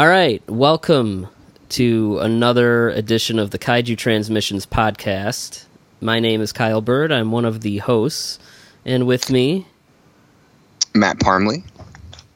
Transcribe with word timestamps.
All 0.00 0.08
right, 0.08 0.42
welcome 0.48 1.28
to 1.68 2.20
another 2.20 2.88
edition 2.88 3.38
of 3.38 3.50
the 3.50 3.58
Kaiju 3.58 3.98
Transmissions 3.98 4.64
podcast. 4.64 5.66
My 6.00 6.20
name 6.20 6.40
is 6.40 6.52
Kyle 6.52 6.80
Byrd. 6.80 7.12
I'm 7.12 7.32
one 7.32 7.44
of 7.44 7.60
the 7.60 7.76
hosts, 7.76 8.38
and 8.86 9.06
with 9.06 9.28
me, 9.28 9.66
Matt 10.94 11.20
Parmley. 11.20 11.64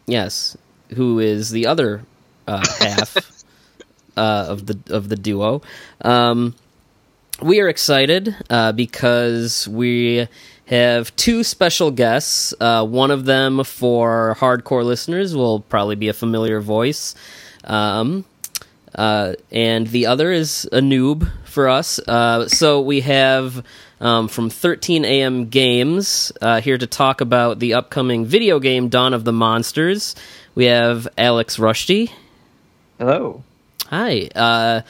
yes, 0.05 0.59
who 0.91 1.19
is 1.21 1.53
the 1.53 1.67
other 1.67 2.05
uh, 2.47 2.63
half 2.81 3.17
uh, 4.19 4.45
of 4.47 4.67
the 4.67 4.79
of 4.95 5.09
the 5.09 5.17
duo. 5.17 5.63
Um, 6.03 6.55
we 7.41 7.61
are 7.61 7.69
excited 7.71 8.37
uh, 8.51 8.73
because 8.73 9.67
we 9.67 10.29
have 10.67 11.17
two 11.17 11.43
special 11.43 11.91
guests. 11.91 12.53
Uh, 12.61 12.85
one 12.85 13.11
of 13.11 13.25
them, 13.25 13.65
for 13.65 14.37
hardcore 14.39 14.85
listeners, 14.85 15.35
will 15.35 15.61
probably 15.61 15.97
be 15.97 16.09
a 16.09 16.13
familiar 16.13 16.61
voice. 16.61 17.15
Um, 17.65 18.25
uh, 18.95 19.35
and 19.51 19.87
the 19.89 20.07
other 20.07 20.31
is 20.31 20.69
a 20.71 20.81
noob 20.81 21.31
for 21.45 21.69
us. 21.69 21.99
Uh, 21.99 22.49
so 22.49 22.81
we 22.81 23.01
have 23.01 23.65
um, 24.01 24.29
from 24.29 24.51
13 24.51 25.05
AM 25.05 25.49
Games 25.49 26.33
uh, 26.41 26.61
here 26.61 26.79
to 26.79 26.87
talk 26.87 27.21
about 27.21 27.59
the 27.59 27.75
upcoming 27.75 28.27
video 28.27 28.61
game 28.61 28.89
Dawn 28.89 29.15
of 29.15 29.25
the 29.25 29.33
Monsters. 29.33 30.15
We 30.55 30.67
have 30.67 31.09
Alex 31.19 31.59
Rushdy. 31.59 32.13
Hello. 32.99 33.43
Hi, 33.89 34.29
uh, 34.35 34.83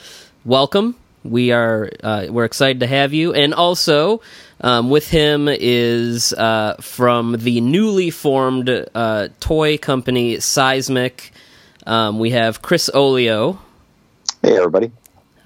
welcome. 0.43 0.95
We 1.23 1.51
are 1.51 1.89
uh, 2.03 2.27
we're 2.29 2.45
excited 2.45 2.81
to 2.81 2.87
have 2.87 3.13
you, 3.13 3.33
and 3.33 3.53
also 3.53 4.21
um, 4.61 4.89
with 4.91 5.09
him 5.09 5.47
is 5.49 6.33
uh, 6.33 6.75
from 6.81 7.37
the 7.39 7.61
newly 7.61 8.11
formed 8.11 8.69
uh, 8.93 9.29
toy 9.39 9.77
company 9.77 10.39
Seismic. 10.39 11.31
Um, 11.85 12.19
we 12.19 12.31
have 12.31 12.61
Chris 12.61 12.89
Oglio. 12.93 13.59
Hey, 14.41 14.57
everybody. 14.57 14.91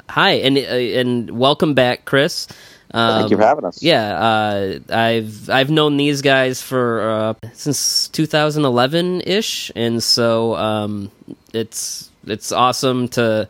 Hi, 0.10 0.32
and 0.32 0.58
uh, 0.58 0.62
and 0.62 1.32
welcome 1.32 1.74
back, 1.74 2.06
Chris. 2.06 2.48
Um, 2.92 3.20
Thank 3.20 3.32
you 3.32 3.38
for 3.38 3.44
having 3.44 3.66
us. 3.66 3.84
Yeah, 3.84 4.14
uh, 4.18 4.80
I've 4.90 5.50
I've 5.50 5.70
known 5.70 5.98
these 5.98 6.22
guys 6.22 6.62
for 6.62 7.02
uh, 7.10 7.34
since 7.54 8.08
2011 8.08 9.22
ish, 9.22 9.72
and 9.76 10.02
so 10.02 10.56
um, 10.56 11.12
it's 11.54 12.10
it's 12.26 12.52
awesome 12.52 13.10
to 13.10 13.48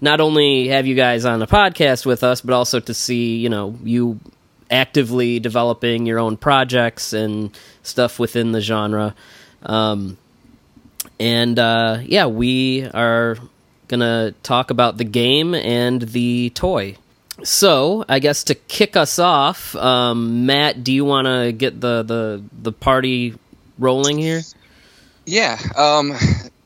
not 0.00 0.20
only 0.20 0.68
have 0.68 0.86
you 0.86 0.94
guys 0.94 1.24
on 1.24 1.40
the 1.40 1.46
podcast 1.46 2.06
with 2.06 2.22
us, 2.22 2.42
but 2.42 2.54
also 2.54 2.78
to 2.80 2.94
see 2.94 3.36
you 3.38 3.48
know 3.48 3.76
you 3.82 4.20
actively 4.70 5.40
developing 5.40 6.06
your 6.06 6.18
own 6.18 6.36
projects 6.36 7.12
and 7.12 7.56
stuff 7.82 8.18
within 8.18 8.52
the 8.52 8.60
genre. 8.60 9.14
Um, 9.62 10.18
and 11.18 11.58
uh, 11.58 11.98
yeah, 12.04 12.26
we 12.26 12.84
are 12.84 13.36
gonna 13.88 14.32
talk 14.42 14.70
about 14.70 14.96
the 14.98 15.04
game 15.04 15.54
and 15.54 16.02
the 16.02 16.50
toy. 16.50 16.96
So, 17.42 18.04
I 18.08 18.18
guess 18.18 18.44
to 18.44 18.54
kick 18.54 18.96
us 18.96 19.18
off, 19.18 19.76
um, 19.76 20.46
Matt, 20.46 20.82
do 20.82 20.92
you 20.92 21.04
want 21.04 21.26
to 21.26 21.52
get 21.52 21.80
the, 21.80 22.02
the 22.02 22.42
the 22.62 22.72
party 22.72 23.34
rolling 23.78 24.18
here? 24.18 24.40
Yeah. 25.26 25.58
Um, 25.76 26.14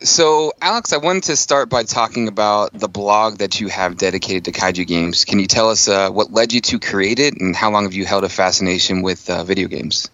so, 0.00 0.53
Alex, 0.62 0.93
I 0.93 0.99
wanted 0.99 1.25
to 1.25 1.37
start 1.37 1.71
by 1.71 1.83
talking 1.83 2.28
about 2.28 2.72
the 2.72 2.89
blog 2.89 3.39
that 3.39 3.60
you 3.60 3.69
have 3.69 3.97
dedicated 3.97 4.44
to 4.44 4.53
kaiju 4.53 4.87
games. 4.87 5.25
Can 5.25 5.41
you 5.41 5.47
tell 5.47 5.71
us 5.71 5.89
uh, 5.89 6.10
what 6.10 6.33
led 6.33 6.53
you 6.53 6.60
to 6.60 6.78
create 6.78 7.19
it, 7.19 7.41
and 7.41 7.56
how 7.56 7.71
long 7.71 7.84
have 7.84 7.94
you 7.94 8.05
held 8.05 8.22
a 8.22 8.28
fascination 8.28 9.03
with 9.03 9.28
uh, 9.28 9.43
video 9.44 9.66
games? 9.66 10.09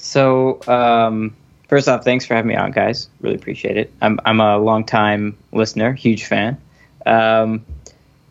So, 0.00 0.60
um, 0.66 1.36
first 1.68 1.88
off, 1.88 2.04
thanks 2.04 2.26
for 2.26 2.34
having 2.34 2.48
me 2.48 2.56
on, 2.56 2.70
guys. 2.70 3.08
Really 3.20 3.36
appreciate 3.36 3.76
it. 3.76 3.92
I'm 4.00 4.20
I'm 4.24 4.40
a 4.40 4.58
long 4.58 4.84
time 4.84 5.36
listener, 5.52 5.92
huge 5.92 6.24
fan. 6.24 6.60
Um, 7.04 7.64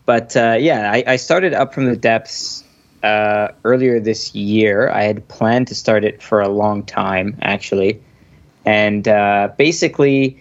but 0.04 0.36
uh, 0.36 0.56
yeah, 0.58 0.90
I, 0.92 1.04
I 1.06 1.16
started 1.16 1.54
up 1.54 1.74
from 1.74 1.86
the 1.86 1.96
depths 1.96 2.62
uh, 3.02 3.48
earlier 3.64 4.00
this 4.00 4.34
year. 4.34 4.90
I 4.90 5.02
had 5.02 5.26
planned 5.28 5.68
to 5.68 5.74
start 5.74 6.04
it 6.04 6.22
for 6.22 6.40
a 6.40 6.48
long 6.48 6.84
time, 6.84 7.38
actually, 7.42 8.02
and 8.64 9.06
uh, 9.06 9.50
basically, 9.56 10.40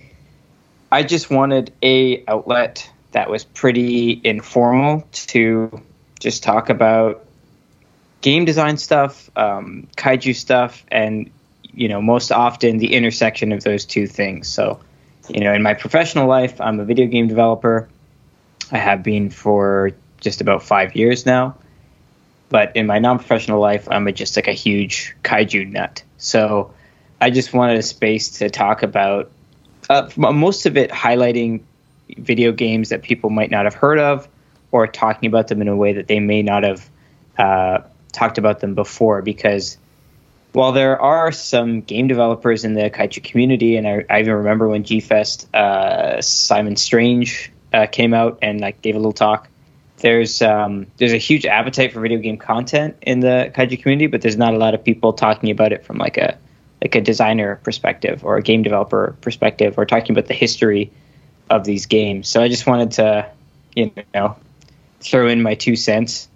I 0.91 1.03
just 1.03 1.29
wanted 1.29 1.73
a 1.81 2.23
outlet 2.28 2.89
that 3.11 3.29
was 3.29 3.45
pretty 3.45 4.19
informal 4.23 5.07
to 5.13 5.81
just 6.19 6.44
talk 6.44 6.69
about 6.69 7.25
game 8.22 8.45
design 8.45 8.78
stuff, 8.78 9.29
um, 9.38 9.88
kaiju 9.95 10.35
stuff, 10.35 10.85
and 10.91 11.29
you 11.75 11.88
know 11.88 12.02
most 12.02 12.31
often 12.31 12.78
the 12.78 12.94
intersection 12.94 13.52
of 13.52 13.63
those 13.63 13.86
two 13.86 14.08
things. 14.08 14.47
So, 14.47 14.80
you 15.30 15.41
know, 15.41 15.53
in 15.53 15.62
my 15.62 15.74
professional 15.74 16.28
life, 16.28 16.59
I'm 16.62 16.80
a 16.80 16.86
video 16.86 17.08
game 17.08 17.28
developer. 17.28 17.90
I 18.72 18.78
have 18.78 19.03
been 19.03 19.30
for 19.30 19.91
just 20.22 20.41
about 20.41 20.64
five 20.64 20.96
years 20.96 21.25
now. 21.25 21.56
But 22.50 22.75
in 22.75 22.85
my 22.85 23.00
non-professional 23.00 23.59
life, 23.59 23.88
I'm 23.90 24.08
a, 24.08 24.12
just 24.12 24.35
like 24.35 24.47
a 24.47 24.53
huge 24.53 25.16
kaiju 25.24 25.72
nut. 25.72 26.03
So 26.18 26.74
I 27.19 27.30
just 27.30 27.53
wanted 27.53 27.78
a 27.78 27.84
space 27.84 28.30
to 28.40 28.50
talk 28.50 28.84
about 28.84 29.31
uh, 29.90 30.09
most 30.16 30.66
of 30.66 30.78
it 30.78 30.91
highlighting 30.91 31.62
video 32.18 32.52
games 32.52 32.90
that 32.90 33.02
people 33.02 33.30
might 33.30 33.52
not 33.52 33.66
have 33.66 33.74
heard 33.74 34.00
of, 34.00 34.28
or 34.72 34.88
talking 34.88 35.28
about 35.28 35.47
them 35.47 35.62
in 35.62 35.68
a 35.68 35.75
way 35.75 35.94
that 35.94 36.08
they 36.08 36.19
may 36.19 36.41
not 36.41 36.64
have 36.64 36.90
uh, 37.38 37.80
talked 38.12 38.38
about 38.38 38.59
them 38.59 38.75
before. 38.75 39.22
Because 39.22 39.78
while 40.55 40.71
there 40.71 41.01
are 41.01 41.33
some 41.33 41.81
game 41.81 42.07
developers 42.07 42.63
in 42.63 42.75
the 42.75 42.89
kaiju 42.89 43.21
community, 43.23 43.75
and 43.75 43.85
I, 43.85 44.05
I 44.09 44.21
even 44.21 44.35
remember 44.35 44.69
when 44.69 44.85
G 44.85 45.01
Fest, 45.01 45.53
uh, 45.53 46.21
Simon 46.21 46.77
Strange 46.77 47.51
uh, 47.73 47.88
came 47.88 48.13
out 48.13 48.39
and 48.41 48.61
like 48.61 48.81
gave 48.81 48.95
a 48.95 48.97
little 48.97 49.11
talk. 49.11 49.49
There's 49.97 50.41
um, 50.41 50.88
there's 50.95 51.11
a 51.11 51.17
huge 51.17 51.45
appetite 51.45 51.91
for 51.91 51.99
video 51.99 52.19
game 52.19 52.38
content 52.38 52.95
in 53.01 53.19
the 53.19 53.51
kaiju 53.53 53.81
community, 53.81 54.07
but 54.07 54.21
there's 54.21 54.38
not 54.38 54.53
a 54.53 54.57
lot 54.57 54.73
of 54.73 54.83
people 54.83 55.11
talking 55.11 55.51
about 55.51 55.73
it 55.73 55.83
from 55.83 55.97
like 55.97 56.17
a 56.17 56.38
like 56.81 56.95
a 56.95 57.01
designer 57.01 57.57
perspective 57.63 58.23
or 58.23 58.37
a 58.37 58.41
game 58.41 58.63
developer 58.63 59.16
perspective, 59.19 59.77
or 59.77 59.85
talking 59.85 60.11
about 60.11 60.28
the 60.28 60.34
history 60.34 60.90
of 61.49 61.66
these 61.66 61.85
games. 61.85 62.29
So 62.29 62.41
I 62.41 62.47
just 62.47 62.66
wanted 62.66 62.91
to, 62.91 63.29
you 63.75 63.91
know, 64.13 64.37
throw 65.01 65.28
in 65.28 65.41
my 65.41 65.55
two 65.55 65.75
cents. 65.75 66.29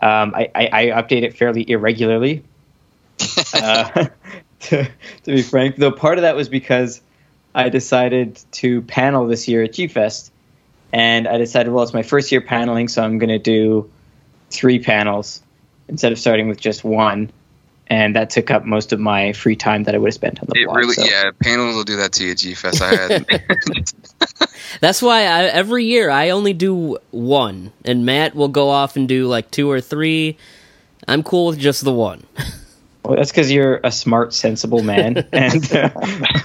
Um, 0.00 0.34
I, 0.34 0.50
I, 0.54 0.68
I 0.72 1.02
update 1.02 1.22
it 1.22 1.36
fairly 1.36 1.68
irregularly, 1.68 2.42
uh, 3.54 4.06
to, 4.60 4.84
to 5.24 5.26
be 5.26 5.42
frank. 5.42 5.76
Though 5.76 5.92
part 5.92 6.18
of 6.18 6.22
that 6.22 6.36
was 6.36 6.48
because 6.48 7.00
I 7.54 7.68
decided 7.68 8.40
to 8.52 8.82
panel 8.82 9.26
this 9.26 9.48
year 9.48 9.62
at 9.64 9.72
G 9.72 9.88
Fest, 9.88 10.32
and 10.92 11.26
I 11.28 11.38
decided, 11.38 11.72
well, 11.72 11.82
it's 11.84 11.94
my 11.94 12.02
first 12.02 12.30
year 12.32 12.40
paneling, 12.40 12.88
so 12.88 13.02
I'm 13.02 13.18
going 13.18 13.28
to 13.30 13.38
do 13.38 13.90
three 14.50 14.78
panels 14.78 15.42
instead 15.88 16.12
of 16.12 16.18
starting 16.18 16.48
with 16.48 16.60
just 16.60 16.84
one. 16.84 17.30
And 17.88 18.16
that 18.16 18.30
took 18.30 18.50
up 18.50 18.64
most 18.64 18.92
of 18.92 18.98
my 18.98 19.32
free 19.32 19.54
time 19.54 19.84
that 19.84 19.94
I 19.94 19.98
would 19.98 20.08
have 20.08 20.14
spent 20.14 20.40
on 20.40 20.46
the 20.48 20.60
It 20.60 20.64
blog. 20.64 20.76
really, 20.76 20.94
so- 20.94 21.04
yeah, 21.04 21.30
panels 21.40 21.76
will 21.76 21.84
do 21.84 21.96
that 21.98 22.12
to 22.14 22.24
you, 22.24 22.34
G 22.34 22.54
Fest. 22.54 22.82
I 22.82 22.94
had. 22.96 23.26
That's 24.80 25.00
why 25.00 25.20
I, 25.22 25.44
every 25.44 25.84
year 25.84 26.10
I 26.10 26.30
only 26.30 26.52
do 26.52 26.98
one, 27.12 27.72
and 27.84 28.04
Matt 28.04 28.34
will 28.34 28.48
go 28.48 28.70
off 28.70 28.96
and 28.96 29.08
do 29.08 29.28
like 29.28 29.50
two 29.52 29.70
or 29.70 29.80
three. 29.80 30.36
I'm 31.06 31.22
cool 31.22 31.46
with 31.46 31.58
just 31.60 31.84
the 31.84 31.92
one. 31.92 32.24
Well, 33.06 33.14
that's 33.14 33.30
because 33.30 33.52
you're 33.52 33.78
a 33.84 33.92
smart, 33.92 34.34
sensible 34.34 34.82
man, 34.82 35.28
and 35.32 35.72
uh, 35.72 35.90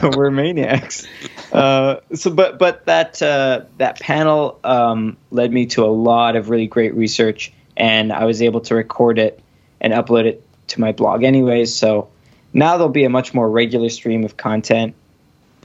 we're 0.16 0.30
maniacs. 0.30 1.08
Uh, 1.52 2.02
so, 2.14 2.30
but 2.30 2.60
but 2.60 2.86
that 2.86 3.20
uh, 3.20 3.62
that 3.80 4.00
panel 4.00 4.60
um, 4.64 5.18
led 5.32 5.52
me 5.52 5.66
to 5.68 5.84
a 5.84 5.90
lot 5.90 6.36
of 6.36 6.52
really 6.52 6.68
great 6.68 6.94
research, 6.94 7.52
and 7.76 8.14
I 8.14 8.26
was 8.26 8.44
able 8.44 8.62
to 8.62 8.76
record 8.76 9.18
it 9.18 9.42
and 9.80 9.92
upload 9.92 10.26
it 10.26 10.46
to 10.68 10.80
my 10.80 10.92
blog, 10.92 11.24
anyways. 11.24 11.74
So 11.74 12.10
now 12.54 12.78
there'll 12.78 12.90
be 12.90 13.06
a 13.06 13.10
much 13.10 13.34
more 13.34 13.50
regular 13.50 13.90
stream 13.90 14.24
of 14.24 14.38
content. 14.38 14.94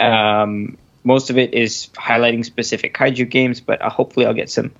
Um, 0.00 0.78
most 1.04 1.28
of 1.28 1.36
it 1.36 1.52
is 1.52 1.88
highlighting 1.92 2.42
specific 2.42 2.94
kaiju 2.94 3.28
games, 3.28 3.60
but 3.60 3.82
uh, 3.82 3.90
hopefully 3.90 4.24
I'll 4.24 4.32
get 4.32 4.48
some 4.48 4.72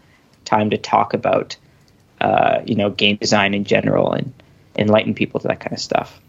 time 0.47 0.71
to 0.71 0.79
talk 0.79 1.13
about 1.13 1.59
uh, 2.23 2.63
you 2.65 2.75
know 2.75 2.89
game 2.89 3.17
design 3.17 3.53
in 3.53 3.65
general 3.65 4.15
and 4.15 4.33
enlighten 4.79 5.15
people 5.15 5.41
to 5.41 5.49
that 5.49 5.61
kind 5.61 5.73
of 5.73 5.81
stuff. 5.81 6.21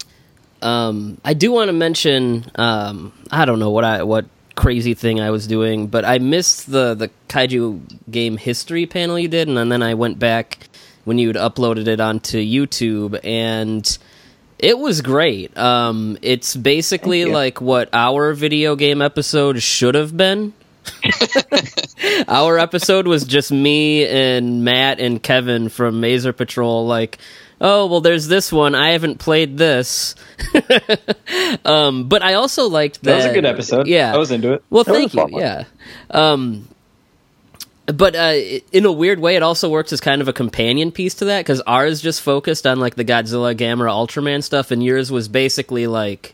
Um, 0.61 1.19
I 1.23 1.33
do 1.33 1.51
want 1.51 1.69
to 1.69 1.73
mention. 1.73 2.45
Um, 2.55 3.13
I 3.31 3.45
don't 3.45 3.59
know 3.59 3.69
what 3.69 3.83
I 3.83 4.03
what 4.03 4.25
crazy 4.55 4.93
thing 4.93 5.21
I 5.21 5.29
was 5.29 5.47
doing, 5.47 5.87
but 5.87 6.03
I 6.03 6.17
missed 6.17 6.69
the 6.69 6.93
the 6.95 7.09
kaiju 7.29 7.81
game 8.09 8.37
history 8.37 8.85
panel 8.85 9.19
you 9.19 9.27
did, 9.27 9.47
and 9.47 9.71
then 9.71 9.83
I 9.83 9.93
went 9.93 10.19
back 10.19 10.67
when 11.05 11.17
you'd 11.17 11.35
uploaded 11.35 11.87
it 11.87 11.99
onto 11.99 12.37
YouTube, 12.39 13.19
and 13.23 13.97
it 14.59 14.77
was 14.77 15.01
great. 15.01 15.55
Um, 15.57 16.17
it's 16.21 16.55
basically 16.55 17.25
like 17.25 17.61
what 17.61 17.89
our 17.93 18.33
video 18.33 18.75
game 18.75 19.01
episode 19.01 19.61
should 19.61 19.95
have 19.95 20.17
been. 20.17 20.53
Our 22.27 22.57
episode 22.57 23.07
was 23.07 23.25
just 23.25 23.51
me 23.51 24.05
and 24.05 24.63
Matt 24.63 24.99
and 24.99 25.21
Kevin 25.21 25.69
from 25.69 26.01
Maser 26.01 26.35
Patrol. 26.35 26.85
Like, 26.85 27.17
oh 27.61 27.87
well, 27.87 28.01
there's 28.01 28.27
this 28.27 28.51
one. 28.51 28.75
I 28.75 28.91
haven't 28.91 29.19
played 29.19 29.57
this, 29.57 30.15
um, 31.65 32.07
but 32.07 32.23
I 32.23 32.33
also 32.35 32.67
liked 32.67 33.03
that. 33.03 33.11
That 33.11 33.15
was 33.17 33.25
a 33.25 33.33
good 33.33 33.45
episode. 33.45 33.87
Yeah, 33.87 34.13
I 34.13 34.17
was 34.17 34.31
into 34.31 34.53
it. 34.53 34.63
Well, 34.69 34.83
That 34.83 34.93
thank 34.93 35.13
you. 35.13 35.27
Yeah. 35.39 35.65
Um, 36.11 36.67
but 37.85 38.15
uh, 38.15 38.33
in 38.73 38.85
a 38.85 38.91
weird 38.91 39.19
way, 39.19 39.37
it 39.37 39.43
also 39.43 39.69
works 39.69 39.93
as 39.93 40.01
kind 40.01 40.21
of 40.21 40.27
a 40.27 40.33
companion 40.33 40.91
piece 40.91 41.15
to 41.15 41.25
that 41.25 41.39
because 41.39 41.61
ours 41.61 42.01
just 42.01 42.21
focused 42.21 42.67
on 42.67 42.79
like 42.79 42.95
the 42.95 43.05
Godzilla, 43.05 43.55
Gamera, 43.55 43.89
Ultraman 43.91 44.43
stuff, 44.43 44.71
and 44.71 44.83
yours 44.83 45.09
was 45.09 45.29
basically 45.29 45.87
like 45.87 46.33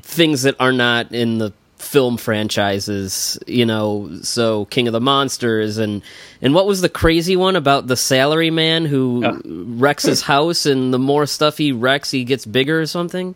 things 0.00 0.42
that 0.42 0.56
are 0.58 0.72
not 0.72 1.12
in 1.12 1.38
the 1.38 1.52
film 1.84 2.16
franchises, 2.16 3.38
you 3.46 3.64
know. 3.66 4.10
So 4.22 4.64
King 4.66 4.86
of 4.88 4.92
the 4.92 5.00
Monsters 5.00 5.78
and 5.78 6.02
and 6.42 6.54
what 6.54 6.66
was 6.66 6.80
the 6.80 6.88
crazy 6.88 7.36
one 7.36 7.56
about 7.56 7.86
the 7.86 7.96
salary 7.96 8.50
man 8.50 8.84
who 8.86 9.22
Oh. 9.24 9.40
wrecks 9.44 10.04
his 10.04 10.22
house, 10.32 10.66
and 10.66 10.92
the 10.92 10.98
more 10.98 11.26
stuff 11.26 11.58
he 11.58 11.72
wrecks, 11.72 12.10
he 12.10 12.24
gets 12.24 12.44
bigger 12.46 12.80
or 12.80 12.86
something. 12.86 13.34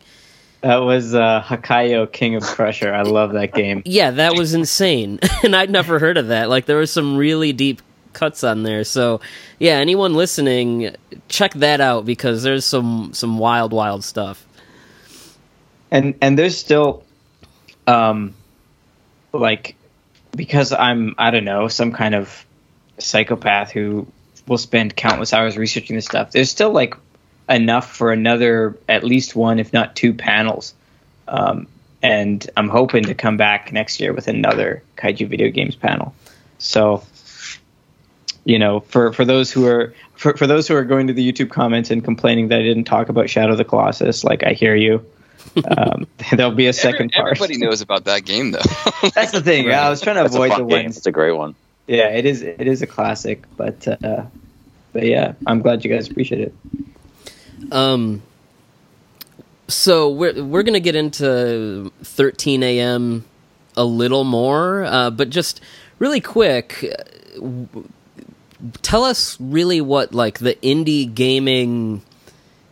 That 0.63 0.79
was 0.79 1.15
uh, 1.15 1.41
Hakaiou 1.47 2.11
King 2.13 2.35
of 2.35 2.43
Crusher. 2.43 2.93
I 2.93 3.03
love 3.03 3.33
that 3.35 3.55
game. 3.55 3.83
Yeah, 3.87 4.11
that 4.11 4.37
was 4.37 4.55
insane. 4.55 5.21
and 5.45 5.55
I'd 5.55 5.71
never 5.71 6.01
heard 6.01 6.17
of 6.17 6.29
that. 6.29 6.49
Like 6.49 6.67
there 6.67 6.77
were 6.77 6.87
some 6.87 7.17
really 7.17 7.53
deep 7.53 7.81
cuts 8.13 8.43
on 8.43 8.65
there. 8.65 8.83
So, 8.83 9.21
yeah, 9.61 9.75
anyone 9.75 10.15
listening, 10.15 10.97
check 11.29 11.55
that 11.55 11.81
out 11.81 12.05
because 12.05 12.43
there's 12.43 12.65
some 12.65 13.11
some 13.15 13.39
wild 13.39 13.73
wild 13.73 14.03
stuff. 14.03 14.45
and 15.93 16.15
and 16.21 16.37
there's 16.37 16.59
still 16.59 17.05
um 17.87 18.35
like 19.39 19.75
because 20.37 20.73
i'm 20.73 21.15
i 21.19 21.31
don't 21.31 21.45
know 21.45 21.69
some 21.69 21.93
kind 21.93 22.15
of 22.15 22.45
psychopath 22.99 23.71
who 23.71 24.07
will 24.47 24.59
spend 24.59 24.97
countless 24.97 25.33
hours 25.33 25.57
researching 25.57 25.97
this 25.97 26.07
stuff 26.07 26.33
there's 26.33 26.51
still 26.51 26.71
like 26.71 26.95
enough 27.49 27.91
for 27.95 28.13
another 28.13 28.77
at 28.89 29.05
least 29.05 29.35
one 29.35 29.59
if 29.59 29.73
not 29.73 29.97
two 29.97 30.13
panels. 30.13 30.75
Um 31.27 31.67
and 32.03 32.49
i'm 32.57 32.69
hoping 32.69 33.05
to 33.05 33.15
come 33.15 33.37
back 33.37 33.73
next 33.73 34.01
year 34.01 34.13
with 34.13 34.29
another 34.29 34.83
kaiju 34.97 35.29
video 35.29 35.51
games 35.51 35.75
panel. 35.75 36.15
So 36.59 37.03
you 38.45 38.59
know 38.59 38.81
for 38.81 39.13
for 39.13 39.25
those 39.25 39.51
who 39.51 39.67
are 39.67 39.95
for, 40.15 40.37
for 40.37 40.47
those 40.47 40.69
who 40.69 40.75
are 40.75 40.85
going 40.85 41.09
to 41.09 41.13
the 41.13 41.33
youtube 41.33 41.51
comments 41.51 41.91
and 41.91 42.05
complaining 42.05 42.49
that 42.49 42.61
i 42.61 42.63
didn't 42.63 42.85
talk 42.85 43.09
about 43.09 43.29
shadow 43.29 43.53
of 43.53 43.59
the 43.59 43.65
colossus 43.65 44.25
like 44.25 44.43
i 44.45 44.53
hear 44.53 44.75
you 44.75 45.05
um, 45.77 46.07
there'll 46.33 46.53
be 46.53 46.67
a 46.67 46.73
second 46.73 47.13
Every- 47.15 47.23
part. 47.31 47.37
Everybody 47.41 47.59
knows 47.59 47.81
about 47.81 48.05
that 48.05 48.25
game, 48.25 48.51
though. 48.53 48.59
That's 49.15 49.33
the 49.33 49.43
thing. 49.43 49.71
I 49.71 49.89
was 49.91 50.01
trying 50.01 50.17
to 50.17 50.23
That's 50.23 50.35
avoid 50.35 50.53
the 50.53 50.65
game. 50.65 50.85
ones. 50.85 50.97
It's 50.97 51.07
a 51.07 51.13
great 51.13 51.33
one. 51.33 51.55
Yeah, 51.87 52.09
it 52.09 52.27
is. 52.27 52.43
It 52.43 52.67
is 52.67 52.83
a 52.83 52.87
classic, 52.87 53.45
but 53.57 53.87
uh, 54.05 54.25
but 54.93 55.05
yeah, 55.05 55.33
I'm 55.47 55.61
glad 55.63 55.85
you 55.85 55.91
guys 55.91 56.09
appreciate 56.09 56.41
it. 56.43 57.73
Um 57.73 58.23
so 59.69 60.09
we're 60.11 60.43
we're 60.45 60.63
going 60.63 60.75
to 60.75 60.81
get 60.81 60.95
into 60.97 61.93
13 62.03 62.63
a.m. 62.63 63.25
a 63.77 63.85
little 63.85 64.25
more, 64.25 64.85
uh, 64.85 65.11
but 65.11 65.29
just 65.29 65.61
really 65.99 66.21
quick 66.23 66.85
uh, 66.85 67.03
w- 67.35 67.69
tell 68.81 69.05
us 69.05 69.37
really 69.41 69.81
what 69.83 70.15
like 70.15 70.39
the 70.39 70.55
indie 70.63 71.13
gaming 71.13 72.01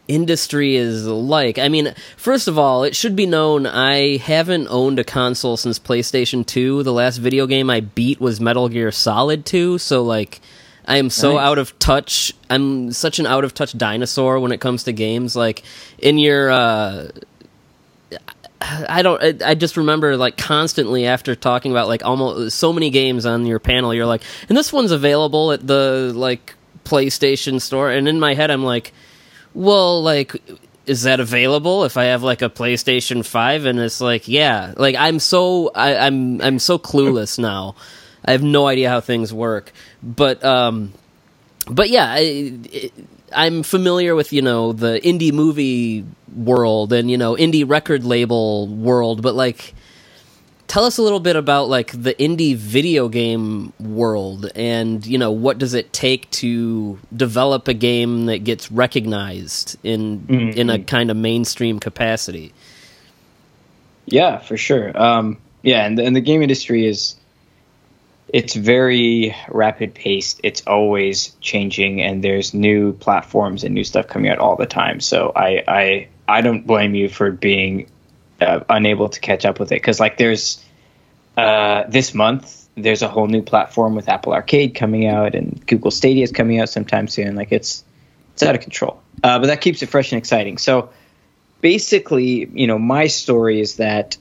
industry 0.09 0.77
is 0.77 1.07
like. 1.07 1.59
I 1.59 1.69
mean, 1.69 1.95
first 2.17 2.49
of 2.49 2.59
all, 2.59 2.85
it 2.85 2.95
should 2.97 3.17
be 3.17 3.27
known 3.27 3.67
I 3.67 4.17
haven't 4.19 4.69
owned 4.69 4.99
a 4.99 5.05
console 5.05 5.57
since 5.57 5.79
PlayStation 5.79 6.45
2. 6.47 6.83
The 6.83 6.93
last 6.93 7.19
video 7.19 7.47
game 7.47 7.71
I 7.71 7.81
beat 7.81 8.21
was 8.21 8.41
Metal 8.41 8.69
Gear 8.69 8.91
Solid 8.93 9.45
2, 9.47 9.79
so 9.79 10.03
like 10.03 10.41
I 10.87 10.99
am 10.99 11.11
so 11.11 11.35
Nice. 11.35 11.43
out 11.43 11.59
of 11.59 11.79
touch. 11.79 12.33
I'm 12.49 12.93
such 12.93 13.19
an 13.19 13.27
out 13.27 13.45
of 13.45 13.55
touch 13.55 13.77
dinosaur 13.77 14.39
when 14.39 14.53
it 14.53 14.61
comes 14.61 14.85
to 14.85 14.93
games 14.93 15.35
like 15.35 15.63
in 15.99 16.19
your 16.19 16.51
uh 16.51 17.09
I 18.59 19.03
don't. 19.03 19.23
I, 19.43 19.51
I 19.51 19.55
just 19.55 19.77
remember 19.77 20.17
like 20.17 20.39
constantly 20.39 21.07
after 21.07 21.37
talking 21.37 21.73
about 21.73 21.89
like 21.89 22.05
almost 22.05 22.57
so 22.57 22.73
many 22.73 22.89
games 22.91 23.27
on 23.27 23.45
your 23.45 23.59
panel. 23.59 23.93
You're 23.93 24.07
like, 24.07 24.23
and 24.49 24.57
this 24.57 24.73
one's 24.73 24.93
available 24.93 25.53
at 25.53 25.67
the 25.67 26.13
like 26.15 26.55
PlayStation 26.85 27.61
store. 27.61 27.91
And 27.91 28.09
in 28.09 28.19
my 28.19 28.33
head, 28.35 28.51
I'm 28.51 28.65
like, 28.65 28.93
well, 29.57 30.03
like, 30.03 30.37
is 30.85 31.03
that 31.05 31.19
available 31.19 31.85
if 31.85 31.97
I 31.97 32.05
have 32.05 32.23
like 32.23 32.43
a 32.43 32.51
PlayStation 32.51 33.25
Five? 33.25 33.65
And 33.65 33.81
it's 33.81 34.03
like, 34.03 34.29
yeah. 34.29 34.75
Like 34.77 34.95
I'm 34.97 35.19
so 35.19 35.71
I, 35.75 35.97
I'm 35.97 36.41
I'm 36.43 36.59
so 36.59 36.79
clueless 36.79 37.39
now. 37.53 37.75
I 38.25 38.33
have 38.33 38.43
no 38.43 38.67
idea 38.67 38.91
how 38.91 39.01
things 39.01 39.33
work. 39.33 39.73
But 40.03 40.45
um, 40.45 40.93
but 41.71 41.89
yeah, 41.89 42.07
I, 42.09 42.91
I'm 43.33 43.63
familiar 43.63 44.15
with 44.15 44.33
you 44.33 44.43
know 44.43 44.73
the 44.73 45.01
indie 45.03 45.33
movie 45.33 46.05
world 46.37 46.93
and 46.93 47.11
you 47.11 47.17
know 47.17 47.35
indie 47.35 47.69
record 47.69 48.05
label 48.05 48.69
world, 48.69 49.23
but 49.23 49.35
like, 49.35 49.75
tell 50.67 50.85
us 50.85 50.99
a 50.99 51.03
little 51.03 51.21
bit 51.21 51.37
about 51.37 51.69
like 51.69 51.91
the 51.93 52.15
indie 52.15 52.57
video 52.57 53.09
game 53.09 53.73
world 53.79 54.51
and 54.55 55.07
you 55.07 55.19
know 55.19 55.31
what 55.31 55.59
does 55.59 55.75
it 55.75 55.93
take 55.93 56.31
to 56.31 56.99
develop 57.15 57.69
a 57.69 57.75
game 57.75 58.27
that 58.27 58.39
gets 58.39 58.71
recognized 58.71 59.77
in 59.83 60.53
in 60.57 60.71
a 60.71 60.79
kind 60.79 61.11
of 61.11 61.17
mainstream 61.17 61.79
capacity. 61.79 62.53
Yeah, 64.07 64.39
for 64.39 64.57
sure. 64.57 64.97
Um, 65.01 65.39
yeah, 65.63 65.85
and 65.85 65.99
the, 65.99 66.05
and 66.05 66.15
the 66.15 66.21
game 66.21 66.43
industry 66.43 66.87
is 66.87 67.17
it's 68.29 68.55
very 68.55 69.35
rapid 69.49 69.95
paced. 69.95 70.41
It's 70.43 70.63
always 70.67 71.37
changing, 71.41 72.03
and 72.03 72.23
there's 72.23 72.55
new 72.55 72.93
platforms 72.93 73.65
and 73.65 73.75
new 73.75 73.85
stuff 73.85 74.07
coming 74.09 74.31
out 74.31 74.39
all 74.39 74.57
the 74.57 74.67
time. 74.67 75.01
So 75.01 75.33
I 75.35 75.65
I 75.67 76.09
I 76.29 76.41
don't 76.41 76.67
blame 76.67 76.95
you 76.95 77.09
for 77.09 77.31
being 77.31 77.89
uh, 78.41 78.61
unable 78.69 79.09
to 79.09 79.21
catch 79.21 79.45
up 79.45 79.59
with 79.59 79.73
it 79.73 79.77
because 79.77 80.01
like 80.01 80.19
there's 80.19 80.63
uh, 81.37 81.85
this 81.89 82.15
month 82.15 82.67
there's 82.77 83.03
a 83.03 83.09
whole 83.09 83.27
new 83.27 83.43
platform 83.43 83.95
with 83.95 84.09
Apple 84.09 84.35
Arcade 84.35 84.75
coming 84.75 85.07
out 85.07 85.35
and 85.35 85.67
Google 85.67 85.91
Stadia 85.91 86.23
is 86.23 86.31
coming 86.31 86.61
out 86.61 86.69
sometime 86.69 87.09
soon. 87.09 87.35
Like 87.35 87.51
it's 87.51 87.83
it's 88.35 88.43
out 88.43 88.55
of 88.55 88.61
control, 88.61 89.01
uh, 89.25 89.39
but 89.39 89.47
that 89.47 89.63
keeps 89.63 89.83
it 89.83 89.87
fresh 89.87 90.13
and 90.13 90.19
exciting. 90.19 90.59
So 90.59 90.91
basically, 91.63 92.49
you 92.53 92.67
know, 92.67 92.79
my 92.79 93.07
story 93.07 93.61
is 93.61 93.77
that 93.77 94.19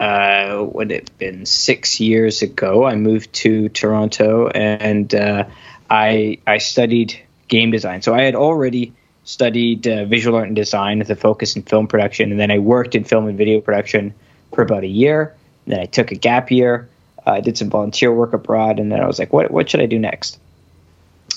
uh, 0.00 0.64
would 0.72 0.92
it 0.92 1.16
been 1.18 1.44
six 1.44 2.00
years 2.00 2.40
ago? 2.40 2.86
I 2.86 2.94
moved 2.94 3.32
to 3.34 3.68
Toronto 3.68 4.48
and 4.48 5.14
uh, 5.14 5.44
I 5.90 6.38
I 6.46 6.58
studied 6.58 7.20
game 7.48 7.70
design. 7.70 8.00
So 8.00 8.14
I 8.14 8.22
had 8.22 8.34
already 8.34 8.94
studied 9.24 9.86
uh, 9.86 10.06
visual 10.06 10.38
art 10.38 10.46
and 10.46 10.56
design 10.56 11.00
with 11.00 11.10
a 11.10 11.16
focus 11.16 11.54
in 11.54 11.62
film 11.62 11.86
production, 11.86 12.30
and 12.30 12.40
then 12.40 12.50
I 12.50 12.60
worked 12.60 12.94
in 12.94 13.04
film 13.04 13.26
and 13.26 13.36
video 13.36 13.60
production 13.60 14.14
for 14.54 14.62
about 14.62 14.84
a 14.84 14.88
year. 14.88 15.34
And 15.68 15.74
then 15.74 15.80
I 15.80 15.86
took 15.86 16.12
a 16.12 16.14
gap 16.14 16.50
year. 16.50 16.88
uh, 17.26 17.32
I 17.32 17.40
did 17.40 17.58
some 17.58 17.68
volunteer 17.68 18.10
work 18.10 18.32
abroad, 18.32 18.80
and 18.80 18.90
then 18.90 19.00
I 19.00 19.06
was 19.06 19.18
like, 19.18 19.34
what 19.34 19.50
what 19.50 19.68
should 19.68 19.80
I 19.80 19.86
do 19.86 19.98
next? 19.98 20.38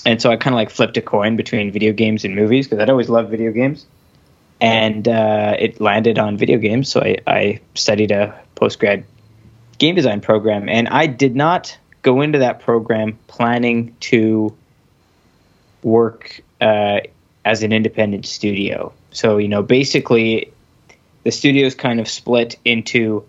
And 0.06 0.22
so 0.22 0.30
I 0.30 0.36
kind 0.36 0.54
of 0.54 0.56
like 0.56 0.70
flipped 0.70 0.96
a 0.96 1.02
coin 1.02 1.36
between 1.36 1.70
video 1.70 1.92
games 1.92 2.24
and 2.24 2.34
movies 2.34 2.66
because 2.66 2.80
I'd 2.82 2.88
always 2.88 3.10
loved 3.10 3.30
video 3.30 3.52
games 3.52 3.84
and 4.58 5.06
uh, 5.06 5.54
it 5.58 5.80
landed 5.82 6.18
on 6.18 6.38
video 6.38 6.56
games. 6.56 6.88
So 6.88 7.02
I, 7.02 7.18
I 7.26 7.60
studied 7.74 8.10
a 8.10 8.40
post 8.54 8.78
grad 8.78 9.04
game 9.76 9.94
design 9.96 10.22
program, 10.22 10.70
and 10.70 10.88
I 10.88 11.08
did 11.08 11.36
not 11.36 11.76
go 12.00 12.22
into 12.22 12.38
that 12.38 12.60
program 12.60 13.18
planning 13.26 13.94
to 14.00 14.56
work 15.82 16.40
uh, 16.60 17.00
as 17.44 17.62
an 17.62 17.72
independent 17.72 18.24
studio. 18.24 18.94
So 19.10 19.36
you 19.36 19.48
know, 19.48 19.62
basically, 19.62 20.52
the 21.24 21.32
studios 21.32 21.74
kind 21.74 22.00
of 22.00 22.08
split 22.08 22.56
into 22.64 23.26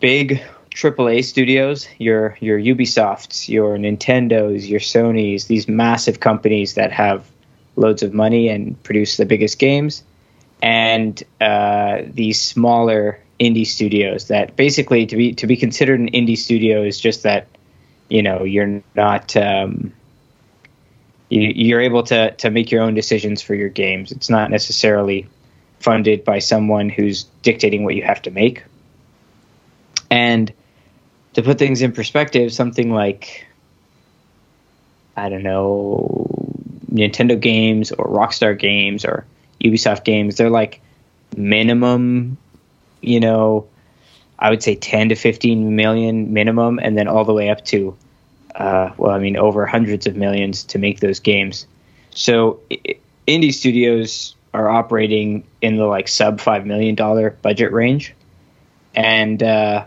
big 0.00 0.42
AAA 0.70 1.24
studios, 1.24 1.88
your 1.98 2.36
your 2.40 2.58
Ubisofts, 2.58 3.48
your 3.48 3.76
Nintendos, 3.76 4.68
your 4.68 4.80
Sonys, 4.80 5.46
these 5.46 5.68
massive 5.68 6.20
companies 6.20 6.74
that 6.74 6.92
have 6.92 7.28
loads 7.76 8.02
of 8.02 8.12
money 8.12 8.48
and 8.48 8.80
produce 8.82 9.16
the 9.16 9.26
biggest 9.26 9.58
games, 9.58 10.04
and 10.62 11.22
uh, 11.40 12.02
these 12.06 12.40
smaller 12.40 13.20
indie 13.40 13.66
studios 13.66 14.28
that 14.28 14.56
basically 14.56 15.06
to 15.06 15.16
be 15.16 15.32
to 15.34 15.46
be 15.46 15.56
considered 15.56 16.00
an 16.00 16.10
indie 16.10 16.36
studio 16.36 16.82
is 16.82 16.98
just 16.98 17.22
that 17.22 17.46
you 18.08 18.22
know 18.22 18.44
you're 18.44 18.82
not 18.94 19.36
um, 19.36 19.92
you, 21.28 21.40
you're 21.40 21.80
able 21.80 22.02
to 22.04 22.32
to 22.32 22.50
make 22.50 22.70
your 22.70 22.82
own 22.82 22.94
decisions 22.94 23.42
for 23.42 23.54
your 23.54 23.68
games. 23.68 24.12
It's 24.12 24.30
not 24.30 24.50
necessarily 24.50 25.28
funded 25.80 26.24
by 26.24 26.40
someone 26.40 26.88
who's 26.88 27.24
dictating 27.42 27.84
what 27.84 27.94
you 27.94 28.02
have 28.02 28.22
to 28.22 28.30
make. 28.30 28.64
And 30.10 30.52
to 31.34 31.42
put 31.42 31.58
things 31.58 31.82
in 31.82 31.92
perspective, 31.92 32.52
something 32.52 32.92
like 32.92 33.46
I 35.16 35.28
don't 35.28 35.42
know 35.42 36.26
Nintendo 36.92 37.38
games 37.38 37.92
or 37.92 38.06
Rockstar 38.06 38.58
games 38.58 39.04
or 39.04 39.26
Ubisoft 39.62 40.04
games, 40.04 40.36
they're 40.36 40.50
like 40.50 40.80
minimum, 41.36 42.38
you 43.00 43.20
know, 43.20 43.66
I 44.38 44.50
would 44.50 44.62
say 44.62 44.76
10 44.76 45.10
to 45.10 45.14
15 45.14 45.74
million 45.74 46.32
minimum, 46.32 46.78
and 46.78 46.96
then 46.96 47.08
all 47.08 47.24
the 47.24 47.32
way 47.32 47.50
up 47.50 47.64
to, 47.66 47.96
uh, 48.54 48.90
well, 48.96 49.12
I 49.12 49.18
mean, 49.18 49.36
over 49.36 49.66
hundreds 49.66 50.06
of 50.06 50.16
millions 50.16 50.64
to 50.64 50.78
make 50.78 51.00
those 51.00 51.20
games. 51.20 51.66
So 52.10 52.60
indie 53.26 53.52
studios 53.52 54.36
are 54.54 54.68
operating 54.68 55.44
in 55.60 55.76
the 55.76 55.86
like 55.86 56.08
sub 56.08 56.40
$5 56.40 56.64
million 56.64 56.94
budget 57.42 57.72
range. 57.72 58.14
And, 58.94 59.42
uh, 59.42 59.86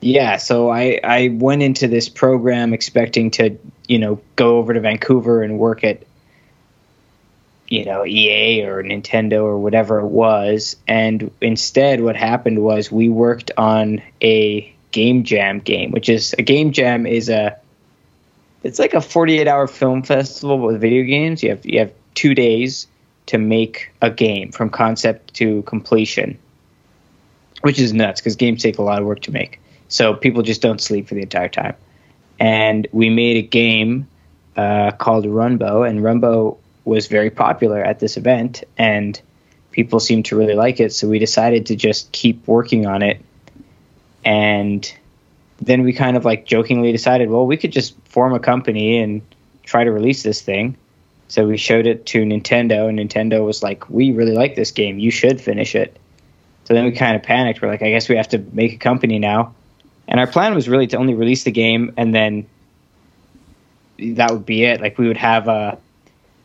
yeah, 0.00 0.36
so 0.36 0.70
I, 0.70 1.00
I 1.02 1.28
went 1.28 1.62
into 1.62 1.88
this 1.88 2.08
program 2.08 2.72
expecting 2.72 3.30
to, 3.32 3.58
you 3.86 3.98
know, 3.98 4.20
go 4.36 4.58
over 4.58 4.72
to 4.72 4.80
Vancouver 4.80 5.42
and 5.42 5.58
work 5.58 5.84
at 5.84 6.04
you 7.68 7.84
know 7.84 8.04
EA 8.06 8.62
or 8.62 8.82
Nintendo 8.82 9.42
or 9.42 9.58
whatever 9.58 10.00
it 10.00 10.06
was. 10.06 10.76
And 10.86 11.30
instead, 11.40 12.00
what 12.00 12.16
happened 12.16 12.62
was 12.62 12.90
we 12.90 13.08
worked 13.08 13.50
on 13.56 14.02
a 14.22 14.74
game 14.90 15.24
jam 15.24 15.60
game, 15.60 15.90
which 15.90 16.08
is 16.08 16.34
a 16.38 16.42
game 16.42 16.72
jam 16.72 17.06
is 17.06 17.28
a 17.28 17.58
it's 18.62 18.78
like 18.78 18.94
a 18.94 19.00
48 19.00 19.46
hour 19.46 19.66
film 19.66 20.02
festival 20.02 20.58
with 20.58 20.80
video 20.80 21.04
games. 21.04 21.42
You 21.42 21.50
have 21.50 21.64
you 21.64 21.78
have 21.80 21.92
two 22.14 22.34
days 22.34 22.86
to 23.26 23.38
make 23.38 23.92
a 24.00 24.10
game 24.10 24.52
from 24.52 24.70
concept 24.70 25.34
to 25.34 25.62
completion, 25.62 26.38
which 27.60 27.78
is 27.78 27.92
nuts 27.92 28.20
because 28.20 28.36
games 28.36 28.62
take 28.62 28.78
a 28.78 28.82
lot 28.82 29.00
of 29.00 29.06
work 29.06 29.20
to 29.20 29.30
make. 29.30 29.60
So 29.88 30.14
people 30.14 30.42
just 30.42 30.62
don't 30.62 30.80
sleep 30.80 31.08
for 31.08 31.14
the 31.14 31.22
entire 31.22 31.48
time. 31.48 31.74
And 32.38 32.86
we 32.92 33.10
made 33.10 33.36
a 33.36 33.42
game 33.42 34.06
uh, 34.56 34.92
called 34.92 35.24
Runbow, 35.24 35.88
and 35.88 36.00
Runbow 36.00 36.58
was 36.84 37.06
very 37.06 37.30
popular 37.30 37.82
at 37.82 37.98
this 37.98 38.16
event 38.16 38.64
and 38.78 39.20
people 39.70 40.00
seemed 40.00 40.24
to 40.24 40.36
really 40.36 40.54
like 40.54 40.80
it. 40.80 40.92
So 40.92 41.06
we 41.06 41.18
decided 41.18 41.66
to 41.66 41.76
just 41.76 42.10
keep 42.12 42.46
working 42.48 42.86
on 42.86 43.02
it. 43.02 43.20
And 44.24 44.92
then 45.60 45.82
we 45.82 45.92
kind 45.92 46.16
of 46.16 46.24
like 46.24 46.46
jokingly 46.46 46.92
decided, 46.92 47.30
well, 47.30 47.46
we 47.46 47.56
could 47.56 47.72
just 47.72 47.94
form 48.06 48.32
a 48.32 48.40
company 48.40 48.98
and 48.98 49.22
try 49.62 49.84
to 49.84 49.92
release 49.92 50.22
this 50.22 50.40
thing. 50.40 50.76
So 51.28 51.46
we 51.46 51.58
showed 51.58 51.86
it 51.86 52.06
to 52.06 52.22
Nintendo, 52.22 52.88
and 52.88 52.98
Nintendo 52.98 53.44
was 53.44 53.62
like, 53.62 53.88
we 53.90 54.12
really 54.12 54.32
like 54.32 54.56
this 54.56 54.70
game. 54.70 54.98
You 54.98 55.10
should 55.10 55.40
finish 55.40 55.74
it. 55.74 55.96
So 56.64 56.74
then 56.74 56.84
we 56.84 56.92
kind 56.92 57.16
of 57.16 57.22
panicked. 57.22 57.60
We're 57.60 57.68
like, 57.68 57.82
I 57.82 57.90
guess 57.90 58.08
we 58.08 58.16
have 58.16 58.28
to 58.30 58.38
make 58.52 58.72
a 58.72 58.78
company 58.78 59.18
now. 59.18 59.54
And 60.08 60.18
our 60.18 60.26
plan 60.26 60.54
was 60.54 60.68
really 60.68 60.86
to 60.88 60.96
only 60.96 61.14
release 61.14 61.44
the 61.44 61.50
game 61.50 61.92
and 61.96 62.14
then 62.14 62.46
that 63.98 64.30
would 64.30 64.46
be 64.46 64.64
it. 64.64 64.80
Like 64.80 64.98
we 64.98 65.06
would 65.06 65.16
have 65.16 65.48
a 65.48 65.78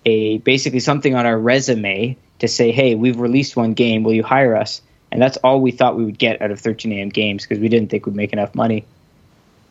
a 0.05 0.39
basically 0.39 0.81
something 0.81 1.15
on 1.15 1.25
our 1.25 1.37
resume 1.37 2.17
to 2.39 2.47
say, 2.47 2.71
hey, 2.71 2.95
we've 2.95 3.19
released 3.19 3.55
one 3.55 3.73
game. 3.73 4.03
Will 4.03 4.13
you 4.13 4.23
hire 4.23 4.55
us? 4.55 4.81
And 5.11 5.21
that's 5.21 5.37
all 5.37 5.61
we 5.61 5.71
thought 5.71 5.95
we 5.95 6.03
would 6.03 6.17
get 6.17 6.41
out 6.41 6.51
of 6.51 6.59
13 6.59 6.91
AM 6.91 7.09
games 7.09 7.43
because 7.43 7.59
we 7.59 7.69
didn't 7.69 7.89
think 7.89 8.05
we'd 8.05 8.15
make 8.15 8.33
enough 8.33 8.53
money. 8.53 8.85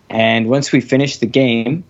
And 0.08 0.48
once 0.48 0.72
we 0.72 0.80
finished 0.80 1.20
the 1.20 1.26
game, 1.26 1.84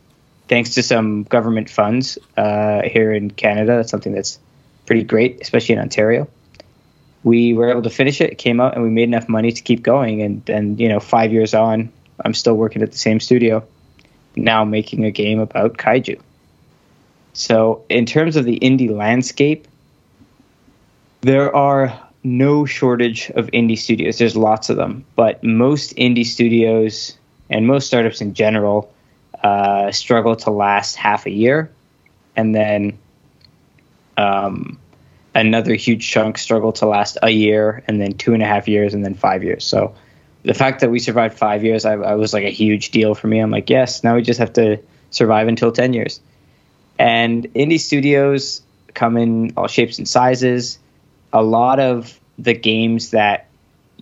thanks 0.49 0.75
to 0.75 0.83
some 0.83 1.25
government 1.25 1.71
funds 1.71 2.19
uh, 2.37 2.83
here 2.83 3.13
in 3.13 3.31
Canada, 3.31 3.77
that's 3.77 3.91
something 3.91 4.13
that's 4.13 4.39
pretty 4.87 5.05
great, 5.05 5.41
especially 5.41 5.75
in 5.75 5.81
Ontario. 5.81 6.29
We 7.25 7.55
were 7.55 7.71
able 7.71 7.83
to 7.83 7.91
finish 7.91 8.21
it. 8.21 8.31
It 8.31 8.39
came 8.39 8.61
out, 8.61 8.75
and 8.75 8.83
we 8.83 8.91
made 8.91 9.05
enough 9.05 9.29
money 9.29 9.53
to 9.53 9.63
keep 9.63 9.83
going. 9.83 10.23
And 10.23 10.45
then, 10.45 10.79
you 10.79 10.89
know, 10.89 11.01
five 11.01 11.33
years 11.33 11.55
on, 11.55 11.93
I'm 12.25 12.35
still 12.35 12.55
working 12.55 12.83
at 12.83 12.91
the 12.91 12.99
same 12.99 13.21
studio, 13.21 13.65
now 14.37 14.65
making 14.65 15.05
a 15.05 15.11
game 15.11 15.39
about 15.39 15.77
kaiju. 15.77 16.21
So, 17.33 17.85
in 17.89 18.07
terms 18.07 18.37
of 18.37 18.45
the 18.45 18.59
indie 18.59 18.91
landscape, 18.91 19.67
there 21.23 21.55
are 21.55 21.99
no 22.25 22.67
shortage 22.67 23.31
of 23.31 23.47
indie 23.49 23.79
studios. 23.79 24.19
There's 24.19 24.37
lots 24.37 24.71
of 24.71 24.77
them, 24.77 25.05
but 25.17 25.43
most 25.43 25.97
indie 25.97 26.27
studios 26.27 27.17
and 27.49 27.67
most 27.67 27.87
startups 27.87 28.21
in 28.21 28.35
general 28.35 28.93
uh, 29.43 29.91
struggle 29.93 30.37
to 30.37 30.51
last 30.51 30.97
half 30.97 31.27
a 31.27 31.31
year, 31.31 31.71
and 32.37 32.55
then 32.55 32.99
um, 34.17 34.79
another 35.35 35.75
huge 35.75 36.09
chunk 36.09 36.39
struggle 36.39 36.73
to 36.73 36.87
last 36.87 37.19
a 37.23 37.31
year, 37.31 37.83
and 37.87 38.01
then 38.01 38.13
two 38.13 38.35
and 38.35 38.43
a 38.43 38.47
half 38.47 38.69
years, 38.69 38.95
and 38.95 39.05
then 39.05 39.15
five 39.15 39.43
years. 39.43 39.65
So 39.65 39.95
the 40.43 40.55
fact 40.55 40.81
that 40.81 40.91
we 40.91 40.99
survived 40.99 41.39
five 41.39 41.65
years, 41.65 41.85
I, 41.85 41.93
I 41.93 42.15
was 42.15 42.33
like 42.33 42.45
a 42.45 42.51
huge 42.51 42.91
deal 42.91 43.15
for 43.15 43.27
me. 43.27 43.39
I'm 43.39 43.51
like, 43.51 43.71
yes, 43.71 44.05
now 44.05 44.17
we 44.17 44.23
just 44.23 44.41
have 44.41 44.53
to 44.55 44.81
survive 45.11 45.49
until 45.49 45.73
ten 45.73 45.93
years. 45.93 46.21
And 46.99 47.45
indie 47.55 47.81
studios 47.81 48.63
come 48.95 49.17
in 49.17 49.55
all 49.57 49.67
shapes 49.69 49.99
and 49.99 50.09
sizes. 50.09 50.79
A 51.33 51.43
lot 51.43 51.81
of 51.81 52.19
the 52.39 52.55
games 52.55 53.11
that 53.11 53.49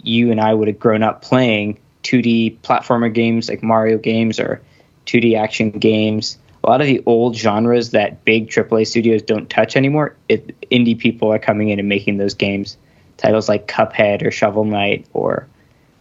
you 0.03 0.31
and 0.31 0.41
I 0.41 0.53
would 0.53 0.69
have 0.69 0.81
grown 0.81 1.03
up 1.03 1.23
playing, 1.23 1.79
2D 2.03 2.61
platformer 2.61 3.13
games 3.13 3.49
like 3.49 3.63
Mario 3.63 3.99
games 3.99 4.41
or 4.41 4.63
2D 5.07 5.39
action 5.39 5.71
games, 5.71 6.39
a 6.63 6.69
lot 6.69 6.81
of 6.81 6.87
the 6.87 7.03
old 7.07 7.37
genres 7.37 7.91
that 7.91 8.25
big 8.25 8.49
AAA 8.49 8.87
studios 8.87 9.23
don't 9.23 9.49
touch 9.49 9.77
anymore, 9.77 10.17
it, 10.29 10.61
indie 10.71 10.99
people 10.99 11.33
are 11.33 11.39
coming 11.39 11.71
in 11.71 11.79
and 11.79 11.89
making 11.89 12.19
those 12.19 12.35
games. 12.35 12.77
Titles 13.17 13.49
like 13.49 13.67
Cuphead 13.67 14.27
or 14.27 14.31
Shovel 14.31 14.65
Knight 14.65 15.07
or 15.13 15.49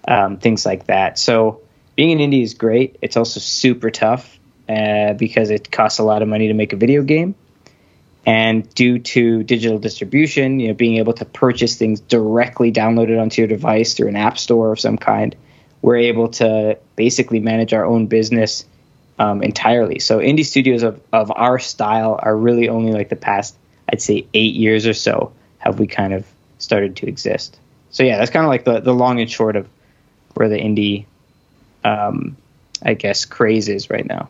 um, 0.08 0.38
things 0.38 0.66
like 0.66 0.88
that. 0.88 1.18
So 1.18 1.62
being 1.96 2.20
an 2.20 2.32
indie 2.32 2.44
is 2.44 2.54
great. 2.54 2.98
It's 3.02 3.18
also 3.18 3.40
super 3.40 3.90
tough 3.90 4.40
uh, 4.68 5.14
because 5.14 5.50
it 5.50 5.72
costs 5.72 6.00
a 6.00 6.04
lot 6.04 6.22
of 6.22 6.28
money 6.28 6.48
to 6.48 6.54
make 6.54 6.74
a 6.74 6.78
video 6.78 7.04
game. 7.04 7.36
And 8.26 8.70
due 8.76 9.00
to 9.00 9.44
digital 9.44 9.80
distribution, 9.80 10.60
you 10.60 10.68
know, 10.68 10.74
being 10.74 10.98
able 10.98 11.14
to 11.14 11.26
purchase 11.26 11.78
things 11.78 12.02
directly 12.02 12.72
downloaded 12.72 13.20
onto 13.20 13.42
your 13.42 13.48
device 13.48 13.94
through 13.94 14.10
an 14.10 14.18
app 14.18 14.38
store 14.38 14.74
of 14.74 14.80
some 14.80 14.98
kind, 14.98 15.36
we're 15.82 15.98
able 15.98 16.28
to 16.30 16.78
basically 16.96 17.40
manage 17.40 17.74
our 17.74 17.86
own 17.86 18.08
business 18.08 18.66
um, 19.20 19.44
entirely. 19.44 20.00
So 20.00 20.20
indie 20.20 20.46
studios 20.46 20.82
of, 20.82 21.00
of 21.12 21.32
our 21.36 21.60
style 21.60 22.18
are 22.22 22.36
really 22.36 22.70
only 22.70 22.94
like 22.94 23.10
the 23.10 23.18
past, 23.18 23.56
I'd 23.92 24.02
say, 24.02 24.26
eight 24.34 24.56
years 24.56 24.88
or 24.88 24.94
so 24.94 25.34
have 25.60 25.78
we 25.78 25.88
kind 25.88 26.14
of 26.14 26.26
started 26.58 26.96
to 26.98 27.08
exist. 27.08 27.60
So 27.92 28.04
yeah, 28.04 28.18
that's 28.18 28.32
kind 28.32 28.46
of 28.46 28.50
like 28.50 28.64
the, 28.64 28.80
the 28.80 28.94
long 28.94 29.20
and 29.20 29.30
short 29.30 29.58
of 29.58 29.68
where 30.36 30.48
the 30.48 30.58
indie, 30.58 31.06
um, 31.84 32.38
I 32.82 32.94
guess, 32.94 33.26
craze 33.26 33.68
is 33.68 33.90
right 33.90 34.06
now. 34.06 34.30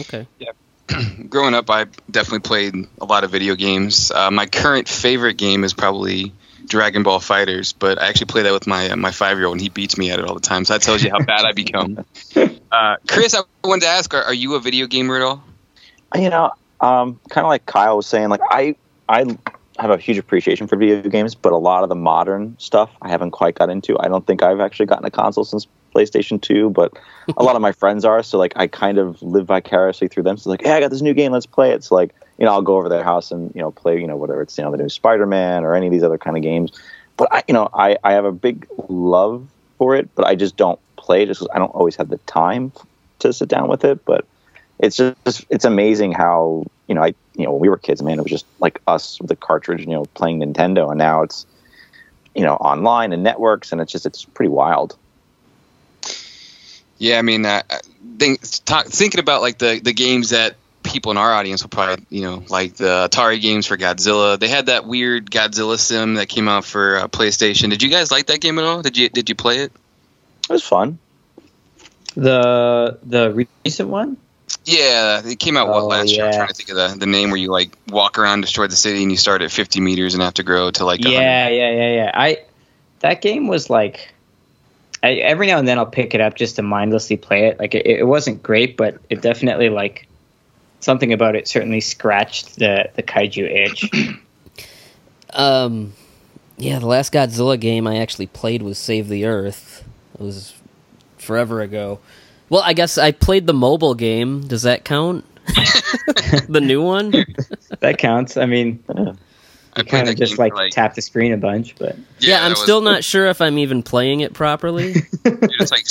Okay. 0.00 0.26
Yeah. 0.38 0.50
Growing 1.28 1.54
up, 1.54 1.70
I 1.70 1.86
definitely 2.10 2.40
played 2.40 2.74
a 3.00 3.04
lot 3.04 3.22
of 3.22 3.30
video 3.30 3.54
games. 3.54 4.10
Uh, 4.10 4.30
my 4.30 4.46
current 4.46 4.88
favorite 4.88 5.36
game 5.36 5.62
is 5.62 5.72
probably 5.72 6.32
Dragon 6.66 7.02
Ball 7.02 7.20
FighterZ, 7.20 7.74
but 7.78 8.00
I 8.00 8.08
actually 8.08 8.26
play 8.26 8.42
that 8.42 8.52
with 8.52 8.66
my 8.66 8.94
my 8.94 9.10
five 9.10 9.38
year 9.38 9.46
old, 9.46 9.54
and 9.54 9.60
he 9.60 9.68
beats 9.68 9.96
me 9.96 10.10
at 10.10 10.18
it 10.18 10.24
all 10.24 10.34
the 10.34 10.40
time. 10.40 10.64
So 10.64 10.74
that 10.74 10.82
tells 10.82 11.02
you 11.02 11.10
how 11.10 11.20
bad 11.20 11.44
I 11.44 11.52
become. 11.52 12.04
Uh, 12.70 12.96
Chris, 13.08 13.34
I 13.34 13.40
wanted 13.64 13.82
to 13.82 13.88
ask: 13.88 14.12
are, 14.14 14.22
are, 14.22 14.34
you 14.34 14.54
a 14.54 14.60
video 14.60 14.86
gamer 14.86 15.16
at 15.16 15.22
all? 15.22 15.42
You 16.14 16.30
know, 16.30 16.52
um, 16.80 17.18
kind 17.30 17.44
of 17.44 17.48
like 17.48 17.66
Kyle 17.66 17.96
was 17.96 18.06
saying, 18.06 18.28
like 18.28 18.40
I 18.50 18.76
I 19.08 19.24
have 19.78 19.90
a 19.90 19.96
huge 19.96 20.18
appreciation 20.18 20.66
for 20.66 20.76
video 20.76 21.02
games, 21.02 21.34
but 21.34 21.52
a 21.52 21.56
lot 21.56 21.82
of 21.82 21.88
the 21.88 21.94
modern 21.94 22.56
stuff 22.58 22.90
I 23.00 23.08
haven't 23.08 23.30
quite 23.30 23.54
got 23.54 23.70
into. 23.70 23.98
I 23.98 24.08
don't 24.08 24.26
think 24.26 24.42
I've 24.42 24.60
actually 24.60 24.86
gotten 24.86 25.04
a 25.04 25.10
console 25.10 25.44
since 25.44 25.66
PlayStation 25.94 26.40
2, 26.40 26.70
but 26.70 26.92
a 27.36 27.42
lot 27.42 27.56
of 27.56 27.62
my 27.62 27.72
friends 27.80 28.04
are. 28.04 28.22
So 28.22 28.38
like 28.38 28.52
I 28.56 28.66
kind 28.66 28.98
of 28.98 29.22
live 29.22 29.46
vicariously 29.46 30.08
through 30.08 30.24
them. 30.24 30.36
So 30.36 30.50
like, 30.50 30.62
hey, 30.62 30.72
I 30.72 30.80
got 30.80 30.90
this 30.90 31.02
new 31.02 31.14
game, 31.14 31.32
let's 31.32 31.46
play 31.46 31.70
it. 31.70 31.84
So 31.84 31.94
like, 31.94 32.14
you 32.38 32.44
know, 32.44 32.52
I'll 32.52 32.62
go 32.62 32.76
over 32.76 32.88
their 32.88 33.04
house 33.04 33.30
and 33.30 33.54
you 33.54 33.60
know 33.60 33.70
play, 33.70 34.00
you 34.00 34.06
know, 34.06 34.16
whether 34.16 34.40
it's 34.42 34.58
you 34.58 34.64
know 34.64 34.70
the 34.70 34.76
new 34.76 34.88
Spider 34.88 35.26
Man 35.26 35.64
or 35.64 35.74
any 35.74 35.86
of 35.86 35.92
these 35.92 36.04
other 36.04 36.18
kind 36.18 36.36
of 36.36 36.42
games. 36.42 36.72
But 37.16 37.28
I, 37.32 37.42
you 37.48 37.54
know, 37.54 37.68
I 37.72 37.96
I 38.04 38.12
have 38.12 38.24
a 38.24 38.32
big 38.32 38.66
love 38.88 39.48
for 39.78 39.96
it, 39.96 40.08
but 40.14 40.26
I 40.26 40.34
just 40.34 40.56
don't 40.56 40.78
play 41.08 41.24
just 41.24 41.46
I 41.52 41.58
don't 41.58 41.74
always 41.74 41.96
have 41.96 42.08
the 42.08 42.18
time 42.18 42.70
to 43.20 43.32
sit 43.32 43.48
down 43.48 43.68
with 43.68 43.84
it. 43.84 44.04
But 44.04 44.26
it's 44.78 44.96
just 44.96 45.46
it's 45.50 45.64
amazing 45.64 46.12
how 46.12 46.66
you 46.86 46.94
know 46.94 47.02
I 47.02 47.14
you 47.34 47.44
know 47.44 47.52
when 47.52 47.60
we 47.60 47.68
were 47.68 47.78
kids, 47.78 48.02
man, 48.02 48.18
it 48.18 48.22
was 48.22 48.30
just 48.30 48.46
like 48.60 48.80
us 48.86 49.18
with 49.20 49.28
the 49.28 49.36
cartridge, 49.36 49.80
you 49.80 49.86
know, 49.86 50.04
playing 50.04 50.40
Nintendo, 50.40 50.90
and 50.90 50.98
now 50.98 51.22
it's 51.22 51.46
you 52.34 52.42
know 52.42 52.54
online 52.54 53.12
and 53.12 53.22
networks, 53.22 53.72
and 53.72 53.80
it's 53.80 53.90
just 53.90 54.06
it's 54.06 54.24
pretty 54.24 54.50
wild. 54.50 54.96
Yeah, 56.98 57.18
I 57.18 57.22
mean, 57.22 57.46
uh, 57.46 57.62
think, 58.18 58.40
talk, 58.64 58.86
thinking 58.86 59.20
about 59.20 59.40
like 59.40 59.58
the 59.58 59.80
the 59.82 59.94
games 59.94 60.30
that 60.30 60.56
people 60.82 61.12
in 61.12 61.18
our 61.18 61.32
audience 61.32 61.62
will 61.62 61.70
probably, 61.70 62.04
you 62.10 62.22
know, 62.22 62.42
like 62.48 62.74
the 62.74 63.08
Atari 63.10 63.40
games 63.40 63.66
for 63.66 63.76
Godzilla. 63.76 64.38
They 64.38 64.48
had 64.48 64.66
that 64.66 64.84
weird 64.84 65.30
Godzilla 65.30 65.78
sim 65.78 66.14
that 66.14 66.28
came 66.28 66.48
out 66.48 66.64
for 66.64 66.96
uh, 66.96 67.08
PlayStation. 67.08 67.70
Did 67.70 67.82
you 67.82 67.88
guys 67.88 68.10
like 68.10 68.26
that 68.26 68.40
game 68.40 68.58
at 68.58 68.64
all? 68.64 68.82
Did 68.82 68.96
you 68.98 69.08
did 69.08 69.28
you 69.28 69.34
play 69.34 69.58
it? 69.60 69.72
It 70.48 70.52
was 70.52 70.64
fun. 70.64 70.98
The 72.14 72.98
the 73.02 73.46
recent 73.64 73.88
one. 73.88 74.16
Yeah, 74.64 75.22
it 75.24 75.38
came 75.38 75.56
out 75.56 75.68
what 75.68 75.82
oh, 75.82 75.86
last 75.86 76.10
yeah. 76.10 76.16
year? 76.16 76.26
I'm 76.26 76.32
trying 76.32 76.48
to 76.48 76.54
think 76.54 76.70
of 76.70 76.76
the, 76.76 76.96
the 76.98 77.06
name 77.06 77.30
where 77.30 77.38
you 77.38 77.50
like 77.50 77.76
walk 77.88 78.18
around, 78.18 78.40
destroy 78.40 78.66
the 78.66 78.76
city, 78.76 79.02
and 79.02 79.10
you 79.10 79.18
start 79.18 79.42
at 79.42 79.50
50 79.50 79.80
meters 79.80 80.14
and 80.14 80.22
have 80.22 80.34
to 80.34 80.42
grow 80.42 80.70
to 80.70 80.84
like. 80.84 81.04
Yeah, 81.04 81.48
yeah, 81.48 81.70
yeah, 81.70 81.94
yeah. 81.94 82.10
I 82.14 82.38
that 83.00 83.20
game 83.20 83.46
was 83.46 83.70
like 83.70 84.12
I, 85.02 85.12
every 85.12 85.46
now 85.46 85.58
and 85.58 85.68
then 85.68 85.78
I'll 85.78 85.86
pick 85.86 86.14
it 86.14 86.20
up 86.20 86.34
just 86.34 86.56
to 86.56 86.62
mindlessly 86.62 87.16
play 87.16 87.46
it. 87.46 87.58
Like 87.58 87.74
it, 87.74 87.86
it 87.86 88.06
wasn't 88.06 88.42
great, 88.42 88.76
but 88.76 88.98
it 89.08 89.20
definitely 89.20 89.68
like 89.68 90.08
something 90.80 91.12
about 91.12 91.36
it 91.36 91.48
certainly 91.48 91.80
scratched 91.80 92.56
the 92.56 92.90
the 92.94 93.02
kaiju 93.02 93.48
itch. 93.48 93.90
um, 95.32 95.92
Yeah, 96.56 96.78
the 96.78 96.86
last 96.86 97.12
Godzilla 97.12 97.58
game 97.58 97.86
I 97.86 97.98
actually 97.98 98.26
played 98.26 98.62
was 98.62 98.78
Save 98.78 99.08
the 99.08 99.24
Earth. 99.24 99.84
It 100.18 100.22
was 100.22 100.54
forever 101.18 101.60
ago. 101.60 102.00
Well, 102.48 102.62
I 102.64 102.72
guess 102.72 102.98
I 102.98 103.12
played 103.12 103.46
the 103.46 103.54
mobile 103.54 103.94
game. 103.94 104.40
Does 104.46 104.62
that 104.62 104.84
count? 104.84 105.24
the 106.48 106.60
new 106.62 106.82
one? 106.82 107.12
That 107.80 107.98
counts. 107.98 108.36
I 108.36 108.46
mean, 108.46 108.82
I 108.88 109.14
you 109.76 109.84
kind 109.84 110.08
of 110.08 110.16
just 110.16 110.38
like, 110.38 110.54
like 110.54 110.72
tap 110.72 110.94
the 110.94 111.02
screen 111.02 111.32
a 111.32 111.36
bunch, 111.36 111.74
but 111.78 111.96
Yeah, 112.20 112.38
I'm 112.38 112.42
that 112.44 112.48
was- 112.50 112.62
still 112.62 112.80
not 112.80 113.04
sure 113.04 113.26
if 113.28 113.40
I'm 113.40 113.58
even 113.58 113.82
playing 113.82 114.20
it 114.20 114.32
properly. 114.34 114.94
It's 115.24 115.70
like 115.70 115.86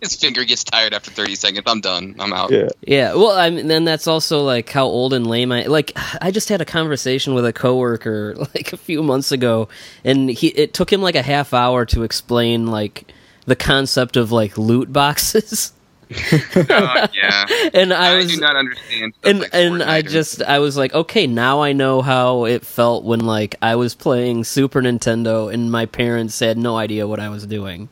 his 0.00 0.16
finger 0.16 0.44
gets 0.44 0.64
tired 0.64 0.94
after 0.94 1.10
30 1.10 1.34
seconds. 1.34 1.62
I'm 1.66 1.80
done. 1.80 2.16
I'm 2.18 2.32
out. 2.32 2.50
yeah. 2.50 2.68
Yeah, 2.80 3.14
well, 3.14 3.32
I 3.32 3.50
mean, 3.50 3.66
then 3.68 3.84
that's 3.84 4.06
also 4.06 4.42
like 4.42 4.68
how 4.70 4.84
old 4.86 5.12
and 5.12 5.26
lame 5.26 5.52
I 5.52 5.62
like. 5.64 5.92
I 6.20 6.30
just 6.30 6.48
had 6.48 6.60
a 6.60 6.64
conversation 6.64 7.34
with 7.34 7.44
a 7.44 7.52
coworker 7.52 8.34
like 8.54 8.72
a 8.72 8.76
few 8.76 9.02
months 9.02 9.32
ago, 9.32 9.68
and 10.04 10.30
he 10.30 10.48
it 10.48 10.74
took 10.74 10.92
him 10.92 11.02
like 11.02 11.14
a 11.16 11.22
half 11.22 11.52
hour 11.54 11.84
to 11.86 12.02
explain 12.02 12.66
like 12.66 13.12
the 13.46 13.56
concept 13.56 14.16
of 14.16 14.32
like 14.32 14.56
loot 14.58 14.92
boxes, 14.92 15.72
Uh, 16.56 17.06
yeah. 17.14 17.46
and 17.74 17.92
I 17.92 18.14
I, 18.14 18.16
was 18.16 18.34
do 18.34 18.40
not 18.40 18.56
understand. 18.56 19.14
stuff 19.14 19.30
and 19.30 19.40
like 19.40 19.50
and 19.54 19.82
I 19.82 20.02
just 20.02 20.42
I 20.42 20.58
was 20.58 20.76
like, 20.76 20.92
okay, 20.92 21.26
now 21.26 21.60
I 21.62 21.72
know 21.72 22.02
how 22.02 22.46
it 22.46 22.66
felt 22.66 23.04
when 23.04 23.20
like 23.20 23.54
I 23.62 23.76
was 23.76 23.94
playing 23.94 24.44
Super 24.44 24.82
Nintendo 24.82 25.52
and 25.52 25.70
my 25.70 25.86
parents 25.86 26.38
had 26.40 26.58
no 26.58 26.76
idea 26.76 27.06
what 27.06 27.20
I 27.20 27.28
was 27.28 27.46
doing. 27.46 27.88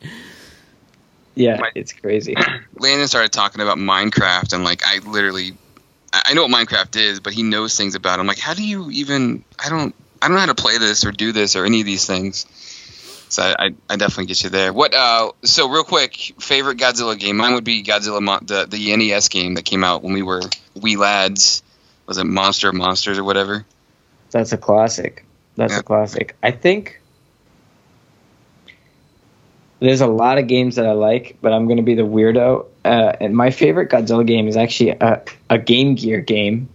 Yeah, 1.39 1.57
My- 1.59 1.71
it's 1.73 1.93
crazy. 1.93 2.35
Landon 2.77 3.07
started 3.07 3.31
talking 3.31 3.61
about 3.61 3.77
Minecraft, 3.77 4.53
and 4.53 4.63
like 4.63 4.81
I 4.85 4.99
literally, 4.99 5.53
I 6.13 6.33
know 6.33 6.45
what 6.45 6.51
Minecraft 6.51 6.95
is, 6.97 7.19
but 7.21 7.33
he 7.33 7.43
knows 7.43 7.77
things 7.77 7.95
about. 7.95 8.19
it. 8.19 8.21
I'm 8.21 8.27
like, 8.27 8.39
how 8.39 8.53
do 8.53 8.63
you 8.63 8.91
even? 8.91 9.43
I 9.57 9.69
don't, 9.69 9.95
I 10.21 10.27
don't 10.27 10.35
know 10.35 10.41
how 10.41 10.47
to 10.47 10.55
play 10.55 10.77
this 10.77 11.05
or 11.05 11.11
do 11.11 11.31
this 11.31 11.55
or 11.55 11.65
any 11.65 11.79
of 11.79 11.85
these 11.85 12.05
things. 12.05 12.45
So 13.29 13.43
I, 13.43 13.65
I, 13.67 13.75
I 13.89 13.95
definitely 13.95 14.25
get 14.25 14.43
you 14.43 14.49
there. 14.49 14.73
What? 14.73 14.93
Uh, 14.93 15.31
so 15.43 15.69
real 15.69 15.83
quick, 15.83 16.15
favorite 16.39 16.77
Godzilla 16.77 17.17
game? 17.17 17.37
Mine 17.37 17.53
would 17.53 17.63
be 17.63 17.83
Godzilla, 17.83 18.45
the 18.45 18.65
the 18.65 18.95
NES 18.97 19.29
game 19.29 19.53
that 19.53 19.63
came 19.65 19.83
out 19.83 20.03
when 20.03 20.13
we 20.13 20.23
were 20.23 20.41
wee 20.75 20.97
lads. 20.97 21.63
Was 22.07 22.17
it 22.17 22.23
Monster 22.25 22.69
of 22.69 22.75
Monsters 22.75 23.17
or 23.19 23.23
whatever? 23.23 23.65
That's 24.31 24.51
a 24.51 24.57
classic. 24.57 25.25
That's 25.55 25.73
Yeah. 25.73 25.79
a 25.79 25.83
classic. 25.83 26.35
I 26.43 26.51
think 26.51 26.98
there's 29.79 30.01
a 30.01 30.07
lot 30.07 30.37
of 30.37 30.47
games 30.47 30.75
that 30.75 30.85
I 30.85 30.91
like, 30.91 31.37
but 31.41 31.53
I'm 31.53 31.65
going 31.65 31.77
to 31.77 31.83
be 31.83 31.95
the 31.95 32.03
weirdo. 32.03 32.65
Uh, 32.83 33.13
and 33.21 33.35
my 33.35 33.51
favorite 33.51 33.89
Godzilla 33.89 34.25
game 34.25 34.47
is 34.47 34.57
actually 34.57 34.91
a, 34.91 35.23
a 35.49 35.57
Game 35.57 35.95
Gear 35.95 36.19
game, 36.19 36.69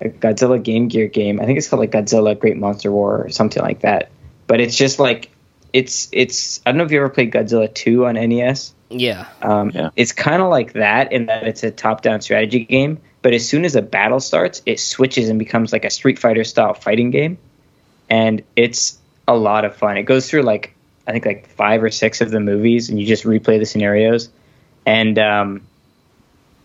a 0.00 0.08
Godzilla 0.08 0.62
Game 0.62 0.88
Gear 0.88 1.08
game. 1.08 1.40
I 1.40 1.46
think 1.46 1.58
it's 1.58 1.68
called 1.68 1.80
like 1.80 1.90
Godzilla 1.90 2.38
Great 2.38 2.56
Monster 2.56 2.92
War 2.92 3.24
or 3.24 3.30
something 3.30 3.62
like 3.62 3.80
that. 3.80 4.10
But 4.46 4.60
it's 4.60 4.76
just 4.76 4.98
like 4.98 5.30
it's 5.72 6.08
it's. 6.12 6.60
I 6.64 6.70
don't 6.70 6.78
know 6.78 6.84
if 6.84 6.92
you 6.92 6.98
ever 6.98 7.08
played 7.08 7.32
Godzilla 7.32 7.72
2 7.72 8.06
on 8.06 8.14
NES. 8.14 8.74
Yeah, 8.88 9.26
Um, 9.42 9.70
Yeah. 9.74 9.90
It's 9.96 10.12
kind 10.12 10.40
of 10.40 10.48
like 10.48 10.74
that 10.74 11.12
in 11.12 11.26
that 11.26 11.48
it's 11.48 11.64
a 11.64 11.72
top-down 11.72 12.20
strategy 12.20 12.64
game, 12.64 13.00
but 13.20 13.32
as 13.32 13.48
soon 13.48 13.64
as 13.64 13.74
a 13.74 13.82
battle 13.82 14.20
starts, 14.20 14.62
it 14.64 14.78
switches 14.78 15.28
and 15.28 15.40
becomes 15.40 15.72
like 15.72 15.84
a 15.84 15.90
Street 15.90 16.20
Fighter 16.20 16.44
style 16.44 16.74
fighting 16.74 17.10
game, 17.10 17.38
and 18.08 18.44
it's 18.54 18.98
a 19.26 19.36
lot 19.36 19.64
of 19.64 19.74
fun. 19.74 19.96
It 19.96 20.04
goes 20.04 20.30
through 20.30 20.42
like 20.42 20.75
I 21.06 21.12
think 21.12 21.26
like 21.26 21.48
five 21.48 21.82
or 21.82 21.90
six 21.90 22.20
of 22.20 22.30
the 22.30 22.40
movies, 22.40 22.88
and 22.88 23.00
you 23.00 23.06
just 23.06 23.24
replay 23.24 23.58
the 23.58 23.66
scenarios, 23.66 24.28
and 24.84 25.18
um, 25.18 25.66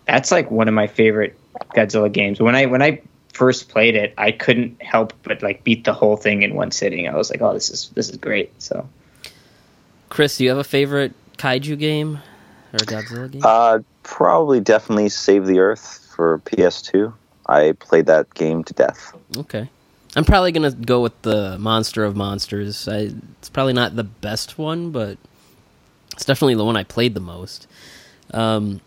that's 0.06 0.30
like 0.32 0.50
one 0.50 0.68
of 0.68 0.74
my 0.74 0.86
favorite 0.86 1.38
Godzilla 1.74 2.10
games. 2.10 2.40
When 2.40 2.54
I 2.54 2.66
when 2.66 2.82
I 2.82 3.00
first 3.32 3.68
played 3.68 3.94
it, 3.94 4.14
I 4.18 4.32
couldn't 4.32 4.82
help 4.82 5.12
but 5.22 5.42
like 5.42 5.64
beat 5.64 5.84
the 5.84 5.92
whole 5.92 6.16
thing 6.16 6.42
in 6.42 6.54
one 6.54 6.70
sitting. 6.70 7.08
I 7.08 7.16
was 7.16 7.30
like, 7.30 7.40
oh, 7.40 7.52
this 7.52 7.70
is 7.70 7.90
this 7.94 8.08
is 8.08 8.16
great. 8.16 8.52
So. 8.60 8.88
Chris, 10.08 10.36
do 10.36 10.44
you 10.44 10.50
have 10.50 10.58
a 10.58 10.64
favorite 10.64 11.14
kaiju 11.38 11.78
game 11.78 12.18
or 12.72 12.78
Godzilla 12.80 13.30
game? 13.30 13.42
Uh, 13.44 13.78
probably 14.02 14.60
definitely 14.60 15.08
Save 15.08 15.46
the 15.46 15.58
Earth 15.58 16.06
for 16.14 16.38
PS2. 16.40 17.12
I 17.46 17.72
played 17.72 18.06
that 18.06 18.32
game 18.34 18.62
to 18.64 18.74
death. 18.74 19.16
Okay. 19.36 19.68
I'm 20.14 20.24
probably 20.24 20.52
gonna 20.52 20.72
go 20.72 21.00
with 21.00 21.20
the 21.22 21.58
Monster 21.58 22.04
of 22.04 22.16
Monsters. 22.16 22.86
I, 22.86 23.10
it's 23.38 23.48
probably 23.48 23.72
not 23.72 23.96
the 23.96 24.04
best 24.04 24.58
one, 24.58 24.90
but 24.90 25.16
it's 26.12 26.24
definitely 26.24 26.54
the 26.54 26.64
one 26.64 26.76
I 26.76 26.84
played 26.84 27.14
the 27.14 27.20
most. 27.20 27.66
Um, 28.32 28.80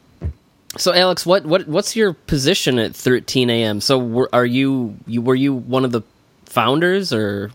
so 0.77 0.93
Alex, 0.93 1.25
what 1.25 1.45
what 1.45 1.67
what's 1.67 1.95
your 1.95 2.13
position 2.13 2.77
at 2.79 2.95
13 2.95 3.49
a.m.? 3.49 3.81
So 3.81 3.97
were, 3.97 4.29
are 4.33 4.45
you 4.45 4.97
you 5.07 5.21
were 5.21 5.35
you 5.35 5.53
one 5.53 5.85
of 5.85 5.91
the 5.91 6.01
founders 6.45 7.11
or 7.13 7.51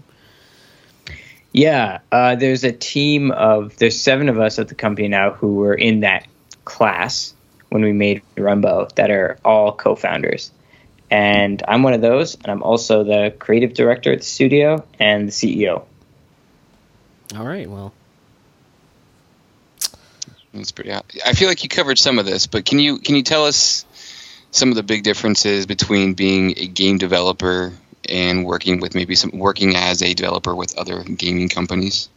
Yeah, 1.52 2.00
uh, 2.12 2.36
there's 2.36 2.64
a 2.64 2.72
team 2.72 3.30
of 3.30 3.76
there's 3.76 4.00
seven 4.00 4.28
of 4.28 4.40
us 4.40 4.58
at 4.58 4.68
the 4.68 4.74
company 4.74 5.08
now 5.08 5.32
who 5.32 5.54
were 5.56 5.74
in 5.74 6.00
that 6.00 6.26
class 6.64 7.34
when 7.70 7.82
we 7.82 7.92
made 7.92 8.22
Runbow 8.36 8.92
that 8.96 9.10
are 9.10 9.38
all 9.44 9.72
co-founders, 9.72 10.50
and 11.10 11.62
I'm 11.66 11.82
one 11.82 11.92
of 11.94 12.00
those, 12.00 12.34
and 12.36 12.46
I'm 12.46 12.62
also 12.62 13.04
the 13.04 13.34
creative 13.38 13.74
director 13.74 14.12
at 14.12 14.20
the 14.20 14.24
studio 14.24 14.84
and 14.98 15.28
the 15.28 15.32
CEO. 15.32 15.84
all 17.36 17.44
right? 17.46 17.68
Well, 17.68 17.92
That's 20.54 20.72
pretty. 20.72 20.90
hot. 20.90 21.06
I 21.24 21.32
feel 21.34 21.48
like 21.48 21.62
you 21.62 21.68
covered 21.68 21.98
some 21.98 22.18
of 22.18 22.26
this, 22.26 22.46
but 22.46 22.64
can 22.64 22.78
you 22.78 22.98
can 22.98 23.14
you 23.16 23.22
tell 23.22 23.46
us 23.46 23.84
some 24.50 24.70
of 24.70 24.74
the 24.74 24.82
big 24.82 25.04
differences 25.04 25.66
between 25.66 26.14
being 26.14 26.54
a 26.58 26.66
game 26.66 26.98
developer 26.98 27.72
and 28.08 28.44
working 28.44 28.80
with 28.80 28.94
maybe 28.96 29.14
some 29.14 29.30
working 29.32 29.76
as 29.76 30.02
a 30.02 30.12
developer 30.14 30.54
with 30.54 30.76
other 30.76 31.02
gaming 31.04 31.48
companies? 31.48 32.08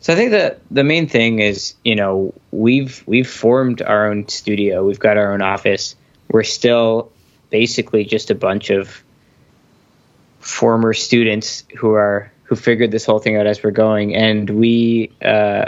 So 0.00 0.12
I 0.12 0.16
think 0.16 0.32
that 0.32 0.60
the 0.70 0.84
main 0.84 1.08
thing 1.08 1.38
is, 1.38 1.74
you 1.84 1.94
know, 1.96 2.34
we've 2.50 3.02
we've 3.06 3.30
formed 3.30 3.80
our 3.80 4.10
own 4.10 4.28
studio. 4.28 4.84
We've 4.84 4.98
got 4.98 5.16
our 5.16 5.32
own 5.32 5.40
office. 5.40 5.94
We're 6.28 6.42
still 6.42 7.12
basically 7.54 8.04
just 8.04 8.32
a 8.32 8.34
bunch 8.34 8.70
of 8.70 9.04
former 10.40 10.92
students 10.92 11.62
who 11.78 11.92
are 11.92 12.32
who 12.42 12.56
figured 12.56 12.90
this 12.90 13.06
whole 13.06 13.20
thing 13.20 13.36
out 13.36 13.46
as 13.46 13.62
we're 13.62 13.70
going, 13.70 14.12
and 14.16 14.50
we, 14.50 15.12
uh, 15.24 15.66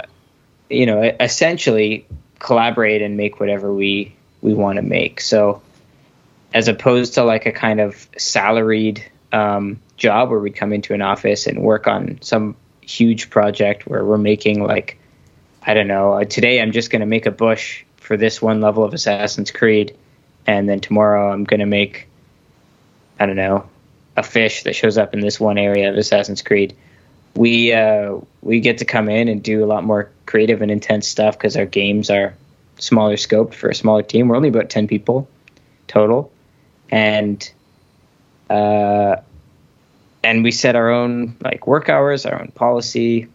you 0.69 0.85
know, 0.85 1.01
essentially 1.01 2.05
collaborate 2.39 3.01
and 3.01 3.15
make 3.15 3.39
whatever 3.39 3.73
we 3.73 4.13
we 4.41 4.53
want 4.53 4.75
to 4.75 4.81
make. 4.81 5.21
So 5.21 5.61
as 6.53 6.67
opposed 6.67 7.13
to 7.13 7.23
like 7.23 7.45
a 7.45 7.53
kind 7.53 7.79
of 7.79 8.05
salaried 8.17 9.01
um, 9.31 9.79
job 9.95 10.29
where 10.29 10.41
we 10.41 10.51
come 10.51 10.73
into 10.73 10.93
an 10.93 11.01
office 11.01 11.47
and 11.47 11.63
work 11.63 11.87
on 11.87 12.19
some 12.21 12.57
huge 12.81 13.29
project 13.29 13.87
where 13.87 14.03
we're 14.03 14.17
making 14.17 14.61
like 14.61 14.99
I 15.63 15.73
don't 15.73 15.87
know. 15.87 16.15
Uh, 16.15 16.25
today 16.25 16.61
I'm 16.61 16.73
just 16.73 16.91
going 16.91 16.99
to 16.99 17.05
make 17.07 17.27
a 17.27 17.31
bush 17.31 17.85
for 17.95 18.17
this 18.17 18.41
one 18.41 18.59
level 18.59 18.83
of 18.83 18.93
Assassin's 18.93 19.51
Creed, 19.51 19.95
and 20.47 20.67
then 20.67 20.79
tomorrow 20.79 21.31
I'm 21.31 21.45
to 21.45 21.65
make 21.65 22.07
I 23.19 23.25
don't 23.25 23.35
know 23.35 23.69
a 24.15 24.23
fish 24.23 24.63
that 24.63 24.75
shows 24.75 24.97
up 24.97 25.13
in 25.13 25.19
this 25.19 25.39
one 25.39 25.59
area 25.59 25.89
of 25.91 25.97
Assassin's 25.97 26.41
Creed. 26.41 26.75
We 27.35 27.73
uh, 27.73 28.17
we 28.41 28.61
get 28.61 28.79
to 28.79 28.85
come 28.85 29.09
in 29.09 29.27
and 29.27 29.43
do 29.43 29.63
a 29.63 29.67
lot 29.67 29.83
more 29.83 30.09
creative 30.25 30.61
and 30.63 30.71
intense 30.71 31.07
stuff 31.07 31.37
because 31.37 31.55
our 31.55 31.65
games 31.65 32.09
are 32.09 32.33
smaller 32.79 33.15
scoped 33.15 33.53
for 33.53 33.69
a 33.69 33.75
smaller 33.75 34.01
team. 34.01 34.27
We're 34.27 34.37
only 34.37 34.49
about 34.49 34.69
ten 34.69 34.87
people 34.87 35.27
total, 35.87 36.31
and 36.89 37.47
uh, 38.49 39.17
and 40.23 40.43
we 40.43 40.51
set 40.51 40.75
our 40.75 40.89
own 40.89 41.35
like 41.41 41.67
work 41.67 41.89
hours, 41.89 42.25
our 42.25 42.39
own 42.39 42.51
policy, 42.55 43.27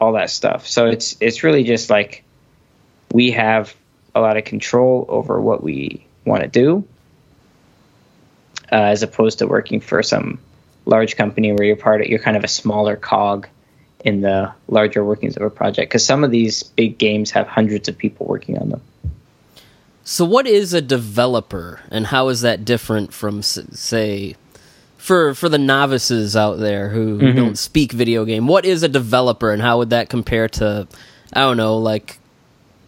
all 0.00 0.12
that 0.12 0.30
stuff. 0.30 0.66
So 0.66 0.86
it's 0.86 1.16
it's 1.20 1.42
really 1.42 1.64
just 1.64 1.90
like 1.90 2.24
we 3.12 3.32
have 3.32 3.74
a 4.14 4.20
lot 4.20 4.38
of 4.38 4.44
control 4.44 5.04
over 5.08 5.40
what 5.40 5.62
we 5.62 6.06
want 6.24 6.42
to 6.42 6.48
do, 6.48 6.84
uh, 8.72 8.76
as 8.76 9.02
opposed 9.02 9.38
to 9.40 9.46
working 9.46 9.80
for 9.80 10.02
some 10.02 10.38
large 10.86 11.16
company 11.16 11.52
where 11.52 11.64
you're 11.66 11.76
part 11.76 12.00
of 12.00 12.06
you're 12.08 12.18
kind 12.18 12.36
of 12.36 12.44
a 12.44 12.48
smaller 12.48 12.96
cog 12.96 13.46
in 14.04 14.22
the 14.22 14.50
larger 14.68 15.04
workings 15.04 15.36
of 15.36 15.42
a 15.42 15.50
project. 15.50 15.90
Because 15.90 16.04
some 16.04 16.24
of 16.24 16.30
these 16.30 16.62
big 16.62 16.96
games 16.98 17.30
have 17.32 17.46
hundreds 17.46 17.88
of 17.88 17.98
people 17.98 18.26
working 18.26 18.58
on 18.58 18.70
them. 18.70 18.80
so 20.04 20.24
what 20.24 20.46
is 20.46 20.72
a 20.74 20.80
developer, 20.80 21.80
and 21.90 22.06
how 22.06 22.28
is 22.28 22.40
that 22.40 22.64
different 22.64 23.12
from 23.12 23.42
say? 23.42 24.34
For, 24.96 25.34
for 25.34 25.48
the 25.48 25.58
novices 25.58 26.36
out 26.36 26.58
there 26.58 26.90
who 26.90 27.18
Mhm. 27.18 27.36
don't 27.36 27.58
speak 27.58 27.92
video 27.92 28.24
game, 28.26 28.46
what 28.46 28.64
is 28.66 28.82
a 28.82 28.88
developer 28.88 29.50
and 29.50 29.62
how 29.62 29.78
would 29.78 29.90
that 29.90 30.10
compare 30.10 30.46
to, 30.48 30.86
I 31.32 31.40
don't 31.40 31.56
know, 31.56 31.78
like 31.78 32.18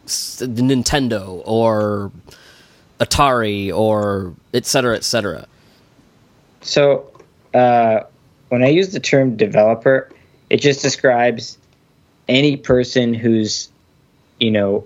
s- 0.05 0.42
Nintendo 0.45 1.40
or 1.47 2.11
Atari 3.03 3.75
or 3.75 4.33
et 4.55 4.65
cetera, 4.65 4.95
et 4.95 5.05
cetera? 5.05 5.47
So, 6.61 7.11
uh, 7.53 8.01
when 8.49 8.62
I 8.62 8.69
use 8.69 8.93
the 8.93 9.01
term 9.01 9.37
developer, 9.37 10.09
it 10.49 10.59
just 10.59 10.83
describes 10.83 11.59
any 12.29 12.57
person 12.57 13.15
who's, 13.15 13.69
you 14.38 14.51
know, 14.51 14.85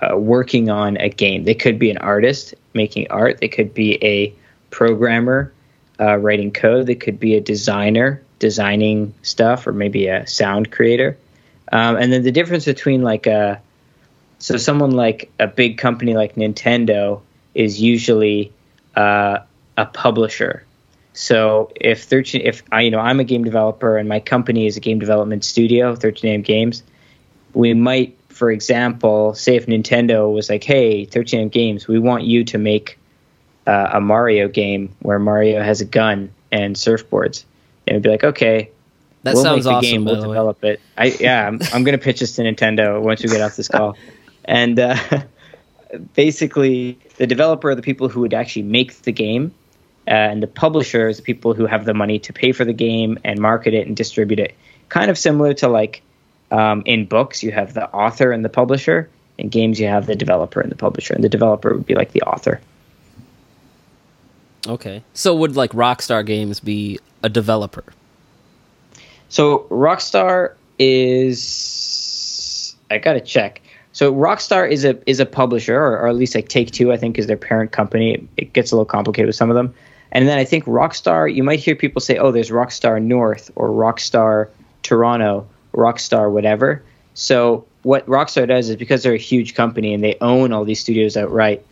uh, 0.00 0.16
working 0.16 0.70
on 0.70 0.96
a 0.96 1.08
game. 1.08 1.44
They 1.44 1.54
could 1.54 1.78
be 1.78 1.90
an 1.90 1.98
artist 1.98 2.54
making 2.72 3.08
art. 3.10 3.38
They 3.38 3.48
could 3.48 3.74
be 3.74 4.02
a 4.04 4.32
programmer 4.70 5.52
uh, 6.00 6.16
writing 6.16 6.52
code. 6.52 6.86
They 6.86 6.94
could 6.94 7.18
be 7.18 7.34
a 7.34 7.40
designer 7.40 8.22
designing 8.38 9.12
stuff 9.22 9.66
or 9.66 9.72
maybe 9.72 10.06
a 10.06 10.26
sound 10.26 10.70
creator. 10.70 11.18
Um, 11.72 11.96
and 11.96 12.12
then 12.12 12.22
the 12.22 12.32
difference 12.32 12.64
between 12.64 13.02
like 13.02 13.26
a 13.26 13.60
so 14.38 14.56
someone 14.56 14.92
like 14.92 15.30
a 15.40 15.48
big 15.48 15.78
company 15.78 16.14
like 16.14 16.36
Nintendo 16.36 17.20
is 17.58 17.80
usually 17.80 18.52
uh, 18.96 19.38
a 19.76 19.86
publisher. 19.86 20.64
So 21.12 21.72
if 21.74 22.04
13 22.04 22.42
if 22.44 22.62
I 22.70 22.82
you 22.82 22.90
know 22.92 23.00
I'm 23.00 23.18
a 23.18 23.24
game 23.24 23.42
developer 23.42 23.98
and 23.98 24.08
my 24.08 24.20
company 24.20 24.66
is 24.66 24.76
a 24.76 24.80
game 24.80 25.00
development 25.00 25.44
studio, 25.44 25.96
13 25.96 26.42
Games, 26.42 26.84
we 27.52 27.74
might 27.74 28.16
for 28.28 28.52
example, 28.52 29.34
say 29.34 29.56
if 29.56 29.66
Nintendo 29.66 30.32
was 30.32 30.48
like, 30.48 30.62
"Hey, 30.62 31.04
13 31.04 31.48
Games, 31.48 31.88
we 31.88 31.98
want 31.98 32.22
you 32.22 32.44
to 32.44 32.58
make 32.58 32.96
uh, 33.66 33.90
a 33.94 34.00
Mario 34.00 34.46
game 34.46 34.94
where 35.00 35.18
Mario 35.18 35.60
has 35.60 35.80
a 35.80 35.84
gun 35.84 36.30
and 36.52 36.76
surfboards," 36.76 37.44
and 37.88 37.94
it'd 37.96 38.02
be 38.04 38.10
like, 38.10 38.22
"Okay, 38.22 38.70
That 39.24 39.34
we'll 39.34 39.42
sounds 39.42 39.64
make 39.66 39.72
the 39.72 39.76
awesome. 39.78 39.90
game, 39.90 40.04
we'll 40.04 40.22
the 40.22 40.28
way. 40.28 40.34
develop 40.34 40.62
it." 40.64 40.80
I 40.96 41.06
yeah, 41.18 41.48
I'm, 41.48 41.58
I'm 41.72 41.82
gonna 41.82 41.98
pitch 41.98 42.20
this 42.20 42.36
to 42.36 42.42
Nintendo 42.42 43.02
once 43.02 43.20
we 43.24 43.28
get 43.28 43.40
off 43.40 43.56
this 43.56 43.66
call, 43.66 43.96
and 44.44 44.78
uh, 44.78 44.94
basically 46.14 46.98
the 47.16 47.26
developer 47.26 47.70
are 47.70 47.74
the 47.74 47.82
people 47.82 48.08
who 48.08 48.20
would 48.20 48.34
actually 48.34 48.62
make 48.62 49.02
the 49.02 49.12
game, 49.12 49.54
uh, 50.06 50.10
and 50.10 50.42
the 50.42 50.46
publisher 50.46 51.08
is 51.08 51.18
the 51.18 51.22
people 51.22 51.54
who 51.54 51.66
have 51.66 51.84
the 51.84 51.94
money 51.94 52.18
to 52.20 52.32
pay 52.32 52.52
for 52.52 52.64
the 52.64 52.72
game 52.72 53.18
and 53.24 53.38
market 53.38 53.74
it 53.74 53.86
and 53.86 53.96
distribute 53.96 54.40
it. 54.40 54.54
Kind 54.88 55.10
of 55.10 55.18
similar 55.18 55.54
to 55.54 55.68
like 55.68 56.02
um, 56.50 56.82
in 56.86 57.06
books, 57.06 57.42
you 57.42 57.52
have 57.52 57.74
the 57.74 57.90
author 57.90 58.32
and 58.32 58.44
the 58.44 58.48
publisher. 58.48 59.08
In 59.36 59.48
games, 59.48 59.78
you 59.78 59.86
have 59.86 60.06
the 60.06 60.16
developer 60.16 60.60
and 60.60 60.70
the 60.70 60.76
publisher, 60.76 61.14
and 61.14 61.22
the 61.22 61.28
developer 61.28 61.74
would 61.74 61.86
be 61.86 61.94
like 61.94 62.12
the 62.12 62.22
author. 62.22 62.60
Okay. 64.66 65.02
So 65.14 65.34
would 65.34 65.56
like 65.56 65.70
Rockstar 65.72 66.26
Games 66.26 66.60
be 66.60 66.98
a 67.22 67.28
developer? 67.28 67.84
So 69.28 69.66
Rockstar 69.70 70.54
is 70.78 72.74
I 72.90 72.98
gotta 72.98 73.20
check. 73.20 73.62
So 73.98 74.14
Rockstar 74.14 74.70
is 74.70 74.84
a 74.84 74.96
is 75.10 75.18
a 75.18 75.26
publisher, 75.26 75.76
or, 75.76 75.98
or 75.98 76.06
at 76.06 76.14
least 76.14 76.36
like 76.36 76.48
Take 76.48 76.70
Two, 76.70 76.92
I 76.92 76.96
think, 76.96 77.18
is 77.18 77.26
their 77.26 77.36
parent 77.36 77.72
company. 77.72 78.28
It, 78.36 78.52
gets 78.52 78.70
a 78.70 78.76
little 78.76 78.86
complicated 78.86 79.26
with 79.26 79.34
some 79.34 79.50
of 79.50 79.56
them. 79.56 79.74
And 80.12 80.28
then 80.28 80.38
I 80.38 80.44
think 80.44 80.66
Rockstar, 80.66 81.34
you 81.34 81.42
might 81.42 81.58
hear 81.58 81.74
people 81.74 82.00
say, 82.00 82.16
"Oh, 82.16 82.30
there's 82.30 82.50
Rockstar 82.50 83.02
North 83.02 83.50
or 83.56 83.70
Rockstar 83.70 84.50
Toronto, 84.84 85.48
Rockstar 85.74 86.30
whatever." 86.30 86.80
So 87.14 87.66
what 87.82 88.06
Rockstar 88.06 88.46
does 88.46 88.70
is 88.70 88.76
because 88.76 89.02
they're 89.02 89.14
a 89.14 89.18
huge 89.18 89.56
company 89.56 89.92
and 89.92 90.04
they 90.04 90.16
own 90.20 90.52
all 90.52 90.64
these 90.64 90.78
studios 90.78 91.16
outright, 91.16 91.66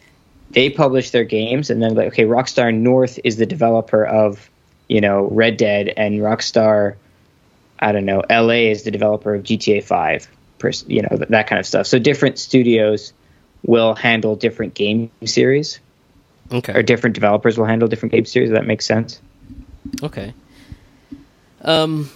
they 0.51 0.69
publish 0.69 1.11
their 1.11 1.23
games, 1.23 1.71
and 1.71 1.81
then 1.81 1.95
like, 1.95 2.09
okay, 2.09 2.25
Rockstar 2.25 2.75
North 2.75 3.21
is 3.23 3.37
the 3.37 3.47
developer 3.47 4.05
of, 4.05 4.51
you 4.89 5.01
know, 5.01 5.29
Red 5.31 5.59
Dead, 5.59 5.95
and 5.97 6.19
Rockstar 6.19 6.97
I 7.79 7.93
don't 7.93 8.05
know, 8.05 8.25
LA 8.29 8.71
is 8.71 8.83
the 8.83 8.91
developer 8.91 9.33
of 9.35 9.45
GTA 9.45 9.85
5, 9.85 10.29
you 10.87 11.03
know, 11.03 11.09
th- 11.09 11.29
that 11.29 11.47
kind 11.47 11.59
of 11.59 11.67
stuff. 11.67 11.87
So 11.87 11.99
different 11.99 12.39
studios 12.39 13.13
will 13.63 13.95
handle 13.95 14.37
different 14.37 14.75
game 14.75 15.11
series, 15.25 15.81
or 16.75 16.83
different 16.83 17.15
developers 17.15 17.59
will 17.59 17.67
handle 17.67 17.89
different 17.89 18.13
game 18.13 18.25
series. 18.25 18.51
If 18.51 18.55
that 18.55 18.67
makes 18.67 18.87
sense. 18.87 19.21
Okay. 20.03 20.35
Um. 21.63 22.11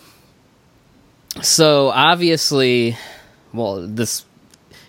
So 1.42 1.88
obviously, 1.88 2.96
well, 3.52 3.86
this 3.86 4.24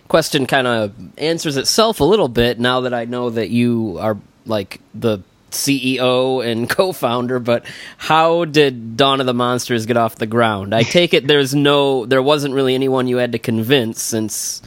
question 0.07 0.45
kind 0.45 0.67
of 0.67 0.93
answers 1.17 1.55
itself 1.55 1.99
a 1.99 2.03
little 2.03 2.27
bit 2.27 2.59
now 2.59 2.81
that 2.81 2.93
I 2.93 3.05
know 3.05 3.29
that 3.29 3.49
you 3.49 3.97
are 3.99 4.17
like 4.45 4.81
the 4.93 5.19
CEO 5.51 6.45
and 6.45 6.69
co-founder. 6.77 7.39
But 7.39 7.65
how 7.97 8.45
did 8.45 8.97
Dawn 8.97 9.19
of 9.19 9.25
the 9.25 9.33
Monsters 9.33 9.85
get 9.85 9.97
off 9.97 10.15
the 10.15 10.27
ground? 10.27 10.73
I 10.73 10.83
take 10.83 11.13
it 11.13 11.27
there's 11.27 11.53
no, 11.53 12.05
there 12.05 12.21
wasn't 12.21 12.53
really 12.53 12.75
anyone 12.75 13.07
you 13.07 13.17
had 13.17 13.31
to 13.33 13.39
convince 13.39 14.01
since 14.01 14.61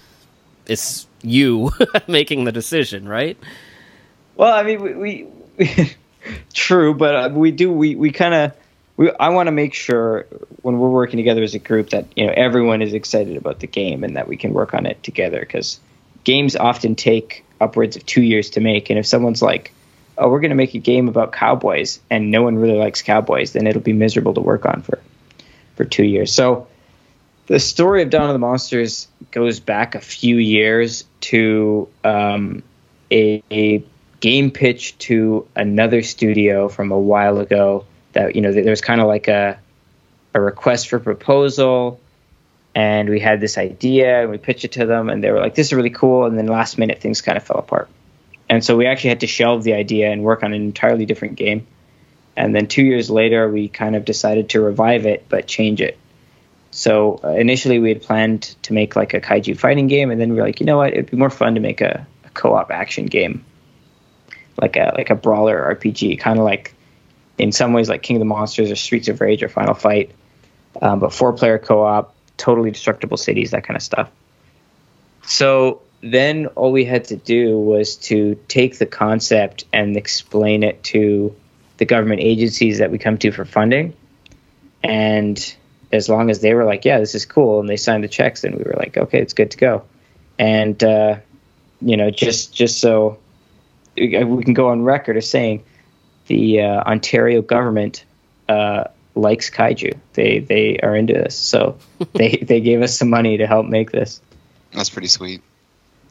it's 0.67 1.07
you 1.23 1.71
making 2.09 2.45
the 2.45 2.53
decision, 2.53 3.09
right? 3.09 3.37
Well, 4.37 4.53
I 4.53 4.63
mean, 4.63 4.83
we, 4.83 4.95
we, 4.95 5.27
we 5.59 5.95
true, 6.53 6.95
but 6.95 7.15
uh, 7.15 7.29
we 7.33 7.51
do 7.51 7.73
we 7.73 7.95
we 7.95 8.11
kind 8.11 8.35
of 8.35 8.53
we 8.97 9.11
I 9.19 9.31
want 9.31 9.49
to 9.49 9.53
make 9.53 9.75
sure 9.75 10.27
when 10.63 10.79
we're 10.79 10.91
working 10.91 11.17
together 11.17 11.43
as 11.43 11.55
a 11.55 11.59
group 11.59 11.91
that 11.91 12.07
you 12.17 12.27
know 12.27 12.33
everyone 12.37 12.83
is 12.83 12.93
excited 12.93 13.37
about 13.37 13.61
the 13.61 13.67
game 13.67 14.05
and 14.05 14.17
that 14.17 14.29
we 14.29 14.37
can 14.37 14.53
work 14.53 14.75
on 14.75 14.87
it 14.87 15.03
together 15.03 15.41
because 15.41 15.79
games 16.25 16.57
often 16.57 16.95
take 16.95 17.45
upwards 17.61 17.97
of 17.97 18.05
two 18.07 18.23
years 18.23 18.51
to 18.51 18.61
make, 18.61 18.91
and 18.91 18.99
if 18.99 19.07
someone's 19.07 19.43
like, 19.43 19.73
"Oh, 20.17 20.29
we're 20.29 20.41
going 20.41 20.51
to 20.51 20.57
make 20.57 20.75
a 20.75 20.79
game 20.79 21.09
about 21.09 21.33
cowboys," 21.33 22.01
and 22.11 22.31
no 22.31 22.43
one 22.43 22.57
really 22.57 22.79
likes 22.79 23.03
cowboys, 23.03 23.53
then 23.53 23.67
it'll 23.67 23.83
be 23.83 23.93
miserable 23.93 24.35
to 24.35 24.41
work 24.41 24.67
on 24.67 24.83
for 24.83 24.99
for 25.77 25.85
two 25.85 26.05
years. 26.05 26.33
So. 26.33 26.69
The 27.47 27.61
story 27.61 28.01
of 28.03 28.09
Dawn 28.09 28.31
of 28.31 28.33
the 28.33 28.39
Monsters 28.39 29.07
goes 29.31 29.61
back 29.61 29.95
a 29.95 30.01
few 30.01 30.39
years 30.39 31.05
to 31.21 31.87
um, 32.03 32.63
a, 33.11 33.43
a 33.51 33.85
game 34.25 34.51
pitch 34.51 34.97
to 34.97 35.47
another 35.55 36.03
studio 36.03 36.69
from 36.71 36.91
a 36.91 36.99
while 36.99 37.39
ago 37.39 37.85
that 38.15 38.35
you 38.35 38.41
know 38.41 38.53
there 38.53 38.71
was 38.71 38.81
kind 38.81 39.03
of 39.03 39.07
like 39.07 39.29
a 39.29 39.59
a 40.35 40.41
request 40.41 40.89
for 40.89 40.99
proposal 40.99 42.01
and 42.75 43.11
we 43.11 43.21
had 43.21 43.39
this 43.41 43.59
idea 43.59 44.23
and 44.23 44.31
we 44.31 44.39
pitched 44.39 44.65
it 44.65 44.73
to 44.73 44.87
them 44.87 45.11
and 45.11 45.23
they 45.23 45.31
were 45.31 45.41
like 45.41 45.55
this 45.55 45.67
is 45.67 45.73
really 45.75 45.91
cool 45.91 46.25
and 46.25 46.39
then 46.39 46.47
last 46.47 46.79
minute 46.79 47.03
things 47.03 47.21
kind 47.21 47.37
of 47.37 47.45
fell 47.45 47.59
apart 47.59 47.89
and 48.49 48.65
so 48.65 48.77
we 48.77 48.87
actually 48.87 49.11
had 49.11 49.21
to 49.21 49.27
shelve 49.27 49.65
the 49.65 49.75
idea 49.75 50.11
and 50.11 50.23
work 50.23 50.43
on 50.43 50.53
an 50.53 50.63
entirely 50.63 51.07
different 51.07 51.37
game. 51.37 51.67
And 52.37 52.55
then 52.55 52.67
two 52.67 52.83
years 52.83 53.11
later 53.11 53.49
we 53.49 53.69
kind 53.69 53.97
of 53.97 54.05
decided 54.05 54.51
to 54.51 54.61
revive 54.61 55.07
it 55.07 55.27
but 55.29 55.47
change 55.47 55.81
it. 55.81 55.99
So 56.71 57.21
uh, 57.23 57.29
initially 57.31 57.79
we 57.79 57.89
had 57.89 58.03
planned 58.03 58.43
to 58.63 58.73
make 58.73 58.97
like 58.97 59.15
a 59.15 59.21
kaiju 59.21 59.59
fighting 59.59 59.87
game 59.87 60.11
and 60.11 60.21
then 60.21 60.31
we 60.31 60.37
were 60.37 60.43
like 60.43 60.61
you 60.61 60.67
know 60.67 60.77
what? 60.77 60.93
It'd 60.93 61.11
be 61.11 61.17
more 61.17 61.31
fun 61.31 61.55
to 61.55 61.61
make 61.61 61.81
a, 61.81 62.07
a 62.25 62.31
co-op 62.31 62.71
action 62.71 63.07
game. 63.07 63.45
Like 64.61 64.77
a 64.77 64.93
like 64.97 65.11
a 65.11 65.15
brawler 65.15 65.75
RPG, 65.75 66.21
kind 66.21 66.39
of 66.39 66.45
like 66.45 66.75
in 67.39 67.51
some 67.51 67.73
ways 67.73 67.89
like 67.89 68.03
King 68.03 68.17
of 68.17 68.21
the 68.21 68.27
Monsters 68.27 68.71
or 68.71 68.77
Streets 68.77 69.09
of 69.09 69.21
Rage 69.21 69.43
or 69.43 69.49
Final 69.49 69.75
Fight, 69.75 70.13
um, 70.81 71.01
but 71.01 71.13
four 71.13 71.33
player 71.33 71.59
co 71.59 71.83
op, 71.83 72.15
totally 72.37 72.71
destructible 72.71 73.17
cities, 73.17 73.51
that 73.51 73.65
kind 73.65 73.77
of 73.77 73.83
stuff. 73.83 74.11
So 75.27 75.83
then 76.05 76.47
all 76.49 76.71
we 76.71 76.85
had 76.85 77.05
to 77.07 77.17
do 77.17 77.59
was 77.59 77.97
to 77.97 78.35
take 78.47 78.79
the 78.79 78.85
concept 78.85 79.65
and 79.73 79.97
explain 79.97 80.63
it 80.63 80.83
to 80.85 81.35
the 81.79 81.87
government 81.87 82.21
agencies 82.21 82.79
that 82.79 82.91
we 82.91 82.99
come 82.99 83.17
to 83.19 83.33
for 83.33 83.47
funding, 83.47 83.97
and 84.83 85.57
as 85.93 86.09
long 86.09 86.29
as 86.29 86.41
they 86.41 86.53
were 86.53 86.65
like, 86.65 86.85
yeah, 86.85 86.99
this 86.99 87.15
is 87.15 87.25
cool, 87.25 87.59
and 87.61 87.69
they 87.69 87.79
signed 87.79 88.05
the 88.05 88.09
checks, 88.09 88.43
then 88.43 88.53
we 88.53 88.63
were 88.65 88.75
like, 88.77 88.99
okay, 88.99 89.19
it's 89.19 89.33
good 89.33 89.51
to 89.53 89.57
go, 89.57 89.85
and 90.39 90.85
uh, 90.85 91.17
you 91.81 91.97
know, 91.97 92.11
just 92.11 92.55
just 92.55 92.81
so 92.81 93.19
we 93.97 94.45
can 94.45 94.55
go 94.55 94.69
on 94.69 94.83
record 94.83 95.17
as 95.17 95.29
saying 95.29 95.65
the 96.27 96.61
uh, 96.61 96.83
Ontario 96.83 97.41
government 97.41 98.05
uh, 98.49 98.85
likes 99.15 99.49
kaiju. 99.49 99.99
They 100.13 100.41
they 100.41 100.79
are 100.81 100.95
into 100.95 101.15
this, 101.15 101.35
so 101.35 101.79
they 102.13 102.37
they 102.43 102.61
gave 102.61 102.83
us 102.83 102.99
some 102.99 103.09
money 103.09 103.39
to 103.39 103.47
help 103.47 103.65
make 103.65 103.91
this, 103.91 104.21
That's 104.73 104.91
pretty 104.91 105.09
sweet. 105.09 105.43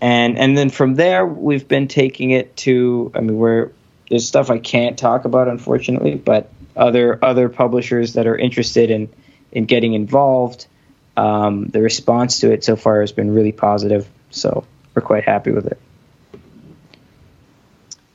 And 0.04 0.38
and 0.38 0.58
then 0.58 0.70
from 0.70 0.96
there 0.96 1.26
we've 1.26 1.66
been 1.66 1.88
taking 1.88 2.32
it 2.32 2.58
to. 2.58 3.10
I 3.16 3.22
mean, 3.22 3.38
we're 3.38 3.72
there's 4.10 4.28
stuff 4.28 4.50
I 4.50 4.60
can't 4.60 5.00
talk 5.00 5.24
about, 5.24 5.48
unfortunately, 5.48 6.16
but 6.16 6.52
other 6.76 7.24
other 7.24 7.48
publishers 7.48 8.14
that 8.14 8.28
are 8.28 8.38
interested 8.38 8.92
in 8.92 9.10
in 9.54 9.64
getting 9.64 9.94
involved. 9.94 10.68
Um, 11.16 11.68
the 11.68 11.82
response 11.82 12.42
to 12.42 12.52
it 12.52 12.66
so 12.66 12.76
far 12.76 13.00
has 13.00 13.14
been 13.14 13.34
really 13.34 13.54
positive, 13.54 14.06
so 14.30 14.66
we're 14.94 15.04
quite 15.04 15.24
happy 15.24 15.52
with 15.52 15.68
it. 15.68 15.80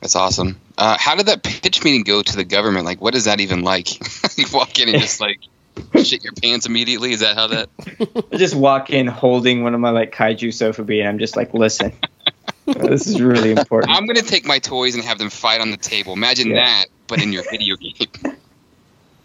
That's 0.03 0.15
awesome. 0.15 0.61
Uh, 0.77 0.99
how 1.01 1.15
did 1.15 1.27
that 1.27 1.43
pitch 1.43 1.83
meeting 1.83 2.03
go 2.03 2.23
to 2.23 2.37
the 2.37 2.45
government? 2.45 2.85
Like, 2.85 3.01
what 3.01 3.15
is 3.15 3.25
that 3.25 3.41
even 3.41 3.63
like? 3.63 3.89
you 4.39 4.45
walk 4.53 4.79
in 4.79 4.91
and 4.91 5.01
just 5.01 5.21
like 5.21 5.41
shit 6.03 6.25
your 6.25 6.33
pants 6.33 6.67
immediately. 6.67 7.13
Is 7.13 7.21
that 7.21 7.37
how 7.37 7.47
that? 7.49 7.69
I 8.33 8.37
just 8.37 8.55
walk 8.55 8.91
in 8.91 9.07
holding 9.07 9.63
one 9.63 9.75
of 9.75 9.81
my 9.81 9.91
like 9.91 10.15
kaiju 10.15 10.49
sofubi, 10.49 11.01
and 11.01 11.09
I'm 11.09 11.19
just 11.19 11.37
like, 11.37 11.55
listen, 11.55 11.93
this 12.67 13.07
is 13.07 13.21
really 13.21 13.53
important. 13.53 13.95
I'm 13.97 14.07
gonna 14.07 14.23
take 14.23 14.45
my 14.47 14.59
toys 14.59 14.95
and 14.95 15.05
have 15.05 15.19
them 15.19 15.31
fight 15.31 15.61
on 15.61 15.71
the 15.71 15.77
table. 15.77 16.13
Imagine 16.13 16.49
Yeah. 16.49 16.65
that, 16.65 16.87
but 17.07 17.23
in 17.23 17.33
your 17.33 17.45
video 17.51 17.77
game. 17.77 18.09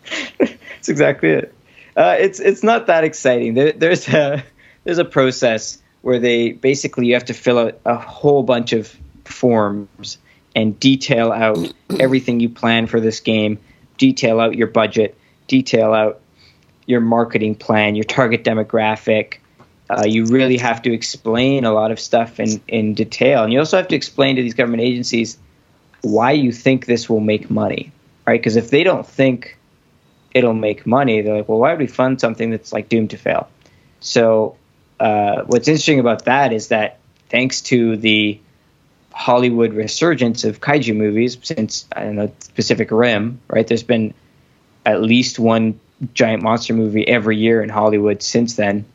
That's 0.39 0.89
exactly 0.89 1.29
it. 1.29 1.53
Uh, 1.95 2.15
it's 2.19 2.39
it's 2.39 2.63
not 2.63 2.87
that 2.87 3.03
exciting. 3.03 3.53
There, 3.53 3.71
there's 3.71 4.07
a 4.09 4.43
there's 4.83 4.97
a 4.97 5.05
process 5.05 5.81
where 6.01 6.19
they 6.19 6.51
basically 6.51 7.07
you 7.07 7.13
have 7.13 7.25
to 7.25 7.33
fill 7.33 7.57
out 7.59 7.79
a 7.85 7.95
whole 7.95 8.43
bunch 8.43 8.73
of 8.73 8.93
forms 9.25 10.17
and 10.55 10.79
detail 10.79 11.31
out 11.31 11.73
everything 11.99 12.39
you 12.39 12.49
plan 12.49 12.87
for 12.87 12.99
this 12.99 13.19
game, 13.21 13.57
detail 13.97 14.39
out 14.39 14.55
your 14.55 14.67
budget, 14.67 15.17
detail 15.47 15.93
out 15.93 16.19
your 16.85 17.01
marketing 17.01 17.55
plan, 17.55 17.95
your 17.95 18.03
target 18.03 18.43
demographic. 18.43 19.35
Uh, 19.89 20.03
you 20.05 20.25
really 20.25 20.57
have 20.57 20.81
to 20.81 20.93
explain 20.93 21.65
a 21.65 21.71
lot 21.71 21.91
of 21.91 21.99
stuff 21.99 22.39
in, 22.39 22.61
in 22.67 22.93
detail. 22.93 23.43
And 23.43 23.53
you 23.53 23.59
also 23.59 23.77
have 23.77 23.87
to 23.89 23.95
explain 23.95 24.37
to 24.37 24.41
these 24.41 24.53
government 24.53 24.81
agencies 24.81 25.37
why 26.01 26.31
you 26.31 26.51
think 26.51 26.85
this 26.85 27.09
will 27.09 27.19
make 27.19 27.49
money, 27.49 27.91
right? 28.25 28.39
Because 28.39 28.55
if 28.55 28.69
they 28.69 28.83
don't 28.83 29.05
think 29.05 29.57
it'll 30.33 30.53
make 30.53 30.85
money. 30.85 31.21
They're 31.21 31.37
like, 31.37 31.49
well, 31.49 31.59
why 31.59 31.71
would 31.71 31.79
we 31.79 31.87
fund 31.87 32.19
something 32.19 32.49
that's 32.49 32.73
like 32.73 32.89
doomed 32.89 33.11
to 33.11 33.17
fail? 33.17 33.49
So 33.99 34.57
uh, 34.99 35.43
what's 35.43 35.67
interesting 35.67 35.99
about 35.99 36.25
that 36.25 36.51
is 36.53 36.69
that 36.69 36.99
thanks 37.29 37.61
to 37.61 37.97
the 37.97 38.39
Hollywood 39.11 39.73
resurgence 39.73 40.43
of 40.43 40.59
kaiju 40.59 40.95
movies 40.95 41.37
since 41.43 41.85
I 41.95 42.03
don't 42.03 42.15
know 42.15 42.31
Pacific 42.55 42.89
Rim, 42.91 43.39
right? 43.47 43.67
There's 43.67 43.83
been 43.83 44.13
at 44.85 45.01
least 45.01 45.39
one 45.39 45.79
giant 46.13 46.43
monster 46.43 46.73
movie 46.73 47.07
every 47.07 47.37
year 47.37 47.61
in 47.61 47.69
Hollywood 47.69 48.21
since 48.21 48.55
then. 48.55 48.85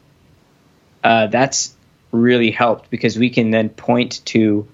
Uh, 1.02 1.26
that's 1.28 1.74
really 2.12 2.50
helped 2.50 2.90
because 2.90 3.18
we 3.18 3.30
can 3.30 3.50
then 3.50 3.68
point 3.68 4.24
to 4.26 4.66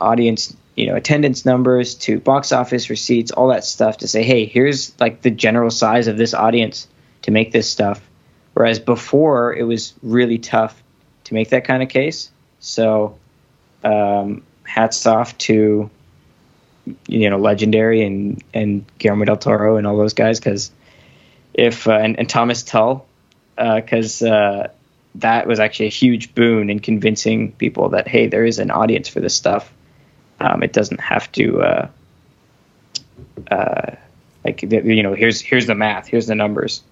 audience, 0.00 0.56
you 0.76 0.86
know, 0.86 0.94
attendance 0.94 1.44
numbers, 1.44 1.94
to 1.94 2.20
box 2.20 2.52
office 2.52 2.90
receipts, 2.90 3.30
all 3.30 3.48
that 3.48 3.64
stuff 3.64 3.98
to 3.98 4.08
say, 4.08 4.22
hey, 4.22 4.44
here's 4.46 4.98
like 5.00 5.22
the 5.22 5.30
general 5.30 5.70
size 5.70 6.06
of 6.06 6.16
this 6.16 6.34
audience 6.34 6.88
to 7.22 7.30
make 7.30 7.52
this 7.52 7.68
stuff. 7.68 8.00
Whereas 8.54 8.78
before, 8.78 9.54
it 9.54 9.64
was 9.64 9.94
really 10.02 10.38
tough 10.38 10.82
to 11.24 11.34
make 11.34 11.50
that 11.50 11.64
kind 11.64 11.82
of 11.82 11.88
case. 11.88 12.30
So, 12.60 13.18
um, 13.84 14.42
hats 14.64 15.06
off 15.06 15.36
to 15.38 15.90
you 17.08 17.30
know 17.30 17.38
legendary 17.38 18.02
and 18.02 18.42
and 18.54 18.84
Guillermo 18.98 19.24
del 19.24 19.36
Toro 19.36 19.76
and 19.76 19.86
all 19.86 19.96
those 19.96 20.14
guys 20.14 20.38
because 20.38 20.70
if 21.54 21.86
uh, 21.86 21.92
and, 21.92 22.18
and, 22.18 22.28
Thomas 22.28 22.62
Tull 22.62 23.06
because 23.56 24.22
uh, 24.22 24.28
uh, 24.28 24.68
that 25.16 25.46
was 25.46 25.60
actually 25.60 25.86
a 25.86 25.90
huge 25.90 26.34
boon 26.34 26.70
in 26.70 26.80
convincing 26.80 27.52
people 27.52 27.90
that 27.90 28.08
hey 28.08 28.26
there 28.26 28.44
is 28.44 28.58
an 28.58 28.70
audience 28.70 29.08
for 29.08 29.20
this 29.20 29.34
stuff. 29.34 29.72
Um, 30.38 30.62
it 30.62 30.72
doesn't 30.72 31.00
have 31.00 31.30
to 31.32 31.62
uh, 31.62 31.88
uh, 33.50 33.96
like 34.44 34.62
you 34.62 35.02
know 35.02 35.14
here's 35.14 35.40
here's 35.40 35.66
the 35.66 35.74
math 35.74 36.06
here's 36.06 36.26
the 36.26 36.34
numbers. 36.34 36.82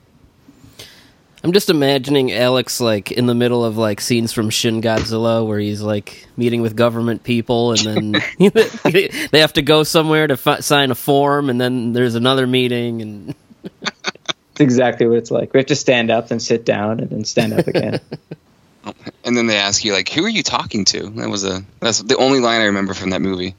I'm 1.42 1.52
just 1.52 1.70
imagining 1.70 2.32
Alex 2.32 2.80
like 2.80 3.12
in 3.12 3.26
the 3.26 3.34
middle 3.34 3.64
of 3.64 3.76
like 3.76 4.00
scenes 4.00 4.32
from 4.32 4.50
Shin 4.50 4.82
Godzilla 4.82 5.46
where 5.46 5.58
he's 5.58 5.80
like 5.80 6.26
meeting 6.36 6.62
with 6.62 6.74
government 6.74 7.22
people 7.22 7.72
and 7.72 7.80
then 7.80 8.12
they 9.32 9.40
have 9.40 9.52
to 9.52 9.62
go 9.62 9.84
somewhere 9.84 10.26
to 10.26 10.36
fi- 10.36 10.60
sign 10.60 10.90
a 10.90 10.96
form 10.96 11.48
and 11.48 11.60
then 11.60 11.92
there's 11.92 12.16
another 12.16 12.46
meeting 12.46 13.02
and 13.02 13.34
it's 14.58 14.64
exactly 14.64 15.06
what 15.06 15.18
it's 15.18 15.30
like. 15.30 15.54
We 15.54 15.58
have 15.58 15.66
to 15.66 15.76
stand 15.76 16.10
up 16.10 16.32
and 16.32 16.42
sit 16.42 16.64
down 16.64 16.98
and 16.98 17.08
then 17.10 17.24
stand 17.24 17.52
up 17.52 17.68
again. 17.68 18.00
and 19.24 19.36
then 19.36 19.46
they 19.46 19.56
ask 19.56 19.84
you 19.84 19.92
like, 19.92 20.08
"Who 20.08 20.24
are 20.24 20.28
you 20.28 20.42
talking 20.42 20.84
to?" 20.86 21.10
That 21.10 21.28
was 21.28 21.44
a 21.44 21.62
that's 21.78 22.02
the 22.02 22.16
only 22.16 22.40
line 22.40 22.60
I 22.60 22.66
remember 22.66 22.92
from 22.92 23.10
that 23.10 23.22
movie. 23.22 23.54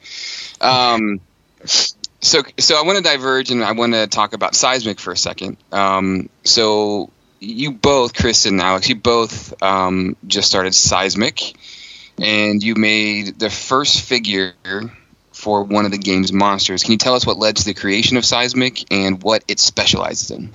Um, 0.59 1.21
so 1.63 2.41
so 2.57 2.77
I 2.77 2.83
want 2.83 2.97
to 2.97 3.03
diverge 3.03 3.49
and 3.49 3.63
I 3.63 3.71
want 3.71 3.93
to 3.93 4.07
talk 4.07 4.33
about 4.33 4.55
seismic 4.55 4.99
for 4.99 5.13
a 5.13 5.17
second. 5.17 5.55
Um, 5.71 6.29
so 6.43 7.11
you 7.39 7.71
both, 7.71 8.13
Chris 8.13 8.45
and 8.45 8.59
Alex, 8.59 8.89
you 8.89 8.95
both 8.95 9.63
um, 9.63 10.17
just 10.27 10.49
started 10.49 10.75
Seismic, 10.75 11.55
and 12.17 12.61
you 12.61 12.75
made 12.75 13.39
the 13.39 13.49
first 13.49 14.01
figure 14.01 14.53
for 15.31 15.63
one 15.63 15.85
of 15.85 15.91
the 15.91 15.97
game's 15.97 16.33
monsters. 16.33 16.83
Can 16.83 16.91
you 16.91 16.97
tell 16.97 17.15
us 17.15 17.25
what 17.25 17.37
led 17.37 17.55
to 17.55 17.63
the 17.63 17.73
creation 17.73 18.17
of 18.17 18.25
Seismic 18.25 18.91
and 18.91 19.23
what 19.23 19.45
it 19.47 19.59
specializes 19.59 20.31
in? 20.31 20.51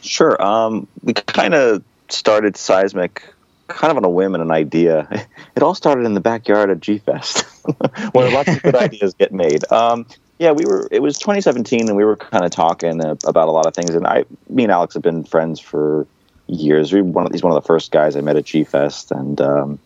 Sure. 0.00 0.40
Um, 0.42 0.86
we 1.02 1.12
kind 1.12 1.54
of 1.54 1.82
started 2.08 2.56
Seismic 2.56 3.22
kind 3.68 3.90
of 3.90 3.96
on 3.96 4.04
a 4.04 4.10
whim 4.10 4.34
and 4.34 4.42
an 4.42 4.50
idea. 4.50 5.26
It 5.56 5.64
all 5.64 5.74
started 5.74 6.06
in 6.06 6.14
the 6.14 6.20
backyard 6.20 6.70
at 6.70 6.78
G 6.78 6.98
Fest, 6.98 7.44
where 8.12 8.30
lots 8.30 8.48
of 8.48 8.62
good 8.62 8.76
ideas 8.86 9.14
get 9.14 9.32
made. 9.32 9.64
Um, 9.72 10.06
yeah, 10.38 10.52
we 10.52 10.64
were. 10.64 10.86
It 10.92 11.02
was 11.02 11.18
2017, 11.18 11.88
and 11.88 11.96
we 11.96 12.04
were 12.04 12.14
kind 12.14 12.44
of 12.44 12.52
talking 12.52 13.04
uh, 13.04 13.16
about 13.26 13.48
a 13.48 13.50
lot 13.50 13.66
of 13.66 13.74
things. 13.74 13.90
And 13.90 14.06
I, 14.06 14.24
me 14.48 14.62
and 14.62 14.70
Alex 14.70 14.94
have 14.94 15.02
been 15.02 15.24
friends 15.24 15.58
for 15.58 16.06
years. 16.46 16.92
We 16.92 17.02
one 17.02 17.26
of, 17.26 17.32
he's 17.32 17.42
one 17.42 17.52
of 17.52 17.60
the 17.60 17.66
first 17.66 17.90
guys 17.90 18.14
I 18.14 18.20
met 18.20 18.36
at 18.36 18.44
G 18.44 18.62
Fest, 18.62 19.10
and 19.10 19.40
um, 19.40 19.80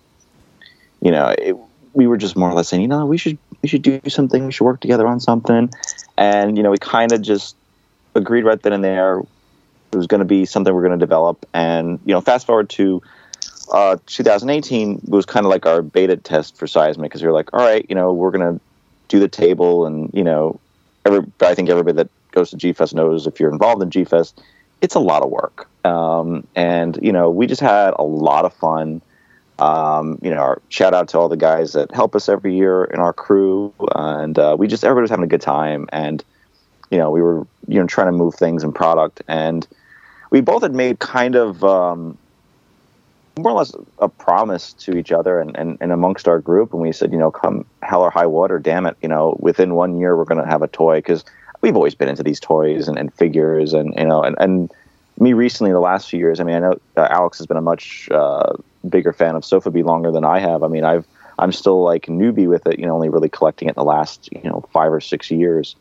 you 1.01 1.11
know, 1.11 1.35
it, 1.38 1.57
we 1.94 2.07
were 2.07 2.18
just 2.18 2.37
more 2.37 2.51
or 2.51 2.55
less 2.55 2.68
saying, 2.68 2.83
you 2.83 2.88
know, 2.88 3.07
we 3.07 3.16
should 3.16 3.38
we 3.62 3.68
should 3.70 3.83
do 3.83 3.98
something. 4.09 4.44
We 4.44 4.53
should 4.53 4.64
work 4.64 4.81
together 4.81 5.07
on 5.07 5.20
something, 5.20 5.70
and 6.18 6.59
you 6.59 6.62
know, 6.62 6.70
we 6.70 6.77
kind 6.77 7.12
of 7.12 7.22
just 7.22 7.57
agreed 8.14 8.44
right 8.44 8.61
then 8.61 8.75
and 8.75 8.85
there. 8.85 9.22
It 9.92 9.96
was 9.96 10.07
going 10.07 10.20
to 10.20 10.24
be 10.24 10.44
something 10.44 10.74
we're 10.74 10.87
going 10.87 10.98
to 10.98 11.05
develop, 11.05 11.46
and 11.52 12.00
you 12.05 12.12
know, 12.12 12.20
fast 12.20 12.46
forward 12.46 12.70
to 12.70 13.02
uh, 13.72 13.96
2018 14.07 15.02
was 15.05 15.24
kind 15.26 15.46
of 15.46 15.50
like 15.50 15.66
our 15.66 15.83
beta 15.83 16.16
test 16.16 16.57
for 16.57 16.66
Seismic 16.66 17.11
because 17.11 17.22
we 17.22 17.28
are 17.28 17.33
like, 17.33 17.52
all 17.52 17.61
right, 17.61 17.87
you 17.88 17.94
know, 17.94 18.12
we're 18.12 18.31
going 18.31 18.59
to 18.59 18.64
do 19.09 19.20
the 19.20 19.28
table, 19.28 19.87
and 19.87 20.11
you 20.12 20.24
know, 20.24 20.59
every 21.05 21.20
I 21.40 21.55
think 21.55 21.68
everybody 21.68 21.96
that 21.96 22.09
goes 22.33 22.50
to 22.50 22.57
G 22.57 22.72
Fest 22.72 22.94
knows 22.94 23.26
if 23.26 23.38
you're 23.38 23.52
involved 23.52 23.83
in 23.83 23.90
G 23.90 24.05
Fest, 24.05 24.40
it's 24.81 24.94
a 24.94 25.00
lot 25.00 25.22
of 25.22 25.31
work. 25.31 25.68
Um, 25.85 26.46
and 26.55 26.98
you 27.02 27.12
know, 27.12 27.31
we 27.31 27.46
just 27.46 27.61
had 27.61 27.94
a 27.98 28.02
lot 28.02 28.44
of 28.44 28.52
fun. 28.55 29.02
Um, 29.59 30.18
you 30.22 30.31
know, 30.31 30.38
our, 30.38 30.62
shout 30.70 30.94
out 30.94 31.09
to 31.09 31.18
all 31.18 31.28
the 31.28 31.37
guys 31.37 31.74
that 31.74 31.94
help 31.94 32.16
us 32.16 32.28
every 32.28 32.57
year 32.57 32.85
in 32.85 32.98
our 32.98 33.12
crew, 33.12 33.72
and 33.94 34.38
uh, 34.38 34.57
we 34.59 34.66
just 34.66 34.85
everybody 34.85 35.02
was 35.02 35.11
having 35.11 35.24
a 35.24 35.28
good 35.28 35.42
time. 35.42 35.88
And 35.92 36.24
you 36.90 36.98
know, 36.98 37.11
we 37.11 37.22
were 37.22 37.46
you 37.68 37.81
know 37.81 37.87
trying 37.87 38.09
to 38.09 38.12
move 38.12 38.35
things 38.35 38.64
in 38.64 38.72
product, 38.72 39.22
and 39.28 39.66
we 40.33 40.40
both 40.40 40.62
had 40.62 40.75
made 40.75 40.99
kind 40.99 41.37
of 41.37 41.62
um, 41.62 42.16
more 43.38 43.53
or 43.53 43.59
less 43.59 43.73
a 43.99 44.09
promise 44.09 44.73
to 44.73 44.97
each 44.97 45.12
other 45.12 45.40
and, 45.40 45.57
and, 45.57 45.79
and 45.81 45.92
amongst 45.92 46.27
our 46.27 46.40
group, 46.40 46.73
and 46.73 46.83
we 46.83 46.90
said, 46.90 47.12
you 47.12 47.18
know, 47.18 47.31
come 47.31 47.66
hell 47.83 48.01
or 48.01 48.11
high 48.11 48.27
water, 48.27 48.59
damn 48.59 48.87
it, 48.87 48.97
you 49.03 49.09
know, 49.09 49.37
within 49.40 49.75
one 49.75 49.99
year 49.99 50.16
we're 50.16 50.25
going 50.25 50.42
to 50.42 50.51
have 50.51 50.62
a 50.62 50.68
toy 50.68 50.97
because 50.97 51.23
we've 51.61 51.77
always 51.77 51.95
been 51.95 52.09
into 52.09 52.23
these 52.23 52.40
toys 52.40 52.88
and, 52.88 52.99
and 52.99 53.12
figures 53.14 53.73
and 53.73 53.95
you 53.97 54.05
know 54.05 54.23
and, 54.23 54.35
and 54.40 54.73
me 55.21 55.35
recently, 55.35 55.71
the 55.73 55.81
last 55.81 56.09
few 56.09 56.18
years, 56.18 56.40
I 56.40 56.45
mean, 56.45 56.57
I 56.57 56.59
know 56.61 56.81
uh, 56.97 57.07
Alex 57.11 57.38
has 57.38 57.47
been 57.47 57.59
a 57.59 57.62
much 57.62 58.09
uh, 58.11 58.55
bigger 58.88 59.12
fan 59.12 59.37
of 59.37 59.45
Sofa 59.45 59.71
Sofubi 59.71 59.85
longer 59.85 60.11
than 60.11 60.25
I 60.25 60.40
have. 60.40 60.62
I 60.62 60.68
mean, 60.68 60.85
I've 60.85 61.07
I'm 61.38 61.53
still 61.53 61.83
like 61.83 62.07
newbie 62.07 62.49
with 62.49 62.66
it, 62.66 62.79
you 62.79 62.87
know, 62.87 62.95
only 62.95 63.09
really 63.09 63.29
collecting 63.29 63.68
it 63.68 63.73
in 63.73 63.81
the 63.81 63.85
last 63.85 64.29
you 64.33 64.49
know 64.49 64.64
five 64.73 64.92
or 64.92 65.01
six 65.01 65.31
years. 65.31 65.77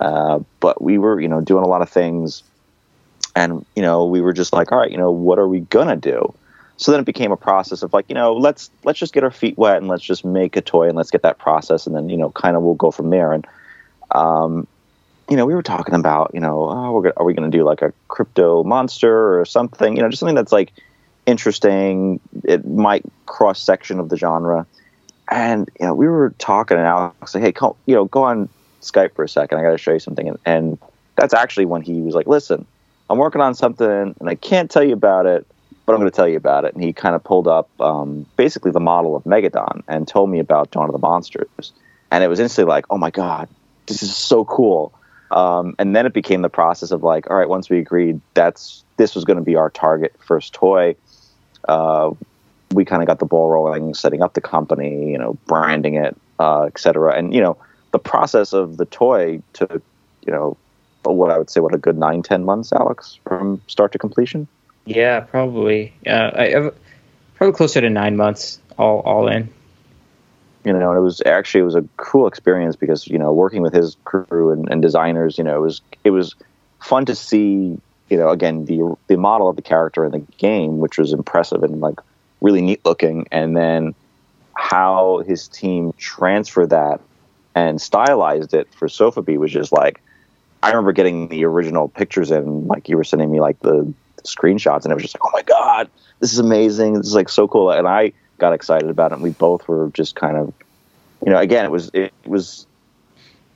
Uh, 0.00 0.40
but 0.60 0.82
we 0.82 0.98
were, 0.98 1.20
you 1.20 1.28
know, 1.28 1.40
doing 1.40 1.64
a 1.64 1.68
lot 1.68 1.80
of 1.82 1.88
things, 1.88 2.42
and 3.36 3.64
you 3.76 3.82
know, 3.82 4.06
we 4.06 4.20
were 4.20 4.32
just 4.32 4.52
like, 4.52 4.72
all 4.72 4.78
right, 4.78 4.90
you 4.90 4.96
know, 4.96 5.12
what 5.12 5.38
are 5.38 5.46
we 5.46 5.60
gonna 5.60 5.94
do? 5.94 6.34
So 6.78 6.90
then 6.90 7.00
it 7.00 7.06
became 7.06 7.32
a 7.32 7.36
process 7.36 7.82
of 7.82 7.92
like, 7.92 8.06
you 8.08 8.14
know, 8.14 8.32
let's 8.32 8.70
let's 8.82 8.98
just 8.98 9.12
get 9.12 9.22
our 9.22 9.30
feet 9.30 9.56
wet 9.56 9.76
and 9.76 9.88
let's 9.88 10.02
just 10.02 10.24
make 10.24 10.56
a 10.56 10.62
toy 10.62 10.88
and 10.88 10.96
let's 10.96 11.10
get 11.10 11.22
that 11.22 11.38
process, 11.38 11.86
and 11.86 11.94
then 11.94 12.08
you 12.08 12.16
know, 12.16 12.30
kind 12.30 12.56
of 12.56 12.62
we'll 12.62 12.74
go 12.74 12.90
from 12.90 13.10
there. 13.10 13.32
And 13.32 13.46
um, 14.10 14.66
you 15.28 15.36
know, 15.36 15.44
we 15.44 15.54
were 15.54 15.62
talking 15.62 15.94
about, 15.94 16.30
you 16.34 16.40
know, 16.40 16.68
oh, 16.70 16.92
we're 16.92 17.02
gonna, 17.02 17.14
are 17.18 17.24
we 17.24 17.34
going 17.34 17.50
to 17.50 17.56
do 17.56 17.64
like 17.64 17.82
a 17.82 17.92
crypto 18.08 18.64
monster 18.64 19.38
or 19.38 19.44
something? 19.44 19.96
You 19.96 20.02
know, 20.02 20.08
just 20.08 20.20
something 20.20 20.36
that's 20.36 20.52
like 20.52 20.72
interesting. 21.26 22.20
It 22.44 22.66
might 22.66 23.04
cross 23.26 23.60
section 23.60 24.00
of 24.00 24.08
the 24.08 24.16
genre. 24.16 24.66
And 25.30 25.68
you 25.78 25.86
know, 25.86 25.94
we 25.94 26.08
were 26.08 26.30
talking, 26.38 26.78
and 26.78 26.86
Alex 26.86 27.32
said, 27.32 27.42
"Hey, 27.42 27.52
come, 27.52 27.74
you 27.84 27.94
know, 27.94 28.06
go 28.06 28.22
on 28.22 28.48
Skype 28.80 29.14
for 29.14 29.24
a 29.24 29.28
second. 29.28 29.58
I 29.58 29.62
got 29.62 29.72
to 29.72 29.78
show 29.78 29.92
you 29.92 29.98
something." 29.98 30.28
And, 30.28 30.38
and 30.46 30.78
that's 31.16 31.34
actually 31.34 31.66
when 31.66 31.82
he 31.82 32.00
was 32.00 32.14
like, 32.14 32.28
"Listen, 32.28 32.64
I'm 33.08 33.18
working 33.18 33.40
on 33.40 33.54
something, 33.54 34.14
and 34.18 34.28
I 34.28 34.34
can't 34.34 34.70
tell 34.70 34.84
you 34.84 34.92
about 34.92 35.26
it, 35.26 35.46
but 35.84 35.92
I'm 35.92 36.00
going 36.00 36.10
to 36.10 36.16
tell 36.16 36.28
you 36.28 36.36
about 36.36 36.64
it." 36.64 36.74
And 36.74 36.82
he 36.82 36.92
kind 36.92 37.14
of 37.14 37.22
pulled 37.22 37.48
up 37.48 37.68
um, 37.80 38.26
basically 38.36 38.70
the 38.70 38.80
model 38.80 39.16
of 39.16 39.24
Megadon 39.24 39.82
and 39.88 40.06
told 40.06 40.30
me 40.30 40.38
about 40.38 40.70
Dawn 40.70 40.86
of 40.88 40.92
the 40.92 40.98
Monsters. 40.98 41.72
And 42.10 42.22
it 42.24 42.28
was 42.28 42.40
instantly 42.40 42.70
like, 42.70 42.86
"Oh 42.90 42.98
my 42.98 43.10
god, 43.10 43.48
this 43.86 44.02
is 44.02 44.14
so 44.14 44.44
cool!" 44.44 44.92
Um, 45.30 45.74
and 45.78 45.94
then 45.94 46.06
it 46.06 46.12
became 46.12 46.42
the 46.42 46.48
process 46.48 46.90
of 46.92 47.02
like, 47.02 47.28
all 47.30 47.36
right, 47.36 47.48
once 47.48 47.68
we 47.68 47.78
agreed 47.78 48.20
that's 48.34 48.84
this 48.96 49.14
was 49.14 49.24
going 49.24 49.38
to 49.38 49.44
be 49.44 49.56
our 49.56 49.70
target 49.70 50.14
first 50.20 50.52
toy, 50.54 50.94
uh, 51.68 52.10
we 52.72 52.84
kind 52.84 53.02
of 53.02 53.08
got 53.08 53.18
the 53.18 53.26
ball 53.26 53.50
rolling, 53.50 53.94
setting 53.94 54.22
up 54.22 54.34
the 54.34 54.40
company, 54.40 55.10
you 55.10 55.18
know, 55.18 55.36
branding 55.46 55.96
it, 55.96 56.16
uh, 56.38 56.62
et 56.62 56.78
cetera. 56.78 57.16
And, 57.16 57.34
you 57.34 57.40
know, 57.40 57.56
the 57.90 57.98
process 57.98 58.52
of 58.52 58.76
the 58.76 58.86
toy 58.86 59.42
took, 59.52 59.82
you 60.24 60.32
know, 60.32 60.56
what 61.14 61.30
I 61.30 61.38
would 61.38 61.50
say, 61.50 61.60
what 61.60 61.74
a 61.74 61.78
good 61.78 61.96
nine, 61.96 62.22
ten 62.22 62.44
months, 62.44 62.72
Alex, 62.72 63.18
from 63.26 63.60
start 63.66 63.92
to 63.92 63.98
completion. 63.98 64.48
Yeah, 64.84 65.20
probably. 65.20 65.92
Uh, 66.06 66.30
I, 66.34 66.70
probably 67.34 67.56
closer 67.56 67.80
to 67.80 67.90
nine 67.90 68.16
months, 68.16 68.60
all 68.78 69.00
all 69.00 69.28
in 69.28 69.52
you 70.66 70.72
know, 70.72 70.90
and 70.90 70.98
it 70.98 71.00
was 71.00 71.22
actually 71.24 71.60
it 71.60 71.64
was 71.64 71.76
a 71.76 71.88
cool 71.96 72.26
experience 72.26 72.74
because 72.74 73.06
you 73.06 73.18
know 73.18 73.32
working 73.32 73.62
with 73.62 73.72
his 73.72 73.96
crew 74.04 74.50
and, 74.50 74.68
and 74.68 74.82
designers, 74.82 75.38
you 75.38 75.44
know, 75.44 75.56
it 75.56 75.60
was 75.60 75.80
it 76.02 76.10
was 76.10 76.34
fun 76.80 77.06
to 77.06 77.14
see, 77.14 77.78
you 78.10 78.16
know, 78.16 78.30
again 78.30 78.64
the 78.64 78.96
the 79.06 79.16
model 79.16 79.48
of 79.48 79.54
the 79.54 79.62
character 79.62 80.04
in 80.04 80.10
the 80.10 80.18
game, 80.38 80.78
which 80.78 80.98
was 80.98 81.12
impressive 81.12 81.62
and 81.62 81.80
like 81.80 82.00
really 82.40 82.62
neat 82.62 82.84
looking, 82.84 83.28
and 83.30 83.56
then 83.56 83.94
how 84.54 85.22
his 85.24 85.46
team 85.46 85.92
transferred 85.98 86.70
that 86.70 87.00
and 87.54 87.80
stylized 87.80 88.52
it 88.52 88.66
for 88.74 88.88
Sofubi 88.88 89.38
was 89.38 89.52
just 89.52 89.70
like 89.70 90.02
I 90.66 90.70
remember 90.70 90.92
getting 90.92 91.28
the 91.28 91.44
original 91.44 91.88
pictures 91.88 92.30
and 92.30 92.66
like 92.66 92.88
you 92.88 92.96
were 92.96 93.04
sending 93.04 93.30
me 93.30 93.40
like 93.40 93.58
the, 93.60 93.92
the 94.16 94.22
screenshots 94.22 94.84
and 94.84 94.92
it 94.92 94.94
was 94.94 95.02
just 95.02 95.14
like 95.14 95.24
oh 95.24 95.30
my 95.32 95.42
god 95.42 95.88
this 96.20 96.32
is 96.32 96.38
amazing 96.38 96.94
this 96.94 97.06
is 97.06 97.14
like 97.14 97.28
so 97.28 97.46
cool 97.46 97.70
and 97.70 97.86
I 97.86 98.12
got 98.38 98.52
excited 98.52 98.90
about 98.90 99.12
it. 99.12 99.14
And 99.14 99.22
we 99.22 99.30
both 99.30 99.66
were 99.68 99.90
just 99.94 100.14
kind 100.14 100.36
of, 100.36 100.52
you 101.24 101.32
know, 101.32 101.38
again, 101.38 101.64
it 101.64 101.70
was 101.70 101.90
it 101.92 102.12
was 102.24 102.66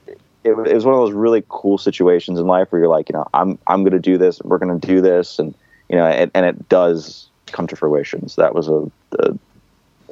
it, 0.09 0.51
it 0.51 0.55
was 0.75 0.85
one 0.85 0.95
of 0.95 1.01
those 1.01 1.13
really 1.13 1.45
cool 1.49 1.79
situations 1.79 2.39
in 2.39 2.47
life 2.47 2.71
where 2.71 2.81
you're 2.81 2.89
like, 2.89 3.09
you 3.09 3.15
know, 3.15 3.27
I'm 3.35 3.59
I'm 3.67 3.83
going 3.83 3.93
to 3.93 3.99
do 3.99 4.19
this, 4.19 4.41
we're 4.43 4.59
going 4.59 4.81
to 4.81 4.87
do 4.87 5.01
this, 5.01 5.39
and 5.39 5.55
you 5.89 5.97
know, 5.97 6.07
it, 6.07 6.31
and 6.35 6.47
it 6.47 6.69
does 6.69 7.29
come 7.47 7.67
to 7.67 7.77
fruition. 7.77 8.29
So 8.29 8.43
that 8.43 8.55
was 8.55 8.69
a, 8.69 8.91
a, 9.19 9.39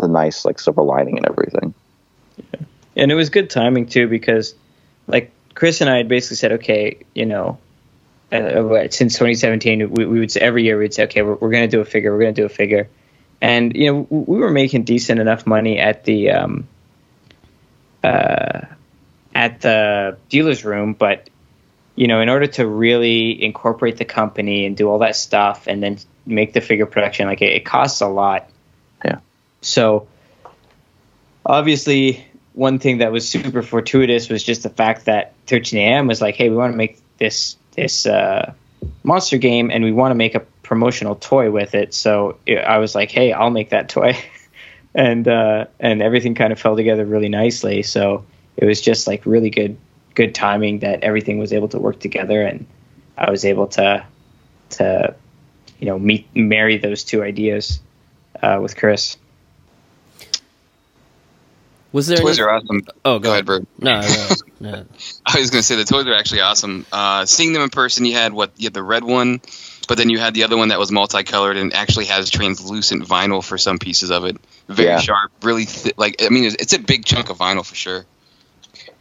a 0.01 0.09
nice 0.09 0.45
like 0.45 0.59
silver 0.59 0.83
lining 0.83 1.17
and 1.17 1.27
everything. 1.27 1.75
Yeah. 2.37 2.61
And 2.97 3.13
it 3.13 3.15
was 3.15 3.31
good 3.31 3.49
timing 3.49 3.87
too 3.87 4.09
because, 4.09 4.55
like 5.07 5.31
Chris 5.59 5.81
and 5.81 5.91
I 5.91 5.97
had 5.97 6.07
basically 6.07 6.37
said, 6.37 6.53
okay, 6.53 6.99
you 7.15 7.27
know, 7.27 7.59
uh, 8.31 8.87
since 8.91 9.15
2017, 9.15 9.91
we, 9.91 10.07
we 10.07 10.21
would 10.21 10.31
say 10.31 10.41
every 10.41 10.63
year 10.63 10.79
we'd 10.79 10.95
say, 10.95 11.03
okay, 11.03 11.23
we're, 11.23 11.35
we're 11.35 11.51
going 11.51 11.69
to 11.69 11.77
do 11.77 11.81
a 11.81 11.85
figure, 11.85 12.13
we're 12.13 12.21
going 12.21 12.33
to 12.33 12.43
do 12.43 12.47
a 12.47 12.49
figure, 12.49 12.89
and 13.41 13.75
you 13.75 13.93
know, 13.93 14.07
we 14.09 14.39
were 14.39 14.53
making 14.53 14.85
decent 14.85 15.19
enough 15.19 15.49
money 15.49 15.81
at 15.81 16.05
the 16.05 16.31
um, 16.31 16.69
uh, 18.05 18.61
at 19.35 19.61
the 19.61 20.17
dealer's 20.29 20.65
room, 20.65 20.93
but 20.93 21.29
you 21.97 22.07
know, 22.07 22.21
in 22.21 22.29
order 22.29 22.47
to 22.47 22.65
really 22.65 23.43
incorporate 23.43 23.97
the 23.97 24.05
company 24.05 24.65
and 24.65 24.77
do 24.77 24.89
all 24.89 25.01
that 25.01 25.17
stuff 25.17 25.67
and 25.67 25.83
then 25.83 25.99
make 26.25 26.53
the 26.53 26.61
figure 26.61 26.87
production, 26.87 27.27
like 27.27 27.43
it, 27.43 27.53
it 27.53 27.65
costs 27.65 28.01
a 28.01 28.07
lot. 28.07 28.49
Yeah. 29.05 29.19
So 29.63 30.07
obviously, 31.45 32.28
one 32.59 32.81
thing 32.81 32.99
that 32.99 33.13
was 33.13 33.27
super 33.29 33.63
fortuitous 33.63 34.29
was 34.29 34.43
just 34.43 34.65
the 34.65 34.69
fact 34.69 35.05
that 35.05 35.33
13AM 35.47 36.09
was 36.09 36.21
like, 36.21 36.35
hey, 36.35 36.51
we 36.51 36.57
want 36.57 36.73
to 36.73 36.77
make 36.77 37.01
this 37.19 37.57
this 37.77 38.05
uh, 38.05 38.53
monster 39.05 39.39
game 39.39 39.71
and 39.71 39.85
we 39.85 39.93
want 39.93 40.11
to 40.11 40.17
make 40.17 40.35
a 40.35 40.41
promotional 40.65 41.15
toy 41.15 41.53
with 41.53 41.77
it. 41.77 41.95
So 41.95 42.39
it, 42.47 42.59
I 42.59 42.79
was 42.79 42.97
like, 42.97 43.13
hey, 43.13 43.33
I'll 43.33 43.51
make 43.51 43.71
that 43.71 43.89
toy. 43.89 44.19
and 44.95 45.29
uh, 45.29 45.67
and 45.79 46.03
everything 46.03 46.35
kind 46.35 46.53
of 46.53 46.59
fell 46.59 46.75
together 46.75 47.07
really 47.07 47.29
nicely. 47.29 47.85
So 47.85 48.25
it 48.57 48.65
was 48.65 48.81
just 48.81 49.07
like 49.07 49.25
really 49.25 49.51
good 49.51 49.77
good 50.17 50.35
timing 50.35 50.81
that 50.81 51.05
everything 51.05 51.39
was 51.39 51.53
able 51.53 51.69
to 51.69 51.79
work 51.79 52.01
together, 52.01 52.43
and 52.43 52.67
I 53.17 53.31
was 53.31 53.45
able 53.45 53.69
to 53.69 54.05
to 54.71 55.15
you 55.79 55.87
know 55.87 55.97
meet 55.97 56.27
marry 56.35 56.77
those 56.77 57.05
two 57.05 57.23
ideas 57.23 57.79
uh, 58.43 58.59
with 58.61 58.77
Chris. 58.77 59.17
Was 61.93 62.07
there 62.07 62.19
toys 62.19 62.39
any... 62.39 62.47
are 62.47 62.51
awesome. 62.51 62.83
Oh, 63.05 63.19
go, 63.19 63.25
go 63.25 63.33
ahead, 63.33 63.47
Byrd. 63.47 63.67
No, 63.79 64.01
no, 64.01 64.29
no. 64.61 64.85
I 65.27 65.39
was 65.41 65.51
going 65.51 65.61
to 65.61 65.63
say 65.63 65.77
the 65.77 65.85
toys 65.85 66.07
are 66.07 66.15
actually 66.15 66.41
awesome. 66.41 66.85
Uh, 66.93 67.25
seeing 67.25 67.53
them 67.53 67.63
in 67.63 67.71
person, 67.71 68.05
you 68.05 68.15
had 68.15 68.33
what? 68.33 68.53
You 68.57 68.67
had 68.67 68.75
the 68.75 68.83
red 68.83 69.05
one, 69.05 69.41
but 69.89 69.97
then 69.97 70.11
you 70.11 70.19
had 70.19 70.35
the 70.35 70.45
other 70.45 70.57
one 70.57 70.69
that 70.69 70.79
was 70.79 70.93
multicolored 70.93 71.57
and 71.57 71.73
actually 71.73 72.07
has 72.07 72.29
translucent 72.31 73.05
vinyl 73.05 73.43
for 73.43 73.57
some 73.57 73.79
pieces 73.79 74.11
of 74.11 74.25
it. 74.25 74.37
Very 74.69 74.89
yeah. 74.89 74.99
sharp, 74.99 75.33
really 75.43 75.65
th- 75.65 75.97
like. 75.97 76.23
I 76.23 76.29
mean, 76.29 76.45
it's, 76.45 76.57
it's, 76.57 76.73
a 76.75 76.79
big 76.79 77.07
chunk 77.07 77.31
of 77.31 77.39
vinyl 77.39 77.65
for 77.65 77.75
sure. 77.75 78.05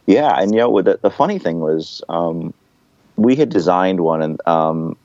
Yeah, 0.05 0.39
and 0.39 0.53
you 0.53 0.59
know, 0.59 0.81
the, 0.81 0.97
the 1.01 1.11
funny 1.11 1.39
thing 1.39 1.59
was, 1.59 2.01
um, 2.07 2.53
we 3.17 3.35
had 3.35 3.49
designed 3.49 3.99
one, 3.99 4.21
and 4.21 4.47
um, 4.47 4.97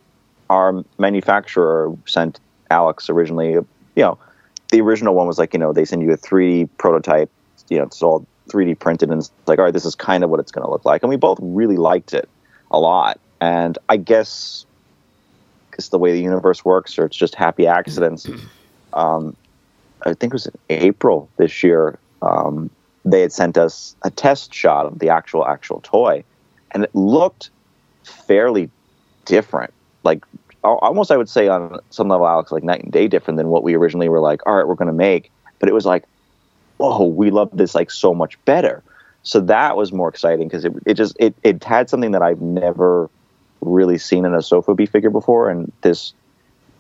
our 0.49 0.85
manufacturer 0.99 1.93
sent 2.07 2.39
Alex 2.71 3.11
originally. 3.11 3.51
You 3.53 3.67
know, 3.97 4.19
the 4.71 4.81
original 4.81 5.15
one 5.15 5.27
was 5.27 5.39
like, 5.39 5.53
you 5.53 5.59
know, 5.59 5.73
they 5.73 5.85
send 5.85 6.03
you 6.03 6.13
a 6.13 6.17
3D 6.17 6.69
prototype. 6.79 7.31
You 7.69 7.79
know, 7.79 7.85
it's 7.85 8.03
all 8.03 8.27
3D 8.49 8.79
printed, 8.79 9.11
and 9.11 9.21
it's 9.21 9.31
like, 9.47 9.59
all 9.59 9.65
right, 9.65 9.75
this 9.75 9.85
is 9.85 9.95
kind 9.95 10.25
of 10.25 10.31
what 10.31 10.41
it's 10.41 10.53
going 10.53 10.65
to 10.65 10.71
look 10.71 10.85
like. 10.85 11.03
And 11.03 11.11
we 11.11 11.17
both 11.17 11.39
really 11.41 11.77
liked 11.77 12.15
it 12.15 12.29
a 12.71 12.79
lot. 12.79 13.21
And 13.41 13.79
I 13.89 13.97
guess 13.97 14.67
it's 15.75 15.89
the 15.89 15.99
way 15.99 16.13
the 16.13 16.21
universe 16.21 16.65
works, 16.65 16.99
or 16.99 17.05
it's 17.07 17.17
just 17.17 17.35
happy 17.35 17.67
accidents. 17.67 18.29
Um, 18.95 19.35
I 20.05 20.13
think 20.13 20.33
it 20.33 20.35
was 20.35 20.47
in 20.47 20.53
April 20.69 21.27
this 21.39 21.63
year. 21.63 21.99
Um, 22.21 22.69
they 23.07 23.23
had 23.23 23.33
sent 23.33 23.57
us 23.57 23.97
a 24.03 24.11
test 24.11 24.53
shot 24.53 24.85
of 24.85 24.99
the 24.99 25.09
actual 25.09 25.47
actual 25.47 25.81
toy, 25.81 26.25
and 26.73 26.85
it 26.85 26.95
looked 26.95 27.49
fairly 28.05 28.69
different. 29.25 29.73
Like 30.05 30.25
almost, 30.63 31.11
I 31.11 31.17
would 31.17 31.29
say 31.29 31.49
on 31.49 31.81
some 31.91 32.09
level, 32.09 32.27
Alex, 32.27 32.53
like 32.53 32.63
night 32.63 32.83
and 32.83 32.93
day 32.93 33.09
different 33.09 33.39
than 33.39 33.49
what 33.49 33.63
we 33.63 33.75
originally 33.75 34.09
were 34.09 34.21
like. 34.21 34.47
All 34.47 34.55
right, 34.55 34.67
we're 34.67 34.75
going 34.75 34.89
to 34.89 34.93
make, 34.93 35.31
but 35.59 35.69
it 35.69 35.73
was 35.73 35.87
like, 35.87 36.05
whoa, 36.83 37.05
we 37.05 37.31
love 37.31 37.51
this 37.53 37.75
like 37.75 37.91
so 37.91 38.13
much 38.13 38.43
better. 38.45 38.83
So 39.23 39.41
that 39.43 39.77
was 39.77 39.93
more 39.93 40.09
exciting 40.09 40.49
because 40.49 40.65
it, 40.65 40.73
it 40.85 40.95
just 40.95 41.17
it, 41.21 41.35
it 41.45 41.63
had 41.63 41.89
something 41.89 42.11
that 42.11 42.23
I've 42.23 42.41
never 42.41 43.09
really 43.61 43.99
seen 43.99 44.25
in 44.25 44.35
a 44.35 44.43
sofa 44.43 44.75
Sofubi 44.75 44.89
figure 44.89 45.11
before, 45.11 45.49
and 45.49 45.71
this 45.83 46.13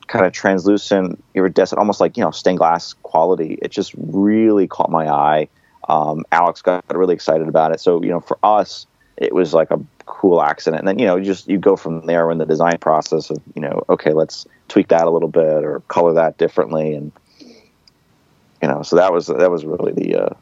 kind 0.08 0.26
of 0.26 0.32
translucent, 0.32 1.22
iridescent, 1.34 1.78
almost 1.78 2.00
like 2.00 2.16
you 2.16 2.24
know 2.24 2.32
stained 2.32 2.58
glass 2.58 2.94
quality. 3.04 3.58
It 3.62 3.70
just 3.70 3.94
really 3.96 4.66
caught 4.66 4.90
my 4.90 5.08
eye. 5.08 5.48
Um, 5.88 6.24
Alex 6.32 6.62
got 6.62 6.84
really 6.92 7.14
excited 7.14 7.46
about 7.46 7.72
it. 7.72 7.78
So 7.78 8.02
you 8.02 8.10
know, 8.10 8.20
for 8.20 8.38
us, 8.42 8.88
it 9.16 9.32
was 9.32 9.54
like 9.54 9.70
a 9.70 9.80
cool 10.06 10.42
accident. 10.42 10.80
And 10.80 10.88
then 10.88 10.98
you 10.98 11.06
know, 11.06 11.20
just 11.20 11.48
you 11.48 11.58
go 11.58 11.76
from 11.76 12.06
there 12.06 12.28
in 12.32 12.38
the 12.38 12.46
design 12.46 12.78
process 12.78 13.30
of 13.30 13.38
you 13.54 13.62
know, 13.62 13.84
okay, 13.88 14.12
let's 14.12 14.48
tweak 14.66 14.88
that 14.88 15.06
a 15.06 15.10
little 15.10 15.28
bit 15.28 15.62
or 15.62 15.78
color 15.86 16.12
that 16.14 16.38
differently, 16.38 16.92
and 16.94 17.12
you 18.62 18.68
know, 18.68 18.82
so 18.82 18.96
that 18.96 19.12
was 19.12 19.26
that 19.26 19.50
was 19.50 19.64
really 19.64 19.92
the 19.92 20.24
uh, 20.24 20.34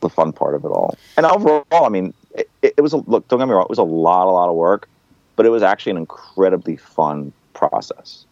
the 0.00 0.08
fun 0.08 0.32
part 0.32 0.54
of 0.54 0.64
it 0.64 0.68
all. 0.68 0.96
And 1.16 1.26
overall, 1.26 1.64
I 1.72 1.88
mean, 1.88 2.14
it, 2.34 2.48
it 2.62 2.80
was 2.80 2.92
a 2.92 2.98
look. 2.98 3.26
Don't 3.28 3.38
get 3.38 3.46
me 3.46 3.54
wrong, 3.54 3.64
it 3.64 3.70
was 3.70 3.78
a 3.78 3.82
lot, 3.82 4.26
a 4.26 4.30
lot 4.30 4.48
of 4.48 4.54
work 4.54 4.88
but 5.36 5.46
it 5.46 5.48
was 5.48 5.62
actually 5.62 5.90
an 5.90 5.96
incredibly 5.98 6.76
fun 6.76 7.32
process. 7.52 8.24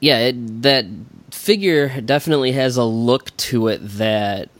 Yeah, 0.00 0.18
it, 0.18 0.62
that 0.62 0.86
figure 1.30 2.00
definitely 2.00 2.52
has 2.52 2.76
a 2.76 2.84
look 2.84 3.34
to 3.36 3.68
it 3.68 3.78
that 3.82 4.50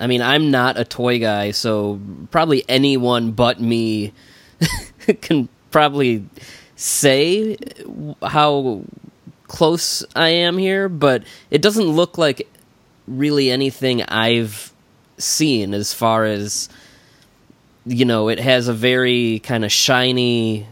I 0.00 0.06
mean, 0.06 0.22
I'm 0.22 0.50
not 0.50 0.78
a 0.78 0.84
toy 0.84 1.18
guy, 1.18 1.52
so 1.52 2.00
probably 2.30 2.64
anyone 2.68 3.30
but 3.32 3.60
me 3.60 4.12
can 5.20 5.48
probably 5.70 6.26
say 6.76 7.56
how 8.22 8.82
close 9.46 10.04
I 10.16 10.28
am 10.30 10.58
here, 10.58 10.88
but 10.88 11.22
it 11.50 11.62
doesn't 11.62 11.86
look 11.86 12.18
like 12.18 12.48
really 13.06 13.50
anything 13.50 14.02
I've 14.02 14.72
seen 15.18 15.74
as 15.74 15.92
far 15.92 16.24
as 16.24 16.68
you 17.86 18.04
know, 18.04 18.28
it 18.28 18.40
has 18.40 18.68
a 18.68 18.72
very 18.72 19.40
kind 19.40 19.64
of 19.64 19.70
shiny 19.70 20.66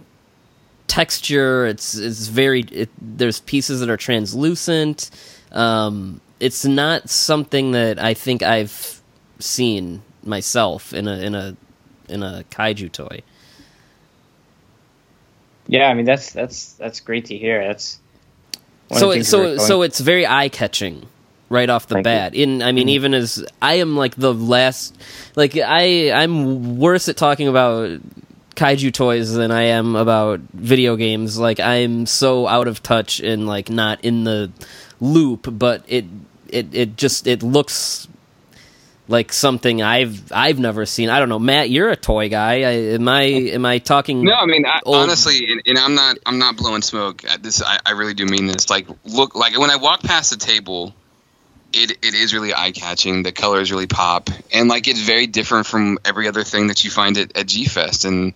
texture. 0.86 1.66
It's 1.66 1.94
it's 1.94 2.26
very 2.26 2.60
it, 2.60 2.90
there's 3.00 3.40
pieces 3.40 3.80
that 3.80 3.90
are 3.90 3.96
translucent. 3.96 5.10
Um, 5.52 6.20
it's 6.40 6.64
not 6.64 7.10
something 7.10 7.72
that 7.72 7.98
I 7.98 8.14
think 8.14 8.42
I've 8.42 9.00
seen 9.38 10.02
myself 10.24 10.94
in 10.94 11.06
a 11.06 11.18
in 11.18 11.34
a 11.34 11.56
in 12.08 12.22
a 12.22 12.44
kaiju 12.50 12.90
toy. 12.92 13.22
Yeah, 15.66 15.88
I 15.88 15.94
mean 15.94 16.06
that's 16.06 16.32
that's 16.32 16.72
that's 16.74 17.00
great 17.00 17.26
to 17.26 17.36
hear. 17.36 17.66
That's 17.66 18.00
so 18.90 19.20
so 19.20 19.58
so 19.58 19.82
it's 19.82 20.00
very 20.00 20.26
eye 20.26 20.48
catching 20.48 21.06
right 21.52 21.68
off 21.70 21.86
the 21.86 21.96
Thank 21.96 22.04
bat. 22.04 22.34
You. 22.34 22.44
In 22.44 22.62
I 22.62 22.72
mean, 22.72 22.86
mm-hmm. 22.86 22.94
even 22.94 23.14
as 23.14 23.44
I 23.60 23.74
am 23.74 23.96
like 23.96 24.16
the 24.16 24.34
last, 24.34 24.96
like 25.36 25.56
I 25.56 26.10
I'm 26.10 26.78
worse 26.78 27.08
at 27.08 27.16
talking 27.16 27.46
about 27.46 28.00
kaiju 28.56 28.92
toys 28.92 29.32
than 29.32 29.50
I 29.50 29.62
am 29.64 29.94
about 29.94 30.40
video 30.52 30.96
games. 30.96 31.38
Like 31.38 31.60
I'm 31.60 32.06
so 32.06 32.46
out 32.48 32.68
of 32.68 32.82
touch 32.82 33.20
and 33.20 33.46
like 33.46 33.70
not 33.70 34.04
in 34.04 34.24
the 34.24 34.50
loop, 35.00 35.46
but 35.50 35.84
it 35.86 36.06
it 36.48 36.74
it 36.74 36.96
just 36.96 37.26
it 37.26 37.42
looks 37.42 38.08
like 39.08 39.32
something 39.32 39.82
I've 39.82 40.32
I've 40.32 40.58
never 40.58 40.86
seen. 40.86 41.10
I 41.10 41.18
don't 41.18 41.28
know, 41.28 41.38
Matt. 41.38 41.70
You're 41.70 41.90
a 41.90 41.96
toy 41.96 42.28
guy. 42.28 42.52
I, 42.52 42.72
am 42.94 43.08
I 43.08 43.22
am 43.22 43.64
I 43.66 43.78
talking? 43.78 44.24
No, 44.24 44.34
I 44.34 44.46
mean 44.46 44.64
I, 44.66 44.80
honestly, 44.86 45.44
and, 45.50 45.62
and, 45.66 45.78
I'm 45.78 45.94
not 45.94 46.18
I'm 46.24 46.38
not 46.38 46.56
blowing 46.56 46.82
smoke. 46.82 47.22
This 47.40 47.62
I, 47.62 47.78
I 47.84 47.92
really 47.92 48.14
do 48.14 48.26
mean 48.26 48.46
this. 48.46 48.70
Like 48.70 48.86
look, 49.04 49.34
like 49.34 49.58
when 49.58 49.70
I 49.70 49.76
walk 49.76 50.02
past 50.02 50.30
the 50.30 50.36
table, 50.36 50.94
it, 51.72 51.90
it 52.02 52.14
is 52.14 52.34
really 52.34 52.54
eye 52.54 52.72
catching. 52.72 53.22
The 53.22 53.32
colors 53.32 53.70
really 53.70 53.86
pop, 53.86 54.30
and 54.52 54.68
like 54.68 54.88
it's 54.88 55.00
very 55.00 55.26
different 55.26 55.66
from 55.66 55.98
every 56.04 56.28
other 56.28 56.44
thing 56.44 56.68
that 56.68 56.84
you 56.84 56.90
find 56.90 57.16
at, 57.18 57.36
at 57.36 57.46
G 57.46 57.64
Fest. 57.66 58.04
And 58.04 58.34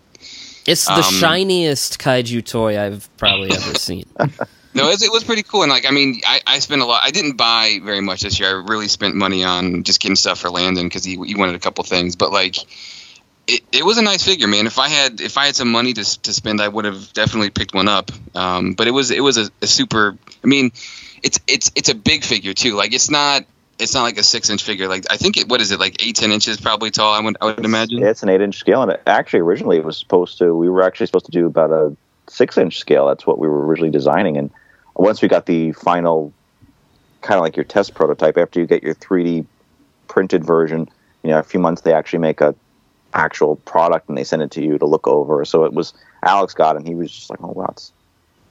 it's 0.66 0.84
the 0.86 0.94
um, 0.94 1.02
shiniest 1.02 1.98
kaiju 1.98 2.44
toy 2.44 2.78
I've 2.78 3.08
probably 3.16 3.52
ever 3.52 3.74
seen. 3.78 4.04
no, 4.74 4.88
it, 4.88 5.02
it, 5.02 5.12
was 5.12 5.24
pretty 5.24 5.42
cool. 5.42 5.62
And 5.62 5.70
like, 5.70 5.86
I 5.86 5.90
mean, 5.90 6.20
I, 6.26 6.40
I 6.46 6.58
spent 6.58 6.82
a 6.82 6.84
lot. 6.84 7.02
I 7.04 7.10
didn't 7.10 7.36
buy 7.36 7.78
very 7.82 8.00
much 8.00 8.22
this 8.22 8.40
year. 8.40 8.48
I 8.48 8.62
really 8.62 8.88
spent 8.88 9.14
money 9.14 9.44
on 9.44 9.84
just 9.84 10.00
getting 10.00 10.16
stuff 10.16 10.40
for 10.40 10.50
Landon 10.50 10.86
because 10.86 11.04
he 11.04 11.16
he 11.24 11.34
wanted 11.34 11.54
a 11.54 11.60
couple 11.60 11.84
things. 11.84 12.16
But 12.16 12.32
like, 12.32 12.56
it, 13.46 13.62
it 13.72 13.84
was 13.84 13.98
a 13.98 14.02
nice 14.02 14.24
figure, 14.24 14.48
man. 14.48 14.66
If 14.66 14.78
I 14.78 14.88
had 14.88 15.20
if 15.20 15.38
I 15.38 15.46
had 15.46 15.56
some 15.56 15.70
money 15.70 15.92
to 15.92 16.22
to 16.22 16.32
spend, 16.32 16.60
I 16.60 16.68
would 16.68 16.84
have 16.84 17.12
definitely 17.12 17.50
picked 17.50 17.74
one 17.74 17.88
up. 17.88 18.10
Um, 18.34 18.72
but 18.74 18.86
it 18.86 18.92
was 18.92 19.10
it 19.10 19.22
was 19.22 19.38
a, 19.38 19.50
a 19.62 19.66
super. 19.66 20.16
I 20.42 20.46
mean 20.46 20.72
it's 21.22 21.38
it's 21.46 21.70
it's 21.74 21.88
a 21.88 21.94
big 21.94 22.24
figure 22.24 22.54
too. 22.54 22.74
Like 22.74 22.94
it's 22.94 23.10
not 23.10 23.44
it's 23.78 23.94
not 23.94 24.02
like 24.02 24.18
a 24.18 24.22
six 24.22 24.50
inch 24.50 24.62
figure. 24.62 24.88
Like 24.88 25.04
I 25.10 25.16
think 25.16 25.36
it 25.36 25.48
what 25.48 25.60
is 25.60 25.70
it 25.70 25.80
like 25.80 26.04
eight 26.06 26.16
ten 26.16 26.32
inches 26.32 26.60
probably 26.60 26.90
tall. 26.90 27.12
I 27.12 27.20
would 27.20 27.36
I 27.40 27.46
would 27.46 27.64
imagine. 27.64 27.98
Yeah, 27.98 28.08
it's 28.08 28.22
an 28.22 28.28
eight 28.28 28.40
inch 28.40 28.56
scale, 28.56 28.82
and 28.82 28.92
it, 28.92 29.02
actually 29.06 29.40
originally 29.40 29.76
it 29.76 29.84
was 29.84 29.98
supposed 29.98 30.38
to. 30.38 30.54
We 30.54 30.68
were 30.68 30.82
actually 30.82 31.06
supposed 31.06 31.26
to 31.26 31.32
do 31.32 31.46
about 31.46 31.70
a 31.70 31.96
six 32.28 32.58
inch 32.58 32.78
scale. 32.78 33.06
That's 33.06 33.26
what 33.26 33.38
we 33.38 33.48
were 33.48 33.66
originally 33.66 33.90
designing, 33.90 34.36
and 34.36 34.50
once 34.94 35.20
we 35.20 35.28
got 35.28 35.46
the 35.46 35.72
final, 35.72 36.32
kind 37.20 37.36
of 37.36 37.42
like 37.42 37.56
your 37.56 37.64
test 37.64 37.94
prototype, 37.94 38.38
after 38.38 38.60
you 38.60 38.66
get 38.66 38.82
your 38.82 38.94
three 38.94 39.24
D 39.24 39.46
printed 40.08 40.44
version, 40.44 40.88
you 41.22 41.30
know, 41.30 41.38
a 41.38 41.42
few 41.42 41.60
months 41.60 41.82
they 41.82 41.92
actually 41.92 42.20
make 42.20 42.40
a 42.40 42.54
actual 43.14 43.56
product 43.56 44.08
and 44.08 44.16
they 44.16 44.24
send 44.24 44.42
it 44.42 44.50
to 44.52 44.62
you 44.62 44.78
to 44.78 44.86
look 44.86 45.06
over. 45.06 45.44
So 45.44 45.64
it 45.64 45.72
was 45.72 45.94
Alex 46.22 46.54
got 46.54 46.76
it 46.76 46.80
and 46.80 46.88
he 46.88 46.94
was 46.94 47.10
just 47.10 47.30
like, 47.30 47.42
oh 47.42 47.52
wow, 47.52 47.68
it's 47.70 47.92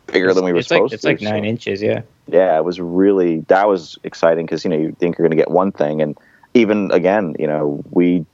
bigger 0.08 0.34
than 0.34 0.44
we 0.44 0.54
were 0.54 0.62
supposed 0.62 0.92
like, 0.92 0.94
It's 0.94 1.04
to. 1.04 1.08
like 1.10 1.22
nine 1.22 1.44
so- 1.44 1.50
inches, 1.50 1.82
yeah. 1.82 2.02
yeah, 2.28 2.58
it 2.58 2.64
was 2.64 2.80
really 2.80 3.40
that 3.48 3.68
was 3.68 3.98
exciting 4.04 4.46
because 4.46 4.64
you 4.64 4.70
know 4.70 4.78
you 4.78 4.92
think 5.00 5.18
you're 5.18 5.28
going 5.28 5.38
to 5.38 5.42
get 5.42 5.52
one 5.52 5.72
thing, 5.72 6.02
and 6.02 6.18
even 6.54 6.92
again, 6.92 7.36
you 7.38 7.48
know, 7.48 7.84
we, 7.92 8.26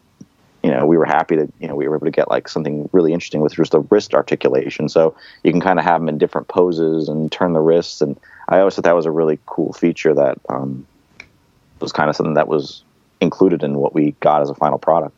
you 0.63 0.69
know, 0.69 0.85
we 0.85 0.97
were 0.97 1.05
happy 1.05 1.35
that 1.35 1.51
you 1.59 1.67
know 1.67 1.75
we 1.75 1.87
were 1.87 1.95
able 1.95 2.05
to 2.05 2.11
get 2.11 2.29
like 2.29 2.47
something 2.47 2.89
really 2.91 3.13
interesting 3.13 3.41
with 3.41 3.53
just 3.55 3.71
the 3.71 3.79
wrist 3.81 4.13
articulation. 4.13 4.89
So 4.89 5.15
you 5.43 5.51
can 5.51 5.61
kind 5.61 5.79
of 5.79 5.85
have 5.85 5.99
them 6.01 6.09
in 6.09 6.17
different 6.17 6.47
poses 6.47 7.09
and 7.09 7.31
turn 7.31 7.53
the 7.53 7.59
wrists, 7.59 8.01
and 8.01 8.19
I 8.47 8.59
always 8.59 8.75
thought 8.75 8.83
that 8.83 8.95
was 8.95 9.05
a 9.05 9.11
really 9.11 9.39
cool 9.45 9.73
feature 9.73 10.13
that 10.13 10.39
um, 10.49 10.85
was 11.79 11.91
kind 11.91 12.09
of 12.09 12.15
something 12.15 12.35
that 12.35 12.47
was 12.47 12.83
included 13.19 13.63
in 13.63 13.75
what 13.75 13.93
we 13.93 14.11
got 14.19 14.41
as 14.41 14.49
a 14.49 14.55
final 14.55 14.77
product. 14.77 15.15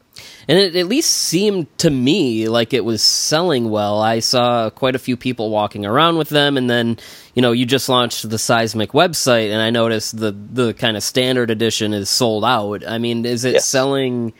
And 0.47 0.59
it 0.59 0.75
at 0.75 0.87
least 0.87 1.09
seemed 1.11 1.75
to 1.79 1.89
me 1.89 2.47
like 2.49 2.73
it 2.73 2.83
was 2.83 3.01
selling 3.01 3.69
well. 3.69 4.01
I 4.01 4.19
saw 4.19 4.69
quite 4.69 4.95
a 4.95 4.99
few 4.99 5.15
people 5.17 5.49
walking 5.49 5.85
around 5.85 6.17
with 6.17 6.29
them, 6.29 6.57
and 6.57 6.69
then 6.69 6.97
you 7.33 7.41
know 7.41 7.51
you 7.51 7.65
just 7.65 7.87
launched 7.89 8.29
the 8.29 8.37
Seismic 8.37 8.91
website, 8.91 9.51
and 9.51 9.61
I 9.61 9.69
noticed 9.69 10.17
the 10.17 10.31
the 10.31 10.73
kind 10.73 10.97
of 10.97 11.03
standard 11.03 11.49
edition 11.49 11.93
is 11.93 12.09
sold 12.09 12.43
out. 12.45 12.85
I 12.87 12.97
mean, 12.97 13.25
is 13.25 13.45
it 13.45 13.53
Yes. 13.53 13.65
selling 13.65 14.33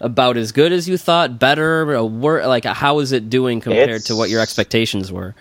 about 0.00 0.36
as 0.36 0.52
good 0.52 0.70
as 0.72 0.88
you 0.88 0.96
thought? 0.96 1.38
Better? 1.38 1.90
Or 1.92 2.04
wor- 2.04 2.46
like 2.46 2.64
how 2.64 2.98
is 3.00 3.12
it 3.12 3.30
doing 3.30 3.60
compared 3.60 4.04
to 4.06 4.16
what 4.16 4.30
your 4.30 4.40
expectations 4.40 5.10
were? 5.10 5.34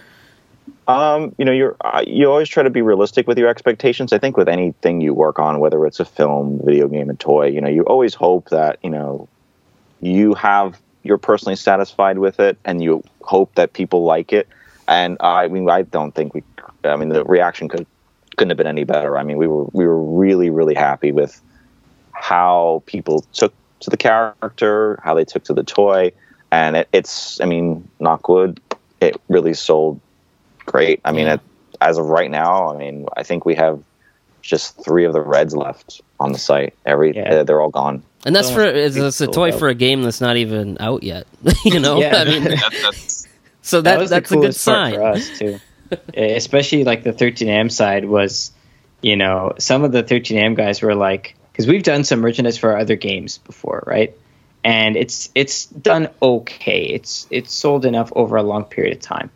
Um, 0.87 1.35
you 1.37 1.43
know, 1.43 1.51
you're 1.51 1.75
uh, 1.81 2.03
you 2.07 2.29
always 2.29 2.47
try 2.47 2.63
to 2.63 2.69
be 2.69 2.81
realistic 2.81 3.27
with 3.27 3.37
your 3.37 3.49
expectations. 3.49 4.13
I 4.13 4.19
think 4.19 4.37
with 4.37 4.47
anything 4.47 5.01
you 5.01 5.13
work 5.13 5.37
on, 5.37 5.59
whether 5.59 5.85
it's 5.85 5.99
a 5.99 6.05
film, 6.05 6.61
video 6.63 6.87
game, 6.87 7.09
a 7.09 7.13
toy, 7.13 7.47
you 7.47 7.59
know, 7.59 7.67
you 7.67 7.83
always 7.83 8.13
hope 8.13 8.49
that 8.49 8.79
you 8.81 8.89
know 8.89 9.27
you 10.01 10.33
have 10.35 10.79
you're 11.03 11.17
personally 11.17 11.55
satisfied 11.55 12.19
with 12.19 12.39
it, 12.39 12.57
and 12.65 12.83
you 12.83 13.03
hope 13.21 13.55
that 13.55 13.73
people 13.73 14.03
like 14.03 14.33
it. 14.33 14.47
And 14.87 15.17
I 15.21 15.47
mean, 15.47 15.69
I 15.69 15.83
don't 15.83 16.13
think 16.13 16.33
we. 16.33 16.43
I 16.83 16.95
mean, 16.95 17.09
the 17.09 17.23
reaction 17.25 17.69
could 17.69 17.85
couldn't 18.35 18.51
have 18.51 18.57
been 18.57 18.67
any 18.67 18.83
better. 18.83 19.17
I 19.17 19.23
mean, 19.23 19.37
we 19.37 19.47
were 19.47 19.65
we 19.71 19.85
were 19.85 20.01
really 20.01 20.49
really 20.49 20.75
happy 20.75 21.11
with 21.11 21.41
how 22.11 22.83
people 22.85 23.21
took 23.33 23.53
to 23.81 23.89
the 23.89 23.97
character, 23.97 24.99
how 25.03 25.13
they 25.13 25.25
took 25.25 25.43
to 25.45 25.53
the 25.53 25.63
toy, 25.63 26.11
and 26.51 26.77
it, 26.77 26.89
it's. 26.91 27.39
I 27.41 27.45
mean, 27.45 27.87
knock 27.99 28.27
wood, 28.27 28.59
it 29.01 29.19
really 29.29 29.53
sold 29.53 29.99
great. 30.65 30.99
I 31.05 31.11
mean, 31.11 31.27
it, 31.27 31.41
as 31.81 31.97
of 31.97 32.05
right 32.07 32.29
now, 32.31 32.73
I 32.73 32.77
mean, 32.77 33.07
I 33.15 33.23
think 33.23 33.45
we 33.45 33.55
have 33.55 33.81
just 34.41 34.81
three 34.83 35.05
of 35.05 35.13
the 35.13 35.21
reds 35.21 35.55
left 35.55 36.01
on 36.19 36.31
the 36.31 36.39
site. 36.39 36.73
Every 36.85 37.15
Yeah. 37.15 37.43
they're 37.43 37.61
all 37.61 37.69
gone. 37.69 38.03
And 38.25 38.35
that's 38.35 38.49
for 38.49 38.63
it's, 38.63 38.95
it's 38.95 39.21
a 39.21 39.27
toy 39.27 39.53
out. 39.53 39.59
for 39.59 39.69
a 39.69 39.75
game 39.75 40.01
that's 40.01 40.21
not 40.21 40.37
even 40.37 40.77
out 40.79 41.03
yet. 41.03 41.27
you 41.65 41.79
know, 41.79 41.99
Yeah. 41.99 42.17
I 42.17 42.25
mean, 42.25 42.43
That, 42.43 42.73
that's 42.81 43.27
so 43.61 43.81
that 43.81 43.99
that, 43.99 44.09
that's 44.09 44.31
a 44.31 44.35
good 44.35 44.55
sign. 44.55 44.95
for 44.95 45.03
us 45.03 45.37
too. 45.37 45.59
Especially 46.13 46.83
like 46.83 47.03
the 47.03 47.13
13AM 47.13 47.71
side 47.71 48.05
was, 48.05 48.51
you 49.01 49.15
know, 49.15 49.53
some 49.59 49.83
of 49.83 49.91
the 49.91 50.03
13AM 50.03 50.55
guys 50.55 50.81
were 50.81 50.95
like, 50.95 51.35
because 51.51 51.67
we've 51.67 51.83
done 51.83 52.03
some 52.03 52.19
merchandise 52.19 52.57
for 52.57 52.71
our 52.71 52.77
other 52.77 52.95
games 52.95 53.37
before, 53.39 53.83
right? 53.85 54.15
And 54.63 54.97
it's 54.97 55.29
it's 55.33 55.65
done 55.65 56.09
okay. 56.21 56.83
It's 56.83 57.27
it's 57.29 57.53
sold 57.53 57.85
enough 57.85 58.11
over 58.15 58.35
a 58.35 58.43
long 58.43 58.65
period 58.65 58.97
of 58.97 59.01
time. 59.01 59.29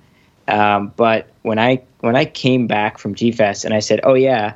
Um, 0.48 0.92
but 0.96 1.28
when 1.42 1.60
I 1.60 1.84
when 2.02 2.16
I 2.16 2.26
came 2.26 2.68
back 2.68 2.98
from 2.98 3.16
GFest 3.16 3.64
and 3.66 3.74
I 3.74 3.80
said, 3.80 4.02
oh 4.04 4.16
yeah, 4.16 4.56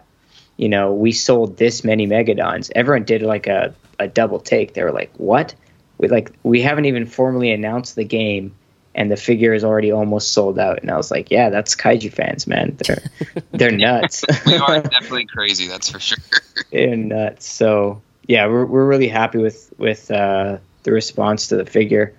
you 0.58 0.70
know, 0.70 0.94
we 0.94 1.12
sold 1.12 1.58
this 1.58 1.84
many 1.84 2.08
Megadons, 2.08 2.72
everyone 2.76 3.04
did 3.04 3.22
like 3.22 3.48
a, 3.48 3.74
a 4.00 4.08
double 4.08 4.40
take. 4.40 4.74
They 4.74 4.84
were 4.84 4.92
like, 4.92 5.12
what? 5.18 5.56
We 5.98 6.08
like 6.10 6.32
we 6.44 6.62
haven't 6.62 6.86
even 6.86 7.06
formally 7.06 7.52
announced 7.52 7.96
the 7.96 8.04
game 8.04 8.54
and 8.96 9.12
the 9.12 9.18
figure 9.18 9.54
is 9.54 9.64
already 9.64 9.92
almost 9.92 10.32
sold 10.32 10.58
out. 10.58 10.82
And 10.82 10.90
I 10.90 10.98
was 10.98 11.12
like, 11.12 11.30
yeah, 11.30 11.50
that's 11.50 11.76
kaiju 11.76 12.12
fans, 12.14 12.48
man. 12.48 12.78
They're 12.78 13.04
they're 13.52 13.72
nuts. 13.72 14.24
we 14.46 14.56
are 14.56 14.82
definitely 14.82 15.26
crazy. 15.26 15.68
That's 15.68 15.90
for 15.90 16.00
sure. 16.00 16.18
they're 16.72 16.96
nuts. 16.96 17.46
So 17.46 18.02
yeah, 18.28 18.48
we're 18.48 18.66
we're 18.66 18.86
really 18.86 19.10
happy 19.10 19.38
with 19.38 19.74
with 19.78 20.10
uh, 20.10 20.58
the 20.84 20.92
response 20.92 21.48
to 21.48 21.58
the 21.58 21.66
figure. 21.66 22.14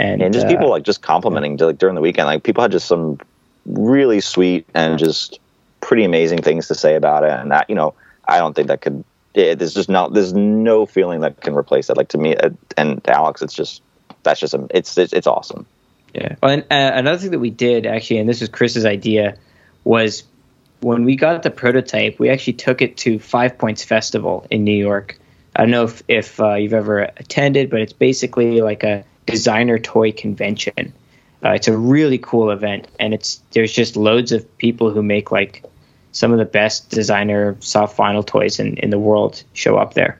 And, 0.00 0.22
and 0.22 0.32
just 0.32 0.46
uh, 0.46 0.50
people 0.50 0.68
like 0.68 0.84
just 0.84 1.02
complimenting 1.02 1.56
like 1.56 1.78
during 1.78 1.94
the 1.94 2.00
weekend. 2.00 2.26
Like 2.26 2.42
people 2.42 2.62
had 2.62 2.72
just 2.72 2.86
some 2.86 3.18
really 3.64 4.20
sweet 4.20 4.66
and 4.74 4.98
just 4.98 5.40
pretty 5.80 6.04
amazing 6.04 6.42
things 6.42 6.68
to 6.68 6.74
say 6.74 6.94
about 6.94 7.24
it. 7.24 7.30
And 7.30 7.50
that 7.52 7.68
you 7.68 7.76
know, 7.76 7.94
I 8.26 8.38
don't 8.38 8.54
think 8.54 8.68
that 8.68 8.80
could. 8.80 9.04
It, 9.38 9.58
there's 9.58 9.74
just 9.74 9.88
no 9.88 10.08
there's 10.08 10.32
no 10.32 10.84
feeling 10.84 11.20
that 11.20 11.40
can 11.40 11.54
replace 11.54 11.86
that. 11.86 11.96
Like 11.96 12.08
to 12.08 12.18
me 12.18 12.34
uh, 12.36 12.50
and 12.76 13.02
to 13.04 13.16
Alex, 13.16 13.40
it's 13.40 13.54
just 13.54 13.82
that's 14.24 14.40
just 14.40 14.54
a, 14.54 14.66
it's, 14.70 14.98
it's 14.98 15.12
it's 15.12 15.26
awesome. 15.26 15.66
Yeah. 16.14 16.34
And 16.42 16.62
uh, 16.62 16.66
another 16.70 17.18
thing 17.18 17.30
that 17.30 17.38
we 17.38 17.50
did 17.50 17.86
actually, 17.86 18.18
and 18.18 18.28
this 18.28 18.40
was 18.40 18.48
Chris's 18.48 18.84
idea, 18.84 19.36
was 19.84 20.24
when 20.80 21.04
we 21.04 21.16
got 21.16 21.42
the 21.42 21.50
prototype, 21.50 22.18
we 22.18 22.30
actually 22.30 22.54
took 22.54 22.82
it 22.82 22.96
to 22.98 23.18
Five 23.18 23.58
Points 23.58 23.84
Festival 23.84 24.46
in 24.50 24.64
New 24.64 24.76
York. 24.76 25.18
I 25.54 25.62
don't 25.62 25.70
know 25.70 25.84
if, 25.84 26.02
if 26.08 26.40
uh, 26.40 26.54
you've 26.54 26.72
ever 26.72 27.00
attended, 27.00 27.70
but 27.70 27.80
it's 27.80 27.92
basically 27.92 28.60
like 28.60 28.84
a 28.84 29.04
designer 29.26 29.78
toy 29.78 30.12
convention. 30.12 30.92
Uh, 31.44 31.50
it's 31.50 31.68
a 31.68 31.76
really 31.76 32.18
cool 32.18 32.50
event, 32.50 32.88
and 32.98 33.14
it's 33.14 33.40
there's 33.52 33.72
just 33.72 33.96
loads 33.96 34.32
of 34.32 34.58
people 34.58 34.90
who 34.90 35.02
make 35.02 35.30
like 35.30 35.64
some 36.18 36.32
of 36.32 36.38
the 36.38 36.44
best 36.44 36.90
designer 36.90 37.56
soft 37.60 37.96
vinyl 37.96 38.26
toys 38.26 38.58
in, 38.58 38.76
in 38.78 38.90
the 38.90 38.98
world 38.98 39.44
show 39.52 39.76
up 39.76 39.94
there. 39.94 40.18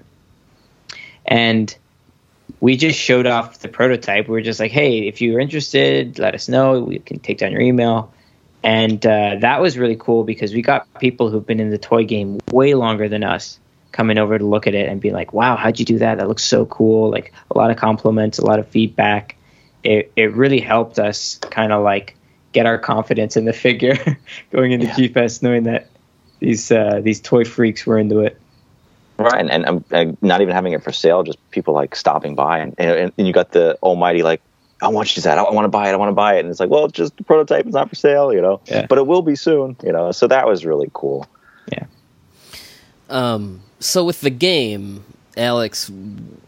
And 1.26 1.76
we 2.60 2.76
just 2.76 2.98
showed 2.98 3.26
off 3.26 3.58
the 3.58 3.68
prototype. 3.68 4.28
We 4.28 4.32
were 4.32 4.40
just 4.40 4.60
like, 4.60 4.70
hey, 4.70 5.08
if 5.08 5.20
you're 5.20 5.40
interested, 5.40 6.18
let 6.20 6.34
us 6.36 6.48
know. 6.48 6.80
We 6.80 7.00
can 7.00 7.18
take 7.18 7.38
down 7.38 7.50
your 7.50 7.60
email. 7.60 8.12
And 8.62 9.04
uh, 9.04 9.36
that 9.40 9.60
was 9.60 9.76
really 9.76 9.96
cool 9.96 10.22
because 10.22 10.54
we 10.54 10.62
got 10.62 10.86
people 11.00 11.30
who've 11.30 11.46
been 11.46 11.58
in 11.58 11.70
the 11.70 11.78
toy 11.78 12.04
game 12.04 12.38
way 12.52 12.74
longer 12.74 13.08
than 13.08 13.24
us 13.24 13.58
coming 13.90 14.18
over 14.18 14.38
to 14.38 14.44
look 14.44 14.68
at 14.68 14.74
it 14.74 14.88
and 14.88 15.00
be 15.00 15.10
like, 15.10 15.32
wow, 15.32 15.56
how'd 15.56 15.80
you 15.80 15.84
do 15.84 15.98
that? 15.98 16.18
That 16.18 16.28
looks 16.28 16.44
so 16.44 16.64
cool. 16.66 17.10
Like 17.10 17.32
a 17.50 17.58
lot 17.58 17.72
of 17.72 17.76
compliments, 17.76 18.38
a 18.38 18.44
lot 18.44 18.60
of 18.60 18.68
feedback. 18.68 19.36
It, 19.82 20.12
it 20.14 20.32
really 20.34 20.60
helped 20.60 21.00
us 21.00 21.38
kind 21.50 21.72
of 21.72 21.82
like 21.82 22.16
get 22.52 22.66
our 22.66 22.78
confidence 22.78 23.36
in 23.36 23.44
the 23.44 23.52
figure 23.52 23.96
going 24.50 24.72
into 24.72 24.86
GFest, 24.86 25.42
knowing 25.42 25.64
that 25.64 25.88
these 26.40 26.70
uh, 26.70 27.00
these 27.02 27.20
toy 27.20 27.44
freaks 27.44 27.86
were 27.86 27.98
into 27.98 28.20
it. 28.20 28.40
Right, 29.16 29.40
and, 29.40 29.50
and 29.50 29.66
I'm 29.66 29.84
I'm 29.90 30.18
not 30.22 30.40
even 30.42 30.54
having 30.54 30.72
it 30.72 30.82
for 30.84 30.92
sale, 30.92 31.24
just 31.24 31.38
people 31.50 31.74
like 31.74 31.96
stopping 31.96 32.34
by, 32.36 32.58
and, 32.58 32.74
and, 32.78 33.12
and 33.18 33.26
you 33.26 33.32
got 33.32 33.50
the 33.50 33.76
almighty 33.82 34.22
like, 34.22 34.40
I 34.80 34.88
want 34.88 35.10
you 35.10 35.22
to 35.22 35.28
that, 35.28 35.38
I 35.38 35.50
want 35.50 35.64
to 35.64 35.68
buy 35.68 35.88
it, 35.88 35.92
I 35.92 35.96
want 35.96 36.10
to 36.10 36.14
buy 36.14 36.36
it, 36.36 36.40
and 36.40 36.50
it's 36.50 36.60
like, 36.60 36.70
well, 36.70 36.84
it's 36.84 36.94
just 36.94 37.16
the 37.16 37.24
prototype, 37.24 37.66
it's 37.66 37.74
not 37.74 37.88
for 37.88 37.96
sale, 37.96 38.32
you 38.32 38.40
know, 38.40 38.60
Yeah. 38.66 38.86
but 38.88 38.96
it 38.98 39.08
will 39.08 39.22
be 39.22 39.34
soon, 39.34 39.76
you 39.82 39.90
know. 39.90 40.12
So 40.12 40.28
that 40.28 40.46
was 40.46 40.64
really 40.64 40.88
cool. 40.92 41.26
Yeah. 41.72 41.86
Um, 43.10 43.62
so 43.80 44.04
with 44.04 44.20
the 44.20 44.30
game, 44.30 45.04
Alex, 45.38 45.90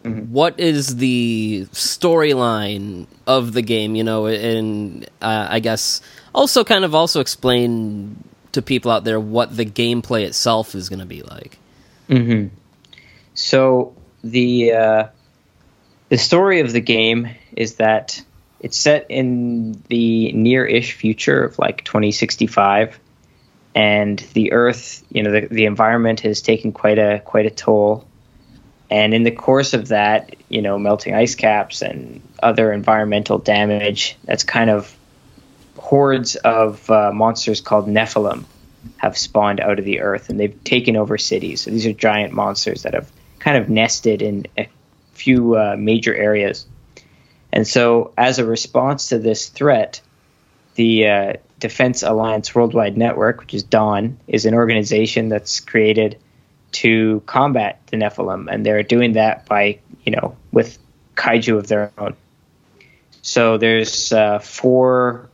what 0.02 0.58
is 0.58 0.96
the 0.96 1.66
storyline 1.72 3.06
of 3.26 3.52
the 3.52 3.62
game? 3.62 3.94
You 3.94 4.04
know, 4.04 4.26
and 4.26 5.04
uh, 5.22 5.46
I 5.50 5.60
guess 5.60 6.00
also 6.34 6.64
kind 6.64 6.84
of 6.84 6.94
also 6.94 7.20
explain 7.20 8.22
to 8.52 8.62
people 8.62 8.90
out 8.90 9.04
there 9.04 9.20
what 9.20 9.56
the 9.56 9.64
gameplay 9.64 10.24
itself 10.24 10.74
is 10.74 10.88
going 10.88 10.98
to 10.98 11.06
be 11.06 11.22
like. 11.22 11.58
hmm 12.08 12.46
So 13.34 13.94
the 14.24 14.72
uh, 14.72 15.08
the 16.08 16.18
story 16.18 16.60
of 16.60 16.72
the 16.72 16.80
game 16.80 17.28
is 17.56 17.76
that 17.76 18.22
it's 18.60 18.76
set 18.76 19.06
in 19.08 19.82
the 19.88 20.32
near-ish 20.32 20.92
future 20.92 21.44
of 21.44 21.58
like 21.58 21.84
2065, 21.84 22.98
and 23.74 24.18
the 24.34 24.52
Earth, 24.52 25.02
you 25.10 25.22
know, 25.22 25.30
the, 25.30 25.46
the 25.46 25.64
environment 25.64 26.20
has 26.20 26.42
taken 26.42 26.72
quite 26.72 26.98
a 26.98 27.20
quite 27.20 27.46
a 27.46 27.50
toll. 27.50 28.06
And 28.90 29.14
in 29.14 29.22
the 29.22 29.30
course 29.30 29.72
of 29.72 29.88
that, 29.88 30.34
you 30.48 30.60
know, 30.60 30.78
melting 30.78 31.14
ice 31.14 31.36
caps 31.36 31.80
and 31.80 32.20
other 32.42 32.72
environmental 32.72 33.38
damage, 33.38 34.16
that's 34.24 34.42
kind 34.42 34.68
of 34.68 34.96
hordes 35.78 36.34
of 36.36 36.90
uh, 36.90 37.12
monsters 37.12 37.60
called 37.60 37.86
Nephilim 37.86 38.44
have 38.96 39.16
spawned 39.16 39.60
out 39.60 39.78
of 39.78 39.84
the 39.84 40.00
earth 40.00 40.28
and 40.28 40.40
they've 40.40 40.64
taken 40.64 40.96
over 40.96 41.18
cities. 41.18 41.62
So 41.62 41.70
these 41.70 41.86
are 41.86 41.92
giant 41.92 42.32
monsters 42.32 42.82
that 42.82 42.94
have 42.94 43.10
kind 43.38 43.56
of 43.56 43.68
nested 43.68 44.22
in 44.22 44.46
a 44.58 44.68
few 45.12 45.56
uh, 45.56 45.76
major 45.78 46.14
areas. 46.14 46.66
And 47.52 47.66
so, 47.66 48.12
as 48.16 48.38
a 48.38 48.44
response 48.44 49.08
to 49.08 49.18
this 49.18 49.48
threat, 49.48 50.00
the 50.76 51.08
uh, 51.08 51.32
Defense 51.58 52.02
Alliance 52.02 52.54
Worldwide 52.54 52.96
Network, 52.96 53.40
which 53.40 53.54
is 53.54 53.64
DAWN, 53.64 54.18
is 54.28 54.46
an 54.46 54.54
organization 54.54 55.28
that's 55.28 55.60
created 55.60 56.16
to 56.72 57.22
combat 57.26 57.80
the 57.86 57.96
Nephilim, 57.96 58.48
and 58.50 58.64
they're 58.64 58.82
doing 58.82 59.12
that 59.12 59.46
by, 59.46 59.78
you 60.04 60.12
know, 60.12 60.36
with 60.52 60.78
kaiju 61.16 61.58
of 61.58 61.66
their 61.66 61.92
own. 61.98 62.14
So 63.22 63.58
there's 63.58 64.12
uh, 64.12 64.38
four 64.38 65.28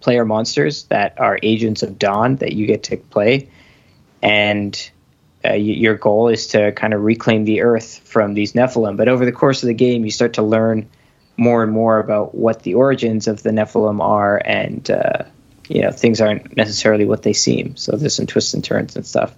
player 0.00 0.24
monsters 0.24 0.84
that 0.84 1.18
are 1.20 1.38
agents 1.42 1.82
of 1.82 1.98
dawn 1.98 2.36
that 2.36 2.52
you 2.52 2.66
get 2.66 2.84
to 2.84 2.96
play 2.96 3.48
and 4.22 4.90
uh, 5.44 5.50
y- 5.50 5.56
your 5.56 5.96
goal 5.96 6.28
is 6.28 6.48
to 6.48 6.72
kind 6.72 6.94
of 6.94 7.02
reclaim 7.02 7.44
the 7.44 7.62
earth 7.62 7.98
from 8.04 8.34
these 8.34 8.52
nephilim 8.52 8.96
but 8.96 9.08
over 9.08 9.24
the 9.24 9.32
course 9.32 9.62
of 9.62 9.66
the 9.66 9.74
game 9.74 10.04
you 10.04 10.10
start 10.12 10.34
to 10.34 10.42
learn 10.42 10.88
more 11.38 11.62
and 11.62 11.72
more 11.72 12.00
about 12.00 12.34
what 12.34 12.64
the 12.64 12.74
origins 12.74 13.28
of 13.28 13.42
the 13.42 13.50
Nephilim 13.50 14.00
are, 14.02 14.42
and 14.44 14.90
uh, 14.90 15.22
you 15.68 15.80
know 15.80 15.92
things 15.92 16.20
aren't 16.20 16.56
necessarily 16.56 17.04
what 17.04 17.22
they 17.22 17.32
seem. 17.32 17.76
So 17.76 17.92
there's 17.92 18.16
some 18.16 18.26
twists 18.26 18.52
and 18.52 18.62
turns 18.62 18.96
and 18.96 19.06
stuff. 19.06 19.32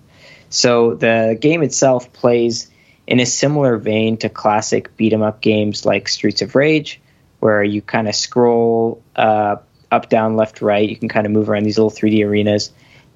So 0.50 0.94
the 0.94 1.38
game 1.40 1.62
itself 1.62 2.12
plays 2.12 2.68
in 3.06 3.20
a 3.20 3.26
similar 3.26 3.76
vein 3.76 4.16
to 4.18 4.28
classic 4.28 4.96
beat 4.96 5.12
'em 5.12 5.22
up 5.22 5.40
games 5.40 5.86
like 5.86 6.08
Streets 6.08 6.42
of 6.42 6.54
Rage, 6.54 7.00
where 7.38 7.62
you 7.64 7.80
kind 7.82 8.08
of 8.08 8.14
scroll 8.14 9.02
uh, 9.16 9.56
up, 9.90 10.08
down, 10.08 10.36
left, 10.36 10.60
right. 10.60 10.88
You 10.88 10.96
can 10.96 11.08
kind 11.08 11.26
of 11.26 11.32
move 11.32 11.48
around 11.48 11.64
these 11.64 11.78
little 11.78 11.90
3D 11.90 12.24
arenas 12.24 12.72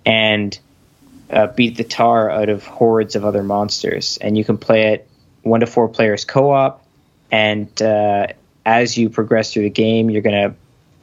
and 0.06 0.58
uh, 1.30 1.48
beat 1.48 1.76
the 1.76 1.84
tar 1.84 2.30
out 2.30 2.48
of 2.48 2.64
hordes 2.66 3.16
of 3.16 3.24
other 3.24 3.42
monsters. 3.42 4.18
And 4.20 4.36
you 4.36 4.44
can 4.44 4.58
play 4.58 4.94
it 4.94 5.08
one 5.42 5.60
to 5.60 5.66
four 5.66 5.88
players 5.88 6.24
co-op. 6.24 6.84
And 7.30 7.80
uh, 7.82 8.28
as 8.64 8.96
you 8.96 9.10
progress 9.10 9.52
through 9.52 9.64
the 9.64 9.70
game, 9.70 10.10
you're 10.10 10.22
gonna, 10.22 10.54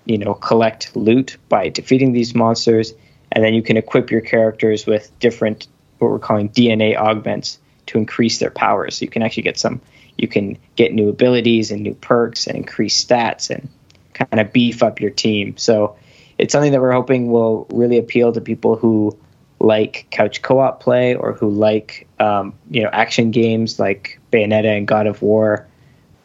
you 0.06 0.18
know, 0.18 0.34
collect 0.34 0.96
loot 0.96 1.38
by 1.50 1.70
defeating 1.70 2.14
these 2.14 2.34
monsters, 2.34 2.94
and 3.32 3.44
then 3.44 3.54
you 3.54 3.62
can 3.62 3.78
equip 3.78 4.12
your 4.12 4.22
characters 4.22 4.86
with 4.86 5.12
different 5.20 5.68
what 6.02 6.12
we're 6.12 6.20
calling 6.20 6.49
DNA 6.49 6.95
augments 6.95 7.60
to 7.88 7.97
increase 7.97 8.39
their 8.39 8.52
powers. 8.52 8.97
So 8.97 9.04
you 9.04 9.10
can 9.10 9.22
actually 9.22 9.43
get 9.43 9.58
some. 9.58 9.82
You 10.18 10.28
can 10.28 10.58
get 10.76 10.93
new 10.93 11.10
abilities 11.10 11.72
and 11.72 11.82
new 11.82 11.95
perks 11.95 12.47
and 12.47 12.58
increase 12.58 13.04
stats 13.04 13.49
and 13.49 13.70
kind 14.14 14.39
of 14.39 14.52
beef 14.54 14.84
up 14.84 14.99
your 14.99 15.10
team. 15.10 15.58
So 15.58 15.95
it's 16.38 16.52
something 16.52 16.72
that 16.74 16.82
we're 16.82 16.91
hoping 16.91 17.32
will 17.32 17.66
really 17.72 17.97
appeal 17.97 18.32
to 18.34 18.41
people 18.41 18.76
who 18.76 19.18
like 19.60 20.08
couch 20.10 20.41
co-op 20.41 20.82
play 20.82 21.16
or 21.16 21.34
who 21.34 21.49
like 21.49 22.08
um, 22.20 22.54
you 22.70 22.84
know 22.84 22.89
action 22.91 23.32
games 23.32 23.80
like 23.80 24.20
Bayonetta 24.32 24.78
and 24.78 24.88
God 24.88 25.08
of 25.08 25.22
War, 25.22 25.68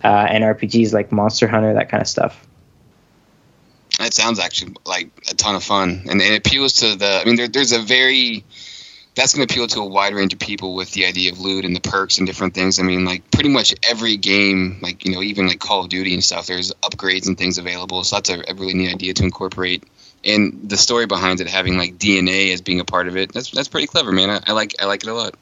uh, 0.03 0.07
and 0.07 0.43
RPGs 0.45 0.93
like 0.93 1.12
Monster 1.12 1.47
Hunter, 1.49 1.74
that 1.74 1.89
kind 1.89 2.01
of 2.01 2.09
stuff. 2.09 2.47
That 3.99 4.12
sounds 4.12 4.39
actually 4.39 4.74
like 4.85 5.11
a 5.31 5.35
ton 5.35 5.55
of 5.55 5.64
fun, 5.64 6.07
and 6.09 6.20
it 6.20 6.37
appeals 6.37 6.74
to 6.74 6.97
the. 6.97 7.20
I 7.20 7.24
mean, 7.24 7.37
there, 7.37 7.49
there's 7.49 7.72
a 7.72 7.81
very 7.81 8.45
that's 9.17 9.35
going 9.35 9.49
to 9.49 9.53
appeal 9.53 9.67
to 9.67 9.81
a 9.81 9.87
wide 9.87 10.14
range 10.14 10.35
of 10.35 10.39
people 10.39 10.75
with 10.75 10.93
the 10.93 11.07
idea 11.07 11.33
of 11.33 11.41
loot 11.41 11.64
and 11.64 11.75
the 11.75 11.81
perks 11.81 12.19
and 12.19 12.27
different 12.27 12.53
things. 12.53 12.79
I 12.79 12.83
mean, 12.83 13.07
like 13.07 13.31
pretty 13.31 13.49
much 13.49 13.75
every 13.83 14.19
game, 14.19 14.79
like 14.83 15.07
you 15.07 15.14
know, 15.14 15.23
even 15.23 15.49
like 15.49 15.59
Call 15.59 15.83
of 15.83 15.89
Duty 15.89 16.12
and 16.12 16.23
stuff, 16.23 16.47
there's 16.47 16.73
upgrades 16.83 17.27
and 17.27 17.37
things 17.37 17.57
available. 17.57 18.05
So 18.05 18.17
that's 18.17 18.29
a, 18.29 18.45
a 18.47 18.55
really 18.55 18.75
neat 18.75 18.93
idea 18.93 19.14
to 19.14 19.25
incorporate. 19.25 19.85
And 20.23 20.69
the 20.69 20.77
story 20.77 21.07
behind 21.07 21.41
it, 21.41 21.49
having 21.49 21.79
like 21.79 21.97
DNA 21.97 22.53
as 22.53 22.61
being 22.61 22.79
a 22.79 22.85
part 22.85 23.09
of 23.09 23.17
it, 23.17 23.33
that's 23.33 23.51
that's 23.51 23.69
pretty 23.69 23.87
clever, 23.87 24.12
man. 24.12 24.29
I, 24.29 24.41
I 24.49 24.53
like 24.53 24.75
I 24.81 24.85
like 24.85 25.03
it 25.03 25.09
a 25.09 25.14
lot. 25.14 25.35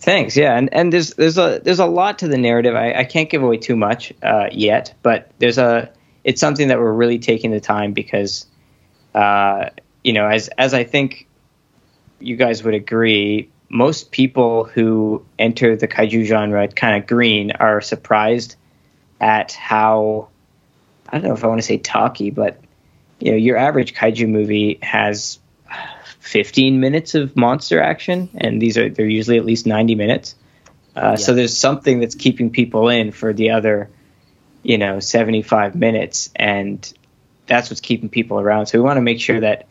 Thanks. 0.00 0.34
Yeah, 0.34 0.56
and 0.56 0.72
and 0.72 0.90
there's 0.90 1.12
there's 1.14 1.36
a 1.36 1.60
there's 1.62 1.78
a 1.78 1.86
lot 1.86 2.20
to 2.20 2.28
the 2.28 2.38
narrative. 2.38 2.74
I, 2.74 2.94
I 2.94 3.04
can't 3.04 3.28
give 3.28 3.42
away 3.42 3.58
too 3.58 3.76
much 3.76 4.14
uh, 4.22 4.48
yet, 4.50 4.94
but 5.02 5.30
there's 5.38 5.58
a 5.58 5.92
it's 6.24 6.40
something 6.40 6.68
that 6.68 6.78
we're 6.78 6.92
really 6.92 7.18
taking 7.18 7.50
the 7.50 7.60
time 7.60 7.92
because, 7.92 8.46
uh, 9.14 9.68
you 10.02 10.14
know, 10.14 10.26
as 10.26 10.48
as 10.56 10.72
I 10.72 10.84
think 10.84 11.26
you 12.20 12.36
guys 12.36 12.62
would 12.62 12.74
agree, 12.74 13.50
most 13.68 14.10
people 14.10 14.64
who 14.64 15.24
enter 15.38 15.76
the 15.76 15.88
kaiju 15.88 16.24
genre 16.24 16.66
kind 16.68 17.00
of 17.00 17.08
green 17.08 17.52
are 17.52 17.80
surprised 17.80 18.56
at 19.20 19.52
how 19.52 20.28
I 21.08 21.18
don't 21.18 21.28
know 21.28 21.34
if 21.34 21.44
I 21.44 21.48
want 21.48 21.60
to 21.60 21.66
say 21.66 21.78
talky, 21.78 22.30
but 22.30 22.60
you 23.18 23.32
know, 23.32 23.36
your 23.36 23.56
average 23.56 23.94
kaiju 23.94 24.28
movie 24.28 24.78
has 24.82 25.38
15 26.20 26.80
minutes 26.80 27.14
of 27.14 27.36
monster 27.36 27.80
action, 27.80 28.30
and 28.36 28.60
these 28.60 28.78
are 28.78 28.88
they're 28.88 29.06
usually 29.06 29.38
at 29.38 29.44
least 29.44 29.66
90 29.66 29.94
minutes. 29.94 30.34
Uh, 30.96 31.00
yeah. 31.10 31.14
So 31.16 31.34
there's 31.34 31.56
something 31.56 32.00
that's 32.00 32.14
keeping 32.14 32.50
people 32.50 32.88
in 32.88 33.12
for 33.12 33.32
the 33.32 33.50
other, 33.50 33.90
you 34.62 34.78
know, 34.78 35.00
75 35.00 35.74
minutes, 35.74 36.30
and 36.34 36.92
that's 37.46 37.70
what's 37.70 37.80
keeping 37.80 38.08
people 38.08 38.40
around. 38.40 38.66
So 38.66 38.78
we 38.78 38.84
want 38.84 38.96
to 38.96 39.02
make 39.02 39.20
sure 39.20 39.40
that 39.40 39.66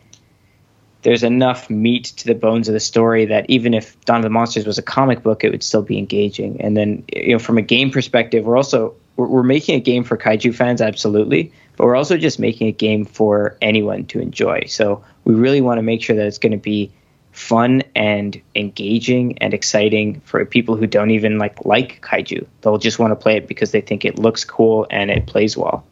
there's 1.01 1.23
enough 1.23 1.69
meat 1.69 2.05
to 2.05 2.25
the 2.25 2.35
bones 2.35 2.67
of 2.67 2.73
the 2.73 2.79
story 2.79 3.25
that 3.25 3.45
even 3.49 3.73
if 3.73 3.99
Dawn 4.05 4.17
of 4.17 4.23
the 4.23 4.29
Monsters 4.29 4.65
was 4.65 4.77
a 4.77 4.81
comic 4.81 5.23
book, 5.23 5.43
it 5.43 5.51
would 5.51 5.63
still 5.63 5.81
be 5.81 5.97
engaging. 5.97 6.59
And 6.61 6.75
then, 6.75 7.05
you 7.13 7.33
know, 7.33 7.39
from 7.39 7.57
a 7.57 7.61
game 7.61 7.89
perspective, 7.89 8.45
we're 8.45 8.57
also 8.57 8.95
we're, 9.15 9.27
we're 9.27 9.43
making 9.43 9.75
a 9.75 9.79
game 9.79 10.03
for 10.03 10.17
kaiju 10.17 10.53
fans, 10.53 10.81
absolutely, 10.81 11.53
but 11.77 11.85
we're 11.85 11.95
also 11.95 12.17
just 12.17 12.39
making 12.39 12.67
a 12.67 12.73
game 12.73 13.05
for 13.05 13.57
anyone 13.61 14.05
to 14.07 14.19
enjoy. 14.19 14.65
So 14.67 15.03
we 15.23 15.35
really 15.35 15.61
want 15.61 15.77
to 15.77 15.83
make 15.83 16.03
sure 16.03 16.15
that 16.15 16.25
it's 16.25 16.37
going 16.37 16.51
to 16.51 16.57
be 16.57 16.91
fun 17.31 17.83
and 17.95 18.41
engaging 18.55 19.37
and 19.37 19.53
exciting 19.53 20.19
for 20.21 20.43
people 20.43 20.75
who 20.75 20.87
don't 20.87 21.11
even 21.11 21.37
like 21.37 21.63
like 21.65 22.01
kaiju. 22.01 22.45
They'll 22.61 22.77
just 22.77 22.99
want 22.99 23.11
to 23.11 23.15
play 23.15 23.37
it 23.37 23.47
because 23.47 23.71
they 23.71 23.81
think 23.81 24.03
it 24.03 24.19
looks 24.19 24.43
cool 24.43 24.87
and 24.89 25.09
it 25.09 25.27
plays 25.27 25.55
well. 25.55 25.85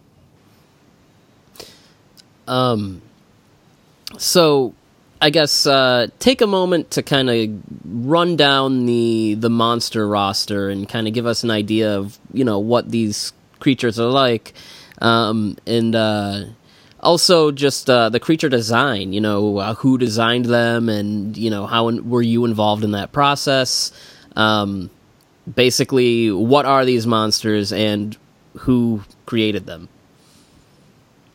Um 2.47 3.01
so 4.17 4.73
I 5.21 5.29
guess 5.29 5.65
uh, 5.65 6.07
take 6.19 6.41
a 6.41 6.47
moment 6.47 6.91
to 6.91 7.03
kind 7.03 7.29
of 7.29 7.61
run 7.85 8.35
down 8.35 8.85
the 8.85 9.35
the 9.35 9.49
monster 9.49 10.07
roster 10.07 10.69
and 10.69 10.87
kind 10.87 11.07
of 11.07 11.13
give 11.13 11.25
us 11.25 11.43
an 11.43 11.51
idea 11.51 11.97
of 11.97 12.19
you 12.33 12.43
know 12.43 12.59
what 12.59 12.91
these 12.91 13.33
creatures 13.59 13.99
are 13.99 14.09
like, 14.09 14.53
um, 15.01 15.57
and 15.65 15.95
uh, 15.95 16.45
also 16.99 17.51
just 17.51 17.89
uh, 17.89 18.09
the 18.09 18.19
creature 18.19 18.49
design. 18.49 19.11
You 19.13 19.21
know 19.21 19.57
uh, 19.57 19.73
who 19.75 19.97
designed 19.97 20.45
them, 20.45 20.87
and 20.87 21.35
you 21.35 21.49
know 21.49 21.65
how 21.65 21.87
in- 21.87 22.09
were 22.09 22.21
you 22.21 22.45
involved 22.45 22.83
in 22.83 22.91
that 22.91 23.11
process. 23.11 23.91
Um, 24.35 24.91
basically, 25.55 26.31
what 26.31 26.65
are 26.67 26.85
these 26.85 27.07
monsters 27.07 27.73
and 27.73 28.15
who 28.59 29.03
created 29.25 29.65
them? 29.65 29.89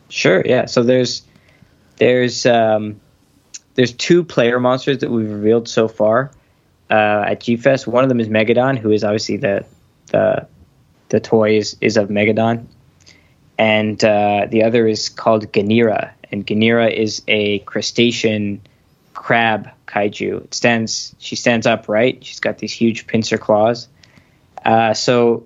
Sure. 0.07 0.41
Yeah. 0.45 0.65
So 0.65 0.83
there's 0.83 1.23
there's 1.97 2.45
um, 2.45 2.99
there's 3.75 3.93
two 3.93 4.23
player 4.23 4.59
monsters 4.59 4.99
that 4.99 5.09
we've 5.09 5.29
revealed 5.29 5.67
so 5.67 5.87
far 5.87 6.31
uh, 6.89 7.25
at 7.27 7.41
G 7.41 7.57
Fest. 7.57 7.87
One 7.87 8.03
of 8.03 8.09
them 8.09 8.19
is 8.19 8.27
Megadon, 8.27 8.77
who 8.77 8.91
is 8.91 9.03
obviously 9.03 9.37
the 9.37 9.65
the 10.07 10.47
the 11.09 11.19
toy 11.19 11.57
is, 11.57 11.77
is 11.81 11.97
of 11.97 12.09
Megadon, 12.09 12.65
and 13.57 14.03
uh, 14.03 14.47
the 14.49 14.63
other 14.63 14.87
is 14.87 15.09
called 15.09 15.51
Ganira, 15.51 16.11
and 16.31 16.45
Ganira 16.45 16.91
is 16.91 17.21
a 17.27 17.59
crustacean 17.59 18.61
crab 19.13 19.69
kaiju. 19.87 20.45
It 20.45 20.53
stands 20.53 21.15
she 21.19 21.35
stands 21.35 21.65
upright. 21.67 22.25
She's 22.25 22.39
got 22.39 22.57
these 22.57 22.71
huge 22.71 23.07
pincer 23.07 23.37
claws. 23.37 23.87
Uh, 24.63 24.93
so 24.93 25.45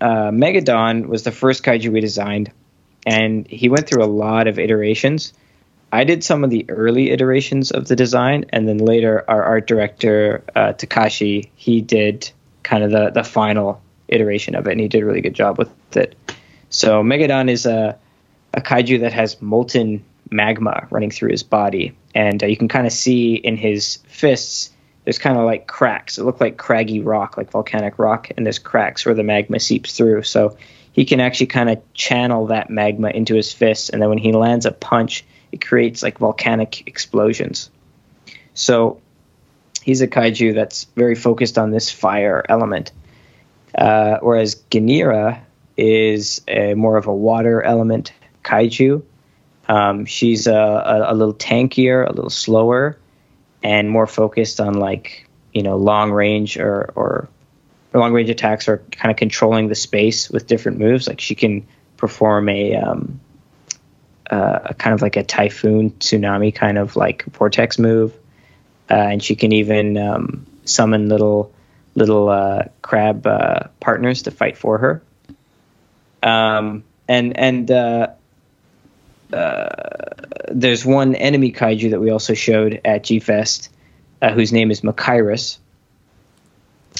uh, 0.00 0.30
Megadon 0.30 1.06
was 1.06 1.22
the 1.22 1.32
first 1.32 1.62
kaiju 1.62 1.92
we 1.92 2.00
designed, 2.00 2.52
and 3.06 3.46
he 3.46 3.68
went 3.68 3.86
through 3.86 4.04
a 4.04 4.06
lot 4.06 4.46
of 4.46 4.58
iterations 4.58 5.32
I 5.94 6.02
did 6.02 6.24
some 6.24 6.42
of 6.42 6.50
the 6.50 6.66
early 6.68 7.12
iterations 7.12 7.70
of 7.70 7.86
the 7.86 7.94
design, 7.94 8.46
and 8.48 8.66
then 8.66 8.78
later 8.78 9.24
our 9.28 9.44
art 9.44 9.68
director 9.68 10.42
uh, 10.56 10.72
Takashi 10.72 11.50
he 11.54 11.80
did 11.80 12.30
kind 12.64 12.82
of 12.82 12.90
the 12.90 13.10
the 13.10 13.22
final 13.22 13.80
iteration 14.08 14.56
of 14.56 14.66
it, 14.66 14.72
and 14.72 14.80
he 14.80 14.88
did 14.88 15.02
a 15.02 15.06
really 15.06 15.20
good 15.20 15.34
job 15.34 15.56
with 15.56 15.70
it. 15.96 16.16
So 16.68 17.04
Megadon 17.04 17.48
is 17.48 17.64
a 17.64 17.96
a 18.52 18.60
kaiju 18.60 19.00
that 19.00 19.12
has 19.12 19.40
molten 19.40 20.04
magma 20.30 20.88
running 20.90 21.12
through 21.12 21.30
his 21.30 21.44
body, 21.44 21.96
and 22.12 22.42
uh, 22.42 22.46
you 22.46 22.56
can 22.56 22.66
kind 22.66 22.88
of 22.88 22.92
see 22.92 23.36
in 23.36 23.56
his 23.56 23.98
fists 24.08 24.70
there's 25.04 25.18
kind 25.18 25.38
of 25.38 25.44
like 25.44 25.68
cracks. 25.68 26.18
It 26.18 26.24
look 26.24 26.40
like 26.40 26.56
craggy 26.56 27.02
rock, 27.02 27.36
like 27.36 27.52
volcanic 27.52 28.00
rock, 28.00 28.30
and 28.36 28.44
there's 28.44 28.58
cracks 28.58 29.06
where 29.06 29.14
the 29.14 29.22
magma 29.22 29.60
seeps 29.60 29.96
through. 29.96 30.22
So 30.22 30.56
he 30.90 31.04
can 31.04 31.20
actually 31.20 31.46
kind 31.46 31.70
of 31.70 31.94
channel 31.94 32.46
that 32.46 32.68
magma 32.68 33.10
into 33.10 33.36
his 33.36 33.52
fists, 33.52 33.90
and 33.90 34.02
then 34.02 34.08
when 34.08 34.18
he 34.18 34.32
lands 34.32 34.66
a 34.66 34.72
punch, 34.72 35.24
it 35.54 35.64
creates 35.64 36.02
like 36.02 36.18
volcanic 36.18 36.88
explosions. 36.88 37.70
So 38.54 39.00
he's 39.82 40.00
a 40.00 40.08
kaiju 40.08 40.54
that's 40.54 40.84
very 40.96 41.14
focused 41.14 41.58
on 41.58 41.70
this 41.70 41.92
fire 41.92 42.44
element. 42.48 42.90
Uh, 43.72 44.18
whereas 44.20 44.56
Ganira 44.72 45.42
is 45.76 46.42
a, 46.48 46.74
more 46.74 46.96
of 46.96 47.06
a 47.06 47.14
water 47.14 47.62
element 47.62 48.12
kaiju. 48.42 49.02
Um, 49.68 50.06
she's 50.06 50.48
a, 50.48 50.52
a, 50.52 51.12
a, 51.12 51.14
little 51.14 51.34
tankier, 51.34 52.04
a 52.04 52.12
little 52.12 52.30
slower, 52.30 52.98
and 53.62 53.88
more 53.88 54.08
focused 54.08 54.60
on 54.60 54.74
like 54.74 55.28
you 55.52 55.62
know 55.62 55.76
long 55.76 56.10
range 56.10 56.58
or 56.58 56.92
or 56.96 57.28
long 57.94 58.12
range 58.12 58.28
attacks 58.28 58.68
or 58.68 58.78
kind 58.90 59.10
of 59.12 59.16
controlling 59.16 59.68
the 59.68 59.74
space 59.74 60.28
with 60.28 60.48
different 60.48 60.78
moves. 60.78 61.06
Like 61.08 61.20
she 61.20 61.34
can 61.34 61.66
perform 61.96 62.48
a 62.48 62.76
um, 62.76 63.20
uh, 64.30 64.72
kind 64.74 64.94
of 64.94 65.02
like 65.02 65.16
a 65.16 65.22
typhoon 65.22 65.90
tsunami 65.92 66.54
kind 66.54 66.78
of 66.78 66.96
like 66.96 67.24
vortex 67.26 67.78
move, 67.78 68.12
uh, 68.90 68.94
and 68.94 69.22
she 69.22 69.34
can 69.34 69.52
even 69.52 69.96
um, 69.96 70.46
summon 70.64 71.08
little 71.08 71.52
little 71.94 72.28
uh, 72.28 72.64
crab 72.82 73.26
uh, 73.26 73.68
partners 73.80 74.22
to 74.22 74.30
fight 74.30 74.56
for 74.56 74.78
her. 74.78 75.02
Um, 76.22 76.84
and 77.06 77.36
and 77.38 77.70
uh, 77.70 78.08
there's 80.50 80.84
one 80.84 81.14
enemy 81.14 81.52
kaiju 81.52 81.90
that 81.90 82.00
we 82.00 82.10
also 82.10 82.34
showed 82.34 82.80
at 82.84 83.04
G 83.04 83.20
Fest, 83.20 83.70
whose 84.22 84.52
name 84.52 84.70
is 84.70 84.80
Makairis. 84.80 85.58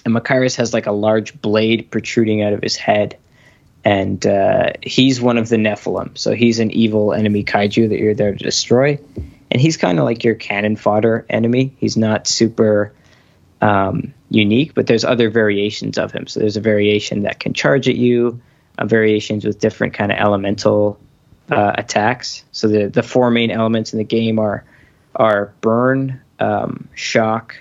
And 0.05 0.15
Makairis 0.15 0.57
has 0.57 0.75
like 0.75 0.87
a 0.87 0.93
large 0.93 1.41
blade 1.41 1.91
protruding 1.91 2.43
out 2.43 2.53
of 2.53 2.61
his 2.61 2.77
head, 2.77 3.17
and 3.85 4.27
uh, 4.27 4.73
he's 4.83 5.21
one 5.21 5.37
of 5.37 5.49
the 5.49 5.57
Nephilim. 5.57 6.17
So 6.17 6.35
he's 6.35 6.59
an 6.59 6.71
evil 6.71 7.13
enemy 7.13 7.45
kaiju 7.45 7.91
that 7.91 7.99
you're 7.99 8.15
there 8.15 8.33
to 8.33 8.43
destroy, 8.43 8.99
and 9.51 9.61
he's 9.61 9.77
kind 9.77 9.99
of 9.99 10.05
like 10.05 10.25
your 10.25 10.35
cannon 10.35 10.77
fodder 10.77 11.27
enemy. 11.29 11.75
He's 11.79 11.97
not 11.97 12.27
super 12.27 12.95
um, 13.61 14.15
unique, 14.31 14.75
but 14.75 14.87
there's 14.87 15.05
other 15.05 15.31
variations 15.31 15.99
of 15.99 16.13
him. 16.13 16.27
So 16.27 16.41
there's 16.41 16.57
a 16.57 16.63
variation 16.63 17.23
that 17.23 17.39
can 17.39 17.53
charge 17.53 17.89
at 17.89 17.97
you, 17.97 18.41
uh, 18.79 18.87
variations 18.87 19.45
with 19.45 19.59
different 19.59 19.95
kind 19.95 20.11
of 20.11 20.19
elemental 20.19 20.99
uh, 21.51 21.73
attacks. 21.77 22.45
So 22.53 22.69
the 22.69 22.89
the 22.89 23.03
four 23.03 23.31
main 23.31 23.51
elements 23.51 23.93
in 23.93 23.99
the 23.99 24.05
game 24.05 24.39
are 24.39 24.65
are 25.15 25.53
burn, 25.61 26.23
um, 26.41 26.89
shock, 26.95 27.55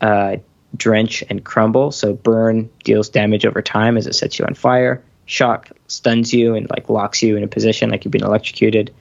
uh, 0.00 0.36
drench, 0.76 1.24
and 1.28 1.44
crumble. 1.44 1.90
So 1.90 2.14
burn 2.14 2.70
deals 2.84 3.08
damage 3.08 3.44
over 3.44 3.60
time 3.60 3.96
as 3.96 4.06
it 4.06 4.14
sets 4.14 4.38
you 4.38 4.44
on 4.44 4.54
fire. 4.54 5.02
Shock 5.28 5.70
stuns 5.88 6.32
you 6.32 6.54
and 6.54 6.68
like 6.70 6.88
locks 6.88 7.22
you 7.22 7.36
in 7.36 7.44
a 7.44 7.48
position 7.48 7.90
like 7.90 8.06
you've 8.06 8.12
been 8.12 8.24
electrocuted. 8.24 8.94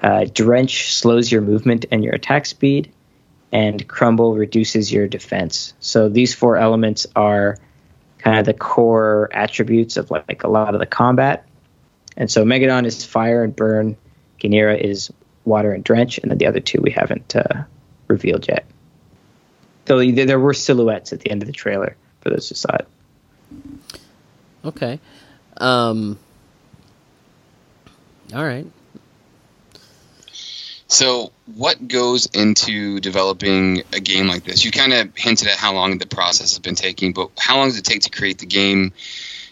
Uh, 0.00 0.24
drench 0.32 0.94
slows 0.94 1.32
your 1.32 1.40
movement 1.40 1.84
and 1.90 2.04
your 2.04 2.14
attack 2.14 2.46
speed, 2.46 2.92
and 3.50 3.86
crumble 3.88 4.36
reduces 4.36 4.92
your 4.92 5.08
defense. 5.08 5.74
So 5.80 6.08
these 6.08 6.32
four 6.32 6.56
elements 6.56 7.08
are 7.16 7.58
kind 8.18 8.38
of 8.38 8.46
the 8.46 8.54
core 8.54 9.28
attributes 9.32 9.96
of 9.96 10.12
like, 10.12 10.28
like 10.28 10.44
a 10.44 10.48
lot 10.48 10.74
of 10.74 10.80
the 10.80 10.86
combat. 10.86 11.44
And 12.16 12.30
so 12.30 12.44
Megadon 12.44 12.86
is 12.86 13.04
fire 13.04 13.42
and 13.42 13.54
burn, 13.54 13.96
Ganira 14.40 14.80
is 14.80 15.12
water 15.44 15.72
and 15.72 15.82
drench, 15.82 16.18
and 16.18 16.30
then 16.30 16.38
the 16.38 16.46
other 16.46 16.60
two 16.60 16.80
we 16.80 16.92
haven't 16.92 17.34
uh, 17.34 17.64
revealed 18.06 18.46
yet. 18.46 18.64
Though 19.86 20.08
there 20.08 20.38
were 20.38 20.54
silhouettes 20.54 21.12
at 21.12 21.18
the 21.18 21.32
end 21.32 21.42
of 21.42 21.48
the 21.48 21.52
trailer 21.52 21.96
for 22.20 22.30
those 22.30 22.48
who 22.48 22.54
saw 22.54 22.76
it. 22.76 22.86
Okay. 24.64 25.00
Um, 25.58 26.18
all 28.34 28.44
right. 28.44 28.66
So, 30.92 31.32
what 31.46 31.88
goes 31.88 32.26
into 32.26 33.00
developing 33.00 33.82
a 33.94 34.00
game 34.00 34.26
like 34.26 34.44
this? 34.44 34.62
You 34.62 34.70
kind 34.70 34.92
of 34.92 35.16
hinted 35.16 35.48
at 35.48 35.56
how 35.56 35.72
long 35.72 35.96
the 35.96 36.06
process 36.06 36.50
has 36.52 36.58
been 36.58 36.74
taking, 36.74 37.14
but 37.14 37.30
how 37.38 37.56
long 37.56 37.68
does 37.68 37.78
it 37.78 37.84
take 37.86 38.02
to 38.02 38.10
create 38.10 38.38
the 38.38 38.46
game? 38.46 38.92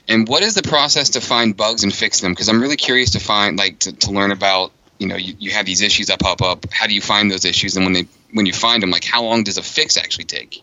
And 0.06 0.28
what 0.28 0.42
is 0.42 0.54
the 0.54 0.62
process 0.62 1.10
to 1.10 1.22
find 1.22 1.56
bugs 1.56 1.82
and 1.82 1.94
fix 1.94 2.20
them? 2.20 2.32
Because 2.32 2.50
I'm 2.50 2.60
really 2.60 2.76
curious 2.76 3.12
to 3.12 3.20
find, 3.20 3.58
like, 3.58 3.78
to, 3.80 3.92
to 3.92 4.10
learn 4.10 4.32
about. 4.32 4.72
You 4.98 5.06
know, 5.06 5.16
you, 5.16 5.34
you 5.38 5.50
have 5.52 5.64
these 5.64 5.80
issues 5.80 6.08
that 6.08 6.20
pop 6.20 6.42
up. 6.42 6.66
How 6.70 6.86
do 6.86 6.94
you 6.94 7.00
find 7.00 7.30
those 7.30 7.46
issues? 7.46 7.74
And 7.74 7.86
when 7.86 7.94
they 7.94 8.06
when 8.34 8.44
you 8.44 8.52
find 8.52 8.82
them, 8.82 8.90
like, 8.90 9.04
how 9.04 9.22
long 9.22 9.44
does 9.44 9.56
a 9.56 9.62
fix 9.62 9.96
actually 9.96 10.24
take? 10.24 10.62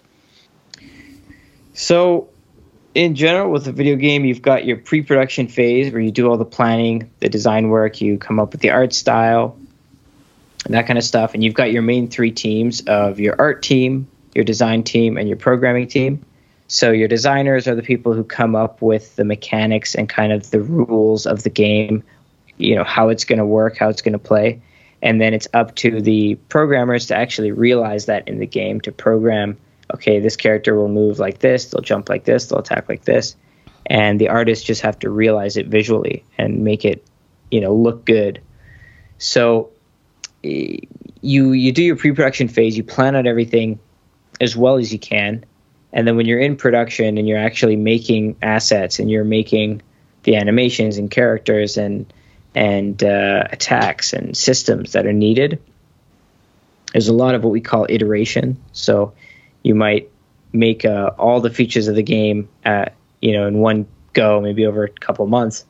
So, 1.74 2.30
in 2.98 3.14
general, 3.14 3.52
with 3.52 3.68
a 3.68 3.72
video 3.72 3.96
game, 3.96 4.26
you've 4.26 4.42
got 4.42 4.66
your 4.66 4.76
pre-production 4.76 5.48
phase 5.48 5.94
where 5.94 6.02
you 6.02 6.10
do 6.10 6.28
all 6.28 6.38
the 6.38 6.46
planning, 6.46 7.12
the 7.20 7.30
design 7.30 7.70
work, 7.70 8.02
you 8.02 8.18
come 8.18 8.40
up 8.40 8.54
with 8.54 8.62
the 8.62 8.72
art 8.72 8.92
style, 8.92 9.56
and 10.66 10.74
that 10.74 10.88
kind 10.88 10.98
of 10.98 11.06
stuff. 11.06 11.36
And 11.36 11.44
you've 11.44 11.54
got 11.54 11.72
your 11.72 11.84
main 11.84 12.08
three 12.08 12.32
teams 12.32 12.82
of 12.88 13.20
your 13.20 13.36
art 13.38 13.62
team, 13.62 14.08
your 14.34 14.44
design 14.44 14.82
team, 14.82 15.16
and 15.16 15.28
your 15.28 15.38
programming 15.38 15.88
team. 15.88 16.26
So 16.68 16.90
your 16.90 17.08
designers 17.08 17.68
are 17.68 17.76
the 17.76 17.84
people 17.84 18.14
who 18.14 18.24
come 18.24 18.56
up 18.56 18.82
with 18.82 19.16
the 19.16 19.24
mechanics 19.24 19.94
and 19.94 20.10
kind 20.10 20.34
of 20.34 20.50
the 20.50 20.60
rules 20.60 21.28
of 21.28 21.44
the 21.44 21.52
game, 21.52 22.04
you 22.58 22.74
know, 22.74 22.84
how 22.84 23.10
it's 23.10 23.26
going 23.26 23.38
to 23.38 23.46
work, 23.46 23.78
how 23.78 23.90
it's 23.90 24.02
going 24.02 24.14
to 24.14 24.20
play. 24.20 24.60
And 25.04 25.22
then 25.22 25.36
it's 25.36 25.48
up 25.54 25.76
to 25.76 26.02
the 26.02 26.34
programmers 26.50 27.06
to 27.06 27.16
actually 27.16 27.52
realize 27.52 28.08
that 28.08 28.28
in 28.28 28.40
the 28.40 28.48
game 28.48 28.82
to 28.82 28.92
program, 28.92 29.56
okay, 29.94 30.20
this 30.20 30.36
character 30.36 30.76
will 30.76 30.90
move 30.90 31.20
like 31.20 31.40
this, 31.40 31.66
they'll 31.66 31.82
jump 31.82 32.10
like 32.10 32.24
this, 32.24 32.48
they'll 32.48 32.60
attack 32.60 32.90
like 32.90 33.06
this. 33.06 33.36
And 33.86 34.20
the 34.20 34.30
artists 34.30 34.66
just 34.66 34.82
have 34.82 35.00
to 35.00 35.10
realize 35.10 35.56
it 35.56 35.68
visually 35.68 36.26
and 36.38 36.64
make 36.64 36.84
it, 36.84 37.06
you 37.50 37.62
know, 37.62 37.74
look 37.74 38.06
good. 38.06 38.42
So 39.18 39.72
you 40.44 41.52
you 41.52 41.72
do 41.72 41.84
your 41.84 41.96
pre-production 41.96 42.48
phase, 42.48 42.78
you 42.78 42.84
plan 42.84 43.16
out 43.16 43.26
everything 43.26 43.80
as 44.40 44.56
well 44.56 44.78
as 44.78 44.92
you 44.92 45.00
can, 45.00 45.46
and 45.94 46.08
then 46.08 46.16
when 46.16 46.26
you're 46.26 46.40
in 46.40 46.58
production 46.58 47.18
and 47.18 47.28
you're 47.28 47.40
actually 47.40 47.76
making 47.76 48.38
assets 48.42 49.00
and 49.00 49.10
you're 49.10 49.24
making 49.24 49.82
the 50.24 50.36
animations 50.36 50.98
and 50.98 51.10
characters 51.10 51.78
and 51.78 52.12
and 52.54 53.04
uh, 53.04 53.44
attacks 53.52 54.14
and 54.14 54.36
systems 54.36 54.94
that 54.94 55.06
are 55.06 55.14
needed, 55.14 55.62
there's 56.92 57.08
a 57.08 57.14
lot 57.14 57.36
of 57.36 57.44
what 57.44 57.52
we 57.52 57.62
call 57.62 57.86
iteration. 57.90 58.58
So 58.74 59.14
you 59.68 59.76
might 59.76 60.10
make 60.54 60.86
uh, 60.86 61.12
all 61.18 61.42
the 61.42 61.50
features 61.50 61.88
of 61.88 61.96
the 61.96 62.04
game, 62.04 62.50
at, 62.64 62.96
you 63.22 63.34
know, 63.34 63.48
in 63.48 63.60
one 63.60 63.86
go, 64.14 64.40
maybe 64.42 64.66
over 64.66 64.84
a 64.86 64.90
couple 64.90 65.28
months 65.28 65.66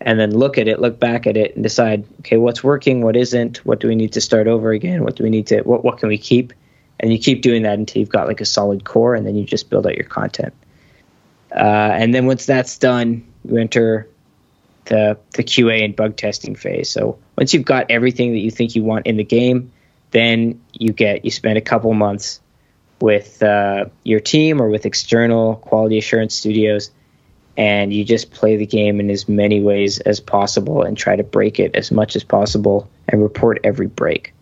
and 0.00 0.18
then 0.18 0.30
look 0.30 0.56
at 0.56 0.66
it, 0.66 0.80
look 0.80 0.98
back 0.98 1.26
at 1.26 1.36
it, 1.36 1.54
and 1.54 1.62
decide, 1.62 2.06
okay, 2.20 2.38
what's 2.38 2.64
working, 2.64 3.02
what 3.02 3.16
isn't, 3.16 3.58
what 3.66 3.80
do 3.80 3.88
we 3.88 3.94
need 3.94 4.14
to 4.14 4.20
start 4.20 4.46
over 4.46 4.72
again, 4.72 5.04
what 5.04 5.16
do 5.16 5.24
we 5.24 5.30
need 5.30 5.48
to, 5.48 5.60
what 5.60 5.84
what 5.84 5.98
can 5.98 6.08
we 6.08 6.18
keep, 6.18 6.52
and 6.98 7.12
you 7.12 7.18
keep 7.18 7.42
doing 7.42 7.62
that 7.62 7.78
until 7.78 8.00
you've 8.00 8.08
got 8.08 8.26
like 8.26 8.40
a 8.40 8.46
solid 8.46 8.84
core, 8.84 9.14
and 9.14 9.26
then 9.26 9.36
you 9.36 9.44
just 9.44 9.68
build 9.68 9.86
out 9.86 9.96
your 9.96 10.06
content. 10.06 10.54
Uh, 11.54 11.90
and 11.92 12.14
then 12.14 12.26
once 12.26 12.46
that's 12.46 12.78
done, 12.78 13.26
you 13.44 13.58
enter 13.58 14.08
the 14.86 15.18
the 15.32 15.44
QA 15.44 15.84
and 15.84 15.94
bug 15.94 16.16
testing 16.16 16.54
phase. 16.54 16.88
So 16.88 17.18
once 17.36 17.52
you've 17.52 17.64
got 17.64 17.90
everything 17.90 18.32
that 18.32 18.38
you 18.38 18.50
think 18.50 18.74
you 18.74 18.84
want 18.84 19.06
in 19.06 19.16
the 19.16 19.24
game, 19.24 19.72
then 20.12 20.62
you 20.72 20.92
get 20.92 21.24
you 21.24 21.30
spend 21.30 21.58
a 21.58 21.60
couple 21.60 21.92
months 21.92 22.40
with 23.00 23.42
uh, 23.42 23.86
your 24.04 24.20
team 24.20 24.60
or 24.60 24.68
with 24.68 24.86
external 24.86 25.56
quality 25.56 25.98
assurance 25.98 26.34
studios 26.34 26.90
and 27.56 27.92
you 27.92 28.04
just 28.04 28.30
play 28.30 28.56
the 28.56 28.66
game 28.66 29.00
in 29.00 29.10
as 29.10 29.28
many 29.28 29.60
ways 29.60 30.00
as 30.00 30.20
possible 30.20 30.82
and 30.82 30.96
try 30.96 31.16
to 31.16 31.22
break 31.22 31.58
it 31.58 31.74
as 31.74 31.90
much 31.90 32.16
as 32.16 32.24
possible 32.24 32.88
and 33.08 33.22
report 33.22 33.60
every 33.64 33.86
break. 33.86 34.32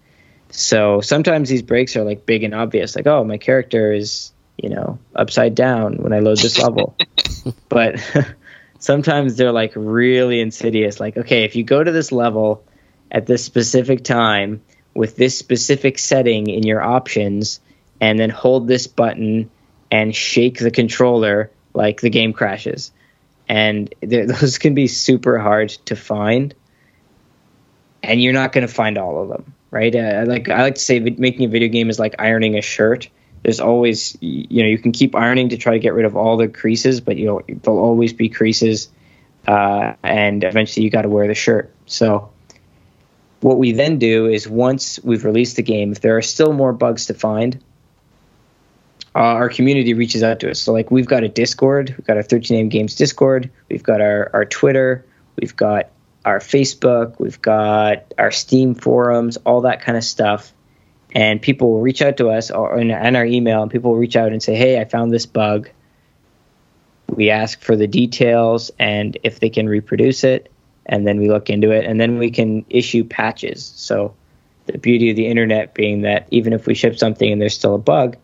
So 0.50 1.00
sometimes 1.00 1.48
these 1.48 1.62
breaks 1.62 1.96
are 1.96 2.04
like 2.04 2.26
big 2.26 2.44
and 2.44 2.54
obvious, 2.54 2.96
like, 2.96 3.06
oh, 3.06 3.24
my 3.24 3.38
character 3.38 3.92
is, 3.92 4.32
you 4.56 4.68
know, 4.70 4.98
upside 5.14 5.54
down 5.54 5.96
when 5.96 6.12
I 6.12 6.20
load 6.20 6.38
this 6.38 6.58
level. 6.62 6.96
but 7.68 7.96
sometimes 8.78 9.36
they're 9.36 9.52
like 9.52 9.72
really 9.74 10.40
insidious, 10.40 11.00
like, 11.00 11.16
okay, 11.16 11.44
if 11.44 11.56
you 11.56 11.64
go 11.64 11.82
to 11.82 11.92
this 11.92 12.12
level 12.12 12.64
at 13.10 13.26
this 13.26 13.44
specific 13.44 14.04
time 14.04 14.62
with 14.94 15.16
this 15.16 15.38
specific 15.38 15.98
setting 15.98 16.48
in 16.48 16.62
your 16.62 16.82
options 16.82 17.60
and 18.00 18.18
then 18.18 18.30
hold 18.30 18.68
this 18.68 18.86
button 18.86 19.50
and 19.90 20.14
shake 20.14 20.58
the 20.58 20.70
controller, 20.70 21.50
like 21.74 22.00
the 22.00 22.10
game 22.10 22.32
crashes. 22.32 22.92
And 23.48 23.92
those 24.00 24.58
can 24.58 24.74
be 24.74 24.86
super 24.86 25.38
hard 25.38 25.70
to 25.86 25.96
find 25.96 26.54
and 28.00 28.22
you're 28.22 28.32
not 28.32 28.52
going 28.52 28.66
to 28.66 28.72
find 28.72 28.96
all 28.96 29.20
of 29.20 29.28
them 29.28 29.54
right? 29.70 29.94
Uh, 29.94 30.24
like 30.26 30.48
i 30.48 30.62
like 30.62 30.76
to 30.76 30.80
say 30.80 31.00
making 31.00 31.46
a 31.46 31.48
video 31.48 31.68
game 31.68 31.90
is 31.90 31.98
like 31.98 32.14
ironing 32.18 32.56
a 32.56 32.62
shirt. 32.62 33.08
There's 33.42 33.60
always 33.60 34.16
you 34.20 34.62
know 34.62 34.68
you 34.68 34.78
can 34.78 34.92
keep 34.92 35.14
ironing 35.14 35.50
to 35.50 35.56
try 35.56 35.72
to 35.72 35.78
get 35.78 35.94
rid 35.94 36.04
of 36.04 36.16
all 36.16 36.36
the 36.36 36.48
creases 36.48 37.00
but 37.00 37.16
you 37.16 37.26
know 37.26 37.40
there'll 37.46 37.78
always 37.78 38.12
be 38.12 38.28
creases 38.28 38.88
uh, 39.46 39.94
and 40.02 40.44
eventually 40.44 40.84
you 40.84 40.90
got 40.90 41.02
to 41.02 41.08
wear 41.08 41.26
the 41.26 41.34
shirt. 41.34 41.72
So 41.86 42.30
what 43.40 43.58
we 43.58 43.72
then 43.72 43.98
do 43.98 44.26
is 44.26 44.48
once 44.48 44.98
we've 45.02 45.24
released 45.24 45.56
the 45.56 45.62
game 45.62 45.92
if 45.92 46.00
there 46.00 46.16
are 46.16 46.22
still 46.22 46.52
more 46.52 46.72
bugs 46.72 47.06
to 47.06 47.14
find 47.14 47.62
uh, 49.14 49.18
our 49.18 49.48
community 49.48 49.94
reaches 49.94 50.22
out 50.22 50.40
to 50.40 50.50
us. 50.50 50.60
So 50.60 50.72
like 50.72 50.90
we've 50.90 51.06
got 51.06 51.24
a 51.24 51.28
Discord, 51.28 51.94
we've 51.96 52.06
got 52.06 52.16
our 52.16 52.22
13 52.22 52.58
AM 52.58 52.68
Games 52.68 52.94
Discord, 52.94 53.50
we've 53.68 53.82
got 53.82 54.00
our, 54.00 54.30
our 54.32 54.44
Twitter, 54.44 55.04
we've 55.36 55.56
got 55.56 55.90
our 56.24 56.38
Facebook, 56.38 57.18
we've 57.18 57.40
got 57.40 58.12
our 58.18 58.30
Steam 58.30 58.74
forums, 58.74 59.36
all 59.38 59.62
that 59.62 59.80
kind 59.80 59.96
of 59.96 60.04
stuff. 60.04 60.52
And 61.14 61.40
people 61.40 61.72
will 61.72 61.80
reach 61.80 62.02
out 62.02 62.18
to 62.18 62.28
us 62.28 62.50
or 62.50 62.78
in 62.78 62.90
our 62.92 63.24
email, 63.24 63.62
and 63.62 63.70
people 63.70 63.92
will 63.92 63.98
reach 63.98 64.14
out 64.14 64.30
and 64.30 64.42
say, 64.42 64.54
"Hey, 64.56 64.78
I 64.78 64.84
found 64.84 65.10
this 65.10 65.24
bug." 65.24 65.70
We 67.08 67.30
ask 67.30 67.62
for 67.62 67.76
the 67.76 67.86
details 67.86 68.70
and 68.78 69.16
if 69.22 69.40
they 69.40 69.48
can 69.48 69.70
reproduce 69.70 70.22
it, 70.22 70.52
and 70.84 71.06
then 71.06 71.18
we 71.18 71.30
look 71.30 71.48
into 71.48 71.70
it, 71.70 71.86
and 71.86 71.98
then 71.98 72.18
we 72.18 72.30
can 72.30 72.66
issue 72.68 73.04
patches. 73.04 73.72
So 73.76 74.14
the 74.66 74.76
beauty 74.76 75.08
of 75.08 75.16
the 75.16 75.26
internet 75.26 75.72
being 75.72 76.02
that 76.02 76.26
even 76.30 76.52
if 76.52 76.66
we 76.66 76.74
ship 76.74 76.98
something 76.98 77.32
and 77.32 77.40
there's 77.40 77.54
still 77.54 77.74
a 77.74 77.78
bug, 77.78 78.18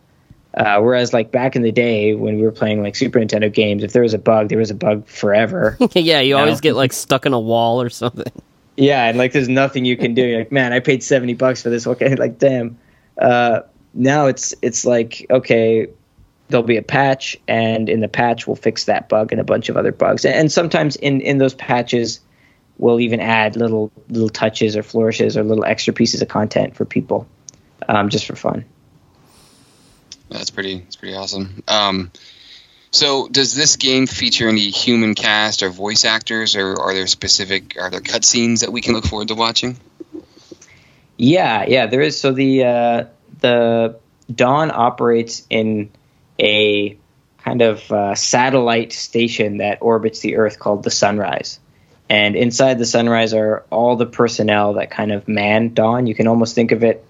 uh, 0.55 0.79
whereas, 0.79 1.11
like 1.11 1.31
back 1.31 1.55
in 1.55 1.63
the 1.63 1.71
day 1.71 2.15
when 2.15 2.37
we 2.37 2.43
were 2.43 2.51
playing 2.51 2.81
like 2.81 2.95
Super 2.95 3.19
Nintendo 3.19 3.51
games, 3.51 3.83
if 3.83 3.91
there 3.91 4.03
was 4.03 4.13
a 4.13 4.17
bug, 4.17 4.47
there 4.49 4.57
was 4.57 4.71
a 4.71 4.75
bug 4.75 5.05
forever. 5.05 5.77
yeah, 5.91 6.21
you, 6.21 6.29
you 6.29 6.37
always 6.37 6.57
know? 6.57 6.61
get 6.61 6.75
like 6.75 6.93
stuck 6.93 7.25
in 7.25 7.33
a 7.33 7.39
wall 7.39 7.81
or 7.81 7.89
something. 7.89 8.31
Yeah, 8.77 9.05
and 9.05 9.17
like 9.17 9.33
there's 9.33 9.49
nothing 9.49 9.83
you 9.83 9.97
can 9.97 10.13
do. 10.13 10.25
You're 10.25 10.39
like, 10.39 10.51
man, 10.53 10.71
I 10.71 10.79
paid 10.79 11.03
seventy 11.03 11.33
bucks 11.33 11.61
for 11.61 11.69
this. 11.69 11.85
Okay, 11.95 12.15
like 12.15 12.39
damn. 12.39 12.77
Uh, 13.17 13.61
now 13.93 14.27
it's 14.27 14.53
it's 14.61 14.85
like 14.85 15.25
okay, 15.29 15.87
there'll 16.47 16.63
be 16.65 16.77
a 16.77 16.83
patch, 16.83 17.37
and 17.49 17.89
in 17.89 17.99
the 17.99 18.07
patch 18.07 18.47
we'll 18.47 18.55
fix 18.55 18.85
that 18.85 19.09
bug 19.09 19.33
and 19.33 19.41
a 19.41 19.45
bunch 19.45 19.67
of 19.67 19.75
other 19.75 19.91
bugs. 19.91 20.23
And 20.23 20.49
sometimes 20.49 20.95
in 20.97 21.19
in 21.19 21.37
those 21.37 21.53
patches, 21.53 22.21
we'll 22.77 23.01
even 23.01 23.19
add 23.19 23.57
little 23.57 23.91
little 24.09 24.29
touches 24.29 24.77
or 24.77 24.83
flourishes 24.83 25.35
or 25.35 25.43
little 25.43 25.65
extra 25.65 25.93
pieces 25.93 26.21
of 26.21 26.29
content 26.29 26.77
for 26.77 26.85
people, 26.85 27.27
um, 27.89 28.07
just 28.07 28.25
for 28.25 28.37
fun. 28.37 28.63
That's 30.29 30.49
pretty. 30.49 30.79
That's 30.79 30.95
pretty 30.95 31.15
awesome. 31.15 31.63
Um, 31.67 32.11
So, 32.91 33.27
does 33.27 33.53
this 33.53 33.75
game 33.75 34.07
feature 34.07 34.47
any 34.47 34.69
human 34.69 35.15
cast 35.15 35.63
or 35.63 35.69
voice 35.69 36.05
actors, 36.05 36.55
or 36.55 36.79
are 36.79 36.93
there 36.93 37.07
specific 37.07 37.75
are 37.77 37.89
there 37.89 37.99
cutscenes 37.99 38.61
that 38.61 38.71
we 38.71 38.79
can 38.79 38.93
look 38.93 39.05
forward 39.05 39.27
to 39.27 39.35
watching? 39.35 39.77
Yeah, 41.17 41.65
yeah, 41.67 41.87
there 41.87 42.01
is. 42.01 42.19
So 42.19 42.31
the 42.31 42.63
uh, 42.63 43.05
the 43.41 43.99
Dawn 44.33 44.71
operates 44.73 45.45
in 45.49 45.91
a 46.39 46.97
kind 47.39 47.61
of 47.61 47.91
uh, 47.91 48.15
satellite 48.15 48.93
station 48.93 49.57
that 49.57 49.79
orbits 49.81 50.21
the 50.21 50.37
Earth 50.37 50.57
called 50.57 50.83
the 50.83 50.91
Sunrise. 50.91 51.59
And 52.09 52.35
inside 52.35 52.77
the 52.77 52.85
Sunrise 52.85 53.33
are 53.33 53.65
all 53.69 53.95
the 53.97 54.05
personnel 54.05 54.73
that 54.73 54.89
kind 54.89 55.11
of 55.11 55.27
man 55.27 55.73
Dawn. 55.73 56.07
You 56.07 56.15
can 56.15 56.27
almost 56.27 56.55
think 56.55 56.71
of 56.71 56.83
it 56.83 57.05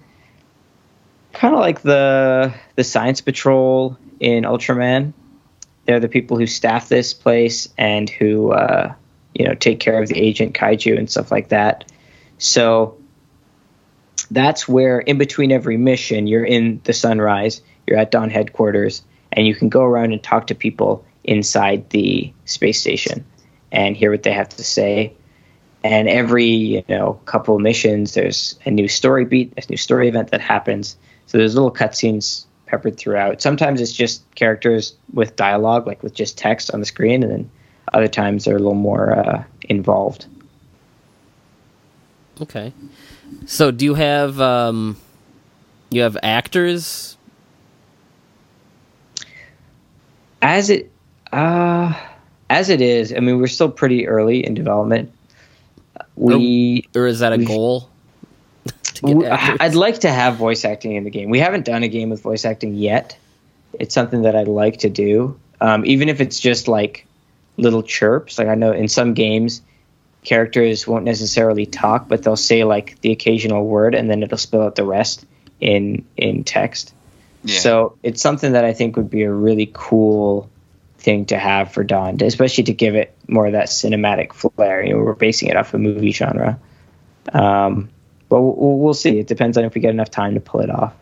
kind 1.36 1.54
of 1.54 1.60
like 1.60 1.82
the 1.82 2.54
the 2.74 2.84
Science 2.84 3.20
Patrol 3.20 3.96
in 4.18 4.44
Ultraman. 4.44 5.12
They're 5.84 6.00
the 6.00 6.08
people 6.08 6.36
who 6.36 6.46
staff 6.46 6.88
this 6.88 7.14
place 7.14 7.68
and 7.78 8.10
who 8.10 8.52
uh, 8.52 8.94
you 9.34 9.46
know 9.46 9.54
take 9.54 9.78
care 9.78 10.02
of 10.02 10.08
the 10.08 10.18
agent 10.18 10.54
kaiju 10.54 10.98
and 10.98 11.10
stuff 11.10 11.30
like 11.30 11.48
that. 11.48 11.92
So 12.38 12.98
that's 14.30 14.66
where 14.66 14.98
in 14.98 15.18
between 15.18 15.52
every 15.52 15.76
mission 15.76 16.26
you're 16.26 16.44
in 16.44 16.80
the 16.84 16.92
sunrise 16.92 17.62
you're 17.86 17.98
at 17.98 18.10
dawn 18.10 18.30
headquarters 18.30 19.02
and 19.30 19.46
you 19.46 19.54
can 19.54 19.68
go 19.68 19.82
around 19.84 20.12
and 20.12 20.22
talk 20.22 20.48
to 20.48 20.54
people 20.54 21.04
inside 21.22 21.90
the 21.90 22.32
space 22.44 22.80
station 22.80 23.24
and 23.70 23.96
hear 23.96 24.10
what 24.10 24.22
they 24.22 24.32
have 24.32 24.48
to 24.48 24.64
say 24.64 25.14
and 25.84 26.08
every 26.08 26.46
you 26.46 26.84
know 26.88 27.20
couple 27.24 27.58
missions 27.58 28.14
there's 28.14 28.58
a 28.64 28.70
new 28.70 28.88
story 28.88 29.24
beat 29.24 29.52
a 29.56 29.62
new 29.70 29.76
story 29.76 30.08
event 30.08 30.30
that 30.30 30.40
happens 30.40 30.96
so 31.26 31.38
there's 31.38 31.54
little 31.54 31.72
cutscenes 31.72 32.44
peppered 32.66 32.96
throughout 32.96 33.40
sometimes 33.40 33.80
it's 33.80 33.92
just 33.92 34.22
characters 34.34 34.94
with 35.12 35.36
dialogue 35.36 35.86
like 35.86 36.02
with 36.02 36.14
just 36.14 36.36
text 36.36 36.72
on 36.72 36.80
the 36.80 36.86
screen 36.86 37.22
and 37.22 37.30
then 37.30 37.50
other 37.92 38.08
times 38.08 38.44
they're 38.44 38.56
a 38.56 38.58
little 38.58 38.74
more 38.74 39.12
uh, 39.12 39.44
involved 39.68 40.26
okay 42.40 42.72
so, 43.46 43.70
do 43.70 43.84
you 43.84 43.94
have 43.94 44.40
um, 44.40 44.96
you 45.90 46.02
have 46.02 46.16
actors? 46.22 47.16
As 50.42 50.70
it 50.70 50.90
uh, 51.32 51.94
as 52.50 52.68
it 52.68 52.80
is, 52.80 53.12
I 53.12 53.20
mean, 53.20 53.38
we're 53.38 53.46
still 53.46 53.70
pretty 53.70 54.06
early 54.06 54.44
in 54.44 54.54
development. 54.54 55.12
We 56.16 56.86
or, 56.94 57.02
or 57.02 57.06
is 57.06 57.20
that 57.20 57.32
a 57.32 57.38
goal? 57.38 57.90
I'd 59.04 59.74
like 59.74 60.00
to 60.00 60.10
have 60.10 60.36
voice 60.36 60.64
acting 60.64 60.94
in 60.94 61.04
the 61.04 61.10
game. 61.10 61.30
We 61.30 61.40
haven't 61.40 61.64
done 61.64 61.82
a 61.82 61.88
game 61.88 62.10
with 62.10 62.22
voice 62.22 62.44
acting 62.44 62.74
yet. 62.74 63.16
It's 63.78 63.94
something 63.94 64.22
that 64.22 64.34
I'd 64.34 64.48
like 64.48 64.78
to 64.78 64.90
do, 64.90 65.38
um, 65.60 65.84
even 65.84 66.08
if 66.08 66.20
it's 66.20 66.40
just 66.40 66.68
like 66.68 67.06
little 67.56 67.82
chirps. 67.82 68.38
Like 68.38 68.48
I 68.48 68.54
know 68.54 68.72
in 68.72 68.88
some 68.88 69.14
games 69.14 69.62
characters 70.26 70.86
won't 70.86 71.04
necessarily 71.04 71.66
talk, 71.66 72.08
but 72.08 72.22
they'll 72.22 72.36
say 72.36 72.64
like 72.64 73.00
the 73.00 73.12
occasional 73.12 73.64
word, 73.64 73.94
and 73.94 74.10
then 74.10 74.22
it'll 74.22 74.38
spill 74.38 74.62
out 74.62 74.74
the 74.74 74.84
rest 74.84 75.24
in 75.60 76.04
in 76.16 76.44
text. 76.44 76.92
Yeah. 77.44 77.60
So 77.60 77.98
it's 78.02 78.20
something 78.20 78.52
that 78.52 78.64
I 78.64 78.72
think 78.72 78.96
would 78.96 79.10
be 79.10 79.22
a 79.22 79.32
really 79.32 79.70
cool 79.72 80.50
thing 80.98 81.26
to 81.26 81.38
have 81.38 81.72
for 81.72 81.84
Dawn, 81.84 82.18
especially 82.20 82.64
to 82.64 82.72
give 82.72 82.96
it 82.96 83.14
more 83.28 83.46
of 83.46 83.52
that 83.52 83.68
cinematic 83.68 84.32
flair. 84.32 84.84
You 84.84 84.94
know, 84.94 84.98
we're 84.98 85.14
basing 85.14 85.48
it 85.48 85.56
off 85.56 85.72
a 85.72 85.78
movie 85.78 86.10
genre, 86.10 86.58
um, 87.32 87.88
but 88.28 88.40
we'll, 88.40 88.78
we'll 88.78 88.94
see. 88.94 89.18
It 89.18 89.26
depends 89.26 89.56
on 89.56 89.64
if 89.64 89.74
we 89.74 89.80
get 89.80 89.90
enough 89.90 90.10
time 90.10 90.34
to 90.34 90.40
pull 90.40 90.60
it 90.60 90.70
off. 90.70 90.94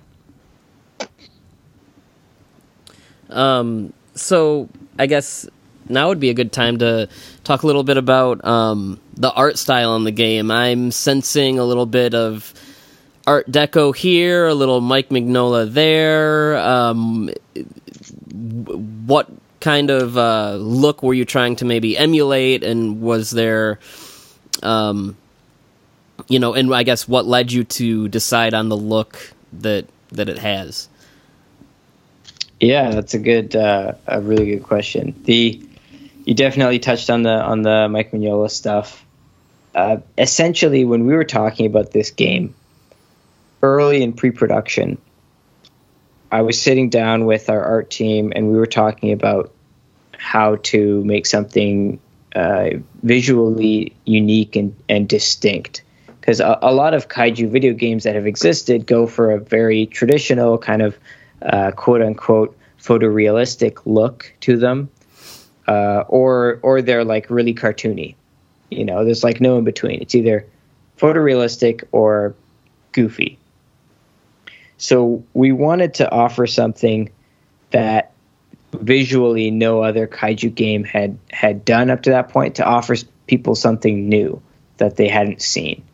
Um. 3.31 3.93
So 4.15 4.69
I 4.99 5.07
guess 5.07 5.49
now 5.89 6.09
would 6.09 6.21
be 6.21 6.31
a 6.31 6.35
good 6.35 6.53
time 6.53 6.79
to 6.79 7.09
talk 7.43 7.63
a 7.63 7.67
little 7.67 7.85
bit 7.85 7.97
about 7.97 8.45
um, 8.45 9.01
the 9.15 9.33
art 9.33 9.59
style 9.59 9.97
in 9.97 10.05
the 10.05 10.13
game. 10.13 10.51
I'm 10.51 10.91
sensing 10.91 11.59
a 11.59 11.65
little 11.65 11.87
bit 11.87 12.15
of 12.15 12.55
Art 13.27 13.51
Deco 13.51 13.95
here, 13.95 14.47
a 14.47 14.55
little 14.55 14.81
Mike 14.81 15.09
Mignola 15.09 15.71
there. 15.71 16.57
Um, 16.59 17.31
what 19.07 19.31
kind 19.61 19.91
of 19.91 20.19
uh, 20.19 20.57
look 20.57 21.03
were 21.03 21.15
you 21.15 21.25
trying 21.25 21.57
to 21.57 21.65
maybe 21.65 21.97
emulate, 21.97 22.63
and 22.63 23.01
was 23.01 23.31
there, 23.31 23.79
um, 24.63 25.17
you 26.29 26.39
know, 26.39 26.55
and 26.55 26.75
I 26.75 26.83
guess 26.83 27.07
what 27.09 27.27
led 27.27 27.53
you 27.53 27.65
to 27.65 28.09
decide 28.09 28.55
on 28.55 28.69
the 28.69 28.77
look 28.77 29.33
that 29.53 29.87
that 30.13 30.29
it 30.29 30.39
has? 30.39 30.89
Yeah, 32.61 32.91
that's 32.91 33.15
a 33.15 33.19
good, 33.19 33.57
uh, 33.57 33.93
a 34.07 34.21
really 34.21 34.47
good 34.47 34.63
question. 34.63 35.21
The 35.25 35.61
you 36.25 36.35
definitely 36.35 36.79
touched 36.79 37.11
on 37.11 37.23
the 37.23 37.43
on 37.43 37.63
the 37.63 37.89
Mike 37.89 38.13
Mignola 38.13 38.51
stuff. 38.51 39.05
Uh, 39.75 39.99
essentially, 40.17 40.85
when 40.85 41.07
we 41.07 41.15
were 41.15 41.25
talking 41.25 41.67
about 41.67 41.91
this 41.91 42.11
game 42.11 42.55
early 43.63 44.03
in 44.03 44.13
pre-production, 44.13 44.99
I 46.31 46.43
was 46.43 46.61
sitting 46.61 46.91
down 46.91 47.27
with 47.27 47.51
our 47.51 47.63
art 47.63 47.91
team 47.91 48.33
and 48.35 48.49
we 48.49 48.57
were 48.57 48.67
talking 48.67 49.13
about 49.13 49.53
how 50.17 50.57
to 50.57 51.05
make 51.05 51.27
something 51.27 52.01
uh, 52.35 52.71
visually 53.03 53.95
unique 54.05 54.57
and, 54.57 54.75
and 54.89 55.09
distinct. 55.09 55.84
Because 56.25 56.41
a, 56.41 56.59
a, 56.63 56.73
lot 56.73 56.95
of 56.95 57.09
kaiju 57.09 57.51
video 57.51 57.75
games 57.75 58.05
that 58.05 58.15
have 58.15 58.27
existed 58.27 58.87
go 58.87 59.07
for 59.07 59.33
a 59.33 59.39
very 59.39 59.85
traditional 59.85 60.57
kind 60.57 60.81
of 60.81 60.99
uh, 61.43 61.73
quote 61.73 62.01
unquote 62.01 62.57
photorealistic 62.81 63.81
look 63.85 64.33
to 64.41 64.57
them 64.57 64.89
uh, 65.69 66.05
or 66.09 66.61
or 66.63 66.81
they're 66.81 67.05
like 67.05 67.29
really 67.29 67.53
cartoony. 67.53 68.15
You 68.71 68.87
know, 68.87 69.05
there's 69.05 69.23
like 69.23 69.39
no 69.43 69.59
in 69.59 69.65
between. 69.65 70.01
It's 70.01 70.15
either 70.15 70.47
photorealistic 70.97 71.85
or 71.93 72.35
goofy. 72.93 73.39
So 74.79 75.25
we 75.35 75.53
wanted 75.53 75.93
to 75.95 76.11
offer 76.11 76.47
something 76.47 77.11
that 77.71 78.13
visually 78.73 79.51
no 79.51 79.83
other 79.83 80.07
kaiju 80.07 80.55
game 80.55 80.85
had 80.85 81.19
had 81.31 81.67
done 81.67 81.91
up 81.91 82.05
to 82.05 82.11
that 82.13 82.31
point 82.31 82.55
to 82.55 82.65
offer 82.65 82.97
people 83.27 83.55
something 83.55 84.09
new 84.09 84.41
that 84.79 84.97
they 84.97 85.09
hadn't 85.09 85.43
seen. 85.43 85.85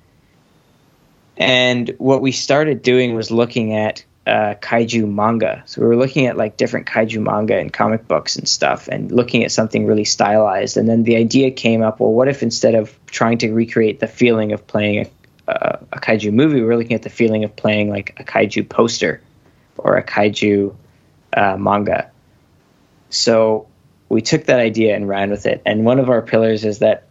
And 1.41 1.95
what 1.97 2.21
we 2.21 2.33
started 2.33 2.83
doing 2.83 3.15
was 3.15 3.31
looking 3.31 3.75
at 3.75 4.05
uh, 4.27 4.55
kaiju 4.61 5.11
manga. 5.11 5.63
So 5.65 5.81
we 5.81 5.87
were 5.89 5.97
looking 5.97 6.27
at 6.27 6.37
like 6.37 6.59
different 6.59 6.87
kaiju 6.87 7.23
manga 7.23 7.57
and 7.57 7.73
comic 7.73 8.07
books 8.07 8.37
and 8.37 8.47
stuff, 8.47 8.89
and 8.89 9.11
looking 9.11 9.43
at 9.43 9.51
something 9.51 9.87
really 9.87 10.05
stylized. 10.05 10.77
And 10.77 10.87
then 10.87 11.03
the 11.03 11.17
idea 11.17 11.51
came 11.51 11.83
up: 11.83 11.99
well, 11.99 12.13
what 12.13 12.29
if 12.29 12.43
instead 12.43 12.75
of 12.75 12.95
trying 13.07 13.39
to 13.39 13.53
recreate 13.53 14.01
the 14.01 14.07
feeling 14.07 14.53
of 14.53 14.67
playing 14.67 15.07
a, 15.49 15.51
uh, 15.51 15.79
a 15.95 15.99
kaiju 15.99 16.31
movie, 16.31 16.61
we're 16.61 16.77
looking 16.77 16.95
at 16.95 17.03
the 17.03 17.11
feeling 17.11 17.43
of 17.45 17.57
playing 17.57 17.89
like 17.89 18.21
a 18.21 18.25
kaiju 18.25 18.69
poster 18.69 19.23
or 19.79 19.97
a 19.97 20.05
kaiju 20.05 20.77
uh, 21.33 21.57
manga. 21.57 22.11
So 23.09 23.67
we 24.11 24.21
took 24.21 24.45
that 24.45 24.61
idea 24.61 24.95
and 24.95 25.09
ran 25.09 25.31
with 25.31 25.47
it. 25.47 25.63
And 25.65 25.87
one 25.87 25.99
of 25.99 26.11
our 26.11 26.21
pillars 26.21 26.67
is 26.67 26.81
that 26.81 27.05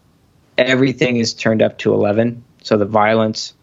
everything 0.56 1.18
is 1.18 1.34
turned 1.34 1.64
up 1.64 1.80
to 1.80 1.96
eleven. 1.96 2.44
So 2.62 2.78
the 2.78 2.86
violence. 2.86 3.56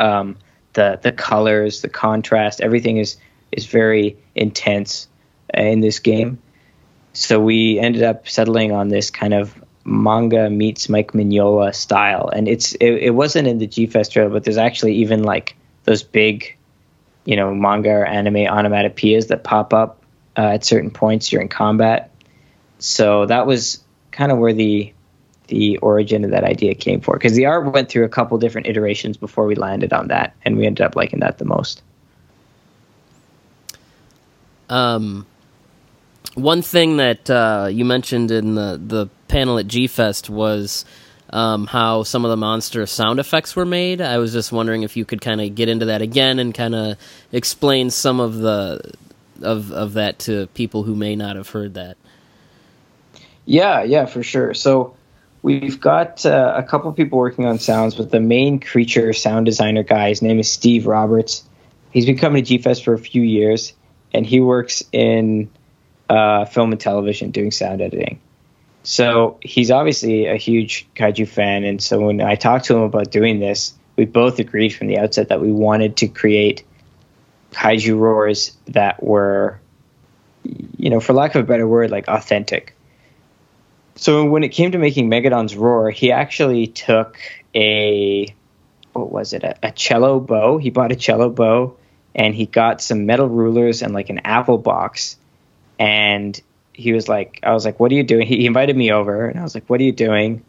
Um, 0.00 0.36
the 0.72 0.98
the 1.02 1.12
colors, 1.12 1.82
the 1.82 1.88
contrast, 1.88 2.60
everything 2.60 2.96
is 2.96 3.16
is 3.52 3.66
very 3.66 4.16
intense 4.34 5.08
in 5.54 5.80
this 5.80 5.98
game. 5.98 6.38
So 7.12 7.40
we 7.40 7.78
ended 7.78 8.02
up 8.02 8.28
settling 8.28 8.72
on 8.72 8.88
this 8.88 9.10
kind 9.10 9.34
of 9.34 9.54
manga 9.84 10.48
meets 10.48 10.88
Mike 10.88 11.12
Mignola 11.12 11.74
style, 11.74 12.28
and 12.28 12.48
it's 12.48 12.74
it, 12.74 12.90
it 12.90 13.14
wasn't 13.14 13.48
in 13.48 13.58
the 13.58 13.66
G 13.66 13.86
Fest 13.86 14.12
trailer, 14.12 14.30
but 14.30 14.44
there's 14.44 14.58
actually 14.58 14.96
even 14.96 15.22
like 15.22 15.56
those 15.84 16.02
big, 16.02 16.56
you 17.24 17.36
know, 17.36 17.54
manga 17.54 17.90
or 17.90 18.06
anime 18.06 18.46
onomatopoeias 18.46 19.28
that 19.28 19.44
pop 19.44 19.74
up 19.74 20.02
uh, 20.36 20.54
at 20.54 20.64
certain 20.64 20.90
points 20.90 21.28
during 21.28 21.48
combat. 21.48 22.10
So 22.78 23.26
that 23.26 23.46
was 23.46 23.82
kind 24.12 24.32
of 24.32 24.38
where 24.38 24.52
the 24.52 24.92
the 25.50 25.76
origin 25.78 26.24
of 26.24 26.30
that 26.30 26.44
idea 26.44 26.74
came 26.74 27.00
for 27.00 27.14
because 27.14 27.34
the 27.34 27.44
art 27.44 27.70
went 27.72 27.88
through 27.88 28.04
a 28.04 28.08
couple 28.08 28.38
different 28.38 28.66
iterations 28.66 29.16
before 29.16 29.44
we 29.46 29.54
landed 29.54 29.92
on 29.92 30.08
that 30.08 30.34
and 30.44 30.56
we 30.56 30.66
ended 30.66 30.84
up 30.84 30.96
liking 30.96 31.20
that 31.20 31.36
the 31.38 31.44
most 31.44 31.82
um 34.70 35.26
one 36.34 36.62
thing 36.62 36.98
that 36.98 37.28
uh, 37.28 37.68
you 37.70 37.84
mentioned 37.84 38.30
in 38.30 38.54
the, 38.54 38.80
the 38.84 39.08
panel 39.28 39.58
at 39.58 39.66
G 39.66 39.86
Fest 39.86 40.30
was 40.30 40.84
um, 41.30 41.66
how 41.66 42.02
some 42.02 42.24
of 42.24 42.30
the 42.30 42.36
monster 42.36 42.86
sound 42.86 43.18
effects 43.18 43.54
were 43.56 43.66
made. 43.66 44.00
I 44.00 44.18
was 44.18 44.32
just 44.32 44.52
wondering 44.52 44.82
if 44.82 44.96
you 44.96 45.04
could 45.04 45.20
kind 45.20 45.40
of 45.40 45.54
get 45.54 45.68
into 45.68 45.86
that 45.86 46.02
again 46.02 46.38
and 46.38 46.54
kind 46.54 46.74
of 46.74 46.96
explain 47.32 47.90
some 47.90 48.20
of 48.20 48.38
the 48.38 48.92
of 49.42 49.72
of 49.72 49.94
that 49.94 50.18
to 50.20 50.46
people 50.48 50.82
who 50.82 50.94
may 50.94 51.16
not 51.16 51.36
have 51.36 51.48
heard 51.48 51.74
that. 51.74 51.96
Yeah, 53.46 53.82
yeah, 53.82 54.06
for 54.06 54.22
sure. 54.22 54.54
So 54.54 54.94
We've 55.42 55.80
got 55.80 56.26
uh, 56.26 56.54
a 56.56 56.62
couple 56.62 56.92
people 56.92 57.18
working 57.18 57.46
on 57.46 57.58
sounds, 57.58 57.94
but 57.94 58.10
the 58.10 58.20
main 58.20 58.60
creature 58.60 59.12
sound 59.12 59.46
designer 59.46 59.82
guy, 59.82 60.10
his 60.10 60.20
name 60.20 60.38
is 60.38 60.50
Steve 60.50 60.86
Roberts. 60.86 61.44
He's 61.90 62.04
been 62.04 62.18
coming 62.18 62.44
to 62.44 62.58
GFest 62.58 62.84
for 62.84 62.92
a 62.92 62.98
few 62.98 63.22
years, 63.22 63.72
and 64.12 64.26
he 64.26 64.40
works 64.40 64.84
in 64.92 65.50
uh, 66.10 66.44
film 66.44 66.72
and 66.72 66.80
television, 66.80 67.30
doing 67.30 67.50
sound 67.50 67.80
editing. 67.80 68.20
So 68.82 69.38
he's 69.42 69.70
obviously 69.70 70.26
a 70.26 70.36
huge 70.36 70.86
kaiju 70.94 71.26
fan, 71.26 71.64
and 71.64 71.82
so 71.82 72.00
when 72.00 72.20
I 72.20 72.34
talked 72.34 72.66
to 72.66 72.76
him 72.76 72.82
about 72.82 73.10
doing 73.10 73.40
this, 73.40 73.74
we 73.96 74.04
both 74.04 74.38
agreed 74.38 74.70
from 74.70 74.88
the 74.88 74.98
outset 74.98 75.28
that 75.28 75.40
we 75.40 75.52
wanted 75.52 75.96
to 75.98 76.08
create 76.08 76.64
kaiju 77.52 77.98
roars 77.98 78.56
that 78.68 79.02
were, 79.02 79.60
you 80.76 80.90
know, 80.90 81.00
for 81.00 81.12
lack 81.12 81.34
of 81.34 81.44
a 81.44 81.46
better 81.46 81.66
word, 81.66 81.90
like 81.90 82.08
authentic. 82.08 82.74
So 84.00 84.24
when 84.24 84.44
it 84.44 84.48
came 84.48 84.72
to 84.72 84.78
making 84.78 85.10
Megadon's 85.10 85.54
roar, 85.54 85.90
he 85.90 86.10
actually 86.10 86.66
took 86.68 87.18
a 87.54 88.34
what 88.94 89.12
was 89.12 89.34
it? 89.34 89.44
A, 89.44 89.56
a 89.62 89.72
cello 89.72 90.20
bow. 90.20 90.56
He 90.56 90.70
bought 90.70 90.90
a 90.90 90.96
cello 90.96 91.28
bow, 91.28 91.76
and 92.14 92.34
he 92.34 92.46
got 92.46 92.80
some 92.80 93.04
metal 93.04 93.28
rulers 93.28 93.82
and 93.82 93.92
like 93.92 94.08
an 94.08 94.20
apple 94.24 94.56
box, 94.56 95.18
and 95.78 96.40
he 96.72 96.94
was 96.94 97.10
like, 97.10 97.40
I 97.42 97.52
was 97.52 97.66
like, 97.66 97.78
what 97.78 97.92
are 97.92 97.94
you 97.94 98.02
doing? 98.02 98.26
He, 98.26 98.38
he 98.38 98.46
invited 98.46 98.74
me 98.74 98.90
over, 98.90 99.26
and 99.26 99.38
I 99.38 99.42
was 99.42 99.54
like, 99.54 99.68
what 99.68 99.80
are 99.80 99.84
you 99.84 99.92
doing? 99.92 100.46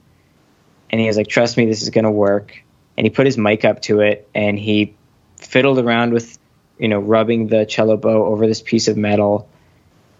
And 0.90 1.02
he 1.02 1.08
was 1.08 1.18
like, 1.18 1.28
trust 1.28 1.58
me, 1.58 1.66
this 1.66 1.82
is 1.82 1.90
gonna 1.90 2.10
work. 2.10 2.64
And 2.96 3.06
he 3.06 3.10
put 3.10 3.26
his 3.26 3.38
mic 3.38 3.66
up 3.66 3.82
to 3.82 4.00
it, 4.00 4.30
and 4.34 4.58
he 4.58 4.96
fiddled 5.36 5.78
around 5.78 6.14
with, 6.14 6.40
you 6.80 6.88
know, 6.88 7.00
rubbing 7.00 7.48
the 7.48 7.66
cello 7.66 7.98
bow 7.98 8.28
over 8.28 8.48
this 8.48 8.62
piece 8.62 8.88
of 8.88 8.96
metal. 8.96 9.50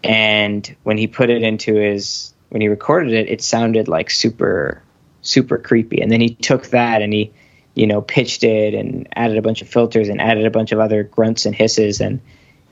And 0.04 0.76
when 0.82 0.98
he 0.98 1.06
put 1.06 1.30
it 1.30 1.42
into 1.42 1.76
his, 1.76 2.31
when 2.52 2.60
he 2.60 2.68
recorded 2.68 3.14
it, 3.14 3.30
it 3.30 3.40
sounded 3.40 3.88
like 3.88 4.10
super, 4.10 4.82
super 5.22 5.56
creepy. 5.56 6.02
And 6.02 6.12
then 6.12 6.20
he 6.20 6.34
took 6.34 6.66
that 6.66 7.00
and 7.00 7.10
he, 7.10 7.32
you 7.74 7.86
know, 7.86 8.02
pitched 8.02 8.44
it 8.44 8.74
and 8.74 9.08
added 9.16 9.38
a 9.38 9.42
bunch 9.42 9.62
of 9.62 9.70
filters 9.70 10.10
and 10.10 10.20
added 10.20 10.44
a 10.44 10.50
bunch 10.50 10.70
of 10.70 10.78
other 10.78 11.02
grunts 11.02 11.46
and 11.46 11.54
hisses 11.54 12.02
and 12.02 12.20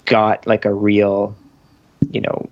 got 0.04 0.46
like 0.46 0.66
a 0.66 0.74
real, 0.74 1.34
you 2.10 2.20
know, 2.20 2.50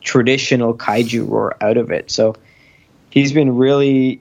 traditional 0.00 0.76
kaiju 0.76 1.28
roar 1.28 1.56
out 1.60 1.76
of 1.76 1.92
it. 1.92 2.10
So 2.10 2.34
he's 3.10 3.32
been 3.32 3.54
really 3.54 4.20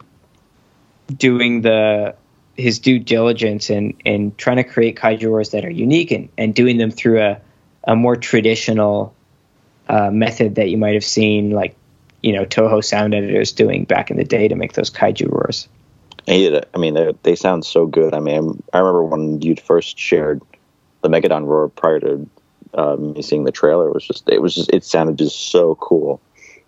doing 1.12 1.62
the 1.62 2.16
his 2.56 2.78
due 2.78 3.00
diligence 3.00 3.72
and 3.72 3.96
and 4.06 4.38
trying 4.38 4.58
to 4.58 4.64
create 4.64 4.98
kaiju 4.98 5.32
roars 5.32 5.50
that 5.50 5.66
are 5.66 5.72
unique 5.72 6.12
and, 6.12 6.30
and 6.38 6.54
doing 6.54 6.78
them 6.78 6.92
through 6.92 7.22
a, 7.22 7.42
a 7.86 7.96
more 7.96 8.16
traditional 8.16 9.16
uh, 9.88 10.12
method 10.12 10.54
that 10.56 10.70
you 10.70 10.78
might 10.78 10.94
have 10.94 11.04
seen 11.04 11.50
like 11.50 11.76
you 12.22 12.34
know 12.34 12.46
Toho 12.46 12.84
sound 12.84 13.14
editors 13.14 13.52
doing 13.52 13.86
back 13.86 14.12
in 14.12 14.18
the 14.18 14.24
day 14.24 14.48
to 14.48 14.56
make 14.56 14.74
those 14.74 14.90
kaiju 14.90 15.32
roars. 15.32 15.68
I 16.28 16.78
mean, 16.78 16.94
they, 16.94 17.14
they 17.24 17.36
sound 17.36 17.66
so 17.66 17.88
good. 17.88 18.14
I 18.14 18.20
mean, 18.20 18.62
I 18.72 18.78
remember 18.80 19.04
when 19.04 19.42
you'd 19.42 19.60
first 19.60 19.98
shared 19.98 20.42
the 21.02 21.10
Megadon 21.10 21.46
roar 21.46 21.70
prior 21.70 22.00
to 22.02 22.30
uh, 22.74 22.96
me 22.98 23.22
seeing 23.22 23.46
the 23.46 23.52
trailer. 23.52 23.88
It 23.88 23.94
was 23.94 24.06
just, 24.06 24.30
it 24.30 24.40
was 24.40 24.54
just, 24.54 24.70
it 24.72 24.84
sounded 24.84 25.18
just 25.18 25.52
so 25.52 25.76
cool. 25.76 26.22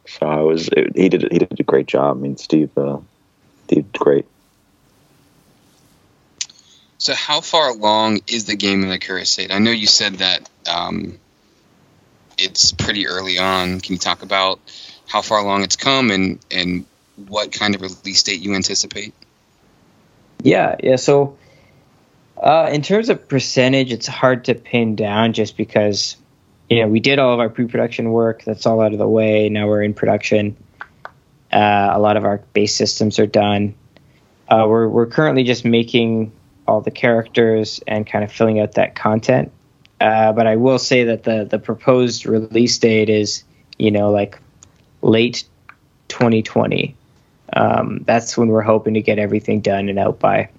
So 0.07 0.25
I 0.25 0.41
was, 0.41 0.67
it, 0.69 0.95
he 0.95 1.09
did, 1.09 1.31
he 1.31 1.39
did 1.39 1.59
a 1.59 1.63
great 1.63 1.85
job. 1.85 2.17
I 2.17 2.19
mean, 2.19 2.37
Steve, 2.37 2.75
uh, 2.75 2.97
did 3.67 3.91
great. 3.93 4.25
So, 6.97 7.15
how 7.15 7.41
far 7.41 7.69
along 7.69 8.19
is 8.27 8.45
the 8.45 8.55
game 8.55 8.83
in 8.83 8.89
the 8.89 8.99
current 8.99 9.27
state? 9.27 9.51
I 9.51 9.57
know 9.57 9.71
you 9.71 9.87
said 9.87 10.15
that 10.15 10.47
um, 10.69 11.17
it's 12.37 12.71
pretty 12.71 13.07
early 13.07 13.39
on. 13.39 13.79
Can 13.79 13.93
you 13.93 13.99
talk 13.99 14.21
about 14.21 14.59
how 15.11 15.21
far 15.21 15.39
along 15.39 15.63
it's 15.63 15.75
come 15.75 16.09
and 16.09 16.39
and 16.49 16.85
what 17.27 17.51
kind 17.51 17.75
of 17.75 17.81
release 17.81 18.23
date 18.23 18.39
you 18.39 18.55
anticipate? 18.55 19.13
Yeah, 20.41 20.77
yeah. 20.81 20.95
So, 20.95 21.37
uh, 22.41 22.69
in 22.71 22.81
terms 22.81 23.09
of 23.09 23.27
percentage, 23.27 23.91
it's 23.91 24.07
hard 24.07 24.45
to 24.45 24.55
pin 24.55 24.95
down 24.95 25.33
just 25.33 25.57
because, 25.57 26.15
you 26.69 26.81
know, 26.81 26.87
we 26.87 27.01
did 27.01 27.19
all 27.19 27.33
of 27.33 27.39
our 27.39 27.49
pre-production 27.49 28.11
work. 28.11 28.43
That's 28.43 28.65
all 28.65 28.81
out 28.81 28.93
of 28.93 28.99
the 28.99 29.07
way. 29.07 29.49
Now 29.49 29.67
we're 29.67 29.83
in 29.83 29.93
production. 29.93 30.55
Uh, 31.51 31.89
a 31.91 31.99
lot 31.99 32.15
of 32.15 32.23
our 32.23 32.37
base 32.53 32.73
systems 32.73 33.19
are 33.19 33.27
done. 33.27 33.75
Uh, 34.47 34.65
we're 34.67 34.87
we're 34.87 35.07
currently 35.07 35.43
just 35.43 35.65
making 35.65 36.31
all 36.67 36.79
the 36.79 36.91
characters 36.91 37.81
and 37.85 38.07
kind 38.07 38.23
of 38.23 38.31
filling 38.31 38.61
out 38.61 38.73
that 38.75 38.95
content. 38.95 39.51
Uh, 39.99 40.31
but 40.31 40.47
I 40.47 40.55
will 40.55 40.79
say 40.79 41.03
that 41.03 41.23
the 41.23 41.43
the 41.43 41.59
proposed 41.59 42.25
release 42.25 42.77
date 42.77 43.09
is, 43.09 43.43
you 43.77 43.91
know, 43.91 44.09
like 44.09 44.39
late 45.01 45.43
2020 46.07 46.95
um, 47.53 48.03
that's 48.05 48.37
when 48.37 48.47
we're 48.47 48.61
hoping 48.61 48.93
to 48.93 49.01
get 49.01 49.19
everything 49.19 49.61
done 49.61 49.89
and 49.89 49.99
out 49.99 50.19
by. 50.19 50.49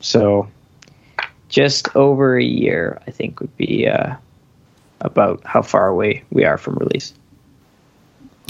So, 0.00 0.48
just 1.48 1.94
over 1.96 2.36
a 2.36 2.44
year, 2.44 3.00
I 3.06 3.10
think, 3.10 3.40
would 3.40 3.56
be 3.56 3.88
uh, 3.88 4.16
about 5.00 5.42
how 5.44 5.62
far 5.62 5.88
away 5.88 6.24
we 6.30 6.44
are 6.44 6.58
from 6.58 6.74
release. 6.76 7.14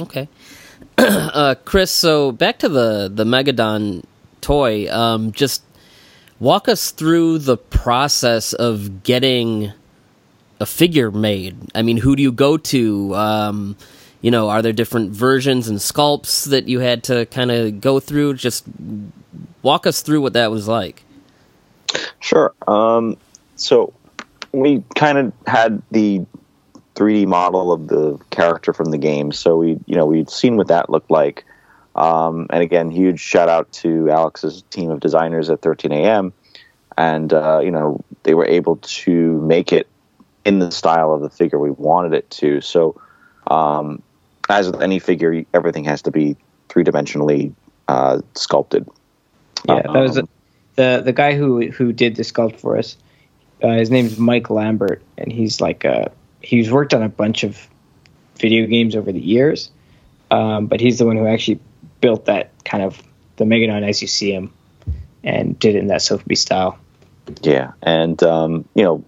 Okay, 0.00 0.28
uh, 0.98 1.54
Chris. 1.64 1.90
So 1.90 2.32
back 2.32 2.58
to 2.60 2.68
the 2.68 3.10
the 3.12 3.24
Megadon 3.24 4.04
toy. 4.40 4.90
Um, 4.92 5.32
just 5.32 5.62
walk 6.40 6.68
us 6.68 6.90
through 6.90 7.38
the 7.38 7.56
process 7.56 8.52
of 8.52 9.04
getting 9.04 9.72
a 10.60 10.66
figure 10.66 11.12
made. 11.12 11.56
I 11.76 11.82
mean, 11.82 11.96
who 11.96 12.16
do 12.16 12.22
you 12.22 12.32
go 12.32 12.56
to? 12.56 13.14
Um, 13.14 13.76
you 14.20 14.30
know, 14.30 14.48
are 14.48 14.62
there 14.62 14.72
different 14.72 15.10
versions 15.10 15.68
and 15.68 15.78
sculpts 15.78 16.48
that 16.48 16.68
you 16.68 16.80
had 16.80 17.04
to 17.04 17.26
kind 17.26 17.50
of 17.50 17.80
go 17.80 18.00
through? 18.00 18.34
Just 18.34 18.64
walk 19.62 19.86
us 19.86 20.02
through 20.02 20.20
what 20.20 20.32
that 20.32 20.50
was 20.50 20.66
like. 20.66 21.02
Sure. 22.20 22.52
Um, 22.66 23.16
so 23.56 23.92
we 24.52 24.82
kind 24.94 25.18
of 25.18 25.32
had 25.46 25.82
the 25.90 26.26
3D 26.94 27.26
model 27.26 27.72
of 27.72 27.86
the 27.86 28.18
character 28.30 28.72
from 28.72 28.90
the 28.90 28.98
game, 28.98 29.30
so 29.30 29.56
we, 29.56 29.78
you 29.86 29.94
know, 29.94 30.06
we'd 30.06 30.30
seen 30.30 30.56
what 30.56 30.68
that 30.68 30.90
looked 30.90 31.10
like. 31.10 31.44
Um, 31.94 32.46
and 32.50 32.62
again, 32.62 32.90
huge 32.90 33.20
shout 33.20 33.48
out 33.48 33.70
to 33.72 34.10
Alex's 34.10 34.62
team 34.70 34.90
of 34.90 35.00
designers 35.00 35.48
at 35.50 35.62
13 35.62 35.92
AM, 35.92 36.32
and 36.96 37.32
uh, 37.32 37.60
you 37.62 37.70
know, 37.70 38.04
they 38.24 38.34
were 38.34 38.46
able 38.46 38.76
to 38.76 39.40
make 39.40 39.72
it 39.72 39.86
in 40.44 40.58
the 40.58 40.70
style 40.70 41.12
of 41.14 41.20
the 41.20 41.30
figure 41.30 41.58
we 41.58 41.70
wanted 41.70 42.14
it 42.14 42.30
to. 42.30 42.60
So 42.60 43.00
um, 43.48 44.02
as 44.48 44.70
with 44.70 44.82
any 44.82 44.98
figure, 44.98 45.44
everything 45.52 45.84
has 45.84 46.02
to 46.02 46.10
be 46.10 46.36
three 46.68 46.84
dimensionally 46.84 47.54
uh, 47.86 48.20
sculpted. 48.34 48.88
Yeah, 49.66 49.82
that 49.82 49.92
was 49.92 50.18
um, 50.18 50.28
the 50.76 51.02
the 51.04 51.12
guy 51.12 51.34
who 51.34 51.70
who 51.70 51.92
did 51.92 52.16
the 52.16 52.22
sculpt 52.22 52.60
for 52.60 52.76
us. 52.76 52.96
Uh, 53.62 53.70
his 53.70 53.90
name's 53.90 54.18
Mike 54.18 54.50
Lambert, 54.50 55.02
and 55.16 55.32
he's 55.32 55.60
like 55.60 55.84
a, 55.84 56.12
he's 56.40 56.70
worked 56.70 56.94
on 56.94 57.02
a 57.02 57.08
bunch 57.08 57.42
of 57.42 57.68
video 58.36 58.66
games 58.66 58.94
over 58.94 59.10
the 59.10 59.20
years, 59.20 59.70
um, 60.30 60.66
but 60.66 60.80
he's 60.80 60.98
the 60.98 61.06
one 61.06 61.16
who 61.16 61.26
actually 61.26 61.58
built 62.00 62.26
that 62.26 62.52
kind 62.64 62.84
of 62.84 63.02
the 63.36 63.44
Megadon 63.44 63.82
as 63.82 64.00
you 64.00 64.06
see 64.06 64.32
him, 64.32 64.52
and 65.24 65.58
did 65.58 65.74
it 65.74 65.78
in 65.78 65.88
that 65.88 66.00
Sofubi 66.00 66.36
style. 66.36 66.78
Yeah, 67.42 67.72
and 67.82 68.22
um, 68.22 68.68
you 68.74 68.84
know, 68.84 69.04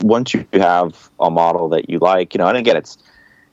once 0.00 0.32
you 0.32 0.46
have 0.52 1.10
a 1.18 1.30
model 1.30 1.70
that 1.70 1.90
you 1.90 1.98
like, 1.98 2.34
you 2.34 2.38
know, 2.38 2.46
and 2.46 2.56
again, 2.56 2.76
it's 2.76 2.98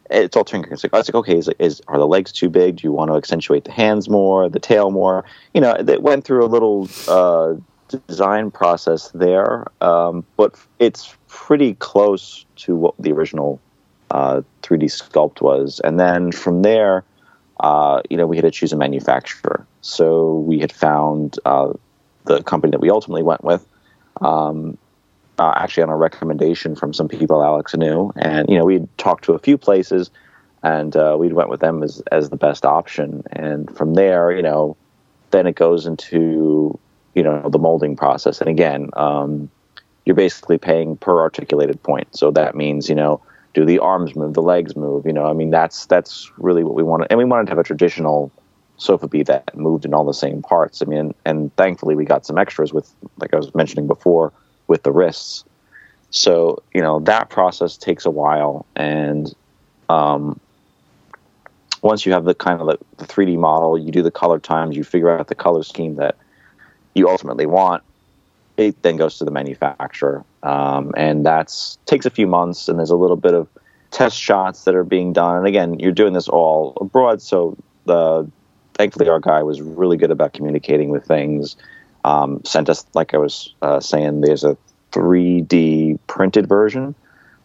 it's 0.09 0.35
all 0.35 0.45
tinkering. 0.45 0.73
It's 0.73 0.83
like, 0.83 0.93
it's 0.93 1.09
like 1.09 1.15
okay, 1.15 1.37
is, 1.37 1.49
is 1.59 1.81
are 1.87 1.97
the 1.97 2.07
legs 2.07 2.31
too 2.31 2.49
big? 2.49 2.77
Do 2.77 2.87
you 2.87 2.91
want 2.91 3.11
to 3.11 3.17
accentuate 3.17 3.65
the 3.65 3.71
hands 3.71 4.09
more, 4.09 4.49
the 4.49 4.59
tail 4.59 4.91
more? 4.91 5.25
You 5.53 5.61
know, 5.61 5.71
it 5.73 6.01
went 6.01 6.25
through 6.25 6.45
a 6.45 6.47
little 6.47 6.87
uh, 7.07 7.55
design 8.07 8.51
process 8.51 9.09
there, 9.13 9.65
um, 9.81 10.25
but 10.37 10.55
it's 10.79 11.15
pretty 11.27 11.75
close 11.75 12.45
to 12.57 12.75
what 12.75 12.95
the 12.99 13.11
original 13.11 13.59
uh, 14.11 14.41
3D 14.63 14.83
sculpt 14.83 15.41
was. 15.41 15.81
And 15.83 15.99
then 15.99 16.31
from 16.31 16.61
there, 16.61 17.03
uh, 17.59 18.01
you 18.09 18.17
know, 18.17 18.27
we 18.27 18.35
had 18.35 18.43
to 18.43 18.51
choose 18.51 18.73
a 18.73 18.77
manufacturer. 18.77 19.65
So 19.81 20.39
we 20.39 20.59
had 20.59 20.71
found 20.71 21.39
uh, 21.45 21.73
the 22.25 22.43
company 22.43 22.71
that 22.71 22.79
we 22.79 22.89
ultimately 22.89 23.23
went 23.23 23.43
with. 23.43 23.65
Um, 24.21 24.77
uh, 25.39 25.53
actually 25.55 25.83
on 25.83 25.89
a 25.89 25.95
recommendation 25.95 26.75
from 26.75 26.93
some 26.93 27.07
people 27.07 27.43
Alex 27.43 27.75
knew, 27.75 28.11
and 28.15 28.49
you 28.49 28.57
know 28.57 28.65
we'd 28.65 28.87
talked 28.97 29.25
to 29.25 29.33
a 29.33 29.39
few 29.39 29.57
places, 29.57 30.09
and 30.63 30.95
uh, 30.95 31.15
we 31.19 31.31
went 31.31 31.49
with 31.49 31.59
them 31.59 31.83
as 31.83 32.01
as 32.11 32.29
the 32.29 32.37
best 32.37 32.65
option. 32.65 33.23
And 33.31 33.75
from 33.75 33.93
there, 33.95 34.31
you 34.31 34.41
know, 34.41 34.77
then 35.31 35.47
it 35.47 35.55
goes 35.55 35.85
into 35.85 36.77
you 37.13 37.23
know 37.23 37.49
the 37.49 37.59
molding 37.59 37.95
process. 37.95 38.41
And 38.41 38.49
again, 38.49 38.89
um, 38.93 39.49
you're 40.05 40.15
basically 40.15 40.57
paying 40.57 40.97
per 40.97 41.19
articulated 41.19 41.81
point. 41.83 42.15
So 42.15 42.31
that 42.31 42.55
means 42.55 42.89
you 42.89 42.95
know 42.95 43.21
do 43.53 43.65
the 43.65 43.79
arms 43.79 44.15
move, 44.15 44.33
the 44.33 44.41
legs 44.41 44.75
move. 44.75 45.05
You 45.05 45.13
know, 45.13 45.25
I 45.25 45.33
mean 45.33 45.49
that's 45.49 45.85
that's 45.85 46.31
really 46.37 46.63
what 46.63 46.75
we 46.75 46.83
wanted, 46.83 47.07
and 47.09 47.17
we 47.17 47.25
wanted 47.25 47.45
to 47.45 47.51
have 47.51 47.59
a 47.59 47.63
traditional 47.63 48.31
Sofubi 48.79 49.25
that 49.25 49.55
moved 49.55 49.85
in 49.85 49.93
all 49.93 50.05
the 50.05 50.13
same 50.13 50.41
parts. 50.41 50.81
I 50.81 50.85
mean, 50.85 51.13
and 51.25 51.55
thankfully 51.55 51.95
we 51.95 52.05
got 52.05 52.25
some 52.25 52.37
extras 52.37 52.73
with, 52.73 52.93
like 53.17 53.33
I 53.33 53.37
was 53.37 53.53
mentioning 53.55 53.87
before, 53.87 54.33
with 54.67 54.83
the 54.83 54.91
wrists. 54.91 55.43
So 56.09 56.63
you 56.73 56.81
know 56.81 56.99
that 57.01 57.29
process 57.29 57.77
takes 57.77 58.05
a 58.05 58.11
while, 58.11 58.65
and 58.75 59.33
um, 59.89 60.39
once 61.81 62.05
you 62.05 62.13
have 62.13 62.25
the 62.25 62.33
kind 62.33 62.61
of 62.61 62.67
the, 62.67 62.77
the 62.97 63.05
3D 63.05 63.37
model, 63.37 63.77
you 63.77 63.91
do 63.91 64.01
the 64.01 64.11
color 64.11 64.39
times, 64.39 64.75
you 64.75 64.83
figure 64.83 65.09
out 65.09 65.27
the 65.27 65.35
color 65.35 65.63
scheme 65.63 65.95
that 65.95 66.15
you 66.93 67.09
ultimately 67.09 67.45
want. 67.45 67.83
It 68.57 68.81
then 68.81 68.95
goes 68.95 69.17
to 69.17 69.25
the 69.25 69.31
manufacturer, 69.31 70.23
um, 70.43 70.93
and 70.95 71.25
that's 71.25 71.77
takes 71.85 72.05
a 72.05 72.09
few 72.09 72.27
months, 72.27 72.69
and 72.69 72.79
there's 72.79 72.89
a 72.89 72.95
little 72.95 73.17
bit 73.17 73.33
of 73.33 73.49
test 73.91 74.17
shots 74.17 74.63
that 74.63 74.75
are 74.75 74.83
being 74.83 75.13
done. 75.13 75.37
And 75.37 75.47
again, 75.47 75.79
you're 75.79 75.91
doing 75.91 76.13
this 76.13 76.29
all 76.29 76.77
abroad, 76.79 77.21
so 77.21 77.57
the 77.85 78.29
thankfully 78.75 79.09
our 79.09 79.19
guy 79.19 79.43
was 79.43 79.61
really 79.61 79.97
good 79.97 80.11
about 80.11 80.33
communicating 80.33 80.89
with 80.89 81.05
things. 81.05 81.55
Um, 82.05 82.45
sent 82.45 82.69
us, 82.69 82.85
like 82.93 83.15
I 83.15 83.17
was 83.17 83.51
uh, 83.63 83.79
saying, 83.79 84.21
there's 84.21 84.43
a 84.43 84.55
3D 84.91 85.97
printed 86.05 86.47
version 86.47 86.93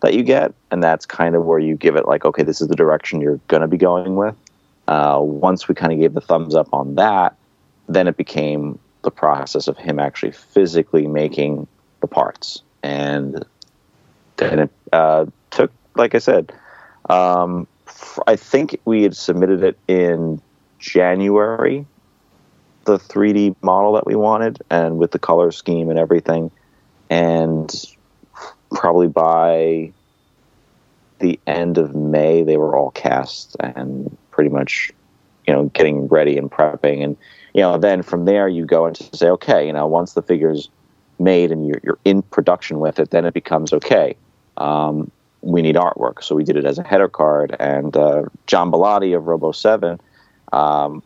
that 0.02 0.12
you 0.12 0.22
get, 0.22 0.52
and 0.70 0.82
that's 0.82 1.06
kind 1.06 1.34
of 1.34 1.46
where 1.46 1.58
you 1.58 1.76
give 1.76 1.96
it 1.96 2.06
like, 2.06 2.26
okay, 2.26 2.42
this 2.42 2.60
is 2.60 2.68
the 2.68 2.76
direction 2.76 3.22
you're 3.22 3.40
going 3.48 3.62
to 3.62 3.66
be 3.66 3.78
going 3.78 4.16
with. 4.16 4.34
Uh, 4.86 5.18
once 5.22 5.66
we 5.66 5.74
kind 5.74 5.94
of 5.94 5.98
gave 5.98 6.12
the 6.12 6.20
thumbs 6.20 6.54
up 6.54 6.68
on 6.74 6.96
that, 6.96 7.36
then 7.88 8.06
it 8.06 8.18
became 8.18 8.78
the 9.00 9.10
process 9.10 9.66
of 9.66 9.78
him 9.78 9.98
actually 9.98 10.32
physically 10.32 11.06
making 11.06 11.66
the 12.00 12.06
parts, 12.06 12.62
and 12.82 13.42
then 14.36 14.58
it 14.58 14.70
uh, 14.92 15.24
took, 15.50 15.72
like 15.96 16.14
I 16.14 16.18
said, 16.18 16.52
um, 17.08 17.66
I 18.26 18.36
think 18.36 18.78
we 18.84 19.04
had 19.04 19.16
submitted 19.16 19.64
it 19.64 19.78
in 19.88 20.42
January, 20.78 21.86
the 22.90 22.98
3D 22.98 23.54
model 23.62 23.92
that 23.92 24.06
we 24.06 24.16
wanted, 24.16 24.58
and 24.70 24.98
with 24.98 25.12
the 25.12 25.18
color 25.18 25.52
scheme 25.52 25.90
and 25.90 25.98
everything, 25.98 26.50
and 27.08 27.72
probably 28.72 29.08
by 29.08 29.92
the 31.20 31.38
end 31.46 31.78
of 31.78 31.94
May, 31.94 32.42
they 32.42 32.56
were 32.56 32.76
all 32.76 32.90
cast 32.90 33.56
and 33.60 34.16
pretty 34.30 34.50
much, 34.50 34.90
you 35.46 35.52
know, 35.52 35.64
getting 35.66 36.08
ready 36.08 36.36
and 36.36 36.50
prepping. 36.50 37.04
And, 37.04 37.16
you 37.54 37.60
know, 37.60 37.78
then 37.78 38.02
from 38.02 38.24
there 38.24 38.48
you 38.48 38.64
go 38.64 38.86
into 38.86 39.04
say, 39.16 39.28
okay, 39.28 39.66
you 39.66 39.72
know, 39.72 39.86
once 39.86 40.14
the 40.14 40.22
figure's 40.22 40.68
made 41.18 41.52
and 41.52 41.68
you're, 41.68 41.80
you're 41.84 41.98
in 42.04 42.22
production 42.22 42.80
with 42.80 42.98
it, 42.98 43.10
then 43.10 43.24
it 43.24 43.34
becomes 43.34 43.72
okay. 43.72 44.16
Um, 44.56 45.10
we 45.42 45.62
need 45.62 45.76
artwork. 45.76 46.22
So 46.22 46.34
we 46.34 46.44
did 46.44 46.56
it 46.56 46.64
as 46.64 46.78
a 46.78 46.82
header 46.82 47.08
card. 47.08 47.54
And 47.60 47.96
uh, 47.96 48.24
John 48.46 48.70
Bellotti 48.70 49.16
of 49.16 49.26
Robo 49.26 49.52
7 49.52 50.00
um, 50.52 51.02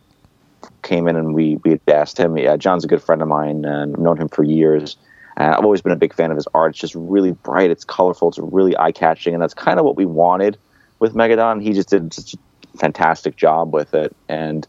came 0.84 1.08
in 1.08 1.16
and 1.16 1.34
we, 1.34 1.56
we 1.64 1.70
had 1.70 1.80
asked 1.88 2.18
him. 2.18 2.36
Yeah, 2.38 2.56
John's 2.56 2.84
a 2.84 2.88
good 2.88 3.02
friend 3.02 3.22
of 3.22 3.28
mine 3.28 3.64
and 3.64 3.94
I've 3.94 4.00
known 4.00 4.16
him 4.16 4.28
for 4.28 4.44
years. 4.44 4.96
And 5.36 5.52
I've 5.52 5.64
always 5.64 5.82
been 5.82 5.92
a 5.92 5.96
big 5.96 6.14
fan 6.14 6.30
of 6.30 6.36
his 6.36 6.46
art. 6.54 6.70
It's 6.70 6.78
just 6.78 6.94
really 6.94 7.32
bright, 7.32 7.70
it's 7.70 7.84
colorful, 7.84 8.28
it's 8.28 8.38
really 8.38 8.76
eye 8.76 8.92
catching. 8.92 9.34
And 9.34 9.42
that's 9.42 9.54
kind 9.54 9.80
of 9.80 9.84
what 9.84 9.96
we 9.96 10.06
wanted 10.06 10.56
with 11.00 11.14
Megadon. 11.14 11.60
He 11.60 11.72
just 11.72 11.88
did 11.88 12.14
such 12.14 12.34
a 12.34 12.78
fantastic 12.78 13.34
job 13.34 13.74
with 13.74 13.94
it. 13.94 14.14
And, 14.28 14.66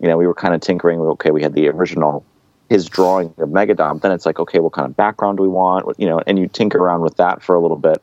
you 0.00 0.08
know, 0.08 0.16
we 0.16 0.26
were 0.26 0.34
kind 0.34 0.54
of 0.54 0.62
tinkering. 0.62 0.98
Okay, 1.00 1.30
we 1.30 1.42
had 1.42 1.52
the 1.52 1.68
original 1.68 2.24
his 2.68 2.86
drawing 2.86 3.28
of 3.38 3.48
Megadon. 3.48 4.00
Then 4.00 4.12
it's 4.12 4.26
like, 4.26 4.38
okay, 4.38 4.60
what 4.60 4.72
kind 4.72 4.86
of 4.86 4.96
background 4.96 5.38
do 5.38 5.42
we 5.42 5.48
want? 5.48 5.86
You 5.98 6.06
know, 6.06 6.20
and 6.26 6.38
you 6.38 6.48
tinker 6.48 6.78
around 6.78 7.00
with 7.00 7.16
that 7.16 7.42
for 7.42 7.54
a 7.54 7.60
little 7.60 7.76
bit, 7.76 8.02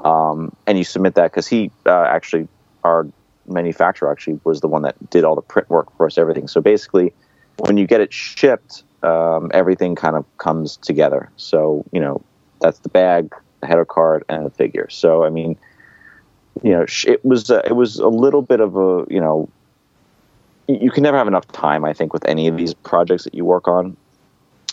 um, 0.00 0.54
and 0.66 0.78
you 0.78 0.84
submit 0.84 1.14
that 1.14 1.30
because 1.30 1.46
he 1.46 1.70
uh, 1.84 2.04
actually, 2.04 2.48
our 2.82 3.06
manufacturer 3.48 4.10
actually 4.10 4.40
was 4.44 4.60
the 4.60 4.68
one 4.68 4.82
that 4.82 5.10
did 5.10 5.24
all 5.24 5.34
the 5.34 5.42
print 5.42 5.68
work 5.70 5.94
for 5.96 6.06
us, 6.06 6.18
everything. 6.18 6.48
So 6.48 6.60
basically, 6.60 7.12
when 7.58 7.76
you 7.76 7.86
get 7.86 8.00
it 8.00 8.12
shipped, 8.12 8.84
um, 9.02 9.50
everything 9.54 9.94
kind 9.94 10.16
of 10.16 10.24
comes 10.38 10.76
together. 10.78 11.30
So 11.36 11.84
you 11.92 12.00
know, 12.00 12.22
that's 12.60 12.78
the 12.80 12.88
bag, 12.88 13.32
the 13.60 13.66
header 13.66 13.84
card, 13.84 14.24
and 14.28 14.46
the 14.46 14.50
figure. 14.50 14.88
So 14.90 15.24
I 15.24 15.30
mean, 15.30 15.56
you 16.62 16.72
know, 16.72 16.86
it 17.06 17.24
was 17.24 17.50
uh, 17.50 17.62
it 17.64 17.74
was 17.74 17.98
a 17.98 18.08
little 18.08 18.42
bit 18.42 18.60
of 18.60 18.76
a 18.76 19.06
you 19.08 19.20
know. 19.20 19.48
You 20.68 20.90
can 20.90 21.04
never 21.04 21.16
have 21.16 21.28
enough 21.28 21.46
time, 21.52 21.84
I 21.84 21.92
think, 21.92 22.12
with 22.12 22.26
any 22.26 22.48
of 22.48 22.56
these 22.56 22.74
projects 22.74 23.22
that 23.22 23.36
you 23.36 23.44
work 23.44 23.68
on 23.68 23.96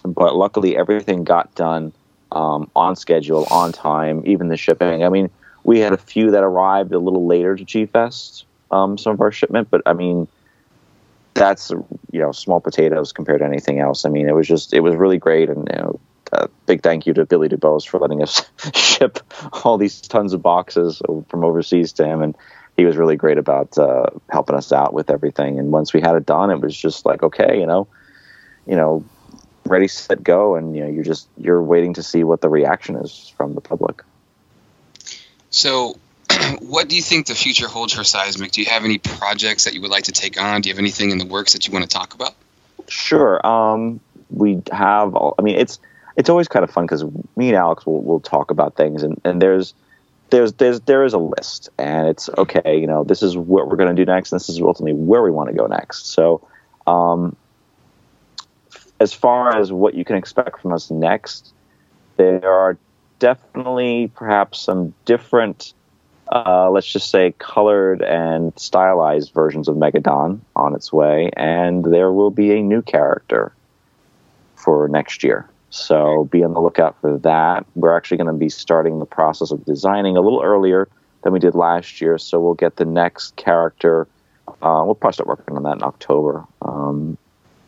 but 0.03 0.35
luckily 0.35 0.77
everything 0.77 1.23
got 1.23 1.53
done 1.55 1.93
um, 2.31 2.69
on 2.75 2.95
schedule, 2.95 3.45
on 3.49 3.71
time, 3.71 4.23
even 4.25 4.49
the 4.49 4.57
shipping. 4.57 5.03
I 5.03 5.09
mean, 5.09 5.29
we 5.63 5.79
had 5.79 5.93
a 5.93 5.97
few 5.97 6.31
that 6.31 6.43
arrived 6.43 6.91
a 6.93 6.99
little 6.99 7.25
later 7.25 7.55
to 7.55 7.63
G 7.63 7.85
Fest, 7.85 8.45
um, 8.73 8.97
some 8.97 9.13
of 9.13 9.21
our 9.21 9.31
shipment, 9.31 9.69
but 9.69 9.81
I 9.85 9.93
mean, 9.93 10.27
that's 11.35 11.69
you 11.69 12.19
know 12.19 12.31
small 12.31 12.59
potatoes 12.59 13.11
compared 13.11 13.39
to 13.39 13.45
anything 13.45 13.79
else. 13.79 14.05
I 14.05 14.09
mean, 14.09 14.27
it 14.27 14.35
was 14.35 14.47
just 14.47 14.73
it 14.73 14.81
was 14.81 14.95
really 14.95 15.17
great, 15.17 15.49
and 15.49 15.67
you 15.71 15.77
know, 15.77 15.99
a 16.31 16.47
big 16.65 16.81
thank 16.81 17.05
you 17.05 17.13
to 17.13 17.25
Billy 17.25 17.49
DuBose 17.49 17.87
for 17.87 17.99
letting 17.99 18.23
us 18.23 18.43
ship 18.75 19.19
all 19.63 19.77
these 19.77 20.01
tons 20.01 20.33
of 20.33 20.41
boxes 20.41 21.01
from 21.27 21.43
overseas 21.43 21.93
to 21.93 22.05
him, 22.05 22.21
and 22.21 22.35
he 22.75 22.85
was 22.85 22.97
really 22.97 23.15
great 23.15 23.37
about 23.37 23.77
uh, 23.77 24.07
helping 24.29 24.55
us 24.55 24.71
out 24.71 24.93
with 24.93 25.11
everything. 25.11 25.59
And 25.59 25.71
once 25.71 25.93
we 25.93 26.01
had 26.01 26.15
it 26.15 26.25
done, 26.25 26.49
it 26.49 26.59
was 26.59 26.75
just 26.75 27.05
like 27.05 27.21
okay, 27.21 27.59
you 27.59 27.67
know, 27.67 27.87
you 28.65 28.75
know, 28.75 29.05
ready, 29.65 29.87
set, 29.87 30.23
go, 30.23 30.55
and 30.55 30.75
you 30.75 30.83
know 30.83 30.89
you're 30.89 31.03
just 31.03 31.27
you're 31.37 31.61
waiting 31.61 31.93
to 31.93 32.03
see 32.03 32.23
what 32.23 32.41
the 32.41 32.49
reaction 32.49 32.95
is 32.95 33.31
from 33.37 33.53
the 33.53 33.61
public. 33.61 34.01
So, 35.51 35.99
what 36.59 36.89
do 36.89 36.95
you 36.95 37.01
think 37.01 37.27
the 37.27 37.35
future 37.35 37.67
holds 37.67 37.93
for 37.93 38.03
Seismic? 38.03 38.51
Do 38.51 38.61
you 38.61 38.69
have 38.69 38.85
any 38.85 38.97
projects 38.97 39.65
that 39.65 39.73
you 39.73 39.81
would 39.81 39.91
like 39.91 40.05
to 40.05 40.11
take 40.11 40.39
on? 40.41 40.61
Do 40.61 40.69
you 40.69 40.73
have 40.75 40.79
anything 40.79 41.11
in 41.11 41.17
the 41.17 41.25
works 41.25 41.53
that 41.53 41.67
you 41.67 41.73
want 41.73 41.83
to 41.83 41.89
talk 41.89 42.13
about? 42.13 42.33
Sure. 42.87 43.45
Um, 43.45 43.99
we 44.29 44.61
have. 44.71 45.15
All, 45.15 45.35
I 45.37 45.41
mean, 45.41 45.57
it's 45.57 45.79
it's 46.15 46.29
always 46.29 46.47
kind 46.47 46.63
of 46.63 46.71
fun 46.71 46.85
because 46.85 47.03
me 47.35 47.49
and 47.49 47.55
Alex 47.55 47.85
will 47.85 48.01
will 48.01 48.19
talk 48.19 48.51
about 48.51 48.75
things, 48.75 49.03
and 49.03 49.19
and 49.23 49.41
there's 49.41 49.73
there's 50.29 50.53
there's 50.53 50.81
there 50.81 51.03
is 51.05 51.13
a 51.13 51.19
list, 51.19 51.69
and 51.77 52.07
it's 52.07 52.29
okay. 52.37 52.77
You 52.77 52.87
know, 52.87 53.03
this 53.03 53.23
is 53.23 53.37
what 53.37 53.67
we're 53.67 53.77
going 53.77 53.95
to 53.95 54.05
do 54.05 54.09
next, 54.09 54.31
and 54.31 54.39
this 54.39 54.49
is 54.49 54.59
ultimately 54.59 54.93
where 54.93 55.21
we 55.21 55.31
want 55.31 55.49
to 55.49 55.55
go 55.55 55.67
next. 55.67 56.07
So. 56.07 56.47
Um, 56.85 57.37
as 58.99 59.13
far 59.13 59.57
as 59.57 59.71
what 59.71 59.93
you 59.95 60.05
can 60.05 60.15
expect 60.15 60.61
from 60.61 60.71
us 60.71 60.89
next, 60.89 61.53
there 62.15 62.49
are 62.49 62.77
definitely 63.19 64.11
perhaps 64.13 64.59
some 64.59 64.93
different, 65.05 65.73
uh, 66.33 66.69
let's 66.69 66.91
just 66.91 67.09
say, 67.09 67.33
colored 67.37 68.01
and 68.01 68.51
stylized 68.57 69.33
versions 69.33 69.67
of 69.67 69.75
Megadon 69.75 70.39
on 70.55 70.75
its 70.75 70.91
way, 70.91 71.29
and 71.37 71.85
there 71.85 72.11
will 72.11 72.31
be 72.31 72.51
a 72.57 72.61
new 72.61 72.81
character 72.81 73.53
for 74.55 74.87
next 74.87 75.23
year. 75.23 75.47
So 75.69 76.25
be 76.25 76.43
on 76.43 76.53
the 76.53 76.61
lookout 76.61 76.99
for 77.01 77.17
that. 77.19 77.65
We're 77.75 77.95
actually 77.95 78.17
going 78.17 78.27
to 78.27 78.33
be 78.33 78.49
starting 78.49 78.99
the 78.99 79.05
process 79.05 79.51
of 79.51 79.63
designing 79.65 80.17
a 80.17 80.21
little 80.21 80.41
earlier 80.43 80.87
than 81.23 81.33
we 81.33 81.39
did 81.39 81.55
last 81.55 82.01
year, 82.01 82.17
so 82.17 82.39
we'll 82.39 82.53
get 82.53 82.75
the 82.75 82.85
next 82.85 83.35
character. 83.35 84.07
Uh, 84.47 84.83
we'll 84.85 84.95
probably 84.95 85.13
start 85.13 85.27
working 85.27 85.55
on 85.55 85.63
that 85.63 85.77
in 85.77 85.83
October. 85.83 86.45
Um, 86.61 87.17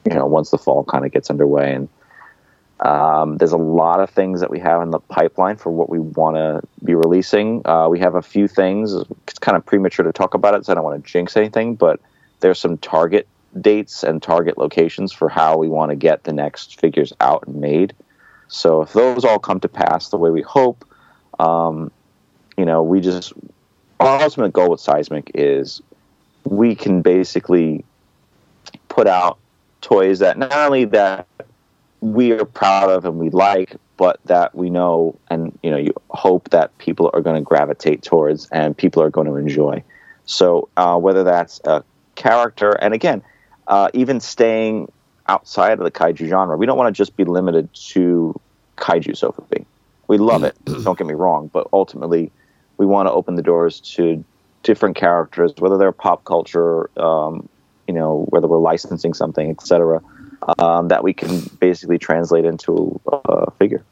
you 0.06 0.14
know 0.14 0.26
once 0.26 0.52
the 0.52 0.58
fall 0.58 0.84
kind 0.84 1.06
of 1.06 1.12
gets 1.12 1.30
underway 1.30 1.74
and 1.74 1.90
um, 2.86 3.38
there's 3.38 3.52
a 3.52 3.58
lot 3.58 4.00
of 4.00 4.12
things 4.12 4.42
that 4.42 4.52
we 4.52 4.60
have 4.60 4.82
in 4.84 4.92
the 4.92 5.00
pipeline 5.00 5.58
for 5.58 5.72
what 5.72 5.90
we 5.90 5.98
want 5.98 6.36
to 6.36 6.62
be 6.84 6.94
releasing. 6.94 7.66
Uh, 7.66 7.88
we 7.90 7.98
have 8.00 8.14
a 8.14 8.22
few 8.22 8.48
things. 8.48 8.94
It's 9.28 9.40
kind 9.40 9.58
of 9.58 9.66
premature 9.66 10.06
to 10.06 10.14
talk 10.14 10.36
about 10.36 10.54
it, 10.54 10.66
so 10.66 10.72
I 10.72 10.76
don't 10.76 10.84
want 10.84 11.04
to 11.04 11.12
jinx 11.12 11.36
anything. 11.36 11.76
But 11.76 12.00
there's 12.42 12.60
some 12.60 12.78
target 12.78 13.28
dates 13.60 14.04
and 14.04 14.22
target 14.22 14.60
locations 14.60 15.12
for 15.12 15.30
how 15.30 15.58
we 15.58 15.68
want 15.68 15.90
to 15.90 15.96
get 15.96 16.26
the 16.26 16.34
next 16.34 16.80
figures 16.80 17.12
out 17.22 17.48
and 17.48 17.56
made. 17.56 17.94
So 18.50 18.84
if 18.84 18.94
those 18.94 19.26
all 19.26 19.40
come 19.40 19.60
to 19.62 19.68
pass 19.68 20.10
the 20.10 20.18
way 20.18 20.30
we 20.30 20.44
hope, 20.44 20.88
um, 21.40 21.92
you 22.56 22.66
know, 22.66 22.84
we 22.84 23.02
just 23.02 23.34
our 24.00 24.22
ultimate 24.22 24.54
goal 24.54 24.70
with 24.70 24.80
Seismic 24.80 25.32
is 25.34 25.82
we 26.44 26.76
can 26.76 27.02
basically 27.02 27.84
put 28.90 29.08
out 29.08 29.40
toys 29.82 30.20
that 30.20 30.38
not 30.38 30.54
only 30.54 30.86
that 30.86 31.28
we 32.14 32.32
are 32.34 32.46
proud 32.46 32.90
of 32.90 33.06
and 33.06 33.18
we 33.18 33.32
like, 33.32 33.76
but 33.98 34.20
that 34.26 34.54
we 34.54 34.70
know 34.70 35.18
and 35.30 35.58
you 35.64 35.72
know 35.72 35.78
you 35.78 35.94
hope 36.10 36.50
that 36.52 36.78
people 36.78 37.10
are 37.14 37.22
going 37.22 37.36
to 37.36 37.42
gravitate 37.42 38.04
towards 38.04 38.48
and 38.52 38.78
people 38.78 39.02
are 39.02 39.10
going 39.10 39.28
to 39.28 39.36
enjoy. 39.36 39.84
So 40.26 40.70
uh, 40.78 40.98
whether 41.00 41.24
that's 41.24 41.60
a 41.66 41.84
character, 42.14 42.72
and 42.72 42.94
again, 42.94 43.24
uh, 43.68 43.90
even 43.94 44.20
staying 44.20 44.92
outside 45.28 45.80
of 45.80 45.84
the 45.84 45.92
kaiju 45.92 46.28
genre, 46.28 46.56
we 46.58 46.68
don't 46.68 46.78
want 46.78 46.94
to 46.96 46.98
just 46.98 47.18
be 47.18 47.24
limited 47.24 47.74
to 47.74 48.40
kaiju 48.78 49.14
Sofubi. 49.14 49.66
We 50.08 50.20
love 50.20 50.44
it. 50.44 50.56
don't 50.66 50.98
get 50.98 51.08
me 51.08 51.16
wrong, 51.16 51.50
but 51.52 51.68
ultimately, 51.74 52.32
we 52.78 52.86
want 52.86 53.08
to 53.08 53.12
open 53.12 53.34
the 53.34 53.42
doors 53.42 53.80
to 53.96 54.24
different 54.62 54.96
characters, 54.96 55.54
whether 55.58 55.78
they're 55.78 55.92
pop 55.92 56.24
culture, 56.26 56.92
um, 57.00 57.50
you 57.88 57.94
know, 57.96 58.28
whether 58.30 58.48
we're 58.48 58.60
licensing 58.60 59.16
something, 59.16 59.50
etc., 59.50 60.02
um, 60.60 60.88
that 60.90 61.04
we 61.04 61.14
can 61.14 61.42
basically 61.60 61.98
translate 61.98 62.46
into 62.46 63.00
a 63.08 63.52
figure. 63.52 63.84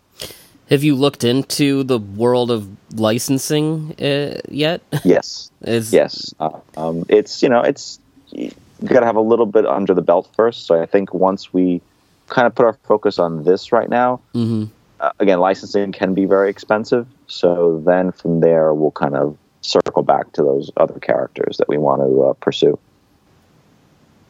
Have 0.69 0.83
you 0.83 0.95
looked 0.95 1.23
into 1.23 1.83
the 1.83 1.99
world 1.99 2.49
of 2.49 2.67
licensing 2.97 3.95
uh, 4.01 4.39
yet? 4.49 4.81
Yes. 5.03 5.51
Is... 5.61 5.93
Yes. 5.93 6.33
Uh, 6.39 6.59
um, 6.77 7.05
it's 7.09 7.43
you 7.43 7.49
know 7.49 7.61
it's 7.61 7.99
you 8.31 8.51
got 8.85 9.01
to 9.01 9.05
have 9.05 9.15
a 9.15 9.21
little 9.21 9.45
bit 9.45 9.65
under 9.65 9.93
the 9.93 10.01
belt 10.01 10.29
first. 10.35 10.65
So 10.65 10.81
I 10.81 10.85
think 10.85 11.13
once 11.13 11.53
we 11.53 11.81
kind 12.27 12.47
of 12.47 12.55
put 12.55 12.65
our 12.65 12.73
focus 12.83 13.19
on 13.19 13.43
this 13.43 13.71
right 13.71 13.89
now, 13.89 14.21
mm-hmm. 14.33 14.65
uh, 14.99 15.11
again, 15.19 15.39
licensing 15.39 15.91
can 15.91 16.13
be 16.13 16.25
very 16.25 16.49
expensive. 16.49 17.07
So 17.27 17.81
then 17.85 18.11
from 18.11 18.39
there, 18.39 18.73
we'll 18.73 18.91
kind 18.91 19.15
of 19.15 19.37
circle 19.61 20.03
back 20.03 20.31
to 20.33 20.43
those 20.43 20.71
other 20.77 20.99
characters 20.99 21.57
that 21.57 21.69
we 21.69 21.77
want 21.77 22.01
to 22.01 22.23
uh, 22.23 22.33
pursue. 22.33 22.77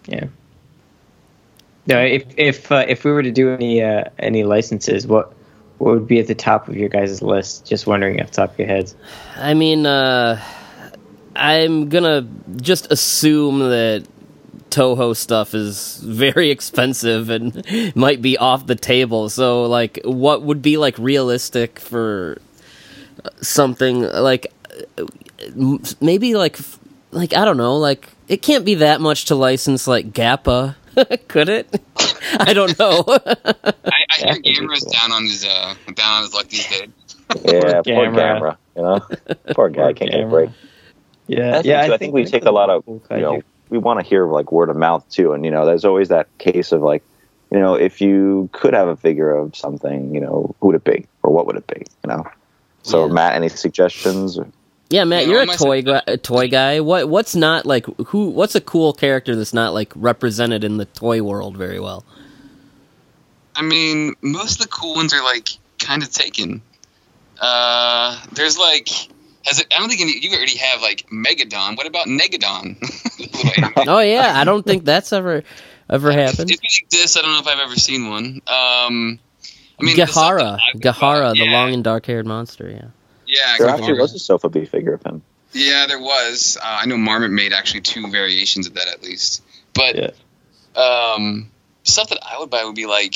Yeah. 0.08 0.26
No, 1.86 2.00
if 2.00 2.26
if 2.38 2.72
uh, 2.72 2.86
if 2.88 3.04
we 3.04 3.12
were 3.12 3.24
to 3.24 3.32
do 3.32 3.54
any 3.54 3.82
uh, 3.82 4.06
any 4.18 4.44
licenses, 4.44 5.06
what 5.06 5.34
what 5.78 5.94
would 5.94 6.08
be 6.08 6.20
at 6.20 6.28
the 6.28 6.36
top 6.36 6.68
of 6.68 6.78
your 6.78 6.90
guys' 6.90 7.22
list? 7.22 7.66
Just 7.66 7.88
wondering 7.88 8.22
off 8.22 8.28
the 8.28 8.34
top 8.34 8.54
of 8.54 8.60
your 8.60 8.68
heads. 8.68 8.96
I 9.36 9.54
mean, 9.54 9.86
uh, 9.86 10.42
I'm 11.36 11.90
gonna 11.90 12.28
just 12.56 12.92
assume 12.92 13.60
that 13.60 14.08
Toho 14.70 15.16
stuff 15.16 15.54
is 15.54 15.98
very 15.98 16.52
expensive 16.52 17.30
and 17.30 17.96
might 17.96 18.22
be 18.22 18.38
off 18.38 18.66
the 18.66 18.76
table. 18.76 19.30
So, 19.30 19.66
like, 19.66 20.00
what 20.04 20.42
would 20.42 20.62
be 20.62 20.78
like 20.78 20.98
realistic 20.98 21.80
for 21.80 22.38
something 23.42 24.02
like 24.02 24.54
maybe 26.02 26.36
like 26.36 26.58
like 27.12 27.34
I 27.34 27.46
don't 27.46 27.58
know, 27.58 27.78
like 27.78 28.10
it 28.28 28.42
can't 28.42 28.66
be 28.66 28.76
that 28.76 29.02
much 29.02 29.26
to 29.26 29.36
license 29.36 29.86
like 29.86 30.12
Gappa, 30.14 30.76
could 31.28 31.50
it? 31.50 31.68
I 32.40 32.54
don't 32.54 32.78
know. 32.80 33.04
I, 33.08 33.16
I 33.86 34.16
hear 34.18 34.28
Yeah, 34.28 34.34
that'd 34.34 34.44
Gamera's 34.44 34.84
cool. 34.84 34.92
down 34.94 35.12
on 35.12 35.24
his 35.24 35.46
uh 35.46 35.76
down 35.96 36.14
on 36.14 36.22
his 36.24 36.34
luck 36.34 36.48
these 36.50 36.68
days. 36.68 36.90
Yeah, 37.44 37.82
poor 37.84 38.06
Gamera. 38.08 38.14
Gamera. 38.16 38.58
You 38.76 38.82
know, 38.82 39.00
poor 39.54 39.70
guy 39.70 39.82
Poor 39.84 39.94
can't 39.94 40.12
get 40.12 40.24
a 40.24 40.28
break. 40.28 40.50
Yeah, 41.28 41.52
That's 41.52 41.66
yeah. 41.68 41.84
it, 41.84 41.88
too. 41.88 41.94
I 41.94 41.98
think 41.98 42.14
we 42.14 42.26
take 42.26 42.46
a 42.46 42.52
lot 42.52 42.70
of 42.70 42.86
cool 42.86 43.02
you 43.12 43.18
know 43.18 43.42
we 43.70 43.78
want 43.78 44.00
to 44.00 44.06
hear 44.06 44.28
like 44.28 44.52
word 44.52 44.70
of 44.70 44.76
mouth 44.76 45.08
too, 45.10 45.34
and 45.34 45.46
you 45.46 45.52
know 45.52 45.66
there's 45.66 45.86
always 45.86 46.10
that 46.10 46.28
case 46.38 46.72
of 46.72 46.82
like 46.82 47.04
you 47.52 47.60
know 47.60 47.76
if 47.76 48.02
you 48.02 48.50
could 48.52 48.74
have 48.74 48.88
a 48.88 48.96
figure 48.96 49.32
of 49.32 49.56
something, 49.56 50.14
you 50.14 50.20
know 50.22 50.56
who 50.60 50.68
would 50.68 50.76
it 50.76 50.84
be 50.84 51.08
or 51.24 51.32
what 51.32 51.46
would 51.48 51.56
it 51.56 51.68
be? 51.68 51.86
You 52.04 52.10
know. 52.10 52.24
So 52.84 53.08
Yeah. 53.08 53.14
Matt, 53.14 53.36
any 53.36 53.50
suggestions? 53.50 54.38
Yeah, 54.94 55.06
Matt, 55.06 55.24
Yeah, 55.24 55.32
you're 55.32 55.42
all 55.42 55.50
a 55.50 55.58
toy 55.58 55.82
guy, 55.82 56.04
a 56.06 56.18
toy 56.18 56.48
guy. 56.50 56.80
What 56.80 57.10
what's 57.10 57.36
not 57.36 57.66
like 57.66 57.88
who? 58.10 58.30
What's 58.30 58.54
a 58.54 58.62
cool 58.62 58.94
character 58.94 59.36
that's 59.36 59.52
not 59.52 59.74
like 59.74 59.92
represented 59.96 60.64
in 60.64 60.78
the 60.78 60.86
toy 60.86 61.24
world 61.24 61.58
very 61.58 61.80
well? 61.80 62.06
I 63.56 63.64
mean, 63.64 64.14
most 64.22 64.60
of 64.60 64.68
the 64.68 64.68
cool 64.68 64.94
ones 64.94 65.12
are 65.12 65.24
like 65.24 65.50
kind 65.80 66.04
of 66.04 66.12
taken. 66.12 66.62
Uh, 67.42 68.24
there's 68.34 68.60
like, 68.60 68.88
has 69.48 69.60
it? 69.60 69.74
I 69.76 69.80
don't 69.80 69.90
think 69.90 70.02
any, 70.02 70.16
you 70.20 70.32
already 70.38 70.60
have 70.60 70.84
like 70.84 71.10
Megadon. 71.10 71.76
What 71.76 71.88
about 71.88 72.06
Negadon? 72.06 72.78
Oh 73.88 74.00
yeah, 74.00 74.34
I 74.40 74.44
don't 74.44 74.64
think 74.64 74.86
that's 74.86 75.12
ever 75.12 75.44
ever 75.90 76.12
happened. 76.12 76.52
If 76.52 76.60
it 76.62 76.84
exists, 76.84 77.18
I 77.18 77.24
don't 77.24 77.32
know 77.32 77.40
if 77.40 77.48
I've 77.48 77.68
ever 77.68 77.76
seen 77.78 78.10
one. 78.10 78.42
Um, 78.46 79.20
I 79.80 79.84
mean, 79.84 79.96
stuff 79.96 80.10
Gehara, 80.12 81.34
that 81.34 81.36
the 81.40 81.48
long 81.48 81.74
and 81.74 81.84
dark 81.84 82.06
haired 82.06 82.28
monster. 82.28 82.70
Yeah. 82.70 82.90
Yeah, 83.34 83.58
There 83.58 83.68
Gehara. 83.68 83.78
actually 83.80 84.00
was 84.00 84.14
a 84.14 84.18
Sofubi 84.34 84.68
figure 84.68 84.94
of 84.94 85.04
him. 85.04 85.22
Yeah, 85.54 85.86
there 85.88 86.00
was. 86.00 86.58
Uh, 86.62 86.80
I 86.82 86.86
know 86.86 86.98
Marmit 86.98 87.32
made 87.32 87.54
actually 87.54 87.82
two 87.82 88.10
variations 88.12 88.68
of 88.68 88.74
that 88.76 88.88
at 88.88 89.04
least. 89.04 89.42
But 89.74 89.96
Yeah. 89.96 90.82
um, 90.82 91.50
stuff 91.84 92.10
that 92.10 92.20
I 92.24 92.40
would 92.40 92.50
buy 92.50 92.64
would 92.66 92.76
be 92.76 92.86
like 92.86 93.16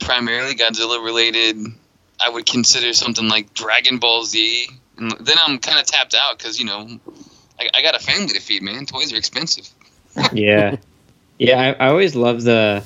primarily 0.00 0.54
Godzilla 0.54 1.02
related. 1.04 1.56
I 2.24 2.28
would 2.30 2.46
consider 2.46 2.92
something 2.92 3.28
like 3.28 3.52
Dragon 3.54 3.98
Ball 3.98 4.24
Z. 4.24 4.68
And 4.98 5.10
then 5.20 5.36
I'm 5.44 5.58
kind 5.58 5.78
of 5.78 5.86
tapped 5.86 6.14
out 6.14 6.38
because 6.38 6.58
you 6.58 6.66
know 6.66 6.88
I, 7.60 7.68
I 7.74 7.82
got 7.82 7.94
a 7.94 7.98
family 7.98 8.28
to 8.34 8.40
feed, 8.40 8.62
man. 8.62 8.86
Toys 8.86 9.12
are 9.12 9.16
expensive. 9.16 9.68
yeah, 10.32 10.76
yeah. 11.38 11.74
I, 11.78 11.86
I 11.86 11.88
always 11.88 12.14
love 12.14 12.42
the. 12.42 12.82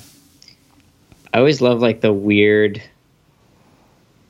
I 1.34 1.38
always 1.38 1.60
love 1.60 1.80
like 1.80 2.00
the 2.00 2.12
weird, 2.12 2.82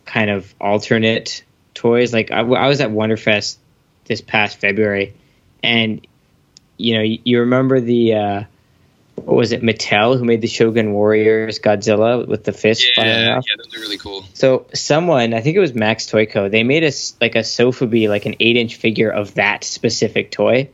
kind 0.06 0.30
of 0.30 0.52
alternate 0.60 1.44
toys. 1.86 2.12
Like 2.12 2.30
I, 2.30 2.40
I 2.40 2.68
was 2.68 2.80
at 2.80 2.90
Wonderfest 2.90 3.56
this 4.04 4.20
past 4.20 4.58
February, 4.58 5.14
and 5.62 6.06
you 6.76 6.94
know 6.96 7.02
you, 7.02 7.18
you 7.24 7.40
remember 7.40 7.80
the 7.80 8.14
uh, 8.14 8.42
what 9.16 9.36
was 9.36 9.52
it 9.52 9.62
Mattel 9.62 10.18
who 10.18 10.24
made 10.24 10.40
the 10.40 10.48
Shogun 10.48 10.92
Warriors 10.92 11.58
Godzilla 11.58 12.26
with 12.26 12.44
the 12.44 12.52
fist 12.52 12.86
Yeah, 12.96 13.04
yeah, 13.04 13.40
those 13.56 13.74
are 13.74 13.80
really 13.80 13.98
cool. 13.98 14.24
So 14.34 14.66
someone, 14.74 15.34
I 15.34 15.40
think 15.40 15.56
it 15.56 15.60
was 15.60 15.74
Max 15.74 16.06
Toyco, 16.06 16.50
they 16.50 16.62
made 16.62 16.84
us 16.84 17.16
like 17.20 17.34
a 17.34 17.40
Sofubi, 17.40 18.08
like 18.08 18.26
an 18.26 18.36
eight 18.40 18.56
inch 18.56 18.76
figure 18.76 19.10
of 19.10 19.34
that 19.34 19.64
specific 19.64 20.30
toy. 20.30 20.68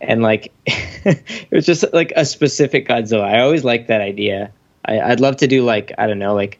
And 0.00 0.22
like 0.22 0.52
it 0.66 1.50
was 1.50 1.66
just 1.66 1.84
like 1.92 2.12
a 2.16 2.24
specific 2.24 2.88
Godzilla. 2.88 3.24
I 3.24 3.40
always 3.40 3.64
liked 3.64 3.88
that 3.88 4.00
idea. 4.00 4.52
I, 4.84 5.00
I'd 5.00 5.20
love 5.20 5.36
to 5.36 5.46
do 5.46 5.64
like, 5.64 5.92
I 5.96 6.06
don't 6.06 6.18
know, 6.18 6.34
like 6.34 6.58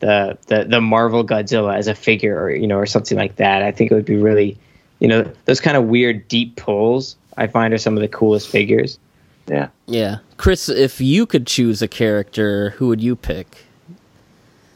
the, 0.00 0.38
the 0.46 0.64
the 0.64 0.80
Marvel 0.80 1.24
Godzilla 1.24 1.76
as 1.76 1.88
a 1.88 1.94
figure 1.94 2.40
or 2.40 2.50
you 2.50 2.66
know, 2.66 2.76
or 2.76 2.86
something 2.86 3.16
like 3.16 3.36
that. 3.36 3.62
I 3.62 3.72
think 3.72 3.90
it 3.90 3.94
would 3.94 4.04
be 4.04 4.16
really 4.16 4.58
you 4.98 5.08
know, 5.08 5.30
those 5.44 5.60
kind 5.60 5.76
of 5.76 5.84
weird 5.84 6.26
deep 6.28 6.56
pulls 6.56 7.16
I 7.36 7.46
find 7.46 7.72
are 7.72 7.78
some 7.78 7.96
of 7.96 8.00
the 8.00 8.08
coolest 8.08 8.48
figures. 8.48 8.98
Yeah. 9.46 9.68
Yeah, 9.86 10.18
Chris, 10.36 10.68
if 10.68 11.00
you 11.00 11.24
could 11.24 11.46
choose 11.46 11.80
a 11.80 11.88
character, 11.88 12.70
who 12.70 12.88
would 12.88 13.00
you 13.00 13.16
pick? 13.16 13.64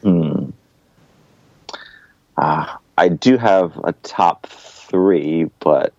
Hmm. 0.01 0.49
Ah, 2.37 2.79
I 2.97 3.09
do 3.09 3.37
have 3.37 3.77
a 3.83 3.91
top 4.03 4.47
three, 4.47 5.49
but 5.59 5.93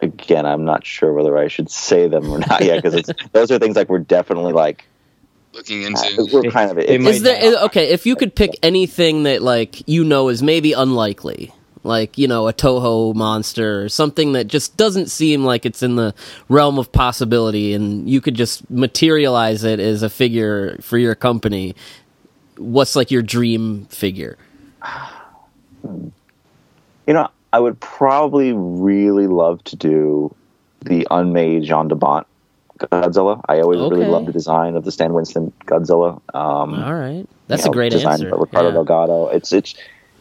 again, 0.00 0.46
I'm 0.46 0.64
not 0.64 0.86
sure 0.86 1.12
whether 1.12 1.36
I 1.36 1.48
should 1.48 1.70
say 1.70 2.06
them 2.06 2.30
or 2.30 2.38
not 2.38 2.62
yet 2.62 2.82
because 2.82 3.10
those 3.32 3.50
are 3.50 3.58
things 3.58 3.74
like 3.74 3.88
we're 3.88 3.98
definitely 3.98 4.52
like 4.52 4.86
Looking 5.56 5.84
uh, 5.84 5.88
into 5.88 6.28
we're 6.30 6.50
kind 6.50 6.70
of 6.70 6.76
it's, 6.78 7.02
might 7.02 7.14
Is 7.14 7.22
there 7.22 7.56
okay? 7.64 7.88
If 7.88 8.04
you 8.04 8.14
could 8.14 8.34
pick 8.34 8.58
anything 8.62 9.22
that 9.22 9.40
like 9.40 9.88
you 9.88 10.04
know 10.04 10.28
is 10.28 10.42
maybe 10.42 10.74
unlikely, 10.74 11.50
like 11.82 12.18
you 12.18 12.28
know 12.28 12.46
a 12.46 12.52
Toho 12.52 13.14
monster 13.14 13.82
or 13.82 13.88
something 13.88 14.32
that 14.32 14.48
just 14.48 14.76
doesn't 14.76 15.10
seem 15.10 15.44
like 15.44 15.64
it's 15.64 15.82
in 15.82 15.96
the 15.96 16.14
realm 16.50 16.78
of 16.78 16.92
possibility, 16.92 17.72
and 17.72 18.08
you 18.08 18.20
could 18.20 18.34
just 18.34 18.70
materialize 18.70 19.64
it 19.64 19.80
as 19.80 20.02
a 20.02 20.10
figure 20.10 20.76
for 20.82 20.98
your 20.98 21.14
company. 21.14 21.74
What's 22.58 22.94
like 22.94 23.10
your 23.10 23.22
dream 23.22 23.86
figure? 23.86 24.36
you 25.82 26.12
know 27.14 27.30
I 27.54 27.60
would 27.60 27.80
probably 27.80 28.52
really 28.52 29.26
love 29.26 29.64
to 29.64 29.76
do 29.76 30.34
the 30.82 31.06
unmade 31.10 31.62
Jan 31.64 31.88
de 31.88 31.94
Bont 31.94 32.26
Godzilla. 32.78 33.40
I 33.48 33.60
always 33.60 33.78
really 33.80 34.02
Okay. 34.02 34.10
love 34.10 34.26
the 34.26 34.32
design 34.32 34.76
of 34.76 34.84
the 34.84 34.92
Stan 34.92 35.12
Winston 35.12 35.52
Godzilla. 35.64 36.20
Um, 36.34 36.74
All 36.74 36.94
right, 36.94 37.26
that's 37.48 37.64
you 37.64 37.70
a 37.70 37.74
great 37.74 37.92
designed 37.92 38.22
answer. 38.24 38.36
Ricardo 38.36 38.68
Yeah. 38.68 38.74
Delgado. 38.74 39.28
It's 39.28 39.52
it's 39.52 39.74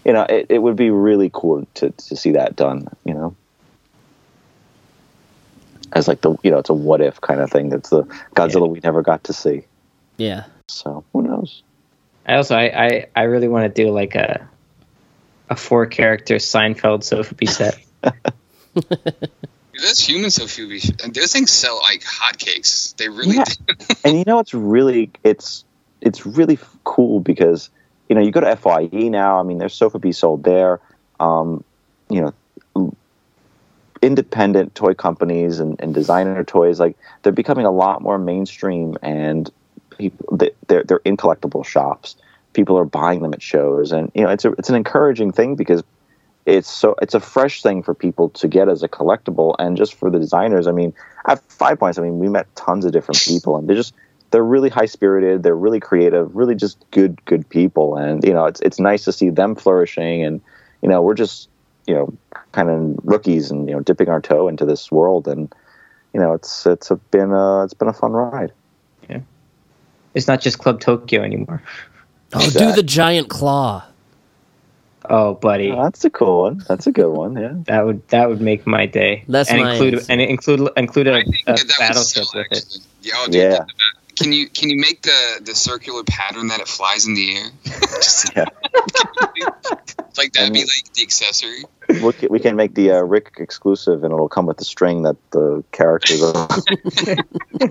you 0.06 0.14
know 0.14 0.24
it, 0.24 0.48
it 0.50 0.60
would 0.60 0.76
be 0.76 0.90
really 0.90 1.30
cool 1.34 1.66
to 1.76 1.90
to 1.92 2.16
see 2.16 2.32
that 2.34 2.56
done. 2.56 2.88
You 3.04 3.14
know, 3.14 3.36
as 5.94 6.08
like 6.08 6.22
the 6.22 6.36
you 6.44 6.52
know 6.52 6.60
it's 6.60 6.70
a 6.70 6.74
what 6.74 7.02
if 7.02 7.20
kind 7.22 7.42
of 7.42 7.52
thing. 7.52 7.70
That's 7.70 7.90
the 7.90 8.04
Godzilla 8.36 8.70
we 8.70 8.80
never 8.84 9.02
got 9.02 9.24
to 9.26 9.34
see. 9.34 9.64
Yeah, 10.18 10.46
So 10.70 11.04
who 11.12 11.24
knows? 11.24 11.62
I 12.26 12.36
also 12.36 12.56
I, 12.56 12.86
I, 12.86 13.06
I 13.16 13.24
really 13.24 13.48
want 13.50 13.74
to 13.74 13.84
do 13.84 13.92
like 13.92 14.16
a 14.16 14.48
a 15.50 15.56
four 15.56 15.86
character 15.86 16.36
Seinfeld 16.36 17.02
Sofubi 17.04 17.50
set. 17.50 17.78
those 19.82 20.00
human 20.00 20.30
Sofubi, 20.30 21.14
those 21.14 21.32
things 21.34 21.52
sell 21.52 21.80
like 21.82 22.02
hotcakes. 22.02 22.96
They 22.98 23.10
really 23.10 23.38
Yeah. 23.38 23.44
do. 23.46 23.76
and 24.06 24.18
you 24.18 24.24
know 24.26 24.40
it's 24.40 24.54
really 24.54 25.12
it's 25.24 25.64
it's 26.02 26.26
really 26.26 26.60
cool 26.84 27.20
because 27.20 27.70
you 28.10 28.16
know 28.16 28.22
you 28.22 28.32
go 28.32 28.42
to 28.42 28.56
Fye 28.56 28.90
now. 28.92 29.40
I 29.40 29.44
mean, 29.44 29.58
there's 29.58 29.78
Sofubi 29.78 30.14
sold 30.14 30.44
there. 30.44 30.80
Um, 31.20 31.64
you 32.10 32.22
know, 32.76 32.94
independent 34.02 34.76
toy 34.76 34.94
companies 34.94 35.60
and, 35.60 35.80
and 35.82 35.94
designer 35.94 36.44
toys 36.44 36.80
like 36.80 36.98
they're 37.24 37.32
becoming 37.32 37.66
a 37.66 37.72
lot 37.72 38.02
more 38.02 38.18
mainstream, 38.18 38.98
and 39.02 39.50
people 39.98 40.38
they- 40.38 40.52
they're 40.68 40.84
they're 40.84 41.02
in 41.06 41.18
collectible 41.18 41.66
shops. 41.66 42.16
People 42.54 42.78
are 42.78 42.86
buying 42.86 43.22
them 43.22 43.34
at 43.34 43.42
shows, 43.42 43.92
and 43.92 44.12
you 44.14 44.24
know 44.24 44.30
it's 44.30 44.46
a 44.46 44.52
it's 44.54 44.70
an 44.70 44.76
encouraging 44.76 45.32
thing 45.32 45.56
because 45.56 45.84
it's 46.46 46.70
so 46.70 46.96
it's 47.02 47.14
a 47.14 47.20
fresh 47.20 47.62
thing 47.62 47.82
for 47.82 47.94
people 47.94 48.30
to 48.30 48.48
get 48.48 48.70
as 48.70 48.84
a 48.84 48.88
collectible 48.88 49.56
and 49.58 49.78
just 49.78 49.96
for 49.96 50.10
the 50.10 50.20
designers. 50.20 50.68
I 50.68 50.72
mean 50.72 50.94
at 51.26 51.42
five 51.52 51.80
points 51.80 51.98
i 51.98 52.04
mean 52.04 52.20
we 52.20 52.30
met 52.30 52.54
tons 52.56 52.86
of 52.86 52.92
different 52.92 53.20
people 53.26 53.58
and 53.58 53.68
they're 53.68 53.76
just 53.76 53.96
they're 54.30 54.44
really 54.44 54.70
high 54.70 54.86
spirited 54.86 55.42
they're 55.42 55.56
really 55.56 55.80
creative 55.80 56.36
really 56.36 56.56
just 56.56 56.78
good 56.92 57.24
good 57.26 57.48
people. 57.50 57.98
And 57.98 58.24
you 58.24 58.34
know 58.34 58.46
it's 58.46 58.62
it's 58.62 58.80
nice 58.80 59.04
to 59.06 59.12
see 59.12 59.30
them 59.30 59.56
flourishing 59.56 60.24
and 60.24 60.42
you 60.82 60.90
know 60.90 61.02
we're 61.02 61.16
just 61.16 61.50
you 61.88 61.94
know 61.94 62.14
kind 62.52 62.70
of 62.70 63.00
rookies 63.04 63.52
and 63.52 63.68
you 63.68 63.76
know 63.76 63.82
dipping 63.82 64.10
our 64.10 64.22
toe 64.22 64.48
into 64.48 64.66
this 64.66 64.92
world. 64.92 65.28
And 65.28 65.54
you 66.14 66.20
know 66.20 66.34
it's 66.34 66.66
it's 66.66 66.92
a, 66.92 66.96
been 66.96 67.32
a 67.32 67.64
it's 67.64 67.74
been 67.74 67.88
a 67.88 67.94
fun 67.94 68.12
ride. 68.12 68.52
Yeah. 69.10 69.22
It's 70.14 70.28
not 70.28 70.42
just 70.42 70.60
Club 70.60 70.80
Tokyo 70.80 71.24
anymore. 71.24 71.62
Oh, 72.34 72.50
do 72.50 72.72
the 72.72 72.84
giant 72.84 73.30
claw. 73.30 73.86
Oh, 75.10 75.34
buddy, 75.36 75.72
Oh, 75.72 75.84
that's 75.84 76.04
a 76.06 76.10
cool 76.10 76.42
one 76.44 76.64
that's 76.68 76.88
a 76.88 76.92
good 76.92 77.12
one 77.12 77.36
yeah 77.38 77.54
that 77.66 77.86
would 77.86 78.08
that 78.10 78.30
would 78.30 78.42
make 78.42 78.66
my 78.68 78.86
day. 78.86 79.24
That's 79.28 79.50
and 79.52 79.62
my 79.62 79.72
include 79.74 79.94
answer. 79.96 80.12
and 80.12 80.22
include 80.22 80.70
include 80.78 81.08
a, 81.08 81.14
I 81.14 81.24
think 81.24 81.36
a 81.48 81.54
that 81.54 81.58
that 81.58 81.64
would 81.64 81.78
battleship 81.80 82.24
sell, 82.26 82.44
with 82.50 82.58
it. 82.60 82.78
Yeah, 83.02 83.14
oh, 83.18 83.26
dude, 83.26 83.36
Yeah. 83.36 83.50
the- 83.50 83.58
the- 83.66 84.24
Can 84.24 84.32
you 84.32 84.48
can 84.48 84.70
you 84.70 84.78
make 84.80 85.02
the 85.02 85.42
the 85.44 85.54
circular 85.56 86.04
pattern 86.04 86.48
that 86.48 86.60
it 86.62 86.68
flies 86.70 87.06
in 87.06 87.16
the 87.16 87.36
air? 87.38 87.48
Just, 87.66 88.32
Yeah. 88.36 88.46
like 90.18 90.32
that'd 90.34 90.54
be 90.54 90.62
like 90.62 90.94
the 90.94 91.02
accessory. 91.04 91.64
we 91.90 92.14
can, 92.14 92.30
we 92.30 92.40
can 92.40 92.56
make 92.56 92.74
the 92.76 92.92
uh, 92.92 93.02
rick 93.02 93.34
exclusive 93.40 94.04
and 94.06 94.14
it'll 94.14 94.30
come 94.30 94.46
with 94.46 94.58
the 94.58 94.64
string 94.66 95.04
that 95.04 95.18
the 95.32 95.64
characters 95.74 96.24
are 96.24 96.48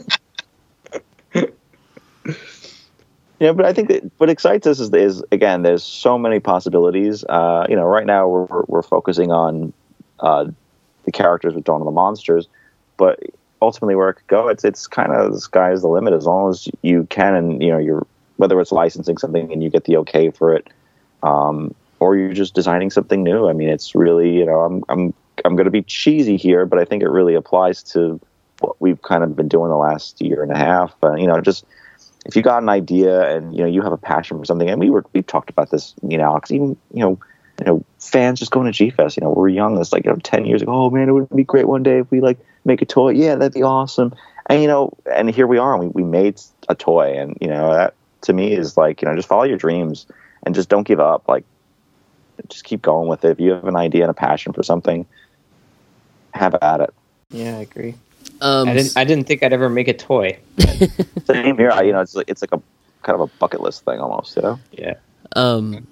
Yeah, 3.44 3.52
but 3.52 3.66
I 3.66 3.74
think 3.74 3.88
that 3.88 4.10
what 4.16 4.30
excites 4.30 4.66
us 4.66 4.80
is, 4.80 4.90
is 4.94 5.22
again, 5.30 5.60
there's 5.60 5.84
so 5.84 6.16
many 6.16 6.40
possibilities. 6.40 7.24
Uh, 7.28 7.66
you 7.68 7.76
know, 7.76 7.84
right 7.84 8.06
now 8.06 8.26
we're 8.26 8.62
we're 8.68 8.80
focusing 8.80 9.30
on 9.32 9.74
uh, 10.20 10.46
the 11.04 11.12
characters 11.12 11.52
with 11.54 11.62
Dawn 11.62 11.82
of 11.82 11.84
the 11.84 11.90
Monsters, 11.90 12.48
but 12.96 13.20
ultimately 13.60 13.96
where 13.96 14.08
it 14.08 14.14
could 14.14 14.28
go, 14.28 14.48
it's 14.48 14.64
it's 14.64 14.86
kind 14.86 15.12
of 15.12 15.30
the 15.30 15.40
sky 15.42 15.72
is 15.72 15.82
the 15.82 15.88
limit 15.88 16.14
as 16.14 16.24
long 16.24 16.48
as 16.48 16.70
you 16.80 17.06
can, 17.10 17.34
and 17.34 17.62
you 17.62 17.70
know 17.70 17.76
you're 17.76 18.06
whether 18.38 18.58
it's 18.62 18.72
licensing 18.72 19.18
something 19.18 19.52
and 19.52 19.62
you 19.62 19.68
get 19.68 19.84
the 19.84 19.98
okay 19.98 20.30
for 20.30 20.54
it, 20.54 20.66
um, 21.22 21.74
or 22.00 22.16
you're 22.16 22.32
just 22.32 22.54
designing 22.54 22.88
something 22.88 23.22
new. 23.22 23.46
I 23.46 23.52
mean, 23.52 23.68
it's 23.68 23.94
really 23.94 24.38
you 24.38 24.46
know 24.46 24.60
I'm 24.60 24.82
I'm 24.88 25.12
I'm 25.44 25.54
going 25.54 25.66
to 25.66 25.70
be 25.70 25.82
cheesy 25.82 26.38
here, 26.38 26.64
but 26.64 26.78
I 26.78 26.86
think 26.86 27.02
it 27.02 27.10
really 27.10 27.34
applies 27.34 27.82
to 27.92 28.18
what 28.60 28.80
we've 28.80 29.02
kind 29.02 29.22
of 29.22 29.36
been 29.36 29.48
doing 29.48 29.68
the 29.68 29.76
last 29.76 30.22
year 30.22 30.42
and 30.42 30.50
a 30.50 30.56
half. 30.56 30.94
Uh, 31.02 31.12
you 31.16 31.26
know, 31.26 31.42
just 31.42 31.66
if 32.24 32.36
you 32.36 32.42
got 32.42 32.62
an 32.62 32.68
idea 32.68 33.36
and 33.36 33.55
you 33.55 33.60
know 33.60 33.68
you 33.68 33.82
have 33.82 33.92
a 33.92 33.98
passion 33.98 34.38
for 34.38 34.44
something, 34.44 34.68
and 34.68 34.80
we 34.80 34.90
were 34.90 35.05
we 35.12 35.22
talked 35.22 35.51
about 35.51 35.70
this, 35.70 35.94
you 36.06 36.18
know, 36.18 36.34
because 36.34 36.52
even 36.52 36.76
you 36.92 37.01
know 37.01 37.18
you 37.59 37.66
know 37.66 37.84
fans 37.98 38.38
just 38.38 38.51
going 38.51 38.66
to 38.66 38.72
G 38.72 38.90
Fest. 38.90 39.16
You 39.16 39.22
know, 39.22 39.30
we 39.30 39.36
we're 39.36 39.48
young. 39.48 39.78
It's 39.80 39.92
like 39.92 40.05
you 40.05 40.10
know, 40.10 40.18
ten 40.18 40.44
years 40.44 40.62
ago. 40.62 40.72
Oh 40.72 40.90
man, 40.90 41.09
it 41.09 41.12
would 41.12 41.28
be 41.30 41.44
great 41.44 41.68
one 41.68 41.82
day 41.82 41.98
if 41.98 42.10
we 42.10 42.20
like 42.20 42.38
make 42.64 42.82
a 42.82 42.86
toy. 42.86 43.10
Yeah, 43.10 43.34
that'd 43.34 43.52
be 43.52 43.62
awesome. 43.62 44.14
And 44.46 44.62
you 44.62 44.68
know, 44.68 44.92
and 45.14 45.30
here 45.30 45.46
we 45.46 45.59
are. 45.59 45.74
And 45.74 45.94
we 45.94 46.02
we 46.02 46.09
made 46.09 46.40
a 46.68 46.74
toy, 46.74 47.14
and 47.18 47.36
you 47.40 47.48
know 47.48 47.72
that 47.72 47.94
to 48.22 48.32
me 48.32 48.52
is 48.52 48.76
like 48.76 49.02
you 49.02 49.09
know 49.09 49.14
just 49.14 49.28
follow 49.28 49.44
your 49.44 49.59
dreams 49.59 50.06
and 50.44 50.55
just 50.55 50.68
don't 50.68 50.86
give 50.86 51.01
up. 51.01 51.28
Like 51.28 51.44
just 52.48 52.64
keep 52.64 52.82
going 52.82 53.09
with 53.09 53.24
it. 53.24 53.30
If 53.30 53.40
you 53.40 53.52
have 53.52 53.66
an 53.66 53.76
idea 53.76 54.02
and 54.02 54.10
a 54.10 54.14
passion 54.14 54.52
for 54.52 54.62
something, 54.62 55.06
have 56.32 56.55
at 56.56 56.80
it. 56.80 56.94
Yeah, 57.30 57.59
I 57.59 57.60
agree. 57.60 57.94
Um, 58.44 58.68
I 58.68 58.74
didn't. 58.74 58.96
I 58.96 59.04
didn't 59.04 59.26
think 59.26 59.42
I'd 59.42 59.54
ever 59.54 59.70
make 59.70 59.88
a 59.88 59.94
toy. 59.94 60.38
Same 61.24 61.56
here. 61.56 61.70
I, 61.70 61.82
you 61.82 61.92
know, 61.92 62.00
it's 62.00 62.14
like, 62.14 62.28
it's 62.28 62.42
like 62.42 62.52
a 62.52 62.60
kind 63.02 63.18
of 63.18 63.22
a 63.22 63.38
bucket 63.38 63.62
list 63.62 63.86
thing 63.86 64.00
almost. 64.00 64.36
You 64.36 64.42
know. 64.42 64.60
Yeah. 64.72 64.94
Um, 65.34 65.86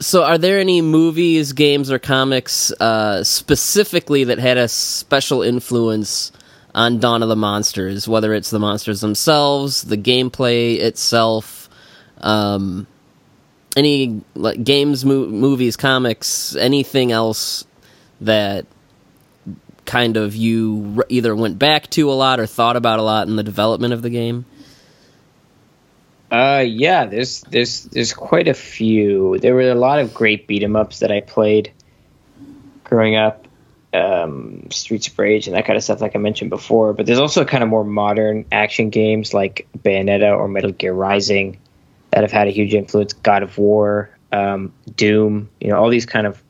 so, 0.00 0.24
are 0.24 0.38
there 0.38 0.58
any 0.58 0.80
movies, 0.80 1.52
games, 1.52 1.92
or 1.92 1.98
comics 1.98 2.72
uh, 2.80 3.22
specifically 3.24 4.24
that 4.24 4.38
had 4.38 4.56
a 4.56 4.68
special 4.68 5.42
influence 5.42 6.32
on 6.74 6.98
Dawn 6.98 7.22
of 7.22 7.28
the 7.28 7.36
Monsters? 7.36 8.08
Whether 8.08 8.32
it's 8.32 8.48
the 8.48 8.58
monsters 8.58 9.02
themselves, 9.02 9.82
the 9.82 9.98
gameplay 9.98 10.78
itself, 10.78 11.68
um, 12.22 12.86
any 13.76 14.22
like 14.34 14.64
games, 14.64 15.04
mo- 15.04 15.26
movies, 15.26 15.76
comics, 15.76 16.56
anything 16.56 17.12
else 17.12 17.66
that 18.22 18.64
kind 19.88 20.16
of 20.16 20.36
you 20.36 21.02
either 21.08 21.34
went 21.34 21.58
back 21.58 21.88
to 21.90 22.10
a 22.10 22.14
lot 22.14 22.38
or 22.38 22.46
thought 22.46 22.76
about 22.76 23.00
a 23.00 23.02
lot 23.02 23.26
in 23.26 23.34
the 23.34 23.42
development 23.42 23.92
of 23.92 24.02
the 24.02 24.10
game? 24.10 24.44
Uh, 26.30 26.62
yeah. 26.64 27.06
There's 27.06 27.40
there's 27.40 27.84
there's 27.84 28.12
quite 28.12 28.46
a 28.46 28.54
few. 28.54 29.38
There 29.38 29.54
were 29.54 29.70
a 29.70 29.74
lot 29.74 29.98
of 29.98 30.14
great 30.14 30.46
beat 30.46 30.62
'em 30.62 30.76
ups 30.76 31.00
that 31.00 31.10
I 31.10 31.22
played 31.22 31.72
growing 32.84 33.16
up. 33.16 33.48
Um, 33.94 34.70
Streets 34.70 35.08
of 35.08 35.18
Rage 35.18 35.46
and 35.46 35.56
that 35.56 35.64
kind 35.64 35.78
of 35.78 35.82
stuff, 35.82 36.02
like 36.02 36.14
I 36.14 36.18
mentioned 36.18 36.50
before. 36.50 36.92
But 36.92 37.06
there's 37.06 37.18
also 37.18 37.46
kind 37.46 37.64
of 37.64 37.70
more 37.70 37.84
modern 37.84 38.44
action 38.52 38.90
games 38.90 39.32
like 39.32 39.66
Bayonetta 39.78 40.36
or 40.36 40.46
Metal 40.46 40.72
Gear 40.72 40.92
Rising 40.92 41.58
that 42.10 42.22
have 42.22 42.32
had 42.32 42.46
a 42.46 42.50
huge 42.50 42.74
influence. 42.74 43.14
God 43.14 43.42
of 43.42 43.56
War, 43.56 44.10
um, 44.30 44.74
Doom. 44.94 45.48
You 45.60 45.68
know, 45.68 45.78
all 45.78 45.88
these 45.88 46.04
kind 46.04 46.26
of 46.26 46.42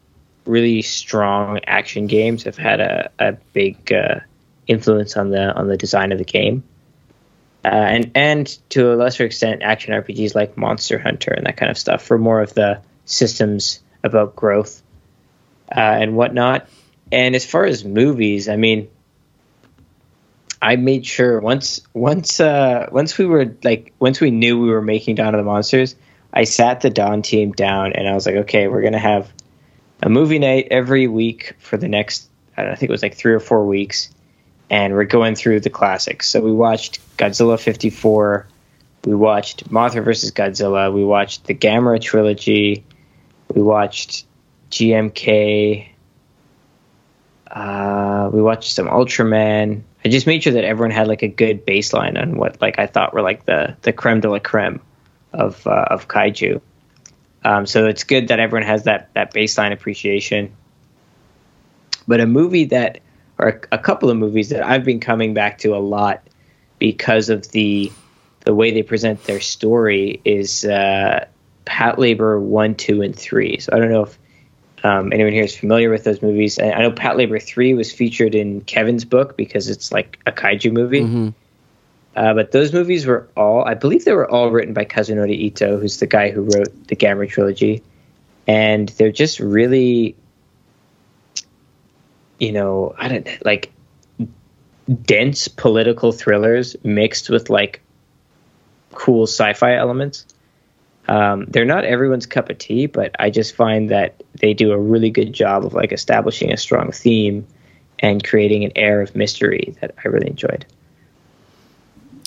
really 0.48 0.82
strong 0.82 1.60
action 1.66 2.06
games 2.06 2.44
have 2.44 2.56
had 2.56 2.80
a, 2.80 3.10
a 3.18 3.32
big 3.52 3.92
uh, 3.92 4.20
influence 4.66 5.16
on 5.16 5.30
the 5.30 5.52
on 5.52 5.68
the 5.68 5.76
design 5.76 6.10
of 6.10 6.18
the 6.18 6.24
game. 6.24 6.64
Uh, 7.64 7.68
and 7.68 8.10
and 8.14 8.58
to 8.70 8.92
a 8.92 8.94
lesser 8.94 9.24
extent, 9.24 9.62
action 9.62 9.92
RPGs 9.92 10.34
like 10.34 10.56
Monster 10.56 10.98
Hunter 10.98 11.32
and 11.32 11.46
that 11.46 11.56
kind 11.56 11.70
of 11.70 11.78
stuff 11.78 12.02
for 12.02 12.18
more 12.18 12.40
of 12.40 12.54
the 12.54 12.80
systems 13.04 13.80
about 14.02 14.34
growth 14.34 14.82
uh, 15.70 15.80
and 15.80 16.16
whatnot. 16.16 16.68
And 17.10 17.34
as 17.34 17.44
far 17.44 17.64
as 17.64 17.84
movies, 17.84 18.48
I 18.48 18.56
mean, 18.56 18.88
I 20.60 20.76
made 20.76 21.06
sure 21.06 21.40
once 21.40 21.82
once 21.94 22.40
uh, 22.40 22.88
once 22.90 23.18
we 23.18 23.26
were 23.26 23.54
like 23.62 23.92
once 23.98 24.20
we 24.20 24.30
knew 24.30 24.60
we 24.60 24.70
were 24.70 24.82
making 24.82 25.16
Dawn 25.16 25.34
of 25.34 25.38
the 25.38 25.44
Monsters, 25.44 25.94
I 26.32 26.44
sat 26.44 26.80
the 26.80 26.90
Dawn 26.90 27.22
team 27.22 27.52
down 27.52 27.92
and 27.92 28.08
I 28.08 28.14
was 28.14 28.26
like, 28.26 28.36
okay, 28.36 28.68
we're 28.68 28.82
gonna 28.82 28.98
have 28.98 29.32
a 30.02 30.08
movie 30.08 30.38
night 30.38 30.68
every 30.70 31.08
week 31.08 31.54
for 31.58 31.76
the 31.76 31.88
next 31.88 32.28
I, 32.56 32.64
know, 32.64 32.70
I 32.70 32.74
think 32.74 32.88
it 32.88 32.92
was 32.92 33.02
like 33.02 33.14
three 33.14 33.32
or 33.32 33.40
four 33.40 33.64
weeks, 33.64 34.10
and 34.68 34.94
we're 34.94 35.04
going 35.04 35.34
through 35.34 35.60
the 35.60 35.70
classics. 35.70 36.28
So 36.28 36.40
we 36.40 36.52
watched 36.52 37.00
Godzilla 37.16 37.58
'54, 37.58 38.46
we 39.04 39.14
watched 39.14 39.70
Mothra 39.70 40.04
versus 40.04 40.32
Godzilla, 40.32 40.92
we 40.92 41.04
watched 41.04 41.44
the 41.44 41.54
Gamera 41.54 42.00
trilogy, 42.00 42.84
we 43.54 43.62
watched 43.62 44.26
GMK, 44.70 45.88
uh, 47.50 48.30
we 48.32 48.42
watched 48.42 48.72
some 48.72 48.86
Ultraman. 48.86 49.82
I 50.04 50.08
just 50.08 50.26
made 50.26 50.42
sure 50.42 50.52
that 50.52 50.64
everyone 50.64 50.90
had 50.90 51.08
like 51.08 51.22
a 51.22 51.28
good 51.28 51.66
baseline 51.66 52.20
on 52.20 52.36
what 52.36 52.60
like 52.60 52.78
I 52.78 52.86
thought 52.86 53.14
were 53.14 53.22
like 53.22 53.44
the 53.44 53.76
the 53.82 53.92
creme 53.92 54.20
de 54.20 54.30
la 54.30 54.38
creme 54.38 54.80
of 55.32 55.66
uh, 55.66 55.86
of 55.90 56.08
kaiju. 56.08 56.60
Um, 57.48 57.64
so 57.64 57.86
it's 57.86 58.04
good 58.04 58.28
that 58.28 58.38
everyone 58.38 58.66
has 58.66 58.84
that 58.84 59.08
that 59.14 59.32
baseline 59.32 59.72
appreciation. 59.72 60.54
But 62.06 62.20
a 62.20 62.26
movie 62.26 62.66
that, 62.66 63.00
or 63.38 63.48
a, 63.48 63.76
a 63.76 63.78
couple 63.78 64.10
of 64.10 64.18
movies 64.18 64.50
that 64.50 64.62
I've 64.62 64.84
been 64.84 65.00
coming 65.00 65.32
back 65.32 65.56
to 65.60 65.74
a 65.74 65.78
lot 65.80 66.22
because 66.78 67.30
of 67.30 67.50
the 67.52 67.90
the 68.44 68.54
way 68.54 68.70
they 68.70 68.82
present 68.82 69.24
their 69.24 69.40
story 69.40 70.20
is 70.26 70.66
uh, 70.66 71.24
Patlabor 71.64 72.38
one, 72.38 72.74
two, 72.74 73.00
and 73.00 73.16
three. 73.16 73.58
So 73.60 73.72
I 73.72 73.78
don't 73.78 73.90
know 73.90 74.02
if 74.02 74.18
um, 74.84 75.10
anyone 75.10 75.32
here 75.32 75.44
is 75.44 75.56
familiar 75.56 75.88
with 75.88 76.04
those 76.04 76.20
movies. 76.20 76.58
I 76.58 76.82
know 76.82 76.92
Patlabor 76.92 77.42
three 77.42 77.72
was 77.72 77.90
featured 77.90 78.34
in 78.34 78.60
Kevin's 78.60 79.06
book 79.06 79.38
because 79.38 79.70
it's 79.70 79.90
like 79.90 80.18
a 80.26 80.32
kaiju 80.32 80.70
movie. 80.70 81.00
Mm-hmm. 81.00 81.28
Uh, 82.18 82.34
but 82.34 82.50
those 82.50 82.72
movies 82.72 83.06
were 83.06 83.28
all, 83.36 83.64
I 83.64 83.74
believe 83.74 84.04
they 84.04 84.12
were 84.12 84.28
all 84.28 84.50
written 84.50 84.74
by 84.74 84.84
Kazunori 84.84 85.36
Ito, 85.36 85.78
who's 85.78 85.98
the 85.98 86.06
guy 86.06 86.30
who 86.30 86.42
wrote 86.42 86.88
the 86.88 86.96
Gamera 86.96 87.28
trilogy. 87.28 87.80
And 88.48 88.88
they're 88.88 89.12
just 89.12 89.38
really, 89.38 90.16
you 92.40 92.50
know, 92.50 92.92
I 92.98 93.06
don't 93.06 93.28
like 93.44 93.70
dense 95.04 95.46
political 95.46 96.10
thrillers 96.10 96.74
mixed 96.82 97.30
with 97.30 97.50
like 97.50 97.82
cool 98.94 99.28
sci-fi 99.28 99.76
elements. 99.76 100.26
Um, 101.06 101.44
they're 101.44 101.64
not 101.64 101.84
everyone's 101.84 102.26
cup 102.26 102.50
of 102.50 102.58
tea, 102.58 102.86
but 102.86 103.14
I 103.20 103.30
just 103.30 103.54
find 103.54 103.90
that 103.90 104.24
they 104.40 104.54
do 104.54 104.72
a 104.72 104.78
really 104.78 105.10
good 105.10 105.32
job 105.32 105.64
of 105.64 105.72
like 105.72 105.92
establishing 105.92 106.52
a 106.52 106.56
strong 106.56 106.90
theme 106.90 107.46
and 108.00 108.24
creating 108.24 108.64
an 108.64 108.72
air 108.74 109.02
of 109.02 109.14
mystery 109.14 109.76
that 109.80 109.94
I 110.04 110.08
really 110.08 110.26
enjoyed. 110.26 110.66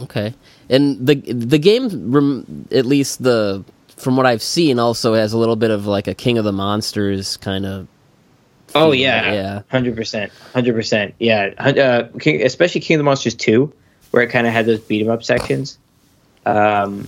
Okay, 0.04 0.34
and 0.70 1.06
the 1.06 1.16
the 1.16 1.60
game, 1.60 2.68
at 2.72 2.86
least 2.86 3.24
the 3.24 3.64
from 3.98 4.18
what 4.18 4.26
I've 4.26 4.42
seen, 4.42 4.80
also 4.80 5.14
has 5.14 5.34
a 5.34 5.38
little 5.38 5.56
bit 5.56 5.72
of 5.72 5.86
like 5.86 6.08
a 6.08 6.14
King 6.14 6.38
of 6.38 6.44
the 6.46 6.52
Monsters 6.52 7.38
kind 7.38 7.66
of. 7.66 7.88
Oh 8.74 8.92
yeah, 8.94 9.34
yeah. 9.34 9.62
hundred 9.70 9.96
percent, 9.96 10.32
hundred 10.54 10.74
percent. 10.74 11.14
Yeah, 11.20 11.54
uh, 11.58 12.08
King, 12.20 12.42
especially 12.44 12.82
King 12.82 12.96
of 12.96 13.00
the 13.00 13.04
Monsters 13.04 13.36
two, 13.36 13.74
where 14.12 14.24
it 14.24 14.28
kind 14.28 14.48
of 14.48 14.54
had 14.54 14.66
those 14.66 14.80
beat 14.80 15.06
'em 15.06 15.12
up 15.12 15.24
sections. 15.24 15.78
Um, 16.46 17.08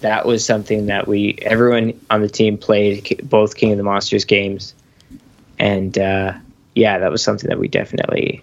that 0.00 0.26
was 0.26 0.44
something 0.44 0.86
that 0.86 1.06
we 1.08 1.38
everyone 1.42 2.00
on 2.10 2.22
the 2.22 2.28
team 2.28 2.56
played 2.56 3.20
both 3.28 3.56
King 3.56 3.72
of 3.72 3.78
the 3.78 3.84
Monsters 3.84 4.24
games, 4.24 4.74
and 5.58 5.96
uh, 5.98 6.34
yeah, 6.74 6.98
that 6.98 7.10
was 7.10 7.22
something 7.22 7.48
that 7.48 7.58
we 7.58 7.68
definitely 7.68 8.42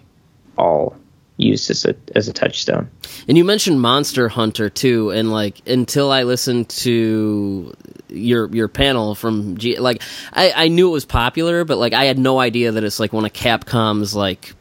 all 0.56 0.96
used 1.42 1.70
as 1.70 1.84
a 1.84 1.94
as 2.14 2.28
a 2.28 2.32
touchstone. 2.32 2.90
And 3.28 3.36
you 3.36 3.44
mentioned 3.44 3.80
Monster 3.80 4.28
Hunter 4.28 4.70
too, 4.70 5.10
and 5.10 5.30
like 5.30 5.66
until 5.66 6.10
I 6.12 6.24
listened 6.24 6.68
to 6.70 7.74
your 8.08 8.48
your 8.54 8.68
panel 8.68 9.14
from 9.14 9.56
G, 9.56 9.78
like 9.78 10.02
I, 10.32 10.52
I 10.52 10.68
knew 10.68 10.88
it 10.88 10.92
was 10.92 11.04
popular, 11.04 11.64
but 11.64 11.78
like 11.78 11.92
I 11.92 12.04
had 12.04 12.18
no 12.18 12.38
idea 12.38 12.72
that 12.72 12.84
it's 12.84 13.00
like 13.00 13.12
one 13.12 13.24
of 13.24 13.32
Capcom's 13.32 14.14
like 14.14 14.54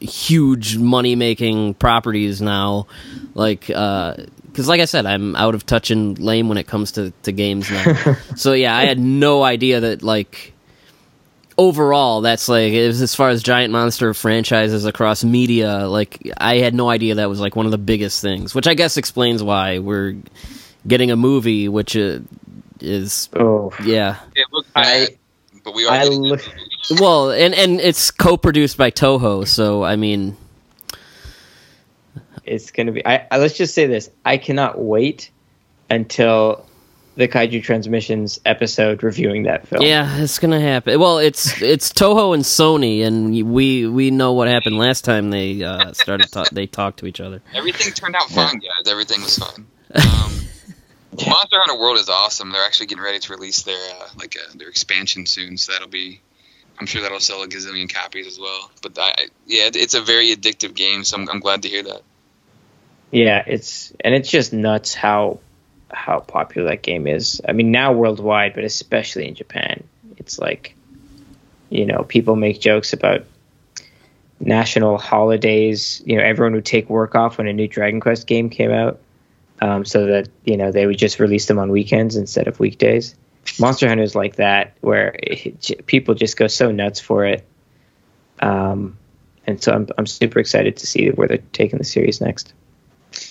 huge 0.00 0.76
money 0.76 1.14
making 1.14 1.74
properties 1.74 2.40
now, 2.40 2.86
like. 3.34 3.70
uh 3.70 4.16
because 4.46 4.68
like 4.68 4.80
I 4.80 4.86
said, 4.86 5.04
I'm 5.04 5.36
out 5.36 5.54
of 5.54 5.66
touch 5.66 5.90
and 5.90 6.18
lame 6.18 6.48
when 6.48 6.56
it 6.56 6.66
comes 6.66 6.92
to, 6.92 7.12
to 7.24 7.32
games 7.32 7.70
now. 7.70 8.16
so 8.36 8.54
yeah, 8.54 8.74
I 8.74 8.86
had 8.86 8.98
no 8.98 9.42
idea 9.42 9.80
that 9.80 10.02
like 10.02 10.54
overall 11.58 12.20
that's 12.20 12.48
like 12.48 12.72
as 12.74 13.00
as 13.02 13.14
far 13.14 13.28
as 13.30 13.42
giant 13.42 13.72
monster 13.72 14.12
franchises 14.14 14.84
across 14.84 15.24
media, 15.24 15.86
like 15.88 16.30
I 16.38 16.58
had 16.58 16.74
no 16.74 16.88
idea 16.90 17.16
that 17.16 17.28
was 17.28 17.40
like 17.40 17.56
one 17.56 17.66
of 17.66 17.72
the 17.72 17.78
biggest 17.78 18.20
things. 18.22 18.54
Which 18.54 18.66
I 18.66 18.74
guess 18.74 18.96
explains 18.96 19.42
why 19.42 19.78
we're 19.78 20.16
getting 20.86 21.10
a 21.10 21.16
movie, 21.16 21.68
which 21.68 21.96
uh, 21.96 22.20
is 22.80 23.28
Oh, 23.34 23.72
yeah. 23.84 24.16
It 24.34 24.46
looks 24.52 24.68
I- 24.76 24.82
bad, 24.82 25.18
but 25.64 25.74
we 25.74 25.86
are. 25.86 25.92
I 25.92 26.04
look. 26.04 26.40
Well, 27.00 27.30
and 27.32 27.54
and 27.54 27.80
it's 27.80 28.10
co-produced 28.12 28.76
by 28.76 28.90
Toho, 28.92 29.46
so 29.46 29.82
I 29.82 29.96
mean, 29.96 30.36
It's 32.44 32.70
gonna 32.70 32.92
be. 32.92 33.04
I, 33.04 33.26
I 33.30 33.38
let's 33.38 33.56
just 33.56 33.74
say 33.74 33.86
this. 33.86 34.08
I 34.24 34.36
cannot 34.36 34.78
wait 34.80 35.30
until 35.90 36.64
the 37.16 37.26
Kaiju 37.26 37.62
Transmissions 37.62 38.38
episode 38.44 39.02
reviewing 39.02 39.44
that 39.44 39.66
film. 39.66 39.82
Yeah, 39.82 40.18
it's 40.18 40.38
gonna 40.38 40.60
happen. 40.60 41.00
Well, 41.00 41.18
it's 41.18 41.60
it's 41.62 41.92
Toho 41.92 42.34
and 42.34 42.42
Sony, 42.42 43.04
and 43.04 43.30
we 43.50 43.86
we 43.86 44.10
know 44.10 44.32
what 44.32 44.48
happened 44.48 44.78
last 44.78 45.04
time 45.04 45.30
they 45.30 45.62
uh, 45.62 45.92
started. 45.92 46.30
Ta- 46.30 46.44
they 46.52 46.66
talked 46.66 46.98
to 47.00 47.06
each 47.06 47.20
other. 47.20 47.42
Everything 47.54 47.92
turned 47.92 48.14
out 48.14 48.28
fine, 48.28 48.58
guys. 48.58 48.86
Everything 48.86 49.22
was 49.22 49.38
fine. 49.38 49.66
Um, 49.94 50.32
Monster 51.30 51.56
Hunter 51.58 51.80
World 51.80 51.98
is 51.98 52.10
awesome. 52.10 52.50
They're 52.50 52.64
actually 52.64 52.86
getting 52.86 53.04
ready 53.04 53.20
to 53.20 53.32
release 53.32 53.62
their 53.62 53.78
uh, 54.00 54.08
like 54.18 54.36
uh, 54.36 54.52
their 54.56 54.68
expansion 54.68 55.24
soon, 55.24 55.56
so 55.56 55.72
that'll 55.72 55.88
be. 55.88 56.20
I'm 56.78 56.84
sure 56.84 57.00
that'll 57.00 57.20
sell 57.20 57.42
a 57.42 57.48
gazillion 57.48 57.90
copies 57.90 58.26
as 58.26 58.38
well. 58.38 58.70
But 58.82 58.98
I, 58.98 59.28
yeah, 59.46 59.70
it's 59.72 59.94
a 59.94 60.02
very 60.02 60.36
addictive 60.36 60.74
game, 60.74 61.04
so 61.04 61.16
I'm, 61.16 61.26
I'm 61.30 61.40
glad 61.40 61.62
to 61.62 61.68
hear 61.68 61.82
that. 61.84 62.02
Yeah, 63.10 63.42
it's 63.46 63.94
and 64.00 64.14
it's 64.14 64.28
just 64.28 64.52
nuts 64.52 64.92
how 64.92 65.38
how 65.92 66.20
popular 66.20 66.70
that 66.70 66.82
game 66.82 67.06
is. 67.06 67.40
I 67.48 67.52
mean, 67.52 67.70
now 67.70 67.92
worldwide, 67.92 68.54
but 68.54 68.64
especially 68.64 69.28
in 69.28 69.34
Japan, 69.34 69.84
it's 70.16 70.38
like, 70.38 70.74
you 71.70 71.86
know, 71.86 72.04
people 72.04 72.36
make 72.36 72.60
jokes 72.60 72.92
about 72.92 73.24
national 74.40 74.98
holidays. 74.98 76.02
You 76.04 76.16
know, 76.16 76.22
everyone 76.22 76.54
would 76.54 76.64
take 76.64 76.88
work 76.88 77.14
off 77.14 77.38
when 77.38 77.46
a 77.46 77.52
new 77.52 77.68
Dragon 77.68 78.00
Quest 78.00 78.26
game 78.26 78.50
came 78.50 78.70
out, 78.70 79.00
um, 79.60 79.84
so 79.84 80.06
that 80.06 80.28
you 80.44 80.56
know 80.56 80.72
they 80.72 80.86
would 80.86 80.98
just 80.98 81.18
release 81.18 81.46
them 81.46 81.58
on 81.58 81.70
weekends 81.70 82.16
instead 82.16 82.48
of 82.48 82.60
weekdays. 82.60 83.14
Monster 83.58 83.88
Hunter 83.88 84.02
is 84.02 84.14
like 84.14 84.36
that, 84.36 84.74
where 84.80 85.16
it, 85.22 85.86
people 85.86 86.14
just 86.14 86.36
go 86.36 86.46
so 86.46 86.70
nuts 86.72 87.00
for 87.00 87.24
it. 87.24 87.46
Um, 88.40 88.98
and 89.46 89.62
so 89.62 89.72
I'm 89.72 89.88
I'm 89.96 90.06
super 90.06 90.40
excited 90.40 90.76
to 90.78 90.86
see 90.86 91.08
where 91.10 91.28
they're 91.28 91.38
taking 91.52 91.78
the 91.78 91.84
series 91.84 92.20
next. 92.20 92.52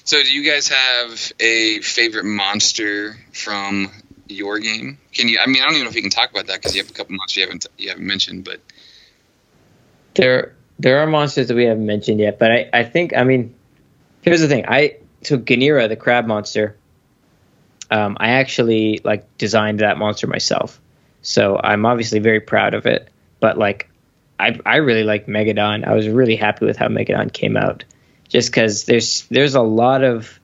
So, 0.06 0.22
do 0.22 0.32
you 0.32 0.50
guys 0.50 0.68
have 0.68 1.34
a 1.40 1.80
favorite 1.82 2.26
monster 2.26 3.18
from 3.34 3.92
your 4.28 4.60
game? 4.60 4.98
Can 5.14 5.28
you? 5.28 5.40
I 5.42 5.48
mean, 5.48 5.62
I 5.62 5.66
don't 5.66 5.76
even 5.76 5.86
know 5.86 5.90
if 5.90 5.96
you 5.96 6.02
can 6.02 6.12
talk 6.12 6.32
about 6.32 6.48
that 6.48 6.58
because 6.58 6.76
you 6.76 6.82
have 6.82 6.90
a 6.90 6.94
couple 6.94 7.16
monsters 7.16 7.38
you 7.38 7.44
haven't 7.44 7.66
you 7.78 7.90
haven't 7.90 8.06
mentioned, 8.06 8.44
but 8.44 8.60
there 10.16 10.56
there 10.80 11.00
are 11.00 11.08
monsters 11.08 11.48
that 11.48 11.56
we 11.56 11.66
haven't 11.66 11.86
mentioned 11.86 12.20
yet. 12.20 12.40
But 12.40 12.52
I 12.52 12.70
I 12.74 12.84
think 12.84 13.16
I 13.16 13.24
mean, 13.24 13.56
here's 14.22 14.42
the 14.42 14.48
thing. 14.48 14.66
I 14.68 14.98
so 15.24 15.38
Ganira, 15.38 15.88
the 15.88 15.96
crab 15.96 16.26
monster. 16.26 16.78
Um, 17.92 18.18
I 18.20 18.30
actually 18.32 19.02
like 19.04 19.38
designed 19.38 19.80
that 19.80 19.98
monster 19.98 20.26
myself, 20.26 20.82
so 21.22 21.60
I'm 21.64 21.86
obviously 21.86 22.20
very 22.20 22.40
proud 22.40 22.74
of 22.74 22.88
it. 22.88 23.10
But 23.40 23.58
like, 23.60 23.90
I 24.40 24.60
I 24.66 24.78
really 24.78 25.04
like 25.04 25.28
Megadon. 25.28 25.86
I 25.86 25.94
was 25.94 26.08
really 26.08 26.36
happy 26.36 26.66
with 26.66 26.78
how 26.78 26.88
Megadon 26.88 27.32
came 27.32 27.56
out 27.56 27.84
just 28.30 28.50
because 28.50 28.86
there's 28.86 29.26
there's 29.30 29.56
a 29.56 29.62
lot 29.62 30.04
of 30.04 30.40